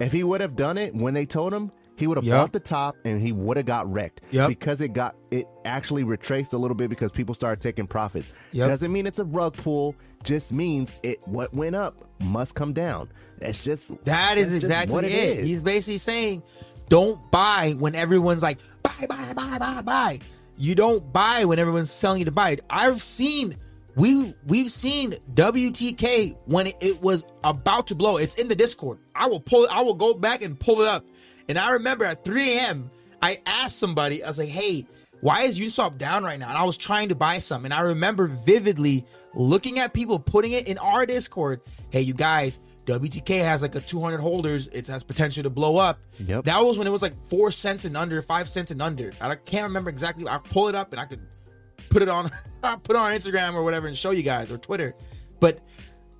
If 0.00 0.12
he 0.12 0.24
would 0.24 0.40
have 0.40 0.56
done 0.56 0.78
it 0.78 0.94
when 0.94 1.14
they 1.14 1.26
told 1.26 1.52
him, 1.54 1.70
he 1.96 2.06
would 2.08 2.16
have 2.16 2.24
Yep. 2.24 2.36
bought 2.36 2.52
the 2.52 2.58
top 2.60 2.96
and 3.04 3.22
he 3.22 3.30
would 3.30 3.56
have 3.58 3.66
got 3.66 3.92
wrecked. 3.92 4.22
Yep. 4.32 4.48
Because 4.48 4.80
it 4.80 4.94
got 4.94 5.14
it 5.30 5.46
actually 5.64 6.02
retraced 6.02 6.54
a 6.54 6.58
little 6.58 6.74
bit 6.74 6.88
because 6.90 7.12
people 7.12 7.34
started 7.34 7.60
taking 7.62 7.86
profits. 7.86 8.30
Yep. 8.52 8.68
Doesn't 8.68 8.92
mean 8.92 9.06
it's 9.06 9.18
a 9.20 9.24
rug 9.24 9.54
pull, 9.56 9.94
just 10.24 10.52
means 10.52 10.92
it 11.02 11.18
what 11.26 11.52
went 11.54 11.76
up 11.76 12.02
must 12.20 12.54
come 12.54 12.72
down. 12.72 13.10
That's 13.38 13.62
just 13.62 14.02
That 14.04 14.38
is 14.38 14.50
that's 14.50 14.64
exactly 14.64 14.94
what 14.94 15.04
it. 15.04 15.12
it 15.12 15.38
is. 15.40 15.46
He's 15.46 15.62
basically 15.62 15.98
saying, 15.98 16.42
don't 16.92 17.30
buy 17.30 17.74
when 17.78 17.94
everyone's 17.94 18.42
like, 18.42 18.58
buy, 18.82 19.06
buy, 19.08 19.32
buy, 19.32 19.56
buy, 19.58 19.80
buy. 19.80 20.20
You 20.58 20.74
don't 20.74 21.10
buy 21.10 21.46
when 21.46 21.58
everyone's 21.58 21.98
telling 21.98 22.18
you 22.18 22.26
to 22.26 22.30
buy. 22.30 22.58
I've 22.68 23.02
seen 23.02 23.56
we 23.96 24.34
we've 24.46 24.70
seen 24.70 25.16
WTK 25.32 26.36
when 26.44 26.66
it, 26.66 26.76
it 26.82 27.00
was 27.00 27.24
about 27.44 27.86
to 27.86 27.94
blow. 27.94 28.18
It's 28.18 28.34
in 28.34 28.46
the 28.46 28.54
Discord. 28.54 28.98
I 29.14 29.26
will 29.26 29.40
pull. 29.40 29.66
I 29.70 29.80
will 29.80 29.94
go 29.94 30.12
back 30.12 30.42
and 30.42 30.60
pull 30.60 30.82
it 30.82 30.86
up. 30.86 31.06
And 31.48 31.58
I 31.58 31.70
remember 31.72 32.04
at 32.04 32.26
3 32.26 32.58
a.m. 32.58 32.90
I 33.22 33.38
asked 33.46 33.78
somebody. 33.78 34.22
I 34.22 34.28
was 34.28 34.36
like, 34.36 34.50
"Hey, 34.50 34.86
why 35.22 35.44
is 35.44 35.58
Uniswap 35.58 35.96
down 35.96 36.24
right 36.24 36.38
now?" 36.38 36.50
And 36.50 36.58
I 36.58 36.64
was 36.64 36.76
trying 36.76 37.08
to 37.08 37.14
buy 37.14 37.38
some. 37.38 37.64
And 37.64 37.72
I 37.72 37.80
remember 37.80 38.28
vividly 38.28 39.06
looking 39.32 39.78
at 39.78 39.94
people 39.94 40.18
putting 40.18 40.52
it 40.52 40.68
in 40.68 40.76
our 40.76 41.06
Discord. 41.06 41.62
Hey, 41.88 42.02
you 42.02 42.12
guys, 42.12 42.60
WTK 42.86 43.42
has 43.42 43.62
like 43.62 43.74
a 43.74 43.80
200 43.80 44.18
holders. 44.18 44.68
It 44.68 44.86
has 44.88 45.04
potential 45.04 45.42
to 45.42 45.50
blow 45.50 45.76
up. 45.76 46.00
Yep. 46.18 46.44
That 46.44 46.60
was 46.60 46.78
when 46.78 46.86
it 46.86 46.90
was 46.90 47.02
like 47.02 47.14
four 47.26 47.50
cents 47.50 47.84
and 47.84 47.96
under, 47.96 48.20
five 48.22 48.48
cents 48.48 48.70
and 48.70 48.82
under. 48.82 49.12
I 49.20 49.34
can't 49.36 49.64
remember 49.64 49.90
exactly. 49.90 50.26
I 50.28 50.38
pull 50.38 50.68
it 50.68 50.74
up 50.74 50.92
and 50.92 51.00
I 51.00 51.04
could 51.04 51.20
put 51.90 52.02
it 52.02 52.08
on, 52.08 52.30
put 52.62 52.90
it 52.90 52.96
on 52.96 53.12
Instagram 53.12 53.54
or 53.54 53.62
whatever 53.62 53.86
and 53.86 53.96
show 53.96 54.10
you 54.10 54.22
guys 54.22 54.50
or 54.50 54.58
Twitter. 54.58 54.94
But 55.38 55.60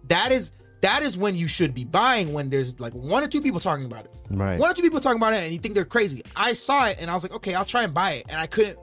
that 0.08 0.32
is 0.32 0.52
that 0.82 1.02
is 1.04 1.16
when 1.16 1.36
you 1.36 1.46
should 1.46 1.74
be 1.74 1.84
buying 1.84 2.32
when 2.32 2.50
there's 2.50 2.78
like 2.80 2.92
one 2.92 3.22
or 3.22 3.28
two 3.28 3.40
people 3.40 3.60
talking 3.60 3.84
about 3.84 4.04
it. 4.04 4.10
Right. 4.30 4.58
One 4.58 4.68
or 4.70 4.74
two 4.74 4.82
people 4.82 5.00
talking 5.00 5.16
about 5.18 5.32
it 5.32 5.42
and 5.44 5.52
you 5.52 5.58
think 5.58 5.74
they're 5.74 5.84
crazy. 5.84 6.22
I 6.34 6.52
saw 6.52 6.86
it 6.86 6.98
and 7.00 7.10
I 7.10 7.14
was 7.14 7.22
like, 7.22 7.32
okay, 7.34 7.54
I'll 7.54 7.64
try 7.64 7.84
and 7.84 7.94
buy 7.94 8.12
it. 8.14 8.26
And 8.28 8.38
I 8.38 8.46
couldn't. 8.46 8.78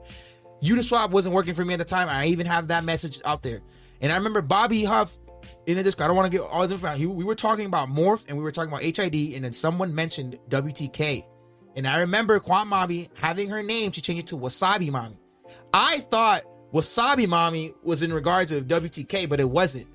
Uniswap 0.62 1.10
wasn't 1.10 1.34
working 1.34 1.54
for 1.54 1.64
me 1.64 1.74
at 1.74 1.78
the 1.78 1.84
time. 1.84 2.08
I 2.08 2.26
even 2.26 2.46
have 2.46 2.68
that 2.68 2.84
message 2.84 3.20
out 3.24 3.42
there. 3.42 3.60
And 4.00 4.10
I 4.10 4.16
remember 4.16 4.40
Bobby 4.40 4.82
Huff 4.82 5.16
in 5.70 5.76
the 5.78 5.82
Discord. 5.82 6.04
I 6.04 6.08
don't 6.08 6.16
want 6.16 6.30
to 6.30 6.38
get 6.38 6.46
all 6.46 6.62
this 6.62 6.72
information. 6.72 7.14
We 7.14 7.24
were 7.24 7.34
talking 7.34 7.66
about 7.66 7.88
Morph 7.88 8.24
and 8.28 8.36
we 8.36 8.44
were 8.44 8.52
talking 8.52 8.70
about 8.70 8.82
HID, 8.82 9.34
and 9.34 9.44
then 9.44 9.52
someone 9.52 9.94
mentioned 9.94 10.38
WTK. 10.48 11.24
And 11.76 11.86
I 11.86 12.00
remember 12.00 12.38
Quant 12.40 12.68
Mommy 12.68 13.08
having 13.14 13.48
her 13.50 13.62
name, 13.62 13.92
she 13.92 14.00
changed 14.00 14.24
it 14.24 14.26
to 14.28 14.36
Wasabi 14.36 14.90
Mommy. 14.90 15.16
I 15.72 16.00
thought 16.00 16.42
Wasabi 16.72 17.28
Mommy 17.28 17.74
was 17.82 18.02
in 18.02 18.12
regards 18.12 18.50
to 18.50 18.60
WTK, 18.60 19.28
but 19.28 19.40
it 19.40 19.48
wasn't. 19.48 19.86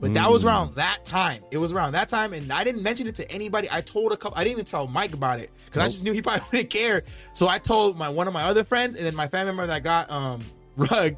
But 0.00 0.12
that 0.14 0.30
was 0.30 0.44
around 0.44 0.74
that 0.74 1.04
time. 1.04 1.42
It 1.52 1.58
was 1.58 1.72
around 1.72 1.92
that 1.92 2.08
time, 2.08 2.32
and 2.32 2.52
I 2.52 2.64
didn't 2.64 2.82
mention 2.82 3.06
it 3.06 3.14
to 3.16 3.30
anybody. 3.30 3.68
I 3.70 3.80
told 3.80 4.12
a 4.12 4.16
couple. 4.16 4.36
I 4.36 4.42
didn't 4.42 4.54
even 4.54 4.64
tell 4.64 4.88
Mike 4.88 5.14
about 5.14 5.38
it 5.38 5.50
because 5.66 5.80
I 5.80 5.86
just 5.86 6.02
knew 6.02 6.12
he 6.12 6.20
probably 6.22 6.44
wouldn't 6.50 6.70
care. 6.70 7.04
So 7.32 7.46
I 7.46 7.58
told 7.58 7.96
my 7.96 8.08
one 8.08 8.26
of 8.26 8.34
my 8.34 8.42
other 8.42 8.64
friends, 8.64 8.96
and 8.96 9.06
then 9.06 9.14
my 9.14 9.28
family 9.28 9.52
member 9.52 9.66
that 9.68 9.84
got 9.84 10.10
um 10.10 10.42
rug. 10.76 11.14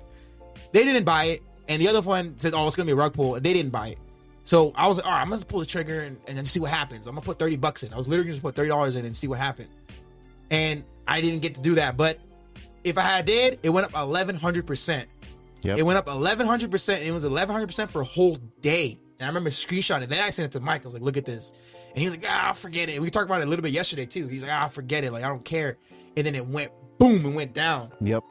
They 0.73 0.85
didn't 0.85 1.05
buy 1.05 1.25
it, 1.25 1.43
and 1.69 1.81
the 1.81 1.89
other 1.89 2.03
one 2.03 2.39
said, 2.39 2.53
"Oh, 2.55 2.67
it's 2.67 2.77
gonna 2.77 2.87
be 2.87 2.93
a 2.93 2.97
rug 2.97 3.15
pull," 3.15 3.35
they 3.35 3.53
didn't 3.55 3.71
buy 3.73 3.89
it. 3.89 3.99
So 4.47 4.73
I 4.77 4.87
was 4.87 4.97
like, 4.97 5.07
"All 5.07 5.13
right, 5.13 5.21
I'm 5.21 5.29
gonna 5.29 5.45
pull 5.45 5.59
the 5.59 5.67
trigger 5.67 6.03
and, 6.03 6.17
and 6.29 6.39
then 6.39 6.47
see 6.47 6.61
what 6.61 6.71
happens. 6.71 7.07
I'm 7.07 7.15
gonna 7.15 7.25
put 7.25 7.39
thirty 7.39 7.57
bucks 7.57 7.83
in." 7.83 7.93
I 7.93 7.97
was 7.97 8.07
literally 8.07 8.27
gonna 8.27 8.35
just 8.35 8.43
put 8.43 8.55
thirty 8.55 8.69
dollars 8.69 8.95
in 8.95 9.05
and 9.05 9.15
see 9.15 9.27
what 9.27 9.39
happened, 9.39 9.69
and 10.51 10.85
I 11.07 11.21
didn't 11.21 11.41
get 11.41 11.57
to 11.57 11.61
do 11.61 11.75
that. 11.75 11.97
But 11.97 12.21
if 12.85 12.97
I 12.97 13.03
had 13.03 13.27
did, 13.27 13.59
it 13.65 13.71
went 13.71 13.87
up 13.87 14.01
eleven 14.01 14.37
hundred 14.37 14.65
percent. 14.65 15.09
Yep. 15.63 15.79
It 15.79 15.83
went 15.83 15.99
up 15.99 16.07
eleven 16.07 16.47
hundred 16.47 16.71
percent. 16.71 17.03
It 17.03 17.11
was 17.11 17.25
eleven 17.25 17.53
hundred 17.53 17.67
percent 17.67 17.91
for 17.91 18.01
a 18.01 18.05
whole 18.05 18.37
day. 18.61 19.01
And 19.19 19.25
I 19.25 19.29
remember 19.29 19.51
screenshotting. 19.51 20.09
Then 20.09 20.23
I 20.23 20.31
sent 20.31 20.47
it 20.47 20.59
to 20.59 20.61
Mike. 20.61 20.83
I 20.83 20.85
was 20.85 20.95
like, 20.95 21.03
"Look 21.03 21.17
at 21.17 21.25
this," 21.25 21.53
and 21.95 21.99
he 22.03 22.09
was 22.09 22.17
like, 22.17 22.27
"Ah, 22.29 22.53
forget 22.53 22.89
it." 22.89 23.03
We 23.03 23.11
talked 23.11 23.27
about 23.27 23.41
it 23.41 23.49
a 23.49 23.51
little 23.51 23.65
bit 23.65 23.73
yesterday 23.73 24.07
too. 24.07 24.29
He's 24.29 24.43
like, 24.43 24.53
"Ah, 24.53 24.69
forget 24.69 25.03
it. 25.03 25.11
Like 25.11 25.25
I 25.25 25.29
don't 25.29 25.45
care." 25.45 25.77
And 26.17 26.25
then 26.25 26.37
it 26.37 26.47
went 26.47 26.71
boom 26.99 27.27
and 27.27 27.35
went 27.35 27.53
down. 27.53 27.91
Yep. 28.01 28.23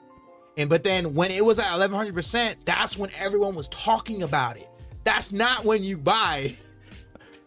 And 0.57 0.69
but 0.69 0.85
then 0.85 1.13
when 1.13 1.29
it 1.31 1.43
was 1.43 1.59
at 1.59 1.73
eleven 1.73 1.97
hundred 1.97 2.15
percent, 2.15 2.65
that's 2.65 2.97
when 2.97 3.09
everyone 3.17 3.53
was 3.53 3.67
talking 3.67 4.23
about 4.23 4.55
it. 4.55 4.69
That's 5.05 5.31
not 5.31 5.63
when 5.63 5.83
you 5.83 5.97
buy. 5.97 6.55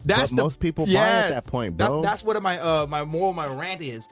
That's 0.05 0.31
But 0.31 0.37
the- 0.37 0.43
most 0.43 0.59
people 0.59 0.85
buy 0.85 0.91
at 0.93 1.29
that 1.29 1.45
point, 1.45 1.77
bro. 1.77 2.01
That's 2.01 2.23
what 2.23 2.41
my 2.41 2.57
uh 2.57 2.87
my 2.87 3.03
moral, 3.03 3.33
my 3.33 3.45
rant 3.47 3.81
is. 3.81 4.09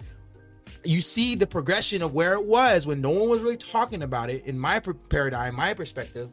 You 0.83 1.01
see 1.01 1.35
the 1.35 1.47
progression 1.47 2.01
of 2.01 2.13
where 2.13 2.33
it 2.33 2.45
was 2.45 2.85
when 2.85 3.01
no 3.01 3.09
one 3.09 3.29
was 3.29 3.41
really 3.41 3.57
talking 3.57 4.03
about 4.03 4.29
it. 4.29 4.45
In 4.45 4.59
my 4.59 4.79
paradigm, 5.09 5.55
my 5.55 5.73
perspective, 5.73 6.29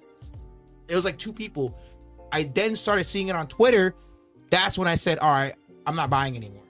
it 0.89 0.95
was 0.95 1.05
like 1.05 1.19
two 1.19 1.33
people. 1.33 1.79
I 2.31 2.43
then 2.43 2.77
started 2.77 3.05
seeing 3.05 3.29
it 3.29 3.37
on 3.37 3.47
Twitter. 3.47 3.95
That's 4.51 4.77
when 4.77 4.87
I 4.87 4.97
said, 4.97 5.19
all 5.19 5.31
right, 5.31 5.55
I'm 5.87 5.97
not 5.97 6.11
buying 6.11 6.37
anymore. 6.37 6.63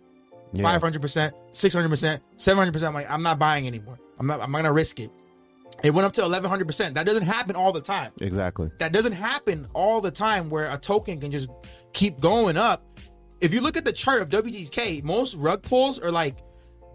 Five 0.63 0.81
hundred 0.81 1.03
percent, 1.03 1.35
six 1.51 1.75
hundred 1.75 1.89
percent, 1.89 2.23
seven 2.37 2.59
hundred 2.59 2.73
percent. 2.73 2.89
I'm 2.89 2.95
like, 2.95 3.11
I'm 3.11 3.23
not 3.23 3.39
buying 3.41 3.67
anymore. 3.67 3.99
I'm 4.21 4.27
not. 4.27 4.41
I'm 4.41 4.53
not 4.53 4.59
gonna 4.59 4.73
risk 4.73 5.01
it. 5.01 5.11
It 5.83 5.93
went 5.93 6.07
up 6.07 6.13
to 6.15 6.23
eleven 6.23 6.49
hundred 6.49 6.67
percent. 6.67 6.95
That 6.95 7.05
doesn't 7.07 7.25
happen 7.25 7.57
all 7.57 7.73
the 7.73 7.81
time. 7.81 8.13
Exactly. 8.21 8.71
That 8.79 8.93
doesn't 8.93 9.13
happen 9.13 9.69
all 9.75 10.01
the 10.01 10.11
time 10.11 10.49
where 10.49 10.71
a 10.73 10.79
token 10.79 11.21
can 11.21 11.31
just 11.31 11.49
keep 11.93 12.21
going 12.21 12.57
up. 12.57 12.87
If 13.41 13.53
you 13.53 13.61
look 13.61 13.77
at 13.77 13.85
the 13.85 13.93
chart 13.93 14.23
of 14.23 14.31
WTK, 14.31 15.03
most 15.03 15.35
rug 15.35 15.63
pulls 15.63 15.99
are 15.99 16.11
like 16.11 16.39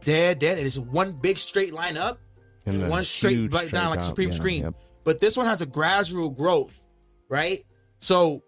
dead, 0.03 0.39
dead. 0.39 0.57
It's 0.57 0.77
one 0.77 1.13
big 1.13 1.38
straight 1.38 1.73
line 1.73 1.97
up 1.97 2.19
And 2.65 2.82
and 2.82 2.89
one 2.89 3.03
straight 3.05 3.51
right 3.53 3.69
down 3.71 3.91
like. 3.91 4.01
Supreme 4.03 4.30
Yeah, 4.30 4.36
Screen. 4.36 4.63
yep. 4.63 4.73
But 5.03 5.19
this 5.19 5.38
one 5.38 5.45
has 5.45 5.61
a 5.61 5.65
gradual 5.65 6.30
growth, 6.30 6.82
right? 7.30 7.65
So 7.99 8.43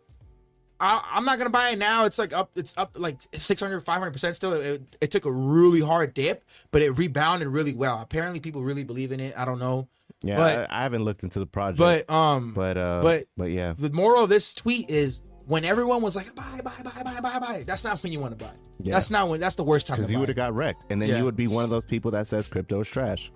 I, 0.79 1.03
I'm 1.13 1.25
not 1.25 1.37
gonna 1.37 1.49
buy 1.51 1.69
it 1.71 1.77
now. 1.79 2.05
It's 2.05 2.17
like 2.17 2.33
up, 2.33 2.51
it's 2.55 2.75
up 2.77 2.95
like 2.97 3.17
600, 3.35 3.81
500 3.81 4.11
percent 4.11 4.35
still. 4.35 4.53
It, 4.53 4.95
it 4.99 5.11
took 5.11 5.25
a 5.25 5.31
really 5.31 5.81
hard 5.81 6.13
dip, 6.15 6.43
but 6.71 6.81
it 6.81 6.91
rebounded 6.97 7.47
really 7.49 7.73
well. 7.73 7.99
Apparently, 8.01 8.39
people 8.39 8.63
really 8.63 8.83
believe 8.83 9.11
in 9.11 9.19
it. 9.19 9.37
I 9.37 9.45
don't 9.45 9.59
know, 9.59 9.87
Yeah, 10.23 10.35
but 10.37 10.71
I, 10.71 10.79
I 10.79 10.83
haven't 10.83 11.03
looked 11.03 11.23
into 11.23 11.39
the 11.39 11.45
project, 11.47 11.79
but 11.79 12.09
um, 12.13 12.53
but 12.53 12.77
uh, 12.77 12.99
but- 13.01 13.25
but 13.37 13.45
yeah, 13.51 13.73
the 13.77 13.89
moral 13.91 14.23
of 14.23 14.29
this 14.29 14.53
tweet 14.53 14.89
is 14.89 15.21
when 15.45 15.65
everyone 15.65 16.01
was 16.01 16.15
like 16.15 16.33
buy, 16.35 16.61
buy, 16.63 16.71
buy, 16.83 17.01
buy, 17.03 17.19
buy, 17.19 17.39
buy. 17.39 17.63
That's 17.65 17.83
not 17.83 18.01
when 18.03 18.11
you 18.13 18.19
want 18.19 18.37
to 18.37 18.45
buy. 18.45 18.51
Yeah. 18.83 18.93
That's 18.93 19.09
not 19.09 19.29
when. 19.29 19.39
That's 19.39 19.55
the 19.55 19.63
worst 19.63 19.87
time. 19.87 19.97
because 19.97 20.11
you 20.11 20.19
would 20.19 20.29
have 20.29 20.35
got 20.35 20.53
wrecked, 20.53 20.83
and 20.89 21.01
then 21.01 21.09
Yeah. 21.09 21.17
you 21.17 21.25
would 21.25 21.35
be 21.35 21.47
one 21.47 21.63
of 21.63 21.69
those 21.69 21.85
people 21.85 22.11
that 22.11 22.27
says 22.27 22.47
crypto 22.47 22.81
is 22.81 22.87
trash. 22.87 23.31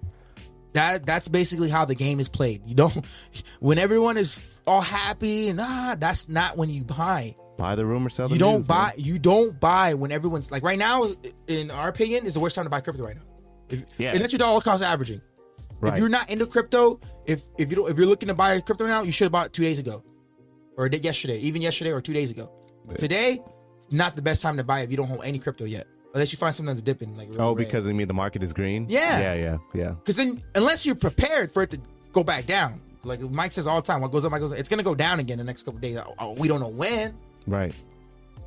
that 0.74 1.06
that's 1.06 1.28
basically 1.28 1.70
how 1.70 1.86
the 1.86 1.96
game 1.96 2.20
is 2.20 2.30
played. 2.30 2.62
You 2.66 2.76
don't 2.76 3.06
when 3.60 3.78
everyone 3.80 4.18
is 4.18 4.38
all 4.68 4.82
happy 4.82 5.50
and 5.50 5.60
ah, 5.62 5.96
that's 5.98 6.28
not 6.30 6.58
when 6.58 6.70
you 6.70 6.84
buy. 6.84 7.36
Buy 7.58 7.76
the 7.76 7.86
rumor, 7.86 8.10
sell 8.10 8.28
the 8.28 8.36
You 8.36 8.40
don't 8.40 8.58
news, 8.60 8.68
buy. 8.68 8.88
man. 8.88 8.94
You 8.98 9.18
don't 9.18 9.58
buy 9.60 9.94
when 9.94 10.12
everyone's 10.12 10.52
like 10.52 10.62
right 10.64 10.78
now. 10.78 11.14
In 11.48 11.72
our 11.72 11.88
opinion, 11.88 12.26
is 12.26 12.34
the 12.34 12.40
worst 12.42 12.56
time 12.56 12.66
to 12.66 12.70
buy 12.70 12.82
crypto 12.82 13.04
right 13.04 13.16
now. 13.16 13.22
If, 13.70 13.86
Yeah. 13.98 14.12
unless 14.14 14.32
you're 14.34 14.40
dollar 14.40 14.60
cost 14.62 14.84
averaging. 14.84 15.22
Right. 15.86 15.94
If 15.94 16.00
you're 16.00 16.10
not 16.10 16.30
into 16.30 16.46
crypto, 16.46 17.00
if 17.26 17.44
if 17.58 17.70
you 17.70 17.76
don't, 17.78 17.90
if 17.90 17.98
you're 17.98 18.08
looking 18.08 18.28
to 18.28 18.34
buy 18.36 18.60
crypto 18.62 18.86
now, 18.88 19.02
you 19.04 19.12
should 19.12 19.26
have 19.26 19.32
bought 19.32 19.48
it 19.48 19.54
two 19.54 19.64
days 19.64 19.80
ago, 19.80 20.04
or 20.78 20.88
yesterday, 20.88 21.40
even 21.40 21.62
yesterday 21.62 21.92
or 21.92 22.02
two 22.02 22.14
days 22.14 22.32
ago. 22.32 22.52
Today, 22.98 23.42
not 23.92 24.16
the 24.16 24.22
best 24.22 24.42
time 24.42 24.58
to 24.58 24.64
buy 24.64 24.82
if 24.82 24.92
you 24.92 24.98
don't 24.98 25.08
hold 25.08 25.24
any 25.24 25.40
crypto 25.40 25.66
yet, 25.66 25.88
unless 26.14 26.32
you 26.32 26.38
find 26.38 26.54
something 26.56 26.74
that's 26.76 26.82
dipping. 26.84 27.16
Like 27.18 27.30
really 27.30 27.40
Oh, 27.40 27.56
red. 27.56 27.66
because 27.66 27.88
I 27.88 27.94
mean 27.94 28.08
the 28.08 28.14
market 28.14 28.44
is 28.44 28.54
green. 28.54 28.86
Yeah. 28.90 29.20
yeah, 29.20 29.34
yeah, 29.34 29.58
yeah. 29.74 29.90
Because 29.92 30.16
then, 30.16 30.42
unless 30.54 30.86
you're 30.86 30.96
prepared 30.96 31.52
for 31.52 31.64
it 31.64 31.72
to 31.72 31.80
go 32.14 32.24
back 32.24 32.46
down, 32.46 32.82
like 33.04 33.22
Mike 33.22 33.52
says 33.52 33.66
all 33.68 33.82
the 33.82 33.86
time, 33.88 34.02
what 34.02 34.12
goes 34.12 34.24
up, 34.26 34.32
Mike 34.32 34.42
goes 34.42 34.52
up. 34.52 34.58
It's 34.60 34.70
gonna 34.70 34.84
go 34.84 34.96
down 34.96 35.20
again 35.20 35.38
the 35.38 35.44
next 35.44 35.64
couple 35.64 35.80
days. 35.80 35.98
Oh, 36.20 36.34
We 36.34 36.48
don't 36.48 36.60
know 36.60 36.68
when, 36.70 37.16
Right. 37.48 37.74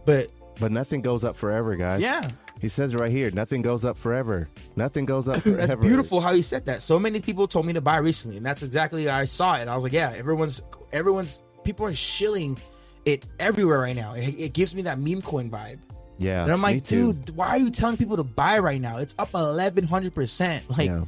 but 0.04 0.30
But 0.60 0.72
nothing 0.72 1.02
goes 1.02 1.24
up 1.24 1.36
forever, 1.36 1.76
guys. 1.76 2.00
yeah, 2.00 2.28
He 2.60 2.68
says 2.68 2.94
right 2.94 3.10
here, 3.10 3.30
nothing 3.30 3.62
goes 3.62 3.84
up 3.84 3.96
forever. 3.96 4.48
Nothing 4.76 5.04
goes 5.04 5.28
up 5.28 5.42
forever. 5.42 5.66
that's 5.66 5.80
beautiful 5.80 6.20
how 6.20 6.34
he 6.34 6.42
said 6.42 6.66
that. 6.66 6.82
So 6.82 6.98
many 6.98 7.20
people 7.20 7.46
told 7.48 7.66
me 7.66 7.72
to 7.74 7.80
buy 7.80 7.98
recently, 7.98 8.36
and 8.36 8.44
that's 8.46 8.62
exactly 8.62 9.04
how 9.06 9.16
I 9.18 9.24
saw 9.26 9.56
it. 9.56 9.68
I 9.68 9.74
was 9.74 9.84
like, 9.84 9.92
yeah, 9.92 10.12
everyone's, 10.16 10.60
everyone's, 10.92 11.44
people 11.64 11.86
are 11.86 11.94
shilling 11.94 12.58
it 13.04 13.26
everywhere 13.38 13.78
right 13.80 13.96
now. 13.96 14.14
It, 14.14 14.34
it 14.38 14.52
gives 14.52 14.74
me 14.74 14.82
that 14.82 14.98
meme 14.98 15.22
coin 15.22 15.50
vibe, 15.50 15.78
Yeah. 16.18 16.42
and 16.42 16.52
I'm 16.52 16.60
like, 16.62 16.84
dude, 16.84 17.30
why 17.36 17.48
are 17.50 17.58
you 17.58 17.70
telling 17.70 17.96
people 17.96 18.16
to 18.16 18.24
buy 18.24 18.58
right 18.58 18.80
now? 18.80 18.96
It's 18.98 19.14
up 19.18 19.32
1100 19.34 20.14
percent. 20.14 20.64
Like, 20.76 20.88
yeah. 20.88 21.04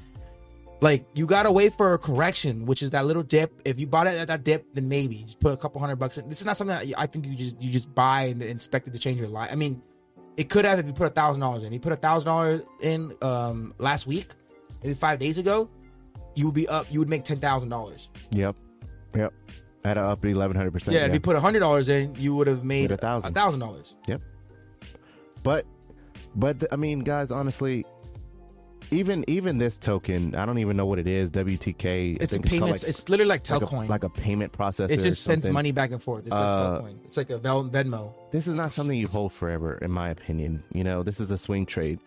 Like 0.82 1.05
you 1.12 1.26
gotta 1.26 1.53
wait 1.53 1.74
for 1.74 1.92
a 1.92 1.98
correction, 1.98 2.64
which 2.64 2.82
is 2.82 2.92
that 2.92 3.05
little 3.05 3.22
dip. 3.22 3.53
If 3.66 3.78
you 3.78 3.86
bought 3.86 4.07
it 4.07 4.16
at 4.18 4.28
that 4.28 4.44
dip, 4.44 4.72
then 4.72 4.88
maybe 4.88 5.24
just 5.24 5.38
put 5.38 5.53
a 5.53 5.57
couple 5.59 5.78
hundred 5.78 5.96
bucks 5.96 6.16
in. 6.16 6.26
This 6.26 6.40
is 6.40 6.46
not 6.46 6.57
something 6.57 6.74
that 6.88 6.98
I 6.98 7.05
think 7.05 7.26
you 7.26 7.34
just 7.34 7.61
you 7.61 7.70
just 7.70 7.94
buy 7.94 8.22
and 8.22 8.42
expect 8.42 8.86
it 8.88 8.94
to 8.94 8.98
change 8.98 9.20
your 9.20 9.28
life. 9.28 9.51
I 9.53 9.57
mean, 9.57 9.82
it 10.41 10.49
could 10.49 10.64
have 10.64 10.78
if 10.78 10.86
you 10.86 10.95
put 10.95 11.07
a 11.07 11.11
thousand 11.11 11.43
dollars 11.43 11.64
in. 11.64 11.72
You 11.72 11.78
put 11.78 11.93
a 11.93 11.97
thousand 11.97 12.26
dollars 12.26 12.62
in 12.80 13.14
um 13.20 13.74
last 13.76 14.07
week, 14.07 14.28
maybe 14.82 14.95
five 14.95 15.18
days 15.18 15.36
ago, 15.36 15.68
you 16.34 16.47
would 16.47 16.55
be 16.55 16.66
up. 16.66 16.86
You 16.91 16.99
would 17.01 17.11
make 17.11 17.24
ten 17.24 17.38
thousand 17.38 17.68
dollars. 17.68 18.09
Yep. 18.30 18.57
Yep. 19.14 19.34
At 19.84 19.99
a 19.99 20.01
up 20.01 20.24
eleven 20.24 20.57
hundred 20.57 20.72
percent. 20.72 20.95
Yeah, 20.97 21.05
if 21.05 21.12
you 21.12 21.20
put 21.20 21.36
a 21.36 21.41
hundred 21.41 21.61
dollars 21.61 21.91
in, 21.91 22.14
you 22.16 22.34
would 22.36 22.47
have 22.47 22.64
made 22.64 22.91
a 22.91 22.95
a 22.95 22.97
thousand. 22.97 23.34
dollars. 23.34 23.95
Yep. 24.09 24.22
But, 25.43 25.66
but 26.34 26.64
I 26.72 26.76
mean, 26.76 27.01
guys, 27.01 27.30
honestly, 27.30 27.84
even 28.91 29.24
even 29.28 29.59
this 29.59 29.78
token, 29.78 30.34
I 30.34 30.45
don't 30.47 30.59
even 30.59 30.76
know 30.76 30.86
what 30.86 30.99
it 30.99 31.07
is. 31.07 31.30
WTK. 31.30 32.18
It's 32.20 32.32
a 32.32 32.41
payment. 32.41 32.72
like- 32.72 32.82
it's 32.82 33.09
literally 33.09 33.28
like 33.28 33.49
like, 33.49 33.61
Telcoin. 33.61 33.86
a, 33.86 33.91
like 33.91 34.05
a 34.05 34.09
payment 34.09 34.53
processor. 34.53 34.91
it 34.91 35.01
just 35.01 35.22
sends 35.22 35.49
money 35.49 35.72
back 35.72 35.93
and 35.93 36.03
forth. 36.03 36.22
It's 36.22 36.30
like 36.30 36.41
Uh, 36.41 36.70
Telcoin. 36.78 37.01
It's 37.05 37.16
like 37.16 37.30
a 37.30 37.38
Venmo. 37.38 38.12
This 38.30 38.47
is 38.47 38.55
not 38.55 38.72
something 38.72 38.97
you 38.99 39.09
hold 39.09 39.32
forever, 39.32 39.78
in 39.82 39.91
my 39.91 40.11
opinion. 40.11 40.62
You 40.72 40.84
know, 40.84 41.03
this 41.03 41.20
is 41.20 41.30
a 41.30 41.38
swing 41.38 41.66
trade. 41.66 42.01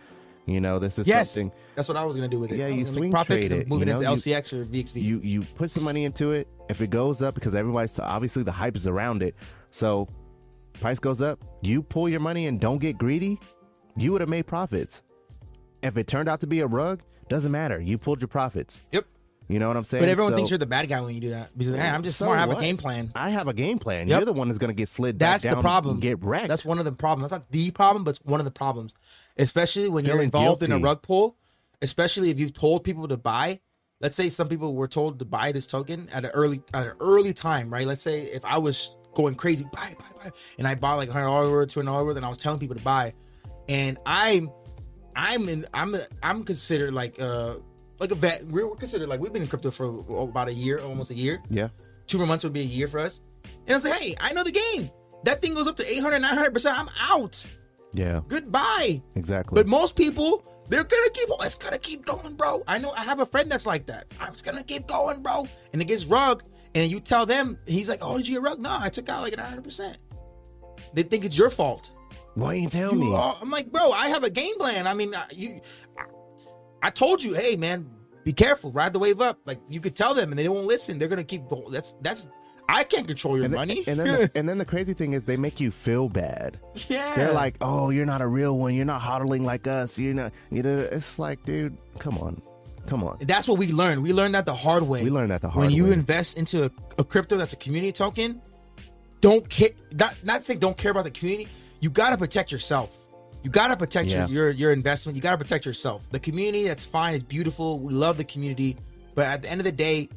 You 0.45 0.59
know, 0.59 0.77
this 0.77 0.99
is 0.99 1.05
something. 1.05 1.17
Yes, 1.17 1.31
something 1.31 1.51
that's 1.75 1.87
what 1.87 1.95
I 1.95 2.03
was 2.03 2.15
gonna 2.17 2.27
do 2.27 2.39
with 2.39 2.51
it. 2.51 2.57
Yeah, 2.57 2.67
you 2.67 2.85
swing 2.85 3.11
profit 3.11 3.39
trade 3.39 3.51
it, 3.53 3.67
move 3.69 3.79
you 3.79 3.83
it 3.83 3.89
into 3.91 4.03
know, 4.03 4.09
you- 4.11 4.17
LCX 4.17 4.51
or 4.53 4.65
VXV. 4.65 5.01
you 5.01 5.19
you 5.23 5.41
put 5.55 5.71
some 5.71 5.83
money 5.85 6.03
into 6.03 6.31
it. 6.33 6.47
If 6.69 6.81
it 6.81 6.89
goes 6.89 7.21
up, 7.21 7.35
because 7.35 7.55
everybody's 7.55 7.97
obviously 7.99 8.43
the 8.43 8.51
hype 8.51 8.75
is 8.75 8.87
around 8.87 9.23
it, 9.23 9.35
so 9.71 10.09
price 10.81 10.99
goes 10.99 11.21
up. 11.21 11.39
You 11.61 11.81
pull 11.83 12.09
your 12.09 12.19
money 12.19 12.47
and 12.47 12.59
don't 12.59 12.79
get 12.79 12.97
greedy. 12.97 13.39
You 13.95 14.11
would 14.11 14.21
have 14.21 14.29
made 14.29 14.47
profits. 14.47 15.02
If 15.83 15.97
it 15.97 16.07
turned 16.07 16.29
out 16.29 16.39
to 16.41 16.47
be 16.47 16.61
a 16.61 16.67
rug, 16.67 17.01
doesn't 17.29 17.51
matter. 17.51 17.79
You 17.79 17.97
pulled 17.97 18.21
your 18.21 18.27
profits. 18.27 18.81
Yep. 18.91 19.05
You 19.49 19.59
know 19.59 19.67
what 19.67 19.75
I'm 19.75 19.83
saying? 19.83 20.01
But 20.01 20.09
everyone 20.09 20.31
So- 20.31 20.35
thinks 20.37 20.51
you're 20.51 20.57
the 20.57 20.65
bad 20.65 20.87
guy 20.87 21.01
when 21.01 21.13
you 21.13 21.19
do 21.21 21.29
that 21.31 21.55
because 21.57 21.75
hey, 21.75 21.89
I'm 21.89 22.01
just 22.03 22.17
So 22.17 22.25
smart. 22.25 22.37
I 22.37 22.41
have 22.41 22.51
a 22.57 22.61
game 22.61 22.77
plan. 22.77 23.11
I 23.13 23.29
have 23.29 23.47
a 23.49 23.53
game 23.53 23.77
plan. 23.77 24.07
Yep. 24.07 24.19
You're 24.19 24.25
the 24.25 24.33
one 24.33 24.47
that's 24.47 24.57
going 24.57 24.69
to 24.69 24.73
get 24.75 24.87
slid 24.87 25.19
That's 25.19 25.43
the 25.43 25.57
problem. 25.57 25.95
and 25.95 26.01
get 26.01 26.23
wrecked. 26.23 26.47
That's 26.47 26.63
one 26.63 26.79
of 26.79 26.85
the 26.85 26.93
problems. 26.93 27.29
That's 27.29 27.41
not 27.43 27.51
the 27.51 27.71
problem, 27.71 28.03
but 28.05 28.11
it's 28.15 28.25
one 28.25 28.39
of 28.39 28.45
the 28.45 28.51
problems. 28.51 28.93
Especially 29.37 29.89
when 29.89 30.05
you're 30.05 30.13
Feeling 30.15 30.25
involved 30.27 30.63
in 30.63 30.71
a 30.71 30.79
rug 30.79 31.01
pull. 31.01 31.35
Especially 31.81 32.29
if 32.29 32.39
you've 32.39 32.53
told 32.53 32.85
people 32.85 33.07
to 33.09 33.17
buy. 33.17 33.59
Let's 33.99 34.15
say 34.15 34.29
some 34.29 34.47
people 34.47 34.73
were 34.75 34.87
told 34.87 35.19
to 35.19 35.25
buy 35.25 35.51
this 35.51 35.67
token 35.67 36.07
at 36.13 36.23
an 36.25 36.31
early 36.33 36.61
at 36.73 36.87
an 36.87 36.93
early 37.01 37.33
time, 37.33 37.69
right? 37.69 37.85
Let's 37.85 38.01
say 38.03 38.21
if 38.21 38.43
I 38.45 38.57
was 38.57 38.95
going 39.13 39.35
crazy, 39.35 39.65
buy, 39.71 39.95
buy, 39.99 40.05
buy, 40.23 40.31
and 40.57 40.67
I 40.67 40.75
bought 40.75 40.95
like 40.95 41.09
hundred 41.09 41.25
dollars 41.27 41.51
worth, 41.51 41.69
two 41.69 41.79
hundred 41.81 41.91
dollars 41.91 42.05
worth, 42.07 42.17
and 42.17 42.25
I 42.25 42.29
was 42.29 42.37
telling 42.37 42.59
people 42.59 42.75
to 42.75 42.81
buy, 42.81 43.13
and 43.69 43.97
I'm, 44.05 44.49
I'm 45.15 45.49
in, 45.49 45.65
I'm, 45.73 45.95
I'm 46.21 46.43
considered 46.43 46.93
like 46.93 47.19
uh 47.19 47.55
like 47.99 48.11
a 48.11 48.15
vet. 48.15 48.45
We're, 48.47 48.67
we're 48.67 48.75
considered 48.75 49.09
like 49.09 49.19
we've 49.19 49.33
been 49.33 49.43
in 49.43 49.47
crypto 49.47 49.71
for 49.71 50.03
about 50.23 50.47
a 50.47 50.53
year, 50.53 50.79
almost 50.79 51.11
a 51.11 51.15
year 51.15 51.41
yeah. 51.49 51.69
two 52.07 52.17
more 52.17 52.27
months 52.27 52.43
would 52.43 52.53
be 52.53 52.61
a 52.61 52.63
year 52.63 52.87
for 52.87 52.99
us. 52.99 53.21
And 53.65 53.71
I 53.71 53.75
was 53.75 53.85
like, 53.85 53.93
hey, 53.99 54.15
I 54.19 54.33
know 54.33 54.43
the 54.43 54.51
game. 54.51 54.89
That 55.23 55.41
thing 55.41 55.53
goes 55.53 55.67
up 55.67 55.77
to 55.77 55.89
800, 55.89 56.21
900%. 56.21 56.73
I'm 56.77 56.89
out. 56.99 57.45
Yeah. 57.93 58.21
Goodbye. 58.27 59.01
Exactly. 59.15 59.55
But 59.55 59.67
most 59.67 59.95
people, 59.95 60.43
they're 60.67 60.83
going 60.83 61.03
to 61.03 61.11
keep, 61.13 61.29
oh, 61.31 61.41
it's 61.43 61.55
going 61.55 61.73
to 61.73 61.79
keep 61.79 62.05
going, 62.05 62.35
bro. 62.35 62.63
I 62.67 62.77
know, 62.77 62.91
I 62.91 63.03
have 63.03 63.19
a 63.19 63.25
friend 63.25 63.49
that's 63.49 63.65
like 63.65 63.85
that. 63.85 64.07
I'm 64.19 64.33
just 64.33 64.43
going 64.43 64.57
to 64.57 64.63
keep 64.63 64.87
going, 64.87 65.21
bro. 65.21 65.47
And 65.71 65.81
it 65.81 65.85
gets 65.85 66.05
rug. 66.05 66.43
And 66.75 66.91
you 66.91 66.99
tell 66.99 67.25
them, 67.25 67.57
he's 67.67 67.87
like, 67.87 67.99
oh, 68.01 68.17
did 68.17 68.27
you 68.27 68.35
get 68.35 68.41
rug? 68.41 68.59
No, 68.59 68.75
I 68.79 68.89
took 68.89 69.07
out 69.07 69.21
like 69.21 69.33
900%. 69.33 69.95
They 70.93 71.03
think 71.03 71.23
it's 71.23 71.37
your 71.37 71.49
fault. 71.49 71.91
Why 72.35 72.55
ain't 72.55 72.71
tell 72.71 72.93
You 72.93 72.99
me? 72.99 73.13
are- 73.13 73.37
I'm 73.41 73.51
like, 73.51 73.71
bro, 73.71 73.91
I 73.91 74.07
have 74.09 74.23
a 74.23 74.29
game 74.29 74.57
plan. 74.57 74.87
I 74.87 74.93
mean, 74.93 75.13
uh, 75.13 75.23
you, 75.31 75.61
I, 75.97 76.03
I 76.87 76.89
told 76.89 77.21
you, 77.23 77.33
hey, 77.33 77.55
man, 77.55 77.89
be 78.23 78.33
careful, 78.33 78.71
ride 78.71 78.93
the 78.93 78.99
wave 78.99 79.21
up. 79.21 79.39
Like 79.45 79.59
you 79.69 79.79
could 79.79 79.95
tell 79.95 80.13
them, 80.13 80.31
and 80.31 80.39
they 80.39 80.47
won't 80.49 80.65
listen. 80.67 80.97
They're 80.97 81.07
gonna 81.09 81.23
keep 81.23 81.47
going. 81.49 81.71
That's 81.71 81.93
that's. 82.01 82.27
I 82.69 82.85
can't 82.85 83.05
control 83.05 83.35
your 83.35 83.43
and, 83.45 83.53
then- 83.53 83.59
money. 83.59 83.83
and 83.85 83.99
then 83.99 84.07
the, 84.07 84.31
and 84.35 84.47
then 84.49 84.57
the 84.57 84.63
crazy 84.65 84.93
thing 84.93 85.11
is 85.13 85.25
they 85.25 85.35
make 85.37 85.59
you 85.59 85.69
feel 85.69 86.07
bad. 86.07 86.59
yeah, 86.87 87.13
They're 87.15 87.33
like, 87.33 87.57
"Oh, 87.59 87.89
you're 87.89 88.05
not 88.05 88.21
a 88.21 88.27
real 88.27 88.57
one. 88.57 88.73
You're 88.73 88.85
not 88.85 89.01
hodling 89.01 89.41
like 89.41 89.67
us. 89.67 89.99
You're 89.99 90.13
not." 90.13 90.31
You 90.49 90.63
know, 90.63 90.79
it's 90.79 91.19
like, 91.19 91.43
dude, 91.43 91.77
come 91.99 92.17
on, 92.19 92.41
come 92.87 93.03
on. 93.03 93.17
that's 93.21 93.47
what 93.49 93.57
we 93.57 93.71
learned. 93.73 94.01
We 94.01 94.13
learned 94.13 94.35
that 94.35 94.45
the 94.45 94.55
hard 94.55 94.83
way. 94.83 95.03
We 95.03 95.09
learned 95.09 95.31
that 95.31 95.41
the 95.41 95.49
hard 95.49 95.61
way 95.63 95.67
when 95.67 95.75
you 95.75 95.91
invest 95.91 96.37
into 96.37 96.63
a, 96.65 96.71
a 96.97 97.03
crypto 97.03 97.35
that's 97.35 97.51
a 97.53 97.57
community 97.57 97.91
token, 97.91 98.41
don't 99.19 99.47
care. 99.49 99.71
Not 99.91 100.15
not 100.23 100.45
say 100.45 100.55
don't 100.55 100.77
care 100.77 100.91
about 100.91 101.03
the 101.03 101.11
community. 101.11 101.49
You 101.83 101.89
gotta 101.89 102.17
protect 102.17 102.49
yourself. 102.49 103.05
You 103.43 103.49
gotta 103.49 103.75
protect 103.75 104.09
Yeah. 104.09 104.25
your, 104.27 104.45
your 104.45 104.51
your 104.51 104.71
investment. 104.71 105.17
You 105.17 105.21
gotta 105.21 105.37
protect 105.37 105.65
yourself. 105.65 106.09
The 106.11 106.19
community 106.19 106.65
that's 106.65 106.85
fine. 106.85 107.13
It's 107.13 107.25
beautiful. 107.25 107.77
We 107.79 107.91
love 107.91 108.15
the 108.15 108.23
community, 108.23 108.77
but 109.15 109.25
at 109.25 109.41
the 109.41 109.51
end 109.51 109.59
of 109.59 109.65
the 109.65 109.71
day, 109.73 110.07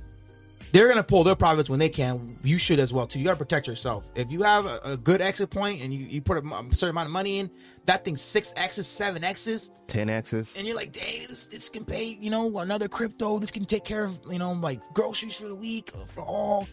they're 0.71 0.87
gonna 0.89 1.03
pull 1.03 1.25
their 1.25 1.35
profits 1.35 1.69
when 1.69 1.81
they 1.81 1.89
can. 1.89 2.39
You 2.45 2.57
should 2.57 2.79
as 2.79 2.93
well 2.93 3.05
too. 3.09 3.19
You 3.19 3.25
gotta 3.25 3.37
protect 3.39 3.67
yourself. 3.67 4.05
If 4.14 4.31
you 4.31 4.45
have 4.45 4.67
a, 4.67 4.81
a 4.85 4.97
good 4.97 5.21
exit 5.21 5.51
point 5.51 5.83
and 5.83 5.93
you, 5.93 6.07
you 6.07 6.21
put 6.23 6.39
a 6.39 6.43
certain 6.71 6.91
amount 6.91 7.07
of 7.07 7.12
money 7.12 7.41
in, 7.41 7.51
that 7.87 8.05
thing 8.05 8.17
six 8.17 8.55
x's, 8.57 8.87
seven 8.87 9.25
x's, 9.25 9.71
Ten 9.89 10.09
X's. 10.09 10.55
and 10.57 10.64
you're 10.69 10.77
like, 10.77 10.93
dang, 10.93 11.23
this 11.27 11.47
this 11.47 11.69
can 11.69 11.85
pay, 11.85 12.17
you 12.21 12.31
know, 12.31 12.59
another 12.59 12.87
crypto. 12.87 13.41
This 13.41 13.51
can 13.51 13.64
take 13.64 13.85
care 13.85 14.05
of, 14.05 14.21
you 14.31 14.39
know, 14.39 14.53
like 14.53 14.81
groceries 14.95 15.37
for 15.37 15.49
the 15.49 15.55
week 15.57 15.91
uh, 15.97 16.05
for 16.07 16.21
all. 16.23 16.69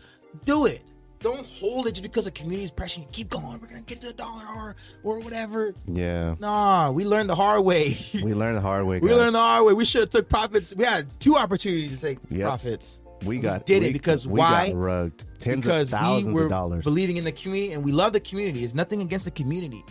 Do 0.46 0.68
it. 0.68 0.84
Don't 1.24 1.48
hold 1.48 1.88
it 1.88 1.94
just 1.94 2.04
because 2.04 2.26
the 2.26 2.32
community 2.32 2.66
is 2.66 2.72
pressuring 2.72 3.00
you. 3.00 3.08
Keep 3.14 3.30
going. 3.30 3.60
We're 3.62 3.68
gonna 3.68 3.82
get 3.82 4.02
to 4.02 4.10
a 4.10 4.14
dollar 4.14 4.44
or 4.56 4.76
or 5.04 5.20
whatever. 5.20 5.74
Yeah, 5.88 6.36
Nah, 6.40 6.92
we 6.92 7.06
learned 7.06 7.30
the 7.30 7.36
hard 7.36 7.64
way. 7.64 7.98
we 8.14 8.34
learned 8.34 8.58
the 8.58 8.62
hard 8.62 8.86
way. 8.86 9.00
we 9.00 9.12
learned 9.14 9.34
the 9.34 9.40
hard 9.40 9.66
way. 9.66 9.74
We 9.74 9.86
should 9.86 10.02
have 10.02 10.10
took 10.12 10.30
profits. 10.30 10.76
We 10.76 10.84
had 10.86 11.08
two 11.20 11.38
opportunities 11.38 12.02
to 12.02 12.06
take 12.08 12.20
Yep. 12.30 12.42
profits. 12.46 13.00
We 13.26 13.40
got 13.40 13.66
did 13.66 13.84
it 13.84 13.94
because 13.94 14.28
we 14.28 14.38
why? 14.40 14.72
Got 14.72 14.78
rugged 14.78 15.24
tens 15.40 15.64
because 15.64 15.94
of 15.94 16.00
thousands 16.00 16.28
we 16.28 16.34
were 16.34 16.44
of 16.44 16.50
dollars. 16.50 16.84
believing 16.84 17.16
in 17.16 17.24
the 17.24 17.32
community 17.32 17.72
and 17.72 17.86
we 17.86 17.94
love 17.94 18.12
the 18.12 18.20
community. 18.20 18.66
It's 18.66 18.74
nothing 18.74 19.02
against 19.02 19.24
the 19.24 19.32
community. 19.32 19.84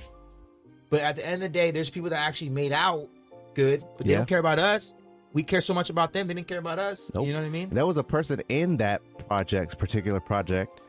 But 0.91 1.01
at 1.01 1.17
the 1.17 1.25
end 1.25 1.37
of 1.37 1.41
the 1.41 1.49
day, 1.49 1.71
there's 1.71 1.89
people 1.89 2.11
that 2.11 2.19
actually 2.19 2.51
made 2.51 2.73
out 2.73 3.09
good, 3.55 3.83
but 3.97 4.07
they 4.07 4.13
Yeah. 4.13 4.19
don't 4.19 4.27
care 4.29 4.39
about 4.39 4.59
us. 4.59 4.93
We 5.33 5.43
care 5.43 5.63
so 5.63 5.73
much 5.73 5.89
about 5.89 6.13
them, 6.13 6.27
they 6.27 6.35
didn't 6.35 6.47
care 6.49 6.59
about 6.59 6.79
us. 6.79 7.11
Nope. 7.15 7.27
You 7.27 7.33
know 7.33 7.41
what 7.41 7.47
I 7.47 7.51
mean? 7.51 7.71
There 7.71 7.87
was 7.87 7.97
a 7.97 8.05
person 8.05 8.43
in 8.51 8.77
that 8.77 9.01
project's 9.29 9.75
particular 9.75 10.21
project 10.21 10.82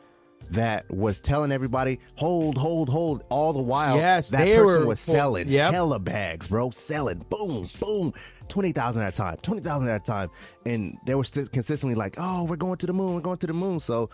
that 0.53 0.89
was 0.89 1.19
telling 1.19 1.51
everybody, 1.51 1.99
hold, 2.15 2.57
hold, 2.57 2.89
hold, 2.89 3.23
all 3.29 3.53
the 3.53 3.61
while. 3.61 3.97
Yes, 3.97 4.29
that 4.29 4.45
they 4.45 4.55
person 4.55 4.65
were 4.65 4.85
was 4.87 4.99
selling 4.99 5.47
Yep. 5.49 5.73
hella 5.73 5.99
bags, 5.99 6.47
bro. 6.47 6.69
Selling, 6.71 7.25
boom, 7.29 7.67
boom, 7.79 8.13
twenty 8.47 8.71
thousand 8.71 9.03
at 9.03 9.09
a 9.09 9.15
time, 9.15 9.37
twenty 9.41 9.61
thousand 9.61 9.89
at 9.89 10.01
a 10.01 10.03
time, 10.03 10.29
and 10.65 10.97
they 11.05 11.15
were 11.15 11.23
still 11.23 11.45
consistently 11.47 11.95
like, 11.95 12.15
"Oh, 12.17 12.43
we're 12.43 12.55
going 12.55 12.77
to 12.77 12.85
the 12.87 12.93
moon, 12.93 13.15
we're 13.15 13.21
going 13.21 13.37
to 13.39 13.47
the 13.47 13.53
moon." 13.53 13.79
So 13.79 14.09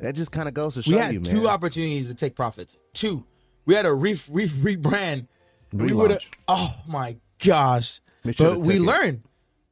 that 0.00 0.14
just 0.14 0.32
kind 0.32 0.48
of 0.48 0.54
goes 0.54 0.74
to 0.74 0.82
show 0.82 0.90
we 0.92 0.96
had 0.98 1.14
you, 1.14 1.20
man. 1.20 1.34
two 1.34 1.48
opportunities 1.48 2.08
to 2.08 2.14
take 2.14 2.34
profits. 2.34 2.76
Two. 2.92 3.24
We 3.66 3.74
had 3.74 3.86
a 3.86 3.94
re, 3.94 4.18
re 4.30 4.48
rebrand. 4.48 5.28
We 5.72 5.92
would 5.94 6.10
have. 6.10 6.20
Oh 6.48 6.74
my 6.86 7.16
gosh! 7.44 8.00
But 8.22 8.60
we 8.60 8.76
it. 8.76 8.82
learned 8.82 9.22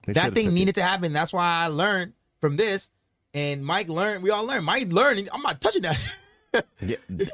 that 0.07 0.35
thing 0.35 0.45
took 0.47 0.53
it. 0.53 0.55
needed 0.55 0.75
to 0.77 0.83
happen. 0.83 1.13
That's 1.13 1.33
why 1.33 1.45
I 1.45 1.67
learned 1.69 2.15
from 2.41 2.57
this, 2.57 2.91
and 3.35 3.65
Mike 3.65 3.89
learned. 3.89 4.23
We 4.23 4.31
all 4.31 4.45
learned. 4.45 4.65
Mike 4.65 4.93
learned. 4.93 5.29
I'm 5.33 5.43
not 5.43 5.61
touching 5.61 5.83
that. 5.83 5.99
Yeah. 6.83 6.97
but 7.09 7.31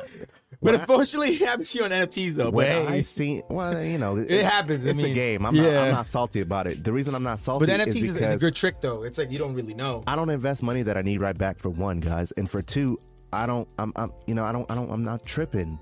When 0.61 0.74
I- 0.76 0.78
unfortunately, 0.78 1.34
it 1.34 1.64
to 1.64 1.78
you 1.78 1.84
on 1.84 1.90
NFTs 1.90 2.34
though. 2.34 2.53
But 2.53 2.66
hey, 2.66 2.86
I 2.86 3.01
seen, 3.01 3.42
well, 3.49 3.82
you 3.82 3.99
know, 3.99 4.16
It 4.16 4.44
happens, 4.44 4.86
I 4.86 4.90
It's 4.90 4.99
the 4.99 5.12
game. 5.12 5.44
I'm, 5.44 5.57
not. 5.57 5.66
I'm 5.66 5.90
not 5.90 6.07
salty 6.07 6.40
about 6.40 6.68
it. 6.68 6.84
The 6.84 6.92
reason 6.92 7.16
I'm 7.16 7.24
not 7.24 7.40
salty 7.40 7.66
but 7.66 7.80
is 7.80 7.96
NFTs 7.96 8.03
is 8.05 8.11
a 8.11 8.12
because 8.12 8.40
good 8.40 8.55
trick 8.55 8.80
though. 8.80 9.03
It's 9.03 9.18
like 9.18 9.32
you 9.32 9.38
don't 9.38 9.55
really 9.55 9.74
know. 9.74 10.05
I 10.07 10.14
don't 10.14 10.30
invest 10.30 10.62
money 10.62 10.82
that 10.84 10.96
I 10.96 11.03
need 11.03 11.20
right 11.20 11.36
back 11.36 11.59
for 11.59 11.68
one, 11.68 11.99
guys, 11.99 12.30
and 12.36 12.49
for 12.49 12.62
two, 12.62 13.01
I 13.32 13.46
don't. 13.46 13.66
I'm, 13.78 13.92
I'm 13.96 14.12
you 14.28 14.34
know, 14.34 14.44
I 14.44 14.53
don't, 14.53 14.70
I 14.70 14.76
don't, 14.76 14.88
I'm 14.88 15.03
not 15.03 15.24
tripping, 15.26 15.80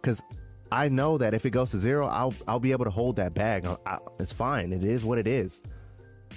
because 0.00 0.22
I 0.72 0.88
know 0.88 1.18
that 1.18 1.34
if 1.34 1.44
it 1.44 1.50
goes 1.50 1.72
to 1.72 1.78
zero, 1.78 2.06
I'll, 2.06 2.32
I'll 2.48 2.60
be 2.60 2.72
able 2.72 2.84
to 2.86 2.90
hold 2.90 3.16
that 3.16 3.34
bag. 3.34 3.66
I, 3.66 3.76
I, 3.86 3.98
it's 4.18 4.32
fine. 4.32 4.72
It 4.72 4.84
is 4.84 5.04
what 5.04 5.18
it 5.18 5.26
is. 5.26 5.60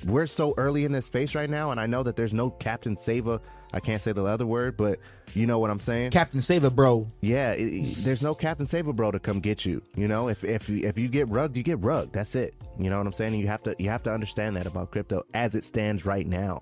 We're 0.06 0.28
so 0.28 0.54
early 0.58 0.86
in 0.86 0.92
this 0.92 1.06
space 1.06 1.34
right 1.36 1.50
now, 1.50 1.72
and 1.72 1.80
I 1.80 1.86
know 1.86 2.04
that 2.04 2.16
there's 2.16 2.34
no 2.34 2.50
Captain 2.50 2.98
Sava. 2.98 3.40
I 3.76 3.80
can't 3.80 4.02
say 4.02 4.12
the 4.12 4.24
other 4.26 4.46
word, 4.46 4.78
but 4.78 5.00
you 5.34 5.48
know 5.48 5.58
what 5.60 5.72
I'm 5.72 5.80
saying. 5.80 6.12
Captain 6.12 6.42
Save 6.42 6.64
it, 6.64 6.76
bro. 6.76 7.10
Yeah, 7.22 7.54
it, 7.54 7.62
it- 7.64 8.04
there's 8.04 8.22
no 8.22 8.36
Captain 8.36 8.68
Saver 8.68 8.94
bro 8.94 9.12
to 9.12 9.20
come 9.20 9.40
get 9.40 9.66
you. 9.66 9.82
You 9.96 10.08
know, 10.08 10.28
if 10.30 10.44
if 10.44 10.70
if 10.70 10.98
you 10.98 11.08
get 11.08 11.28
rugged, 11.30 11.58
you 11.58 11.64
get 11.64 11.80
rugged. 11.82 12.14
That's 12.14 12.36
it. 12.36 12.54
You 12.78 12.90
know 12.90 12.98
what 12.98 13.08
I'm 13.08 13.14
saying? 13.14 13.34
You 13.36 13.48
have 13.48 13.64
to 13.64 13.76
you 13.80 13.90
have 13.90 14.04
to 14.04 14.14
understand 14.14 14.56
that 14.58 14.66
about 14.68 14.92
crypto 14.92 15.24
as 15.34 15.56
it 15.56 15.64
stands 15.64 16.06
right 16.06 16.28
now. 16.28 16.62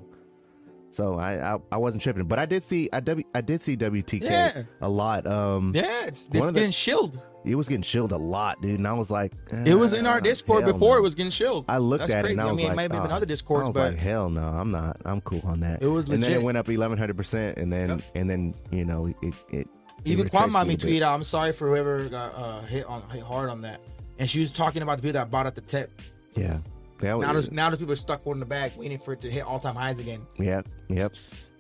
So 0.92 1.16
I 1.16 1.56
I, 1.56 1.58
I 1.72 1.78
wasn't 1.78 2.04
tripping, 2.04 2.26
but 2.26 2.38
I 2.40 2.46
did 2.46 2.64
see 2.64 2.90
I 2.94 3.00
w, 3.00 3.26
I 3.34 3.42
did 3.42 3.62
see 3.64 3.76
WTK 3.76 4.22
Yeah. 4.24 4.64
a 4.82 4.90
lot. 4.90 5.26
Um, 5.28 5.72
Yeah, 5.76 6.06
it's, 6.06 6.28
it's 6.32 6.46
of 6.46 6.54
the- 6.54 6.72
shilled. 6.72 7.20
It 7.44 7.56
was 7.56 7.68
getting 7.68 7.82
shilled 7.82 8.12
a 8.12 8.18
lot, 8.18 8.62
dude, 8.62 8.78
and 8.78 8.88
I 8.88 8.94
was 8.94 9.10
like, 9.10 9.34
It 9.66 9.74
was 9.74 9.94
in 9.94 10.06
our 10.06 10.18
"Ah, 10.18 10.20
Discord 10.20 10.66
before 10.66 10.94
no." 10.96 10.98
it 10.98 11.02
was 11.02 11.16
getting 11.16 11.32
shilled. 11.32 11.66
I 11.68 11.80
looked 11.80 12.02
That's 12.02 12.12
at 12.14 12.24
crazy. 12.24 12.34
it 12.36 12.40
and 12.40 12.42
I 12.42 12.52
was 12.52 12.58
mean, 12.58 12.66
like, 12.68 12.74
it 12.74 12.76
might 12.76 12.82
have 12.84 12.92
been 12.92 13.06
in 13.06 13.12
"Ah." 13.12 13.16
other 13.16 13.26
Discords, 13.26 13.64
I 13.64 13.68
was 13.68 13.74
but 13.74 13.92
like, 13.94 13.98
hell 14.00 14.30
no, 14.30 14.44
I'm 14.44 14.70
not. 14.72 14.98
I'm 15.06 15.22
cool 15.22 15.42
on 15.46 15.60
that. 15.62 15.82
It 15.82 15.88
was 15.88 16.08
and 16.10 16.22
then 16.22 16.32
it 16.34 16.42
went 16.44 16.58
up 16.58 16.68
1100 16.68 17.18
percent, 17.18 17.58
and 17.58 17.74
then 17.74 17.90
Yep. 17.90 18.02
and 18.16 18.30
then 18.30 18.54
you 18.72 18.86
know 18.86 19.08
it 19.08 19.16
it. 19.50 19.68
even 20.06 20.26
retraced 20.26 20.32
Quant 20.32 20.50
a 20.50 20.54
Mommy 20.54 20.72
little 20.76 20.90
bit. 20.90 21.02
tweeted 21.02 21.08
"I'm 21.08 21.24
sorry 21.24 21.52
for 21.54 21.68
whoever 21.70 22.08
got 22.10 22.34
uh, 22.36 22.62
hit 22.62 22.86
on 22.86 23.02
hit 23.10 23.24
hard 23.24 23.50
on 23.50 23.62
that," 23.62 23.82
and 24.20 24.30
she 24.30 24.40
was 24.40 24.52
talking 24.52 24.84
about 24.84 24.98
the 24.98 25.02
people 25.02 25.14
that 25.14 25.32
bought 25.32 25.48
at 25.48 25.56
the 25.56 25.62
tip. 25.62 26.00
Yeah, 26.36 26.58
was, 27.02 27.02
Now 27.02 27.18
now 27.52 27.70
there's 27.70 27.80
people 27.80 27.94
are 27.94 27.96
stuck 27.96 28.22
holding 28.24 28.40
the 28.40 28.46
bag, 28.46 28.74
waiting 28.78 29.00
for 29.00 29.14
it 29.14 29.22
to 29.22 29.32
hit 29.32 29.44
all 29.44 29.58
time 29.60 29.76
highs 29.76 29.98
again. 29.98 30.22
Yep, 30.38 30.68
yep. 30.90 31.14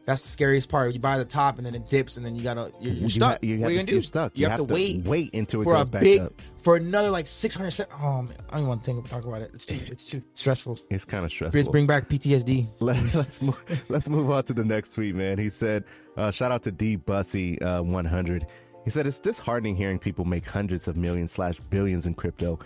That's 0.06 0.24
the 0.24 0.30
scariest 0.30 0.68
part. 0.68 0.93
You 0.93 0.99
buy 0.99 1.18
the 1.20 1.26
top 1.26 1.58
and 1.58 1.66
then 1.66 1.76
it 1.76 1.88
dips, 1.89 2.18
and 2.18 2.26
then 2.26 2.36
you 2.36 2.43
gotta 2.43 2.72
you're, 2.82 2.93
you're 2.93 3.04
You 3.04 3.10
stuck. 3.10 3.34
ha- 3.34 3.38
you 3.41 3.60
what 3.60 3.68
are 3.68 3.72
you 3.72 3.78
gonna 3.80 3.86
do? 3.88 3.93
You're 3.93 4.02
stuck. 4.02 4.32
You, 4.36 4.47
have, 4.49 4.58
to, 4.58 4.64
wait 4.64 5.04
wait 5.06 5.34
until 5.36 5.62
it 5.62 5.64
for 5.64 5.76
a 5.76 5.86
back 5.86 6.02
big 6.02 6.22
up. 6.22 6.34
for 6.64 6.76
another 6.76 7.12
like 7.12 7.28
600. 7.28 7.70
se- 7.72 7.86
Oh 8.02 8.24
man, 8.24 8.34
I 8.49 8.58
don't 8.58 8.68
want 8.68 8.84
to 8.84 8.86
think 8.93 9.08
talk 9.10 9.26
about 9.26 9.41
it. 9.43 9.52
It's 9.54 9.66
too 9.66 9.80
it's 9.88 10.06
too 10.08 10.24
stressful. 10.34 10.80
It's 10.89 11.06
kind 11.06 11.24
of 11.24 11.32
stressful. 11.32 11.58
Let's 11.58 11.70
bring 11.70 11.86
back 11.86 12.10
PTSD. 12.10 12.68
Let, 12.80 13.16
us 13.16 13.41
move. 13.41 13.84
Let's 13.89 14.10
move 14.10 14.32
on 14.32 14.43
to 14.45 14.54
the 14.54 14.66
next 14.66 14.93
tweet, 14.95 15.14
man. 15.16 15.38
He 15.38 15.49
said, 15.49 15.84
uh, 16.18 16.32
"Shout 16.32 16.52
out 16.52 16.64
to 16.64 16.72
D 16.72 16.95
Bussy 16.95 17.62
uh, 17.62 17.84
100." 17.84 18.47
He 18.84 18.89
said, 18.89 19.06
"It's 19.06 19.20
disheartening 19.20 19.76
hearing 19.76 19.99
people 19.99 20.26
make 20.26 20.45
hundreds 20.47 20.88
of 20.88 20.97
millions 20.97 21.32
slash 21.32 21.60
billions 21.70 22.08
in 22.08 22.16
crypto, 22.16 22.58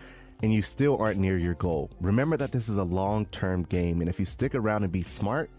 and 0.42 0.54
you 0.54 0.62
still 0.62 0.98
aren't 1.02 1.20
near 1.20 1.38
your 1.38 1.56
goal. 1.56 1.92
Remember 2.00 2.38
that 2.38 2.54
this 2.54 2.70
is 2.70 2.78
a 2.78 2.84
long 2.84 3.26
term 3.26 3.64
game, 3.64 4.00
and 4.00 4.10
if 4.10 4.22
you 4.22 4.26
stick 4.26 4.56
around 4.56 4.84
and 4.84 4.92
be 4.94 5.04
smart, 5.04 5.50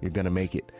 you're 0.00 0.12
gonna 0.12 0.30
make 0.30 0.54
it. 0.54 0.70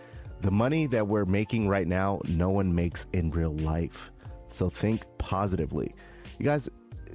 The 0.41 0.51
money 0.51 0.87
that 0.89 1.07
we're 1.07 1.25
making 1.25 1.69
right 1.69 1.87
now, 1.87 2.21
no 2.29 2.51
one 2.51 2.75
makes 2.75 3.07
in 3.13 3.31
real 3.31 3.55
life. 3.57 4.11
So 4.49 4.71
think 4.71 5.03
positively, 5.19 5.95
you 6.39 6.45
guys." 6.45 6.69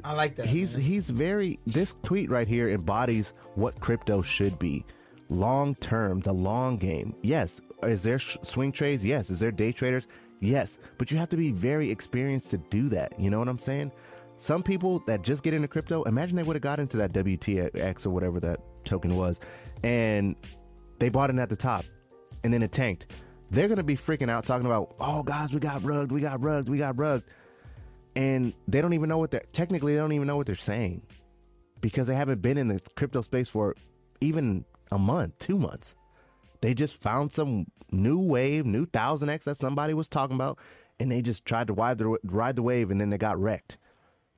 I 0.03 0.13
like 0.13 0.35
that. 0.35 0.45
he's 0.45 0.75
man. 0.75 0.85
he's 0.85 1.09
very 1.09 1.59
this 1.67 1.93
tweet 2.03 2.29
right 2.29 2.47
here 2.47 2.69
embodies 2.69 3.33
what 3.55 3.79
crypto 3.79 4.21
should 4.21 4.57
be. 4.57 4.85
Long 5.29 5.75
term 5.75 6.21
the 6.21 6.33
long 6.33 6.77
game. 6.77 7.13
Yes. 7.21 7.61
Is 7.83 8.03
there 8.03 8.17
sh- 8.17 8.37
swing 8.43 8.71
trades? 8.71 9.05
Yes. 9.05 9.29
Is 9.29 9.39
there 9.39 9.51
day 9.51 9.71
traders? 9.71 10.07
Yes. 10.39 10.77
But 10.97 11.11
you 11.11 11.17
have 11.17 11.29
to 11.29 11.37
be 11.37 11.51
very 11.51 11.91
experienced 11.91 12.49
to 12.51 12.57
do 12.57 12.87
that. 12.89 13.19
You 13.19 13.29
know 13.29 13.39
what 13.39 13.47
i'm 13.49 13.59
saying? 13.59 13.91
Some 14.37 14.63
people 14.63 15.03
that 15.05 15.21
just 15.21 15.43
get 15.43 15.53
into 15.53 15.67
crypto 15.67 16.03
imagine 16.03 16.37
they 16.37 16.43
would 16.43 16.55
have 16.55 16.63
got 16.63 16.79
into 16.79 16.95
that 16.97 17.11
wtx 17.11 18.05
or 18.05 18.09
whatever 18.09 18.39
that 18.39 18.61
token 18.85 19.17
was 19.17 19.37
and 19.83 20.35
they 20.97 21.09
bought 21.09 21.29
in 21.29 21.39
at 21.39 21.49
the 21.49 21.57
top 21.57 21.83
and 22.43 22.53
then 22.53 22.63
it 22.63 22.71
tanked 22.71 23.07
they're 23.51 23.67
gonna 23.67 23.83
be 23.83 23.95
freaking 23.95 24.29
out 24.29 24.45
talking 24.45 24.65
about 24.65 24.95
oh 24.99 25.23
guys 25.23 25.51
we 25.51 25.59
got 25.59 25.83
rugged 25.83 26.11
we 26.11 26.21
got 26.21 26.41
rugged 26.41 26.69
we 26.69 26.77
got 26.77 26.97
rugged 26.97 27.23
and 28.15 28.53
they 28.67 28.81
don't 28.81 28.93
even 28.93 29.09
know 29.09 29.17
what 29.17 29.31
they're 29.31 29.43
technically 29.51 29.93
they 29.93 29.99
don't 29.99 30.13
even 30.13 30.27
know 30.27 30.37
what 30.37 30.45
they're 30.45 30.55
saying 30.55 31.01
because 31.81 32.07
they 32.07 32.15
haven't 32.15 32.41
been 32.41 32.57
in 32.57 32.67
the 32.67 32.79
crypto 32.95 33.21
space 33.21 33.47
for 33.47 33.75
even 34.21 34.65
a 34.91 34.99
month, 34.99 35.37
two 35.39 35.57
months. 35.57 35.95
They 36.61 36.73
just 36.73 37.01
found 37.01 37.31
some 37.31 37.67
new 37.91 38.19
wave, 38.19 38.65
new 38.65 38.85
thousand 38.85 39.29
X 39.29 39.45
that 39.45 39.57
somebody 39.57 39.93
was 39.93 40.07
talking 40.07 40.35
about, 40.35 40.59
and 40.99 41.11
they 41.11 41.21
just 41.21 41.45
tried 41.45 41.67
to 41.67 41.73
ride 41.73 41.97
the 41.97 42.17
ride 42.23 42.55
the 42.55 42.63
wave, 42.63 42.91
and 42.91 42.99
then 42.99 43.09
they 43.09 43.17
got 43.17 43.39
wrecked. 43.39 43.77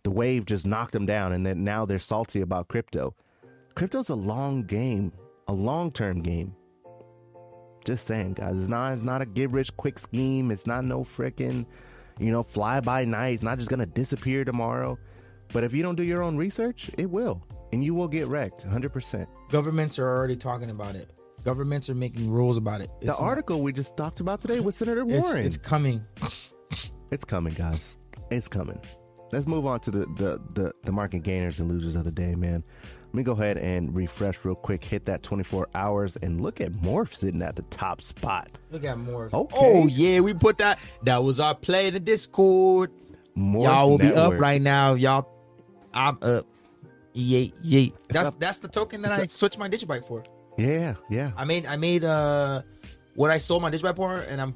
The 0.04 0.12
wave 0.12 0.45
just 0.45 0.66
knocked 0.66 0.93
them 0.93 1.06
down, 1.06 1.32
and 1.32 1.45
then 1.45 1.64
now 1.64 1.86
they're 1.86 1.99
salty 1.99 2.41
about 2.41 2.68
crypto. 2.68 3.16
Crypto's 3.76 4.10
a 4.10 4.16
long 4.16 4.64
game, 4.64 5.12
a 5.47 5.54
long 5.54 5.91
term 5.91 6.22
game. 6.22 6.56
Just 7.86 8.06
saying, 8.06 8.34
guys, 8.34 8.58
it's 8.60 8.68
not 8.68 8.94
it's 8.94 9.02
not 9.02 9.22
a 9.22 9.26
get 9.26 9.50
rich 9.52 9.76
quick 9.76 9.98
scheme. 9.98 10.52
It's 10.52 10.68
not 10.68 10.86
no 10.86 11.02
freaking, 11.04 11.66
you 12.20 12.32
know, 12.32 12.44
fly 12.44 12.80
by 12.80 13.06
night. 13.06 13.36
It's 13.36 13.44
not 13.44 13.58
just 13.58 13.70
gonna 13.70 13.86
disappear 13.88 14.46
tomorrow. 14.46 14.98
But 15.54 15.64
if 15.64 15.74
you 15.74 15.82
don't 15.84 15.96
do 15.96 16.04
your 16.04 16.22
own 16.22 16.38
research, 16.38 16.90
it 16.98 17.10
will, 17.10 17.42
and 17.74 17.84
you 17.84 17.94
will 17.94 18.08
get 18.08 18.28
wrecked, 18.28 18.62
hundred 18.64 18.94
percent. 18.94 19.28
Governments 19.50 19.98
are 20.00 20.08
already 20.08 20.36
talking 20.36 20.70
about 20.70 20.96
it. 20.96 21.12
Governments 21.44 21.90
are 21.90 21.96
making 21.96 22.30
rules 22.30 22.56
about 22.56 22.82
it. 22.82 22.90
The 23.00 23.06
It's- 23.08 23.20
article 23.20 23.62
we 23.64 23.74
just 23.74 23.98
talked 23.98 24.20
about 24.20 24.42
today 24.42 24.60
with 24.60 24.76
Senator 24.76 25.02
it's, 25.02 25.12
Warren. 25.12 25.44
it's 25.44 25.58
coming. 25.58 26.06
It's 27.10 27.26
coming, 27.26 27.54
guys. 27.56 27.98
It's 28.30 28.48
coming. 28.48 28.80
Let's 29.32 29.48
move 29.48 29.66
on 29.66 29.80
to 29.82 29.92
the, 29.92 30.00
the, 30.18 30.40
the, 30.54 30.74
the 30.84 30.92
market 30.92 31.24
gainers 31.24 31.60
and 31.60 31.68
losers 31.70 31.96
of 31.96 32.06
the 32.06 32.12
day, 32.12 32.36
man. 32.36 32.64
Let 33.12 33.16
me 33.16 33.24
go 33.24 33.34
ahead 33.34 33.57
and 33.57 33.93
refresh 33.93 34.45
real 34.45 34.55
quick, 34.55 34.86
hit 34.86 35.03
that 35.05 35.22
24 35.22 35.68
hours, 35.76 36.16
and 36.22 36.39
look 36.39 36.62
at 36.62 36.72
Morph 36.72 37.14
sitting 37.14 37.41
at 37.41 37.57
the 37.57 37.64
top 37.64 38.01
spot. 38.01 38.49
Look 38.72 38.86
at 38.86 38.97
more. 38.97 39.30
Okay. 39.34 39.57
Oh 39.59 39.86
yeah, 39.88 40.22
we 40.22 40.34
put 40.34 40.57
that. 40.59 40.80
That 41.03 41.22
was 41.22 41.38
our 41.38 41.53
play 41.53 41.88
in 41.88 41.93
the 41.93 41.99
Discord. 41.99 42.89
Morph 43.38 43.64
y'all 43.66 43.89
will 43.89 43.97
be 43.97 44.14
up 44.14 44.34
right 44.39 44.62
now. 44.62 44.93
Y'all, 44.93 45.28
I'm 45.93 46.18
up. 46.22 46.45
Yay, 47.12 47.51
yay. 47.62 47.91
That's 48.07 48.30
up. 48.30 48.39
that's 48.39 48.59
the 48.59 48.70
token 48.70 49.01
that 49.01 49.12
It's 49.12 49.20
I 49.20 49.24
up. 49.24 49.30
switched 49.30 49.57
my 49.57 49.68
Digibyte 49.68 50.05
for. 50.07 50.24
Yeah, 50.57 50.93
yeah. 51.09 51.32
I 51.36 51.43
made 51.43 51.66
I 51.66 51.76
made 51.76 52.05
uh 52.05 52.62
what 53.16 53.30
I 53.30 53.39
sold 53.39 53.62
my 53.62 53.70
Digibyte 53.70 53.97
for, 53.97 54.20
and 54.30 54.39
I'm 54.41 54.55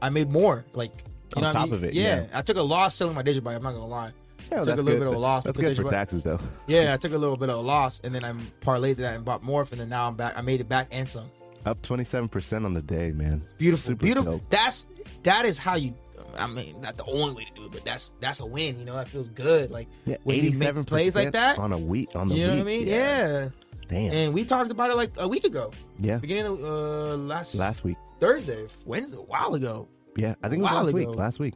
I 0.00 0.08
made 0.08 0.30
more. 0.30 0.64
Like 0.72 0.90
On 0.90 0.96
you 1.36 1.42
know 1.42 1.48
what 1.48 1.56
I 1.56 1.58
top 1.60 1.64
mean? 1.66 1.74
of 1.74 1.84
it, 1.84 1.92
Yeah. 1.92 2.22
yeah. 2.22 2.26
I 2.38 2.40
took 2.40 2.56
a 2.56 2.62
loss 2.62 2.94
selling 2.94 3.14
my 3.14 3.22
Digibyte. 3.22 3.54
I'm 3.56 3.62
not 3.62 3.72
gonna 3.72 3.86
lie. 3.86 4.12
Yeah, 4.50 4.58
took 4.60 4.66
a 4.66 4.70
little 4.70 4.84
good. 4.84 4.98
bit 5.00 5.08
of 5.08 5.14
a 5.14 5.18
loss. 5.18 5.44
That's 5.44 5.56
good 5.56 5.76
for 5.76 5.82
Digibyte- 5.84 5.90
taxes, 5.90 6.22
though. 6.22 6.38
Yeah, 6.66 6.92
I 6.94 6.96
took 6.96 7.12
a 7.12 7.18
little 7.18 7.36
bit 7.36 7.48
of 7.50 7.58
a 7.58 7.62
loss, 7.62 8.00
and 8.04 8.14
then 8.14 8.24
I 8.24 8.32
parlayed 8.60 8.96
that 8.98 9.14
and 9.14 9.24
bought 9.24 9.42
Morph, 9.42 9.72
and 9.72 9.80
then 9.80 9.88
now 9.88 10.08
I'm 10.08 10.16
back. 10.16 10.36
I 10.36 10.40
made 10.42 10.60
it 10.60 10.68
back 10.68 10.88
and 10.92 11.08
some. 11.08 11.30
Up 11.66 11.80
27% 11.82 12.64
on 12.64 12.72
the 12.74 12.80
day, 12.82 13.12
man. 13.12 13.42
Beautiful, 13.58 13.88
Super 13.88 14.04
beautiful. 14.04 14.32
dope. 14.38 14.50
That's 14.50 14.86
that 15.24 15.44
is 15.44 15.58
how 15.58 15.74
you. 15.74 15.94
I 16.38 16.46
mean, 16.46 16.80
not 16.80 16.96
the 16.96 17.04
only 17.04 17.32
way 17.34 17.44
to 17.44 17.52
do 17.54 17.66
it, 17.66 17.72
but 17.72 17.84
that's 17.84 18.14
that's 18.20 18.40
a 18.40 18.46
win. 18.46 18.78
You 18.78 18.84
know, 18.86 18.94
that 18.94 19.08
feels 19.08 19.28
good. 19.28 19.70
Like 19.70 19.88
Yeah, 20.06 20.16
when 20.22 20.36
you 20.42 20.50
87% 20.52 20.74
make 20.76 20.86
plays 20.86 21.14
like 21.16 21.32
that. 21.32 21.58
on 21.58 21.72
a 21.72 21.78
week. 21.78 22.10
On 22.14 22.28
the 22.28 22.36
You 22.36 22.46
know 22.46 22.52
week. 22.54 22.64
what 22.64 22.70
I 22.70 22.76
mean? 22.78 22.86
Yeah. 22.88 23.48
Damn. 23.88 24.12
And 24.12 24.32
we 24.34 24.44
talked 24.44 24.70
about 24.70 24.90
it 24.90 24.96
like 24.96 25.10
a 25.18 25.26
week 25.26 25.44
ago, 25.44 25.72
yeah. 25.98 26.18
beginning 26.18 26.46
of 26.46 26.62
uh, 26.64 27.16
last 27.16 27.56
Last 27.56 27.82
week. 27.84 27.96
Thursday, 28.20 28.66
Wednesday, 28.86 29.18
a 29.18 29.22
while 29.22 29.54
ago. 29.54 29.88
Yeah, 30.16 30.36
I 30.42 30.48
think 30.48 30.60
it 30.60 30.62
was 30.62 30.72
last 30.72 30.88
ago. 30.88 30.96
week. 30.96 31.16
Last 31.16 31.40
week. 31.40 31.54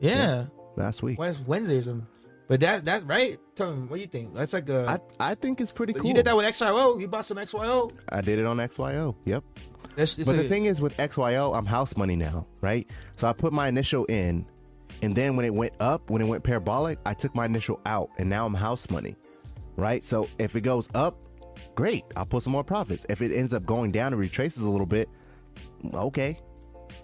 Yeah, 0.00 0.44
Last 0.76 1.02
week. 1.02 1.18
Wednesday 1.18 1.78
or 1.78 1.82
something. 1.82 2.06
But 2.46 2.60
that 2.60 2.84
that 2.84 3.06
right? 3.06 3.38
Tell 3.56 3.74
me 3.74 3.86
what 3.86 3.96
do 3.96 4.02
you 4.02 4.06
think? 4.08 4.34
That's 4.34 4.52
like 4.52 4.68
a. 4.68 5.00
I 5.18 5.30
I 5.30 5.34
think 5.34 5.60
it's 5.60 5.72
pretty 5.72 5.92
cool. 5.94 6.06
You 6.06 6.14
did 6.14 6.26
that 6.26 6.36
with 6.36 6.46
XYO. 6.46 7.00
You 7.00 7.08
bought 7.08 7.24
some 7.24 7.38
XYO. 7.38 7.92
I 8.10 8.20
did 8.20 8.38
it 8.38 8.46
on 8.46 8.58
XYO. 8.58 9.14
Yep. 9.24 9.44
That's, 9.96 10.14
But 10.14 10.36
the 10.36 10.48
thing 10.48 10.64
is, 10.64 10.80
with 10.80 10.96
XYO, 10.96 11.56
I'm 11.56 11.66
house 11.66 11.96
money 11.96 12.16
now, 12.16 12.46
right? 12.60 12.88
So 13.14 13.28
I 13.28 13.32
put 13.32 13.52
my 13.52 13.68
initial 13.68 14.04
in, 14.06 14.44
and 15.02 15.14
then 15.14 15.36
when 15.36 15.46
it 15.46 15.54
went 15.54 15.72
up, 15.78 16.10
when 16.10 16.20
it 16.20 16.26
went 16.26 16.42
parabolic, 16.42 16.98
I 17.06 17.14
took 17.14 17.34
my 17.34 17.46
initial 17.46 17.80
out, 17.86 18.10
and 18.18 18.28
now 18.28 18.44
I'm 18.44 18.54
house 18.54 18.90
money, 18.90 19.14
right? 19.76 20.04
So 20.04 20.28
if 20.38 20.56
it 20.56 20.62
goes 20.62 20.88
up, 20.94 21.16
great, 21.76 22.02
I'll 22.16 22.26
put 22.26 22.42
some 22.42 22.52
more 22.52 22.64
profits. 22.64 23.06
If 23.08 23.22
it 23.22 23.32
ends 23.32 23.54
up 23.54 23.64
going 23.64 23.92
down 23.92 24.12
and 24.12 24.20
retraces 24.20 24.64
a 24.64 24.70
little 24.70 24.86
bit, 24.86 25.08
okay. 25.94 26.40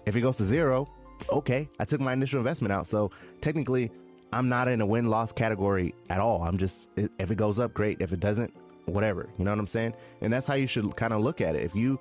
If 0.05 0.15
it 0.17 0.21
goes 0.21 0.35
to 0.37 0.45
zero, 0.45 0.93
okay, 1.29 1.69
I 1.79 1.85
took 1.85 2.01
my 2.01 2.11
initial 2.11 2.39
investment 2.39 2.73
out. 2.73 2.87
So 2.87 3.11
technically, 3.39 3.89
I'm 4.33 4.49
not 4.49 4.67
in 4.67 4.81
a 4.81 4.85
win 4.85 5.05
loss 5.09 5.31
category 5.31 5.93
at 6.09 6.19
all. 6.19 6.41
I'm 6.43 6.57
just, 6.57 6.89
if 6.95 7.31
it 7.31 7.35
goes 7.35 7.59
up, 7.59 7.73
great. 7.73 7.97
If 8.01 8.13
it 8.13 8.19
doesn't, 8.19 8.53
whatever. 8.85 9.29
You 9.37 9.45
know 9.45 9.51
what 9.51 9.59
I'm 9.59 9.67
saying? 9.67 9.93
And 10.21 10.31
that's 10.31 10.47
how 10.47 10.53
you 10.55 10.67
should 10.67 10.95
kind 10.95 11.13
of 11.13 11.21
look 11.21 11.41
at 11.41 11.55
it. 11.55 11.63
If 11.63 11.75
you, 11.75 11.99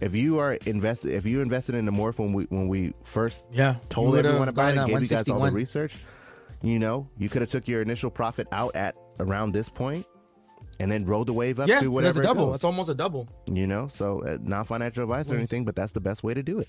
if 0.00 0.14
you 0.14 0.38
are 0.38 0.54
invested, 0.66 1.12
if 1.14 1.24
you 1.26 1.40
invested 1.40 1.74
in 1.74 1.84
the 1.84 1.92
morph 1.92 2.18
when 2.18 2.32
we 2.32 2.44
when 2.44 2.68
we 2.68 2.92
first 3.04 3.46
Yeah, 3.52 3.76
told 3.88 4.16
everyone 4.16 4.48
about 4.48 4.74
it, 4.74 4.86
gave 4.86 5.00
you 5.02 5.08
guys 5.08 5.28
all 5.28 5.40
the 5.40 5.52
research, 5.52 5.96
you 6.62 6.78
know, 6.78 7.08
you 7.18 7.28
could 7.28 7.42
have 7.42 7.50
took 7.50 7.66
your 7.68 7.82
initial 7.82 8.10
profit 8.10 8.48
out 8.52 8.74
at 8.76 8.96
around 9.20 9.52
this 9.52 9.68
point, 9.68 10.06
and 10.80 10.90
then 10.90 11.04
rode 11.04 11.26
the 11.26 11.32
wave 11.32 11.60
up 11.60 11.68
yeah, 11.68 11.80
to 11.80 11.90
whatever 11.90 12.14
that's 12.20 12.26
a 12.26 12.30
it 12.30 12.34
double. 12.34 12.46
goes 12.46 12.54
It's 12.56 12.64
almost 12.64 12.88
a 12.90 12.94
double. 12.94 13.28
you 13.52 13.66
know 13.66 13.88
so 13.88 14.22
uh, 14.24 14.38
not 14.42 14.66
financial 14.66 15.02
advice 15.02 15.30
or 15.30 15.34
anything 15.36 15.64
but 15.64 15.76
that's 15.76 15.92
the 15.92 16.00
best 16.00 16.22
way 16.24 16.32
to 16.34 16.42
do 16.42 16.58
it 16.58 16.68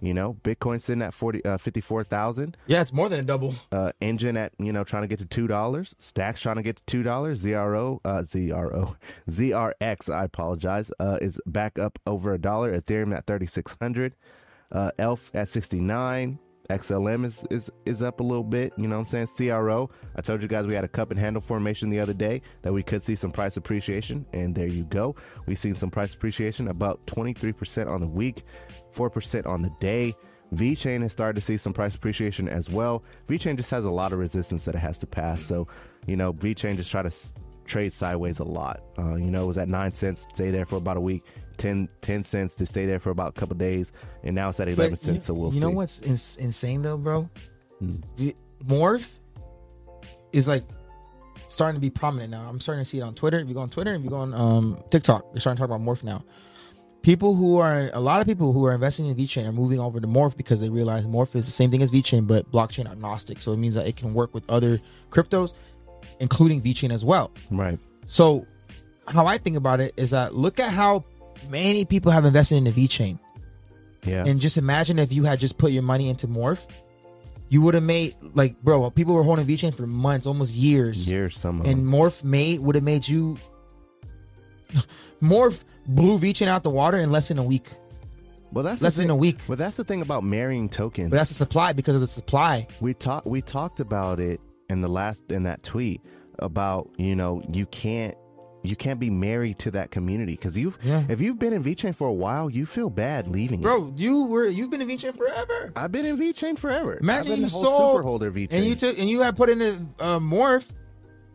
you 0.00 0.12
know 0.14 0.34
bitcoin 0.42 0.80
sitting 0.80 1.02
at 1.02 1.14
40 1.14 1.44
uh, 1.44 1.56
54000 1.58 2.56
Yeah, 2.66 2.80
it's 2.82 2.92
more 2.92 3.08
than 3.08 3.20
a 3.20 3.22
double. 3.22 3.54
uh 3.72 3.92
Enjin 4.02 4.36
at 4.36 4.52
you 4.58 4.72
know 4.72 4.84
trying 4.84 5.02
to 5.02 5.08
get 5.08 5.18
to 5.20 5.26
two 5.26 5.46
dollars. 5.46 5.94
Stacks 5.98 6.40
trying 6.40 6.56
to 6.56 6.62
get 6.62 6.76
to 6.76 6.84
two 6.84 7.02
dollars. 7.02 7.40
Zro 7.40 8.00
uh 8.04 8.22
zro 8.24 8.96
zrx 9.30 10.12
i 10.12 10.24
apologize 10.24 10.90
uh 11.00 11.18
is 11.22 11.40
back 11.46 11.78
up 11.78 11.98
over 12.06 12.34
a 12.34 12.38
dollar. 12.38 12.78
Ethereum 12.78 13.16
at 13.16 13.26
3600 13.26 14.14
uh 14.72 14.90
elf 14.98 15.30
at 15.34 15.48
69 15.48 16.38
XLM 16.70 17.24
is, 17.24 17.44
is 17.50 17.70
is 17.84 18.02
up 18.02 18.20
a 18.20 18.22
little 18.22 18.44
bit, 18.44 18.72
you 18.76 18.88
know 18.88 18.96
what 18.98 19.14
I'm 19.14 19.26
saying? 19.26 19.50
CRO, 19.50 19.90
I 20.16 20.22
told 20.22 20.40
you 20.40 20.48
guys 20.48 20.66
we 20.66 20.74
had 20.74 20.84
a 20.84 20.88
cup 20.88 21.10
and 21.10 21.20
handle 21.20 21.42
formation 21.42 21.90
the 21.90 22.00
other 22.00 22.14
day 22.14 22.40
that 22.62 22.72
we 22.72 22.82
could 22.82 23.02
see 23.02 23.14
some 23.14 23.30
price 23.30 23.56
appreciation, 23.56 24.24
and 24.32 24.54
there 24.54 24.66
you 24.66 24.84
go. 24.84 25.14
We've 25.46 25.58
seen 25.58 25.74
some 25.74 25.90
price 25.90 26.14
appreciation, 26.14 26.68
about 26.68 27.06
23% 27.06 27.88
on 27.90 28.00
the 28.00 28.06
week, 28.06 28.44
4% 28.94 29.46
on 29.46 29.62
the 29.62 29.70
day. 29.80 30.14
VeChain 30.54 31.02
has 31.02 31.12
started 31.12 31.34
to 31.34 31.40
see 31.40 31.56
some 31.56 31.72
price 31.72 31.96
appreciation 31.96 32.48
as 32.48 32.70
well. 32.70 33.02
VeChain 33.28 33.56
just 33.56 33.70
has 33.70 33.84
a 33.84 33.90
lot 33.90 34.12
of 34.12 34.18
resistance 34.18 34.64
that 34.64 34.74
it 34.74 34.78
has 34.78 34.98
to 34.98 35.06
pass. 35.06 35.42
So, 35.42 35.66
you 36.06 36.16
know, 36.16 36.32
VeChain 36.32 36.76
just 36.76 36.90
try 36.90 37.02
to 37.02 37.08
s- 37.08 37.32
trade 37.64 37.92
sideways 37.92 38.38
a 38.38 38.44
lot. 38.44 38.82
Uh, 38.98 39.16
you 39.16 39.30
know, 39.30 39.44
it 39.44 39.46
was 39.48 39.58
at 39.58 39.68
9 39.68 39.94
cents, 39.94 40.26
stay 40.30 40.50
there 40.50 40.64
for 40.64 40.76
about 40.76 40.96
a 40.96 41.00
week, 41.00 41.24
10, 41.58 41.88
10 42.02 42.24
cents 42.24 42.54
to 42.56 42.66
stay 42.66 42.86
there 42.86 42.98
for 42.98 43.10
about 43.10 43.30
a 43.30 43.32
couple 43.32 43.56
days, 43.56 43.92
and 44.22 44.34
now 44.34 44.48
it's 44.48 44.60
at 44.60 44.68
11 44.68 44.90
But 44.92 44.98
cents, 44.98 45.14
you, 45.16 45.20
so 45.20 45.34
we'll 45.34 45.50
see. 45.52 45.56
you 45.56 45.60
see. 45.62 45.66
know 45.68 45.74
what's 45.74 46.00
ins- 46.00 46.36
insane 46.36 46.82
though, 46.82 46.96
bro? 46.96 47.28
The 48.16 48.34
morph 48.66 49.06
is 50.32 50.48
like 50.48 50.64
starting 51.48 51.76
to 51.76 51.80
be 51.80 51.90
prominent 51.90 52.30
now. 52.30 52.48
I'm 52.48 52.60
starting 52.60 52.82
to 52.82 52.88
see 52.88 52.98
it 52.98 53.02
on 53.02 53.14
Twitter. 53.14 53.38
If 53.38 53.48
you 53.48 53.54
go 53.54 53.60
on 53.60 53.70
Twitter, 53.70 53.94
if 53.94 54.02
you 54.02 54.10
go 54.10 54.16
on 54.16 54.34
um, 54.34 54.82
TikTok, 54.90 55.32
they're 55.32 55.40
starting 55.40 55.56
to 55.62 55.66
talk 55.68 55.76
about 55.76 55.84
morph 55.86 56.02
now. 56.02 56.24
People 57.02 57.34
who 57.34 57.58
are 57.58 57.90
a 57.92 58.00
lot 58.00 58.22
of 58.22 58.26
people 58.26 58.52
who 58.54 58.64
are 58.64 58.72
investing 58.72 59.06
in 59.06 59.14
VeChain 59.14 59.46
are 59.46 59.52
moving 59.52 59.78
over 59.78 60.00
to 60.00 60.06
Morph 60.08 60.38
because 60.38 60.62
they 60.62 60.70
realize 60.70 61.04
Morph 61.04 61.36
is 61.36 61.44
the 61.44 61.52
same 61.52 61.70
thing 61.70 61.82
as 61.82 61.90
VeChain 61.90 62.26
but 62.26 62.50
blockchain 62.50 62.90
agnostic. 62.90 63.42
So 63.42 63.52
it 63.52 63.58
means 63.58 63.74
that 63.74 63.86
it 63.86 63.96
can 63.96 64.14
work 64.14 64.32
with 64.32 64.48
other 64.48 64.80
cryptos, 65.10 65.52
including 66.18 66.62
VeChain 66.62 66.90
as 66.90 67.04
well. 67.04 67.30
Right. 67.50 67.78
So 68.06 68.46
how 69.06 69.26
I 69.26 69.36
think 69.36 69.58
about 69.58 69.80
it 69.80 69.92
is 69.98 70.12
that 70.12 70.34
look 70.34 70.58
at 70.58 70.72
how 70.72 71.04
many 71.48 71.84
people 71.84 72.12
have 72.12 72.24
invested 72.24 72.56
in 72.56 72.64
the 72.64 72.72
VeChain. 72.72 73.18
Yeah. 74.04 74.24
And 74.26 74.40
just 74.40 74.58
imagine 74.58 74.98
if 74.98 75.12
you 75.12 75.24
had 75.24 75.40
just 75.40 75.58
put 75.58 75.72
your 75.72 75.82
money 75.82 76.08
into 76.08 76.28
Morph, 76.28 76.66
you 77.48 77.62
would 77.62 77.74
have 77.74 77.82
made 77.82 78.16
like 78.34 78.60
bro, 78.62 78.90
people 78.90 79.14
were 79.14 79.22
holding 79.22 79.46
VeChain 79.46 79.74
for 79.74 79.86
months, 79.86 80.26
almost 80.26 80.54
years. 80.54 81.08
Years, 81.08 81.38
some 81.38 81.60
of 81.60 81.66
And 81.66 81.78
them. 81.78 81.90
Morph 81.92 82.22
made 82.24 82.60
would 82.60 82.74
have 82.74 82.84
made 82.84 83.06
you 83.06 83.38
Morph 85.22 85.64
blew 85.86 86.18
VeChain 86.18 86.48
out 86.48 86.62
the 86.62 86.70
water 86.70 86.98
in 86.98 87.12
less 87.12 87.28
than 87.28 87.38
a 87.38 87.42
week. 87.44 87.72
Well, 88.52 88.64
that's 88.64 88.80
the 88.80 88.86
less 88.86 88.96
than 88.96 89.10
a 89.10 89.16
week. 89.16 89.38
But 89.48 89.58
that's 89.58 89.76
the 89.76 89.84
thing 89.84 90.00
about 90.00 90.22
marrying 90.22 90.68
tokens. 90.68 91.10
But 91.10 91.16
that's 91.16 91.30
the 91.30 91.34
supply 91.34 91.72
because 91.72 91.96
of 91.96 92.00
the 92.00 92.06
supply. 92.06 92.66
we 92.80 92.94
talked 92.94 93.26
we 93.26 93.42
talked 93.42 93.80
about 93.80 94.20
it 94.20 94.40
in 94.68 94.80
the 94.80 94.88
last 94.88 95.22
in 95.30 95.44
that 95.44 95.62
tweet 95.62 96.00
about 96.38 96.90
you 96.96 97.16
know 97.16 97.42
you 97.52 97.66
can't 97.66 98.16
you 98.64 98.74
can't 98.76 98.98
be 98.98 99.10
married 99.10 99.58
to 99.60 99.70
that 99.72 99.90
community 99.90 100.32
because 100.34 100.56
you've 100.56 100.78
Yeah. 100.82 101.04
if 101.08 101.20
you've 101.20 101.38
been 101.38 101.52
in 101.52 101.62
VeChain 101.62 101.94
for 101.94 102.08
a 102.08 102.12
while, 102.12 102.48
you 102.50 102.64
feel 102.66 102.90
bad 102.90 103.28
leaving 103.28 103.60
it. 103.60 103.62
Bro, 103.62 103.92
you 103.96 104.24
were 104.26 104.46
you've 104.46 104.70
been 104.70 104.80
in 104.80 104.88
VeChain 104.88 105.16
forever. 105.16 105.72
I've 105.76 105.92
been 105.92 106.06
in 106.06 106.16
VeChain 106.16 106.58
forever. 106.58 106.94
I've 106.94 107.00
Imagine 107.02 107.32
been 107.32 107.42
you 107.42 107.48
sold 107.48 107.92
super 107.96 108.02
holder 108.02 108.30
VeChain. 108.32 108.48
and 108.52 108.64
you 108.64 108.74
took 108.74 108.98
and 108.98 109.08
you 109.08 109.20
had 109.20 109.36
put 109.36 109.50
in 109.50 109.60
a 109.62 109.72
uh, 110.02 110.18
morph. 110.18 110.68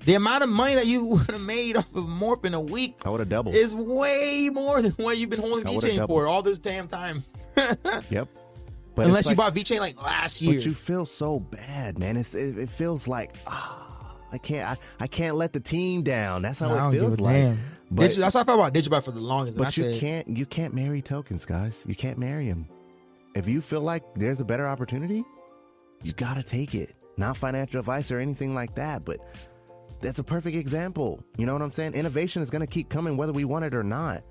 The 0.06 0.16
amount 0.16 0.44
of 0.44 0.50
money 0.50 0.76
that 0.76 0.88
you 0.88 1.04
would 1.06 1.30
have 1.30 1.42
made 1.42 1.76
off 1.78 1.94
of 1.94 2.06
morph 2.06 2.46
in 2.46 2.54
a 2.54 2.62
week 2.62 3.02
I 3.06 3.10
would 3.10 3.20
have 3.20 3.30
doubled. 3.30 3.54
is 3.56 3.76
way 3.76 4.50
more 4.52 4.82
than 4.82 4.92
what 4.94 5.18
you've 5.18 5.30
been 5.30 5.42
holding 5.42 5.66
VeChain 5.66 6.08
for 6.08 6.26
all 6.28 6.42
this 6.42 6.58
damn 6.58 6.88
time. 6.88 7.24
yep. 8.10 8.28
But 8.96 9.06
Unless 9.08 9.26
you 9.26 9.30
like- 9.32 9.38
bought 9.38 9.56
VeChain 9.56 9.80
like 9.80 10.02
last 10.02 10.42
year. 10.42 10.56
But 10.56 10.66
you 10.66 10.74
feel 10.74 11.06
so 11.06 11.40
bad, 11.40 12.00
man. 12.00 12.18
It's 12.18 12.34
it, 12.34 12.58
it 12.58 12.70
feels 12.70 13.08
like 13.08 13.32
ah, 13.46 13.89
I 14.32 14.38
can't 14.38 14.70
I, 14.70 15.04
I 15.04 15.08
can't 15.08 15.36
let 15.36 15.54
the 15.54 15.60
team 15.60 16.04
down. 16.04 16.42
That's 16.42 16.60
how 16.60 16.70
I 16.70 16.78
don't 16.78 16.94
it 16.94 17.00
feels 17.00 17.12
give 17.12 17.20
a 17.20 17.24
like. 17.24 17.36
damn. 17.36 17.60
But, 17.92 18.12
Digi- 18.12 18.18
that's 18.18 18.36
how 18.36 18.42
I 18.42 18.44
felt 18.44 18.60
about 18.60 18.74
Digibyte 18.74 19.04
for 19.04 19.12
the 19.12 19.20
longest. 19.20 19.58
But 19.58 19.76
you 19.76 19.84
said, 19.84 20.00
can't 20.00 20.28
you 20.38 20.46
can't 20.46 20.74
marry 20.74 21.02
tokens, 21.02 21.46
guys. 21.46 21.84
You 21.88 21.96
can't 21.96 22.18
marry 22.20 22.48
them. 22.48 22.68
If 23.36 23.48
you 23.48 23.62
feel 23.62 23.82
like 23.82 24.04
there's 24.16 24.42
a 24.42 24.46
better 24.46 24.68
opportunity, 24.68 25.24
you 26.04 26.14
gotta 26.14 26.44
take 26.44 26.76
it. 26.76 26.94
Not 27.18 27.36
financial 27.38 27.80
advice 27.80 28.12
or 28.12 28.20
anything 28.20 28.54
like 28.54 28.76
that, 28.76 29.04
but 29.06 29.20
that's 30.02 30.20
a 30.20 30.24
perfect 30.24 30.56
example. 30.56 31.24
You 31.38 31.46
know 31.46 31.54
what 31.54 31.62
I'm 31.62 31.72
saying? 31.72 31.94
Innovation 31.94 32.42
is 32.42 32.50
gonna 32.50 32.68
keep 32.68 32.90
coming 32.90 33.18
whether 33.18 33.34
we 33.34 33.44
want 33.46 33.66
it 33.66 33.74
or 33.74 33.84
not. 33.84 34.24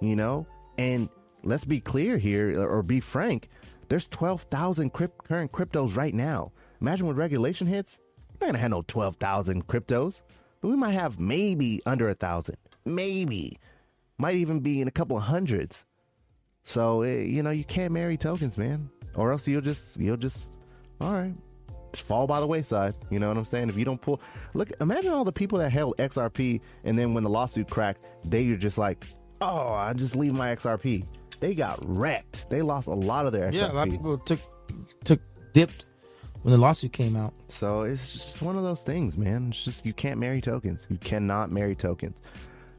You 0.00 0.16
know, 0.16 0.46
and 0.78 1.08
let's 1.42 1.64
be 1.64 1.80
clear 1.80 2.18
here, 2.18 2.60
or 2.60 2.68
or 2.78 2.82
be 2.82 3.00
frank. 3.00 3.48
There's 3.88 4.06
12,000 4.08 4.92
crypt- 4.92 5.24
current 5.24 5.52
cryptos 5.52 5.96
right 5.96 6.14
now. 6.14 6.52
Imagine 6.80 7.06
when 7.06 7.16
regulation 7.16 7.66
hits, 7.66 7.98
we're 7.98 8.03
not 8.44 8.52
gonna 8.52 8.58
have 8.58 8.70
no 8.70 8.82
12,000 8.86 9.66
cryptos, 9.66 10.20
but 10.60 10.68
we 10.68 10.76
might 10.76 10.92
have 10.92 11.18
maybe 11.18 11.80
under 11.86 12.08
a 12.08 12.14
thousand, 12.14 12.56
maybe, 12.84 13.58
might 14.18 14.36
even 14.36 14.60
be 14.60 14.80
in 14.80 14.88
a 14.88 14.90
couple 14.90 15.16
of 15.16 15.24
hundreds. 15.24 15.84
So 16.62 17.02
eh, 17.02 17.22
you 17.22 17.42
know 17.42 17.50
you 17.50 17.64
can't 17.64 17.92
marry 17.92 18.16
tokens, 18.16 18.56
man, 18.56 18.90
or 19.14 19.32
else 19.32 19.46
you'll 19.46 19.60
just 19.60 19.98
you'll 19.98 20.16
just 20.16 20.52
all 21.00 21.12
right 21.12 21.34
just 21.92 22.06
fall 22.06 22.26
by 22.26 22.40
the 22.40 22.46
wayside. 22.46 22.94
You 23.10 23.18
know 23.18 23.28
what 23.28 23.36
I'm 23.36 23.44
saying? 23.44 23.68
If 23.68 23.76
you 23.76 23.84
don't 23.84 24.00
pull, 24.00 24.20
look, 24.54 24.70
imagine 24.80 25.12
all 25.12 25.24
the 25.24 25.32
people 25.32 25.58
that 25.58 25.70
held 25.70 25.96
XRP, 25.98 26.60
and 26.84 26.98
then 26.98 27.14
when 27.14 27.24
the 27.24 27.30
lawsuit 27.30 27.70
cracked, 27.70 28.04
they 28.24 28.48
were 28.48 28.56
just 28.56 28.78
like, 28.78 29.06
oh, 29.40 29.72
I 29.72 29.92
just 29.92 30.16
leave 30.16 30.34
my 30.34 30.54
XRP. 30.54 31.06
They 31.40 31.54
got 31.54 31.78
wrecked. 31.86 32.48
They 32.50 32.62
lost 32.62 32.88
a 32.88 32.94
lot 32.94 33.26
of 33.26 33.32
their 33.32 33.50
XRP. 33.50 33.54
yeah, 33.54 33.72
a 33.72 33.74
lot 33.74 33.88
of 33.88 33.92
people 33.92 34.18
took 34.18 34.40
took 35.04 35.20
dipped 35.52 35.84
when 36.44 36.52
the 36.52 36.58
lawsuit 36.58 36.92
came 36.92 37.16
out. 37.16 37.32
So 37.48 37.80
it's 37.80 38.12
just 38.12 38.42
one 38.42 38.56
of 38.56 38.64
those 38.64 38.84
things, 38.84 39.16
man. 39.16 39.48
It's 39.48 39.64
just 39.64 39.86
you 39.86 39.94
can't 39.94 40.20
marry 40.20 40.42
tokens. 40.42 40.86
You 40.90 40.98
cannot 40.98 41.50
marry 41.50 41.74
tokens. 41.74 42.20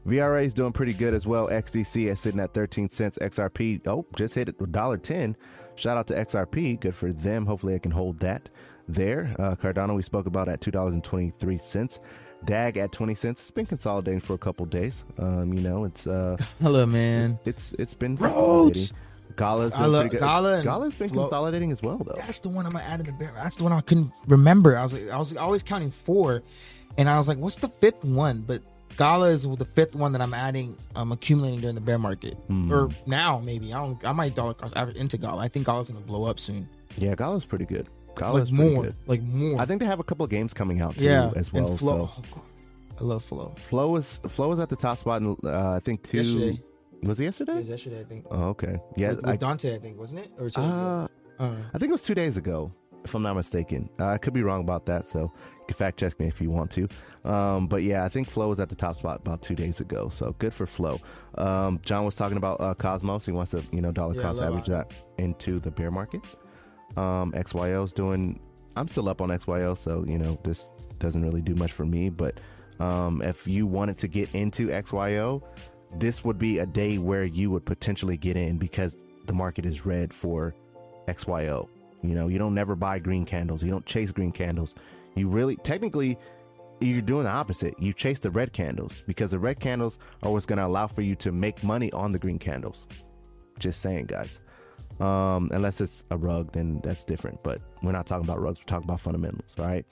VRA 0.06 0.44
is 0.44 0.54
doing 0.54 0.72
pretty 0.72 0.92
good 0.92 1.14
as 1.14 1.26
well. 1.26 1.48
XDC 1.48 2.08
is 2.08 2.20
sitting 2.20 2.38
at 2.38 2.54
13 2.54 2.88
cents. 2.90 3.18
XRP, 3.20 3.84
oh, 3.88 4.06
just 4.16 4.34
hit 4.36 4.48
a 4.48 4.52
dollar 4.52 4.98
ten. 4.98 5.36
Shout 5.74 5.96
out 5.98 6.06
to 6.06 6.14
XRP. 6.14 6.78
Good 6.78 6.94
for 6.94 7.12
them. 7.12 7.44
Hopefully 7.44 7.74
I 7.74 7.80
can 7.80 7.90
hold 7.90 8.20
that 8.20 8.48
there. 8.86 9.34
Uh, 9.36 9.56
Cardano 9.56 9.96
we 9.96 10.02
spoke 10.02 10.26
about 10.26 10.48
at 10.48 10.60
two 10.60 10.70
dollars 10.70 10.94
and 10.94 11.02
twenty 11.02 11.32
three 11.40 11.58
cents. 11.58 11.98
DAG 12.44 12.76
at 12.76 12.92
20 12.92 13.14
cents. 13.16 13.40
It's 13.40 13.50
been 13.50 13.66
consolidating 13.66 14.20
for 14.20 14.34
a 14.34 14.38
couple 14.38 14.66
days. 14.66 15.02
Um, 15.18 15.52
you 15.54 15.60
know, 15.62 15.84
it's 15.84 16.06
uh, 16.06 16.36
Hello, 16.62 16.86
man. 16.86 17.40
it's 17.44 17.72
it's 17.78 17.94
been 17.94 18.14
Rhodes! 18.14 18.92
Gala's 19.36 19.72
love- 19.72 19.92
pretty 19.92 20.08
good. 20.10 20.20
Gala 20.20 20.54
and 20.56 20.64
Gala's 20.64 20.94
been 20.94 21.08
Flo- 21.08 21.22
consolidating 21.24 21.72
as 21.72 21.82
well, 21.82 21.98
though. 21.98 22.14
That's 22.16 22.38
the 22.40 22.48
one 22.48 22.66
I'm 22.66 22.72
gonna 22.72 22.84
add 22.84 23.00
in 23.00 23.06
the 23.06 23.12
bear. 23.12 23.32
That's 23.34 23.56
the 23.56 23.64
one 23.64 23.72
I 23.72 23.80
couldn't 23.80 24.12
remember. 24.26 24.76
I 24.76 24.82
was 24.82 24.92
like, 24.94 25.10
I 25.10 25.18
was 25.18 25.36
always 25.36 25.62
counting 25.62 25.90
four, 25.90 26.42
and 26.98 27.08
I 27.08 27.16
was 27.18 27.28
like, 27.28 27.38
what's 27.38 27.56
the 27.56 27.68
fifth 27.68 28.04
one? 28.04 28.40
But 28.46 28.62
Gala 28.96 29.28
is 29.28 29.42
the 29.42 29.64
fifth 29.64 29.94
one 29.94 30.12
that 30.12 30.22
I'm 30.22 30.32
adding, 30.32 30.76
I'm 30.94 31.12
accumulating 31.12 31.60
during 31.60 31.74
the 31.74 31.80
bear 31.82 31.98
market, 31.98 32.34
Hmm. 32.48 32.72
or 32.72 32.88
now 33.06 33.38
maybe. 33.44 33.72
I 33.74 33.82
don't. 33.84 34.02
I 34.06 34.12
might 34.12 34.34
dollar 34.34 34.54
cost 34.54 34.74
average 34.76 34.96
into 34.96 35.18
Gala. 35.18 35.42
I 35.42 35.48
think 35.48 35.66
Gala's 35.66 35.88
gonna 35.88 36.00
blow 36.00 36.24
up 36.24 36.40
soon. 36.40 36.68
Yeah, 36.96 37.14
Gala's 37.14 37.44
pretty 37.44 37.66
good. 37.66 37.88
Gala's 38.16 38.50
Like 38.50 38.58
more, 38.72 38.82
good. 38.84 38.94
like 39.06 39.22
more. 39.22 39.60
I 39.60 39.66
think 39.66 39.80
they 39.80 39.86
have 39.86 40.00
a 40.00 40.04
couple 40.04 40.24
of 40.24 40.30
games 40.30 40.54
coming 40.54 40.80
out 40.80 40.96
too, 40.96 41.04
yeah, 41.04 41.30
as 41.36 41.50
and 41.52 41.66
well. 41.66 41.76
Flow. 41.76 42.10
So 42.16 42.22
Oh, 42.36 42.42
I 42.98 43.04
love 43.04 43.22
Flow. 43.22 43.54
Flow 43.58 43.96
is 43.96 44.18
Flow 44.28 44.50
is 44.52 44.58
at 44.58 44.70
the 44.70 44.76
top 44.76 44.96
spot, 44.96 45.20
and 45.20 45.36
uh, 45.44 45.72
I 45.72 45.80
think 45.80 46.02
two. 46.08 46.16
Yesterday. 46.16 46.62
Was 47.02 47.20
it 47.20 47.22
It 47.22 47.26
yesterday? 47.26 47.54
was 47.58 47.68
yesterday, 47.68 48.00
I 48.00 48.04
think. 48.04 48.26
Oh, 48.30 48.44
okay. 48.48 48.78
Yeah, 48.96 49.10
with, 49.10 49.18
with 49.18 49.26
I, 49.28 49.36
Dante, 49.36 49.74
I 49.74 49.78
think, 49.78 49.98
wasn't 49.98 50.20
it? 50.20 50.30
Or 50.38 50.48
two 50.50 50.60
days 50.60 50.70
ago? 50.70 50.76
uh, 50.76 51.08
I 51.38 51.44
don't 51.46 51.58
know. 51.58 51.64
I 51.74 51.78
think 51.78 51.88
it 51.90 51.92
was 51.92 52.02
two 52.02 52.14
days 52.14 52.36
ago. 52.36 52.72
if 53.04 53.14
I'm 53.14 53.22
not 53.22 53.34
mistaken. 53.36 53.88
Uh, 54.00 54.06
I 54.08 54.18
could 54.18 54.32
be 54.34 54.42
wrong 54.42 54.62
about 54.62 54.86
that, 54.86 55.06
so 55.06 55.20
you 55.20 55.64
can 55.68 55.76
fact 55.76 55.98
check 56.00 56.18
me 56.18 56.26
if 56.26 56.40
you 56.40 56.50
want 56.50 56.70
to. 56.72 56.88
Um, 57.24 57.66
but 57.68 57.82
yeah, 57.84 58.04
I 58.04 58.08
think 58.08 58.28
Flow 58.28 58.48
was 58.48 58.58
at 58.58 58.68
the 58.68 58.74
top 58.74 58.96
spot 58.96 59.20
about 59.20 59.42
two 59.42 59.54
days 59.54 59.78
ago, 59.80 60.08
so 60.08 60.34
good 60.38 60.52
for 60.52 60.66
Flow. 60.66 60.98
Um, 61.36 61.78
John 61.84 62.04
was 62.04 62.16
talking 62.16 62.36
about 62.36 62.60
uh, 62.60 62.74
Cosmos. 62.74 63.24
He 63.26 63.32
wants 63.32 63.52
to, 63.52 63.62
you 63.70 63.80
know, 63.80 63.92
dollar 63.92 64.16
Yeah, 64.16 64.22
cost 64.22 64.42
average 64.42 64.66
that 64.66 64.92
into 65.18 65.60
the 65.60 65.70
bear 65.70 65.90
market. 65.92 66.22
Um, 66.96 67.32
XYO's 67.32 67.92
doing. 67.92 68.40
I'm 68.76 68.88
still 68.88 69.08
up 69.08 69.20
on 69.20 69.28
XYO, 69.28 69.76
so 69.78 70.04
you 70.06 70.18
know 70.18 70.38
this 70.44 70.72
doesn't 70.98 71.22
really 71.22 71.42
do 71.42 71.54
much 71.54 71.72
for 71.72 71.84
me. 71.86 72.08
But 72.10 72.40
um, 72.80 73.22
if 73.22 73.46
you 73.46 73.66
wanted 73.66 73.98
to 73.98 74.08
get 74.08 74.34
into 74.34 74.68
XYO, 74.68 75.42
this 75.94 76.24
would 76.24 76.38
be 76.38 76.58
a 76.58 76.66
day 76.66 76.98
where 76.98 77.24
you 77.24 77.50
would 77.50 77.64
potentially 77.64 78.16
get 78.16 78.36
in 78.36 78.58
because 78.58 79.04
the 79.26 79.32
market 79.32 79.66
is 79.66 79.86
red 79.86 80.12
for 80.12 80.54
XYO. 81.08 81.68
You 82.02 82.14
know, 82.14 82.28
you 82.28 82.38
don't 82.38 82.54
never 82.54 82.74
buy 82.76 82.98
green 82.98 83.24
candles. 83.24 83.62
You 83.62 83.70
don't 83.70 83.86
chase 83.86 84.12
green 84.12 84.32
candles. 84.32 84.74
You 85.14 85.28
really, 85.28 85.56
technically, 85.56 86.18
you're 86.80 87.00
doing 87.00 87.24
the 87.24 87.30
opposite. 87.30 87.74
You 87.80 87.92
chase 87.92 88.20
the 88.20 88.30
red 88.30 88.52
candles 88.52 89.02
because 89.06 89.30
the 89.30 89.38
red 89.38 89.60
candles 89.60 89.98
are 90.22 90.30
what's 90.30 90.46
going 90.46 90.58
to 90.58 90.66
allow 90.66 90.86
for 90.86 91.02
you 91.02 91.14
to 91.16 91.32
make 91.32 91.64
money 91.64 91.90
on 91.92 92.12
the 92.12 92.18
green 92.18 92.38
candles. 92.38 92.86
Just 93.58 93.80
saying, 93.80 94.06
guys. 94.06 94.40
Um, 95.00 95.50
unless 95.52 95.80
it's 95.80 96.04
a 96.10 96.16
rug, 96.16 96.52
then 96.52 96.80
that's 96.82 97.04
different. 97.04 97.42
But 97.42 97.60
we're 97.82 97.92
not 97.92 98.06
talking 98.06 98.24
about 98.24 98.40
rugs. 98.40 98.60
We're 98.60 98.64
talking 98.64 98.84
about 98.84 99.00
fundamentals, 99.00 99.54
all 99.58 99.66
right? 99.66 99.86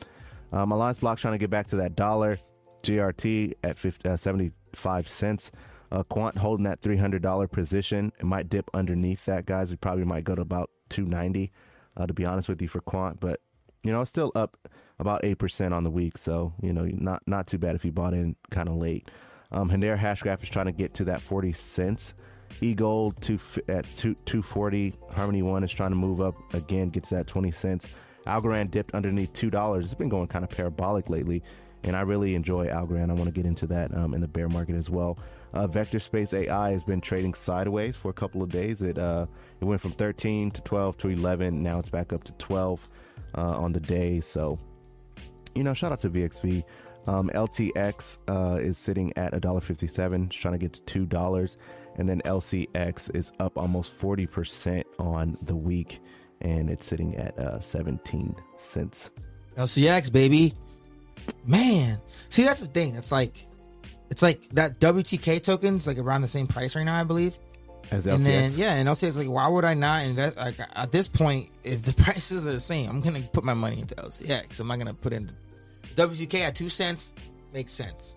Um, 0.53 0.73
Alliance 0.73 0.99
Block 0.99 1.19
trying 1.19 1.35
to 1.35 1.39
get 1.39 1.51
back 1.51 1.67
to 1.69 1.77
that 1.77 1.97
dollar. 1.97 2.39
GRT 2.83 3.55
at 3.65 3.79
50, 3.79 4.09
uh, 4.09 4.17
75 4.17 5.09
cents. 5.09 5.51
Uh, 5.95 6.03
Quant 6.03 6.37
holding 6.37 6.65
that 6.65 6.81
$300 6.81 7.53
position. 7.53 8.13
It 8.19 8.25
might 8.25 8.49
dip 8.49 8.69
underneath 8.75 9.27
that, 9.27 9.47
guys. 9.47 9.71
We 9.71 9.77
probably 9.77 10.05
might 10.05 10.25
go 10.25 10.35
to 10.35 10.43
about 10.43 10.71
290 10.89 11.53
uh, 11.97 12.07
to 12.07 12.13
be 12.13 12.27
honest 12.27 12.49
with 12.49 12.61
you, 12.61 12.67
for 12.67 12.81
Quant. 12.81 13.21
But, 13.21 13.39
you 13.85 13.93
know, 13.93 14.03
still 14.03 14.33
up 14.35 14.57
about 14.99 15.23
8% 15.23 15.73
on 15.73 15.85
the 15.85 15.91
week. 15.91 16.19
So, 16.19 16.53
you 16.61 16.73
know, 16.73 16.85
not 16.85 17.23
not 17.29 17.47
too 17.47 17.59
bad 17.59 17.77
if 17.77 17.85
you 17.85 17.93
bought 17.93 18.13
in 18.13 18.35
kind 18.51 18.69
of 18.69 18.75
late. 18.75 19.09
Um, 19.53 19.71
Hashgraph 19.71 20.43
is 20.43 20.49
trying 20.49 20.67
to 20.67 20.73
get 20.73 20.95
to 20.95 21.05
that 21.05 21.23
40 21.23 21.53
cents. 21.53 22.15
E-Gold 22.61 23.21
two, 23.21 23.39
at 23.69 23.85
two, 23.85 24.17
240. 24.27 24.95
Harmony 25.13 25.43
One 25.43 25.63
is 25.63 25.71
trying 25.71 25.91
to 25.91 25.97
move 25.97 26.21
up 26.21 26.35
again, 26.55 26.89
get 26.89 27.05
to 27.05 27.15
that 27.15 27.29
20 27.29 27.53
cents. 27.53 27.87
Algorand 28.27 28.73
dipped 28.73 28.95
underneath 28.95 29.33
$2. 29.33 29.81
It's 29.81 29.95
been 29.95 30.09
going 30.09 30.27
kind 30.27 30.45
of 30.45 30.51
parabolic 30.51 31.09
lately 31.09 31.43
and 31.85 31.95
I 31.95 32.01
really 32.01 32.35
enjoy 32.35 32.67
Algorand. 32.67 33.11
I 33.11 33.15
want 33.15 33.27
to 33.27 33.31
get 33.31 33.45
into 33.45 33.67
that 33.69 33.95
um, 33.95 34.15
in 34.15 34.21
the 34.21 34.29
bear 34.29 34.49
market 34.49 34.75
as 34.75 34.91
well. 34.91 35.19
Uh, 35.55 35.69
Vector 35.69 36.01
Space 36.01 36.35
AI 36.35 36.73
has 36.73 36.83
been 36.83 37.01
trading 37.01 37.33
sideways 37.33 37.95
for 37.95 38.11
a 38.11 38.13
couple 38.13 38.43
of 38.43 38.51
days. 38.51 38.83
It 38.83 38.99
uh, 38.99 39.27
it 39.61 39.65
went 39.65 39.81
from 39.81 39.93
13 39.93 40.51
to 40.51 40.61
12 40.63 40.99
to 40.99 41.09
11. 41.11 41.63
Now 41.63 41.79
it's 41.79 41.89
back 41.89 42.13
up 42.13 42.25
to 42.25 42.33
12 42.33 42.89
uh, 43.39 43.41
on 43.41 43.73
the 43.73 43.79
day. 43.79 44.21
So, 44.21 44.59
you 45.55 45.63
know, 45.63 45.73
shout 45.73 45.93
out 45.93 46.01
to 46.01 46.11
VXV. 46.11 46.65
Um, 47.07 47.31
LTX 47.35 48.19
uh, 48.29 48.59
is 48.61 48.79
sitting 48.79 49.13
at 49.17 49.33
$1.57, 49.33 50.31
trying 50.31 50.53
to 50.53 50.59
get 50.59 50.73
to 50.73 50.83
two 50.83 51.07
dollars, 51.07 51.57
and 51.97 52.09
then 52.09 52.21
LCX 52.25 53.15
is 53.15 53.33
up 53.39 53.57
almost 53.57 53.93
40 53.93 54.27
percent 54.27 54.87
on 54.99 55.39
the 55.43 55.55
week, 55.55 56.01
and 56.41 56.69
it's 56.69 56.85
sitting 56.85 57.15
at 57.17 57.39
uh, 57.39 57.61
17 57.61 58.35
cents. 58.57 59.11
LCX 59.57 60.11
baby, 60.11 60.55
man. 61.47 62.01
See, 62.29 62.43
that's 62.43 62.61
the 62.61 62.67
thing. 62.67 62.97
It's 62.97 63.13
like, 63.13 63.47
it's 64.15 64.23
like 64.23 64.49
that 64.51 64.79
WTK 64.79 65.43
tokens 65.43 65.89
like 65.89 65.99
around 65.99 66.23
the 66.23 66.29
same 66.29 66.47
price 66.47 66.77
right 66.77 66.85
now, 66.85 67.01
I 67.01 67.03
believe. 67.03 67.37
As 67.91 68.07
LCX, 68.07 68.15
And 68.15 68.25
then 68.25 68.51
yeah, 68.55 68.75
and 68.75 68.89
LCX 68.89 69.17
like, 69.17 69.29
why 69.29 69.49
would 69.49 69.65
I 69.65 69.75
not 69.75 70.05
invest? 70.05 70.37
Like 70.37 70.55
at 70.77 70.93
this 70.93 71.09
point, 71.09 71.51
if 71.65 71.83
the 71.83 71.93
prices 72.05 72.47
are 72.47 72.53
the 72.53 72.61
same, 72.61 72.89
I'm 72.89 73.01
gonna 73.01 73.23
put 73.33 73.43
my 73.43 73.55
money 73.55 73.81
into 73.81 73.97
LCX. 73.97 74.61
I'm 74.61 74.69
not 74.69 74.79
gonna 74.79 74.95
put 74.95 75.13
in 75.13 75.29
WTK 75.97 76.35
at 76.43 76.55
two 76.55 76.69
cents. 76.69 77.13
Makes 77.53 77.73
sense. 77.73 78.15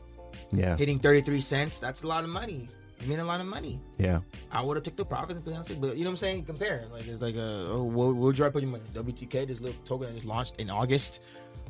yeah, 0.52 0.78
Hitting 0.78 1.00
33 1.00 1.42
cents, 1.42 1.80
that's 1.80 2.04
a 2.04 2.08
lot 2.08 2.24
of 2.24 2.30
money. 2.30 2.70
You 3.02 3.08
mean 3.08 3.20
a 3.20 3.26
lot 3.26 3.42
of 3.42 3.48
money. 3.48 3.80
yeah. 3.98 4.20
I 4.52 4.62
would 4.62 4.78
have 4.78 4.84
took 4.84 4.98
the 4.98 5.06
profits 5.06 5.34
and 5.34 5.44
put 5.44 5.54
it 5.54 5.58
on 5.58 5.64
LCX, 5.64 5.82
but 5.82 5.98
you 5.98 6.04
know 6.04 6.12
what 6.12 6.14
I'm 6.14 6.18
saying? 6.18 6.46
Compare. 6.46 6.86
Like 6.92 7.08
it's 7.08 7.24
like 7.24 7.36
a 7.36 7.70
oh, 7.72 7.84
where, 7.84 8.10
where 8.10 8.14
would 8.14 8.38
you 8.38 8.48
put 8.52 8.62
your 8.62 8.72
money? 8.72 8.84
WTK, 8.94 9.48
this 9.48 9.60
little 9.62 9.82
token 9.84 10.10
that 10.10 10.14
just 10.14 10.26
launched 10.28 10.62
in 10.62 10.70
August, 10.70 11.24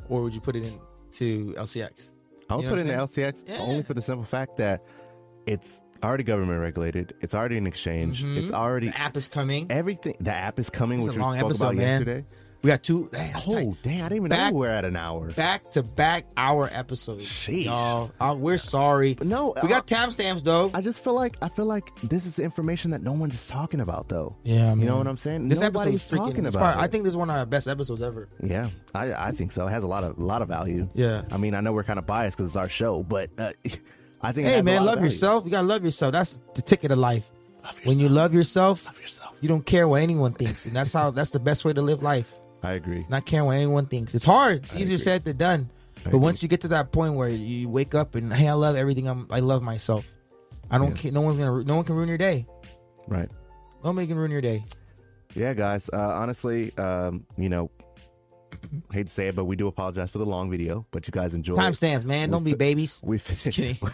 or 0.09 0.21
would 0.23 0.33
you 0.35 0.41
put 0.41 0.57
it 0.57 0.63
into 0.63 1.53
LCX? 1.53 2.11
I 2.49 2.55
would 2.55 2.63
You 2.63 2.69
know 2.69 2.75
put 2.75 2.81
in 2.81 2.87
the 2.87 2.93
LCX 2.93 3.43
Yeah. 3.47 3.57
only 3.59 3.83
for 3.83 3.93
the 3.93 4.01
simple 4.01 4.25
fact 4.25 4.57
that 4.57 4.83
it's 5.45 5.81
already 6.03 6.23
government 6.23 6.59
regulated. 6.61 7.13
It's 7.21 7.33
already 7.35 7.57
an 7.57 7.67
exchange. 7.67 8.23
It's 8.23 8.47
mm-hmm. 8.47 8.55
already 8.55 8.89
The 8.89 8.99
app 8.99 9.17
is 9.17 9.27
coming. 9.27 9.67
everything. 9.69 10.15
The 10.19 10.33
app 10.33 10.59
is 10.59 10.69
coming, 10.69 10.99
It's 10.99 11.07
which 11.07 11.17
we 11.17 11.23
spoke 11.23 11.37
episode, 11.37 11.63
about 11.65 11.75
man. 11.75 11.87
yesterday. 11.87 12.25
We 12.63 12.69
got 12.69 12.81
two. 12.83 13.07
Dang, 13.11 13.33
that's 13.33 13.47
tight. 13.47 13.67
Oh, 13.67 13.77
damn! 13.83 13.99
I 14.05 14.09
didn't 14.09 14.13
even 14.17 14.29
Back- 14.29 14.51
know 14.51 14.59
we're 14.59 14.69
at 14.69 14.83
an 14.83 14.95
hour. 14.95 15.31
back 15.31 15.69
to 15.71 15.83
back 15.83 16.25
hour 16.35 16.67
episodes. 16.71 17.25
Sheesh. 17.25 17.65
Y'all, 17.65 18.11
uh, 18.19 18.35
we're 18.37 18.57
sorry. 18.57 19.13
But 19.13 19.27
no, 19.27 19.53
we 19.61 19.69
got 19.69 19.85
timestamps 19.87 20.43
though. 20.43 20.71
I 20.73 20.81
just 20.81 21.03
feel 21.03 21.13
like 21.13 21.37
I 21.41 21.49
feel 21.49 21.65
like 21.65 21.91
this 22.01 22.25
is 22.25 22.39
information 22.39 22.91
that 22.91 23.03
no 23.03 23.11
one's 23.13 23.45
talking 23.47 23.79
about, 23.79 24.09
though. 24.09 24.35
yeah, 24.43 24.73
You 24.73 24.85
know 24.85 24.97
what 24.97 25.07
I'm 25.07 25.17
saying? 25.17 25.49
This 25.49 25.61
episode 25.61 25.79
Nobody's 25.85 26.05
is 26.05 26.11
freaking. 26.11 26.17
talking 26.17 26.45
about 26.47 26.59
probably- 26.59 26.83
I 26.83 26.87
think 26.87 27.03
this 27.03 27.11
is 27.11 27.17
one 27.17 27.29
of 27.29 27.35
our 27.37 27.45
best 27.45 27.67
episodes 27.67 28.01
ever. 28.01 28.27
Yeah, 28.43 28.69
I, 28.95 29.13
I 29.13 29.31
think 29.31 29.51
so. 29.51 29.67
It 29.67 29.71
has 29.71 29.83
a 29.83 29.87
lot 29.87 30.03
of 30.03 30.17
a 30.17 30.23
lot 30.25 30.41
of 30.41 30.47
value. 30.47 30.89
Yeah. 30.95 31.21
I 31.31 31.37
mean, 31.37 31.53
I 31.53 31.61
know 31.61 31.73
we're 31.73 31.83
kind 31.83 31.99
of 31.99 32.05
biased 32.07 32.37
because 32.37 32.49
it's 32.49 32.57
our 32.57 32.69
show, 32.69 33.03
but 33.03 33.29
uh, 33.37 33.51
I 34.21 34.31
think. 34.31 34.47
it 34.47 34.55
Hey 34.55 34.61
man, 34.63 34.83
love 34.83 35.03
yourself. 35.03 35.45
You 35.45 35.51
gotta 35.51 35.67
love 35.67 35.85
yourself. 35.85 36.11
That's 36.11 36.39
the 36.55 36.63
ticket 36.63 36.91
of 36.91 36.97
life. 36.97 37.29
Love 37.63 37.81
When 37.85 37.99
you 37.99 38.09
love 38.09 38.33
yourself, 38.33 38.85
love 38.85 38.99
yourself. 38.99 39.37
you 39.41 39.47
don't 39.49 39.65
care 39.65 39.87
what 39.87 40.01
anyone 40.01 40.33
thinks, 40.33 40.65
and 40.65 40.75
that's 40.75 40.91
how. 40.91 41.11
That's 41.11 41.29
the 41.29 41.39
best 41.39 41.63
way 41.65 41.73
to 41.73 41.81
live 41.83 42.01
life. 42.01 42.33
I 42.63 42.73
agree. 42.73 43.05
Not 43.09 43.25
caring 43.25 43.45
what 43.45 43.55
anyone 43.55 43.85
thinks. 43.85 44.13
It's 44.15 44.25
hard. 44.25 44.63
It's 44.63 44.73
easier 44.73 44.95
agree. 44.95 44.97
said 44.97 45.25
than 45.25 45.37
done. 45.37 45.69
But 46.03 46.07
agree. 46.07 46.19
once 46.19 46.41
you 46.43 46.49
get 46.49 46.61
to 46.61 46.67
that 46.69 46.91
point 46.91 47.13
where 47.15 47.29
you 47.29 47.69
wake 47.69 47.95
up 47.95 48.15
and 48.15 48.31
hey, 48.33 48.47
I 48.47 48.53
love 48.53 48.75
everything. 48.75 49.07
I'm. 49.07 49.27
I 49.31 49.39
love 49.39 49.61
myself. 49.61 50.09
I 50.69 50.77
don't 50.77 50.89
Yeah. 50.89 50.95
care. 51.03 51.11
No 51.11 51.21
one's 51.21 51.37
gonna. 51.37 51.63
No 51.63 51.75
one 51.75 51.85
can 51.85 51.95
ruin 51.95 52.09
your 52.09 52.17
day. 52.17 52.45
Right. 53.07 53.29
Nobody 53.83 54.07
can 54.07 54.17
ruin 54.17 54.31
your 54.31 54.41
day. 54.41 54.65
Yeah, 55.35 55.53
guys. 55.53 55.89
Uh, 55.93 55.97
honestly, 55.97 56.75
um, 56.77 57.25
you 57.37 57.47
know, 57.49 57.69
hate 58.91 59.07
to 59.07 59.13
say 59.13 59.27
it, 59.27 59.35
but 59.35 59.45
we 59.45 59.55
do 59.55 59.67
apologize 59.67 60.09
for 60.09 60.17
the 60.17 60.25
long 60.25 60.49
video. 60.49 60.85
But 60.91 61.07
you 61.07 61.11
guys 61.11 61.33
enjoy. 61.35 61.55
it. 61.55 61.57
Timestamps, 61.59 62.05
man. 62.05 62.31
Don't 62.31 62.43
be 62.43 62.53
babies. 62.55 62.99
We 63.03 63.17
Just 63.17 63.51
kidding. 63.51 63.77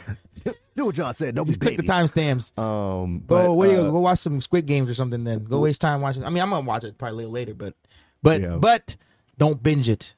do 0.76 0.86
what 0.86 0.94
John 0.94 1.12
said. 1.14 1.34
Don't 1.34 1.44
be 1.44 1.50
Just 1.50 1.60
click 1.60 1.76
the 1.76 1.82
timestamps. 1.82 2.56
Um, 2.58 3.20
Go, 3.26 3.46
but, 3.48 3.52
what 3.54 3.66
do 3.66 3.72
you 3.72 3.80
uh, 3.80 3.90
go 3.90 4.00
watch 4.00 4.18
some 4.20 4.40
Squid 4.40 4.66
Games 4.66 4.88
or 4.88 4.94
something? 4.94 5.24
Then 5.24 5.44
go 5.44 5.60
waste 5.60 5.80
time 5.80 6.00
watching. 6.00 6.24
I 6.24 6.30
mean, 6.30 6.42
I'm 6.42 6.50
gonna 6.50 6.66
watch 6.66 6.84
it 6.84 6.96
probably 6.98 7.12
a 7.12 7.16
little 7.16 7.32
later, 7.32 7.54
but 7.54 7.74
but 8.22 8.40
Yeah. 8.40 8.56
but 8.56 8.96
don't 9.38 9.62
binge 9.62 9.88
it. 9.88 10.14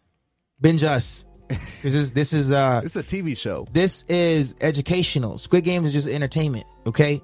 Binge 0.61 0.82
us. 0.84 1.26
This 1.82 1.84
is 1.94 2.12
this 2.12 2.32
is 2.32 2.50
uh 2.53 2.80
It's 2.84 2.96
a 2.96 3.03
TV 3.03 3.36
show. 3.36 3.66
this 3.72 4.05
is 4.09 4.55
educational. 4.61 5.36
Squid 5.38 5.64
Games 5.64 5.86
is 5.88 5.92
just 5.92 6.09
entertainment. 6.09 6.64
Okay, 6.86 7.20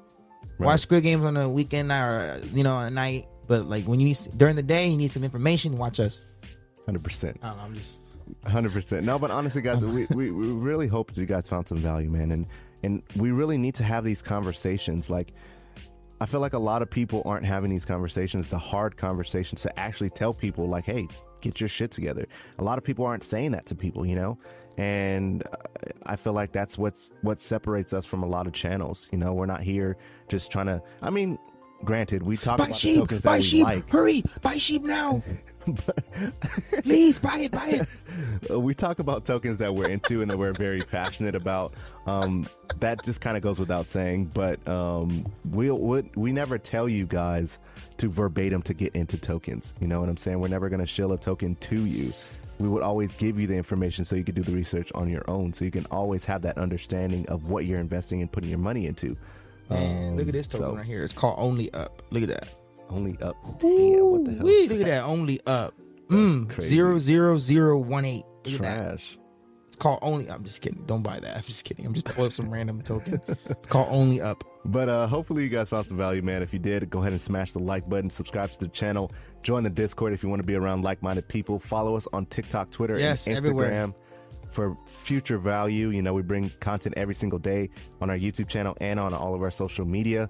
Right. 0.59 0.67
watch 0.67 0.81
Squid 0.81 1.03
Games 1.03 1.25
on 1.25 1.37
a 1.37 1.49
weekend 1.49 1.91
or 1.91 1.95
uh, 2.43 2.47
you 2.53 2.63
know 2.63 2.79
at 2.81 2.93
night. 2.93 3.27
But 3.47 3.67
like 3.67 3.85
when 3.87 4.01
you 4.01 4.07
need 4.09 4.19
during 4.37 4.57
the 4.57 4.63
day, 4.63 4.89
you 4.89 4.97
need 4.99 5.11
some 5.13 5.25
information. 5.25 5.79
Watch 5.79 6.01
us. 6.01 6.21
Hundred 6.85 7.03
percent. 7.05 7.39
I'm 7.43 7.75
just 7.75 7.95
Hundred 8.45 8.73
percent. 8.73 9.07
No, 9.07 9.19
but 9.19 9.31
honestly, 9.31 9.63
guys, 9.63 9.83
we, 9.83 10.07
we, 10.11 10.31
we 10.31 10.49
really 10.49 10.87
hope 10.87 11.15
that 11.15 11.19
you 11.21 11.27
guys 11.27 11.49
found 11.49 11.67
some 11.67 11.79
value, 11.79 12.11
man, 12.11 12.31
and 12.31 12.47
and 12.83 13.03
we 13.17 13.31
really 13.31 13.59
need 13.59 13.75
to 13.77 13.85
have 13.85 14.05
these 14.05 14.23
conversations. 14.23 15.11
Like, 15.11 15.33
I 16.21 16.27
feel 16.27 16.41
like 16.41 16.53
a 16.53 16.59
lot 16.59 16.83
of 16.83 16.91
people 16.91 17.23
aren't 17.25 17.45
having 17.47 17.71
these 17.71 17.85
conversations, 17.85 18.49
the 18.49 18.59
hard 18.59 18.97
conversations, 18.97 19.63
to 19.63 19.79
actually 19.79 20.11
tell 20.11 20.35
people, 20.35 20.69
like, 20.69 20.85
hey, 20.85 21.09
get 21.41 21.61
your 21.61 21.69
shit 21.69 21.91
together. 21.91 22.27
A 22.59 22.65
lot 22.65 22.79
of 22.79 22.85
people 22.85 23.05
aren't 23.07 23.23
saying 23.25 23.53
that 23.53 23.67
to 23.67 23.75
people, 23.75 24.05
you 24.05 24.17
know, 24.17 24.39
and 24.77 25.43
uh, 25.47 25.57
I 26.07 26.17
feel 26.17 26.33
like 26.33 26.53
that's 26.53 26.77
what's 26.79 27.11
what 27.23 27.41
separates 27.41 27.93
us 27.93 28.07
from 28.07 28.23
a 28.23 28.27
lot 28.27 28.47
of 28.47 28.53
channels. 28.53 29.09
You 29.13 29.19
know, 29.19 29.33
we're 29.35 29.47
not 29.47 29.63
here 29.63 29.97
just 30.29 30.51
trying 30.51 30.67
to. 30.67 30.83
I 31.03 31.11
mean, 31.11 31.39
granted, 31.85 32.23
we 32.23 32.37
talk 32.37 32.59
buy 32.59 32.65
about 32.65 32.75
the 32.75 32.81
sheep. 32.81 32.99
tokens 32.99 33.23
that 33.25 33.31
Buy 33.31 33.37
we 33.39 33.43
sheep. 33.43 33.65
like. 33.65 33.89
Hurry. 33.91 34.25
Buy 34.43 34.57
sheep 34.57 34.83
now. 34.85 35.23
Please 36.83 37.19
buy 37.19 37.39
it. 37.41 37.53
Buy 37.53 37.69
it. 37.69 37.89
We 38.59 38.75
talk 38.75 38.99
about 38.99 39.25
tokens 39.25 39.59
that 39.59 39.75
we're 39.75 39.89
into 39.89 40.23
and 40.23 40.31
that 40.31 40.39
we're 40.39 40.53
very 40.53 40.81
passionate 40.83 41.35
about. 41.35 41.75
Um, 42.07 42.47
that 42.81 43.05
just 43.05 43.21
kind 43.21 43.37
of 43.37 43.43
goes 43.43 43.59
without 43.59 43.87
saying, 43.87 44.27
but 44.33 44.67
um, 44.69 45.27
we'll, 45.45 45.79
we 45.79 46.11
we 46.15 46.33
never 46.33 46.57
tell 46.59 46.89
you 46.89 47.05
guys 47.07 47.59
to 47.99 48.09
verbatim 48.09 48.63
to 48.63 48.75
get 48.75 48.95
into 48.95 49.19
tokens. 49.19 49.75
You 49.81 49.87
know 49.89 50.01
what 50.01 50.09
I'm 50.09 50.17
saying? 50.17 50.41
We're 50.41 50.49
never 50.49 50.69
going 50.69 50.81
to 50.81 50.87
shill 50.87 51.13
a 51.13 51.19
token 51.19 51.57
to 51.57 51.85
you. 51.85 52.13
We 52.59 52.69
would 52.69 52.83
always 52.83 53.15
give 53.15 53.39
you 53.39 53.47
the 53.47 53.57
information 53.57 54.05
so 54.05 54.17
you 54.17 54.25
can 54.25 54.35
do 54.35 54.43
the 54.43 54.53
research 54.53 54.91
on 54.95 55.09
your 55.09 55.29
own, 55.29 55.53
so 55.53 55.65
you 55.65 55.71
can 55.71 55.87
always 55.87 56.25
have 56.25 56.43
that 56.43 56.59
understanding 56.59 57.29
of 57.29 57.45
what 57.45 57.67
you're 57.67 57.81
investing 57.81 58.21
and 58.23 58.31
putting 58.31 58.51
your 58.51 58.59
money 58.59 58.87
into. 58.87 59.17
Man, 59.71 60.17
look 60.17 60.27
at 60.29 60.33
this 60.33 60.47
Um, 60.47 60.51
token 60.61 60.67
so- 60.71 60.77
right 60.77 60.87
here. 60.87 61.05
It's 61.05 61.13
called 61.13 61.37
Only 61.39 61.73
Up. 61.75 62.03
Look 62.11 62.23
at 62.23 62.29
that. 62.31 62.49
Only 62.91 63.17
up. 63.21 63.37
Damn, 63.61 64.11
what 64.11 64.25
the 64.25 64.35
hell? 64.35 64.45
Wee, 64.47 64.69
look 64.69 64.81
at 64.81 64.87
that. 64.87 65.05
Only 65.05 65.41
Up. 65.47 65.75
Mm, 66.09 66.63
zero 66.63 66.99
zero 66.99 67.37
zero 67.39 67.79
one 67.79 68.05
eight. 68.07 68.25
Look. 68.47 68.63
Trash. 68.63 69.19
It's 69.67 69.77
called 69.77 69.99
Only. 70.01 70.31
I'm 70.31 70.43
just 70.43 70.63
kidding. 70.63 70.85
Don't 70.87 71.03
buy 71.03 71.21
that. 71.21 71.37
I'm 71.37 71.43
just 71.43 71.65
kidding. 71.65 71.85
I'm 71.85 71.93
just 71.93 72.07
pulling 72.07 72.29
up 72.29 72.33
some 72.33 72.49
random 72.51 72.81
token. 72.81 73.21
It's 73.29 73.67
called 73.69 73.89
Only 73.91 74.21
Up. 74.23 74.43
But 74.65 74.89
uh, 74.89 75.07
hopefully 75.07 75.43
you 75.43 75.51
guys 75.51 75.69
found 75.69 75.87
some 75.87 75.99
value, 75.99 76.23
man. 76.23 76.43
If 76.43 76.53
you 76.55 76.59
did, 76.59 76.89
go 76.89 77.01
ahead 77.01 77.13
and 77.13 77.21
smash 77.21 77.53
the 77.53 77.59
like 77.59 77.89
button, 77.89 78.09
subscribe 78.11 78.51
to 78.53 78.59
the 78.59 78.69
channel, 78.69 79.13
join 79.43 79.65
the 79.65 79.71
Discord 79.71 80.13
if 80.15 80.23
you 80.23 80.29
want 80.31 80.41
to 80.41 80.47
be 80.47 80.55
around 80.57 80.83
like-minded 80.83 81.29
people. 81.29 81.59
Follow 81.59 81.95
us 81.97 82.09
on 82.13 82.25
TikTok, 82.27 82.71
Twitter, 82.71 82.99
Yes, 82.99 83.27
and 83.27 83.37
Instagram 83.37 83.39
everywhere. 83.39 83.95
for 84.51 84.77
future 84.87 85.39
value. 85.39 85.89
You 85.91 86.01
know, 86.03 86.13
we 86.15 86.23
bring 86.23 86.51
content 86.61 86.95
every 86.97 87.15
single 87.15 87.39
day 87.39 87.69
on 88.01 88.09
our 88.11 88.17
YouTube 88.19 88.49
channel 88.49 88.77
and 88.81 88.99
on 88.99 89.13
all 89.15 89.35
of 89.35 89.43
our 89.43 89.51
social 89.51 89.85
media. 89.85 90.29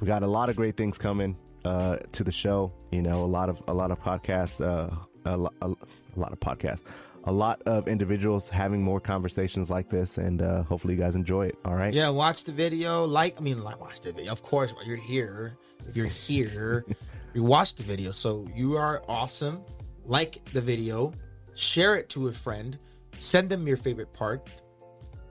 We 0.00 0.06
got 0.06 0.22
a 0.22 0.26
lot 0.28 0.48
of 0.48 0.56
great 0.56 0.76
things 0.76 0.96
coming 0.98 1.36
uh, 1.68 1.96
to 2.12 2.24
the 2.24 2.32
show. 2.32 2.72
You 2.90 3.02
know, 3.02 3.18
a 3.24 3.30
lot 3.38 3.48
of 3.48 3.56
a 3.68 3.74
lot 3.74 3.90
of 3.90 3.98
podcasts, 4.00 4.60
uh, 4.64 4.88
a, 5.24 5.36
lo- 5.36 5.52
a, 5.62 5.68
a 5.70 6.18
lot 6.24 6.32
of 6.32 6.40
podcasts, 6.40 6.82
a 7.24 7.32
lot 7.32 7.60
of 7.66 7.86
individuals 7.88 8.48
having 8.48 8.82
more 8.82 9.00
conversations 9.00 9.68
like 9.70 9.88
this, 9.90 10.18
and 10.18 10.40
uh, 10.42 10.62
hopefully 10.64 10.94
you 10.94 11.00
guys 11.00 11.14
enjoy 11.16 11.46
it. 11.46 11.56
All 11.64 11.74
right. 11.74 11.92
Yeah, 11.92 12.08
watch 12.08 12.44
the 12.44 12.52
video. 12.52 13.04
Like, 13.04 13.36
I 13.38 13.40
mean, 13.40 13.62
like, 13.62 13.80
watch 13.80 14.00
the 14.00 14.12
video. 14.12 14.32
Of 14.32 14.42
course, 14.42 14.72
while 14.74 14.86
you're 14.86 14.96
here. 15.14 15.56
If 15.88 15.96
you're 15.96 16.06
here, 16.06 16.84
you 17.34 17.42
watch 17.44 17.74
the 17.74 17.82
video. 17.84 18.10
So 18.12 18.46
you 18.54 18.76
are 18.76 19.02
awesome. 19.08 19.62
Like 20.06 20.38
the 20.52 20.60
video, 20.62 21.12
share 21.54 21.96
it 21.96 22.08
to 22.10 22.28
a 22.28 22.32
friend, 22.32 22.78
send 23.18 23.50
them 23.50 23.66
your 23.68 23.76
favorite 23.76 24.12
part. 24.14 24.48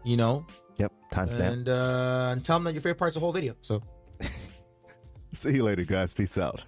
You 0.04 0.18
know, 0.18 0.46
Yep. 0.78 0.92
Timestamp. 1.12 1.40
and 1.40 1.70
uh, 1.70 2.30
and 2.34 2.46
tell 2.46 2.58
them 2.58 2.64
that 2.66 2.74
your 2.74 2.82
favorite 2.82 3.00
part's 3.00 3.16
the 3.16 3.20
whole 3.20 3.34
video. 3.34 3.56
So 3.64 3.82
See 5.34 5.54
you 5.56 5.64
later, 5.64 5.84
guys. 5.84 6.14
Peace 6.14 6.38
out. 6.38 6.64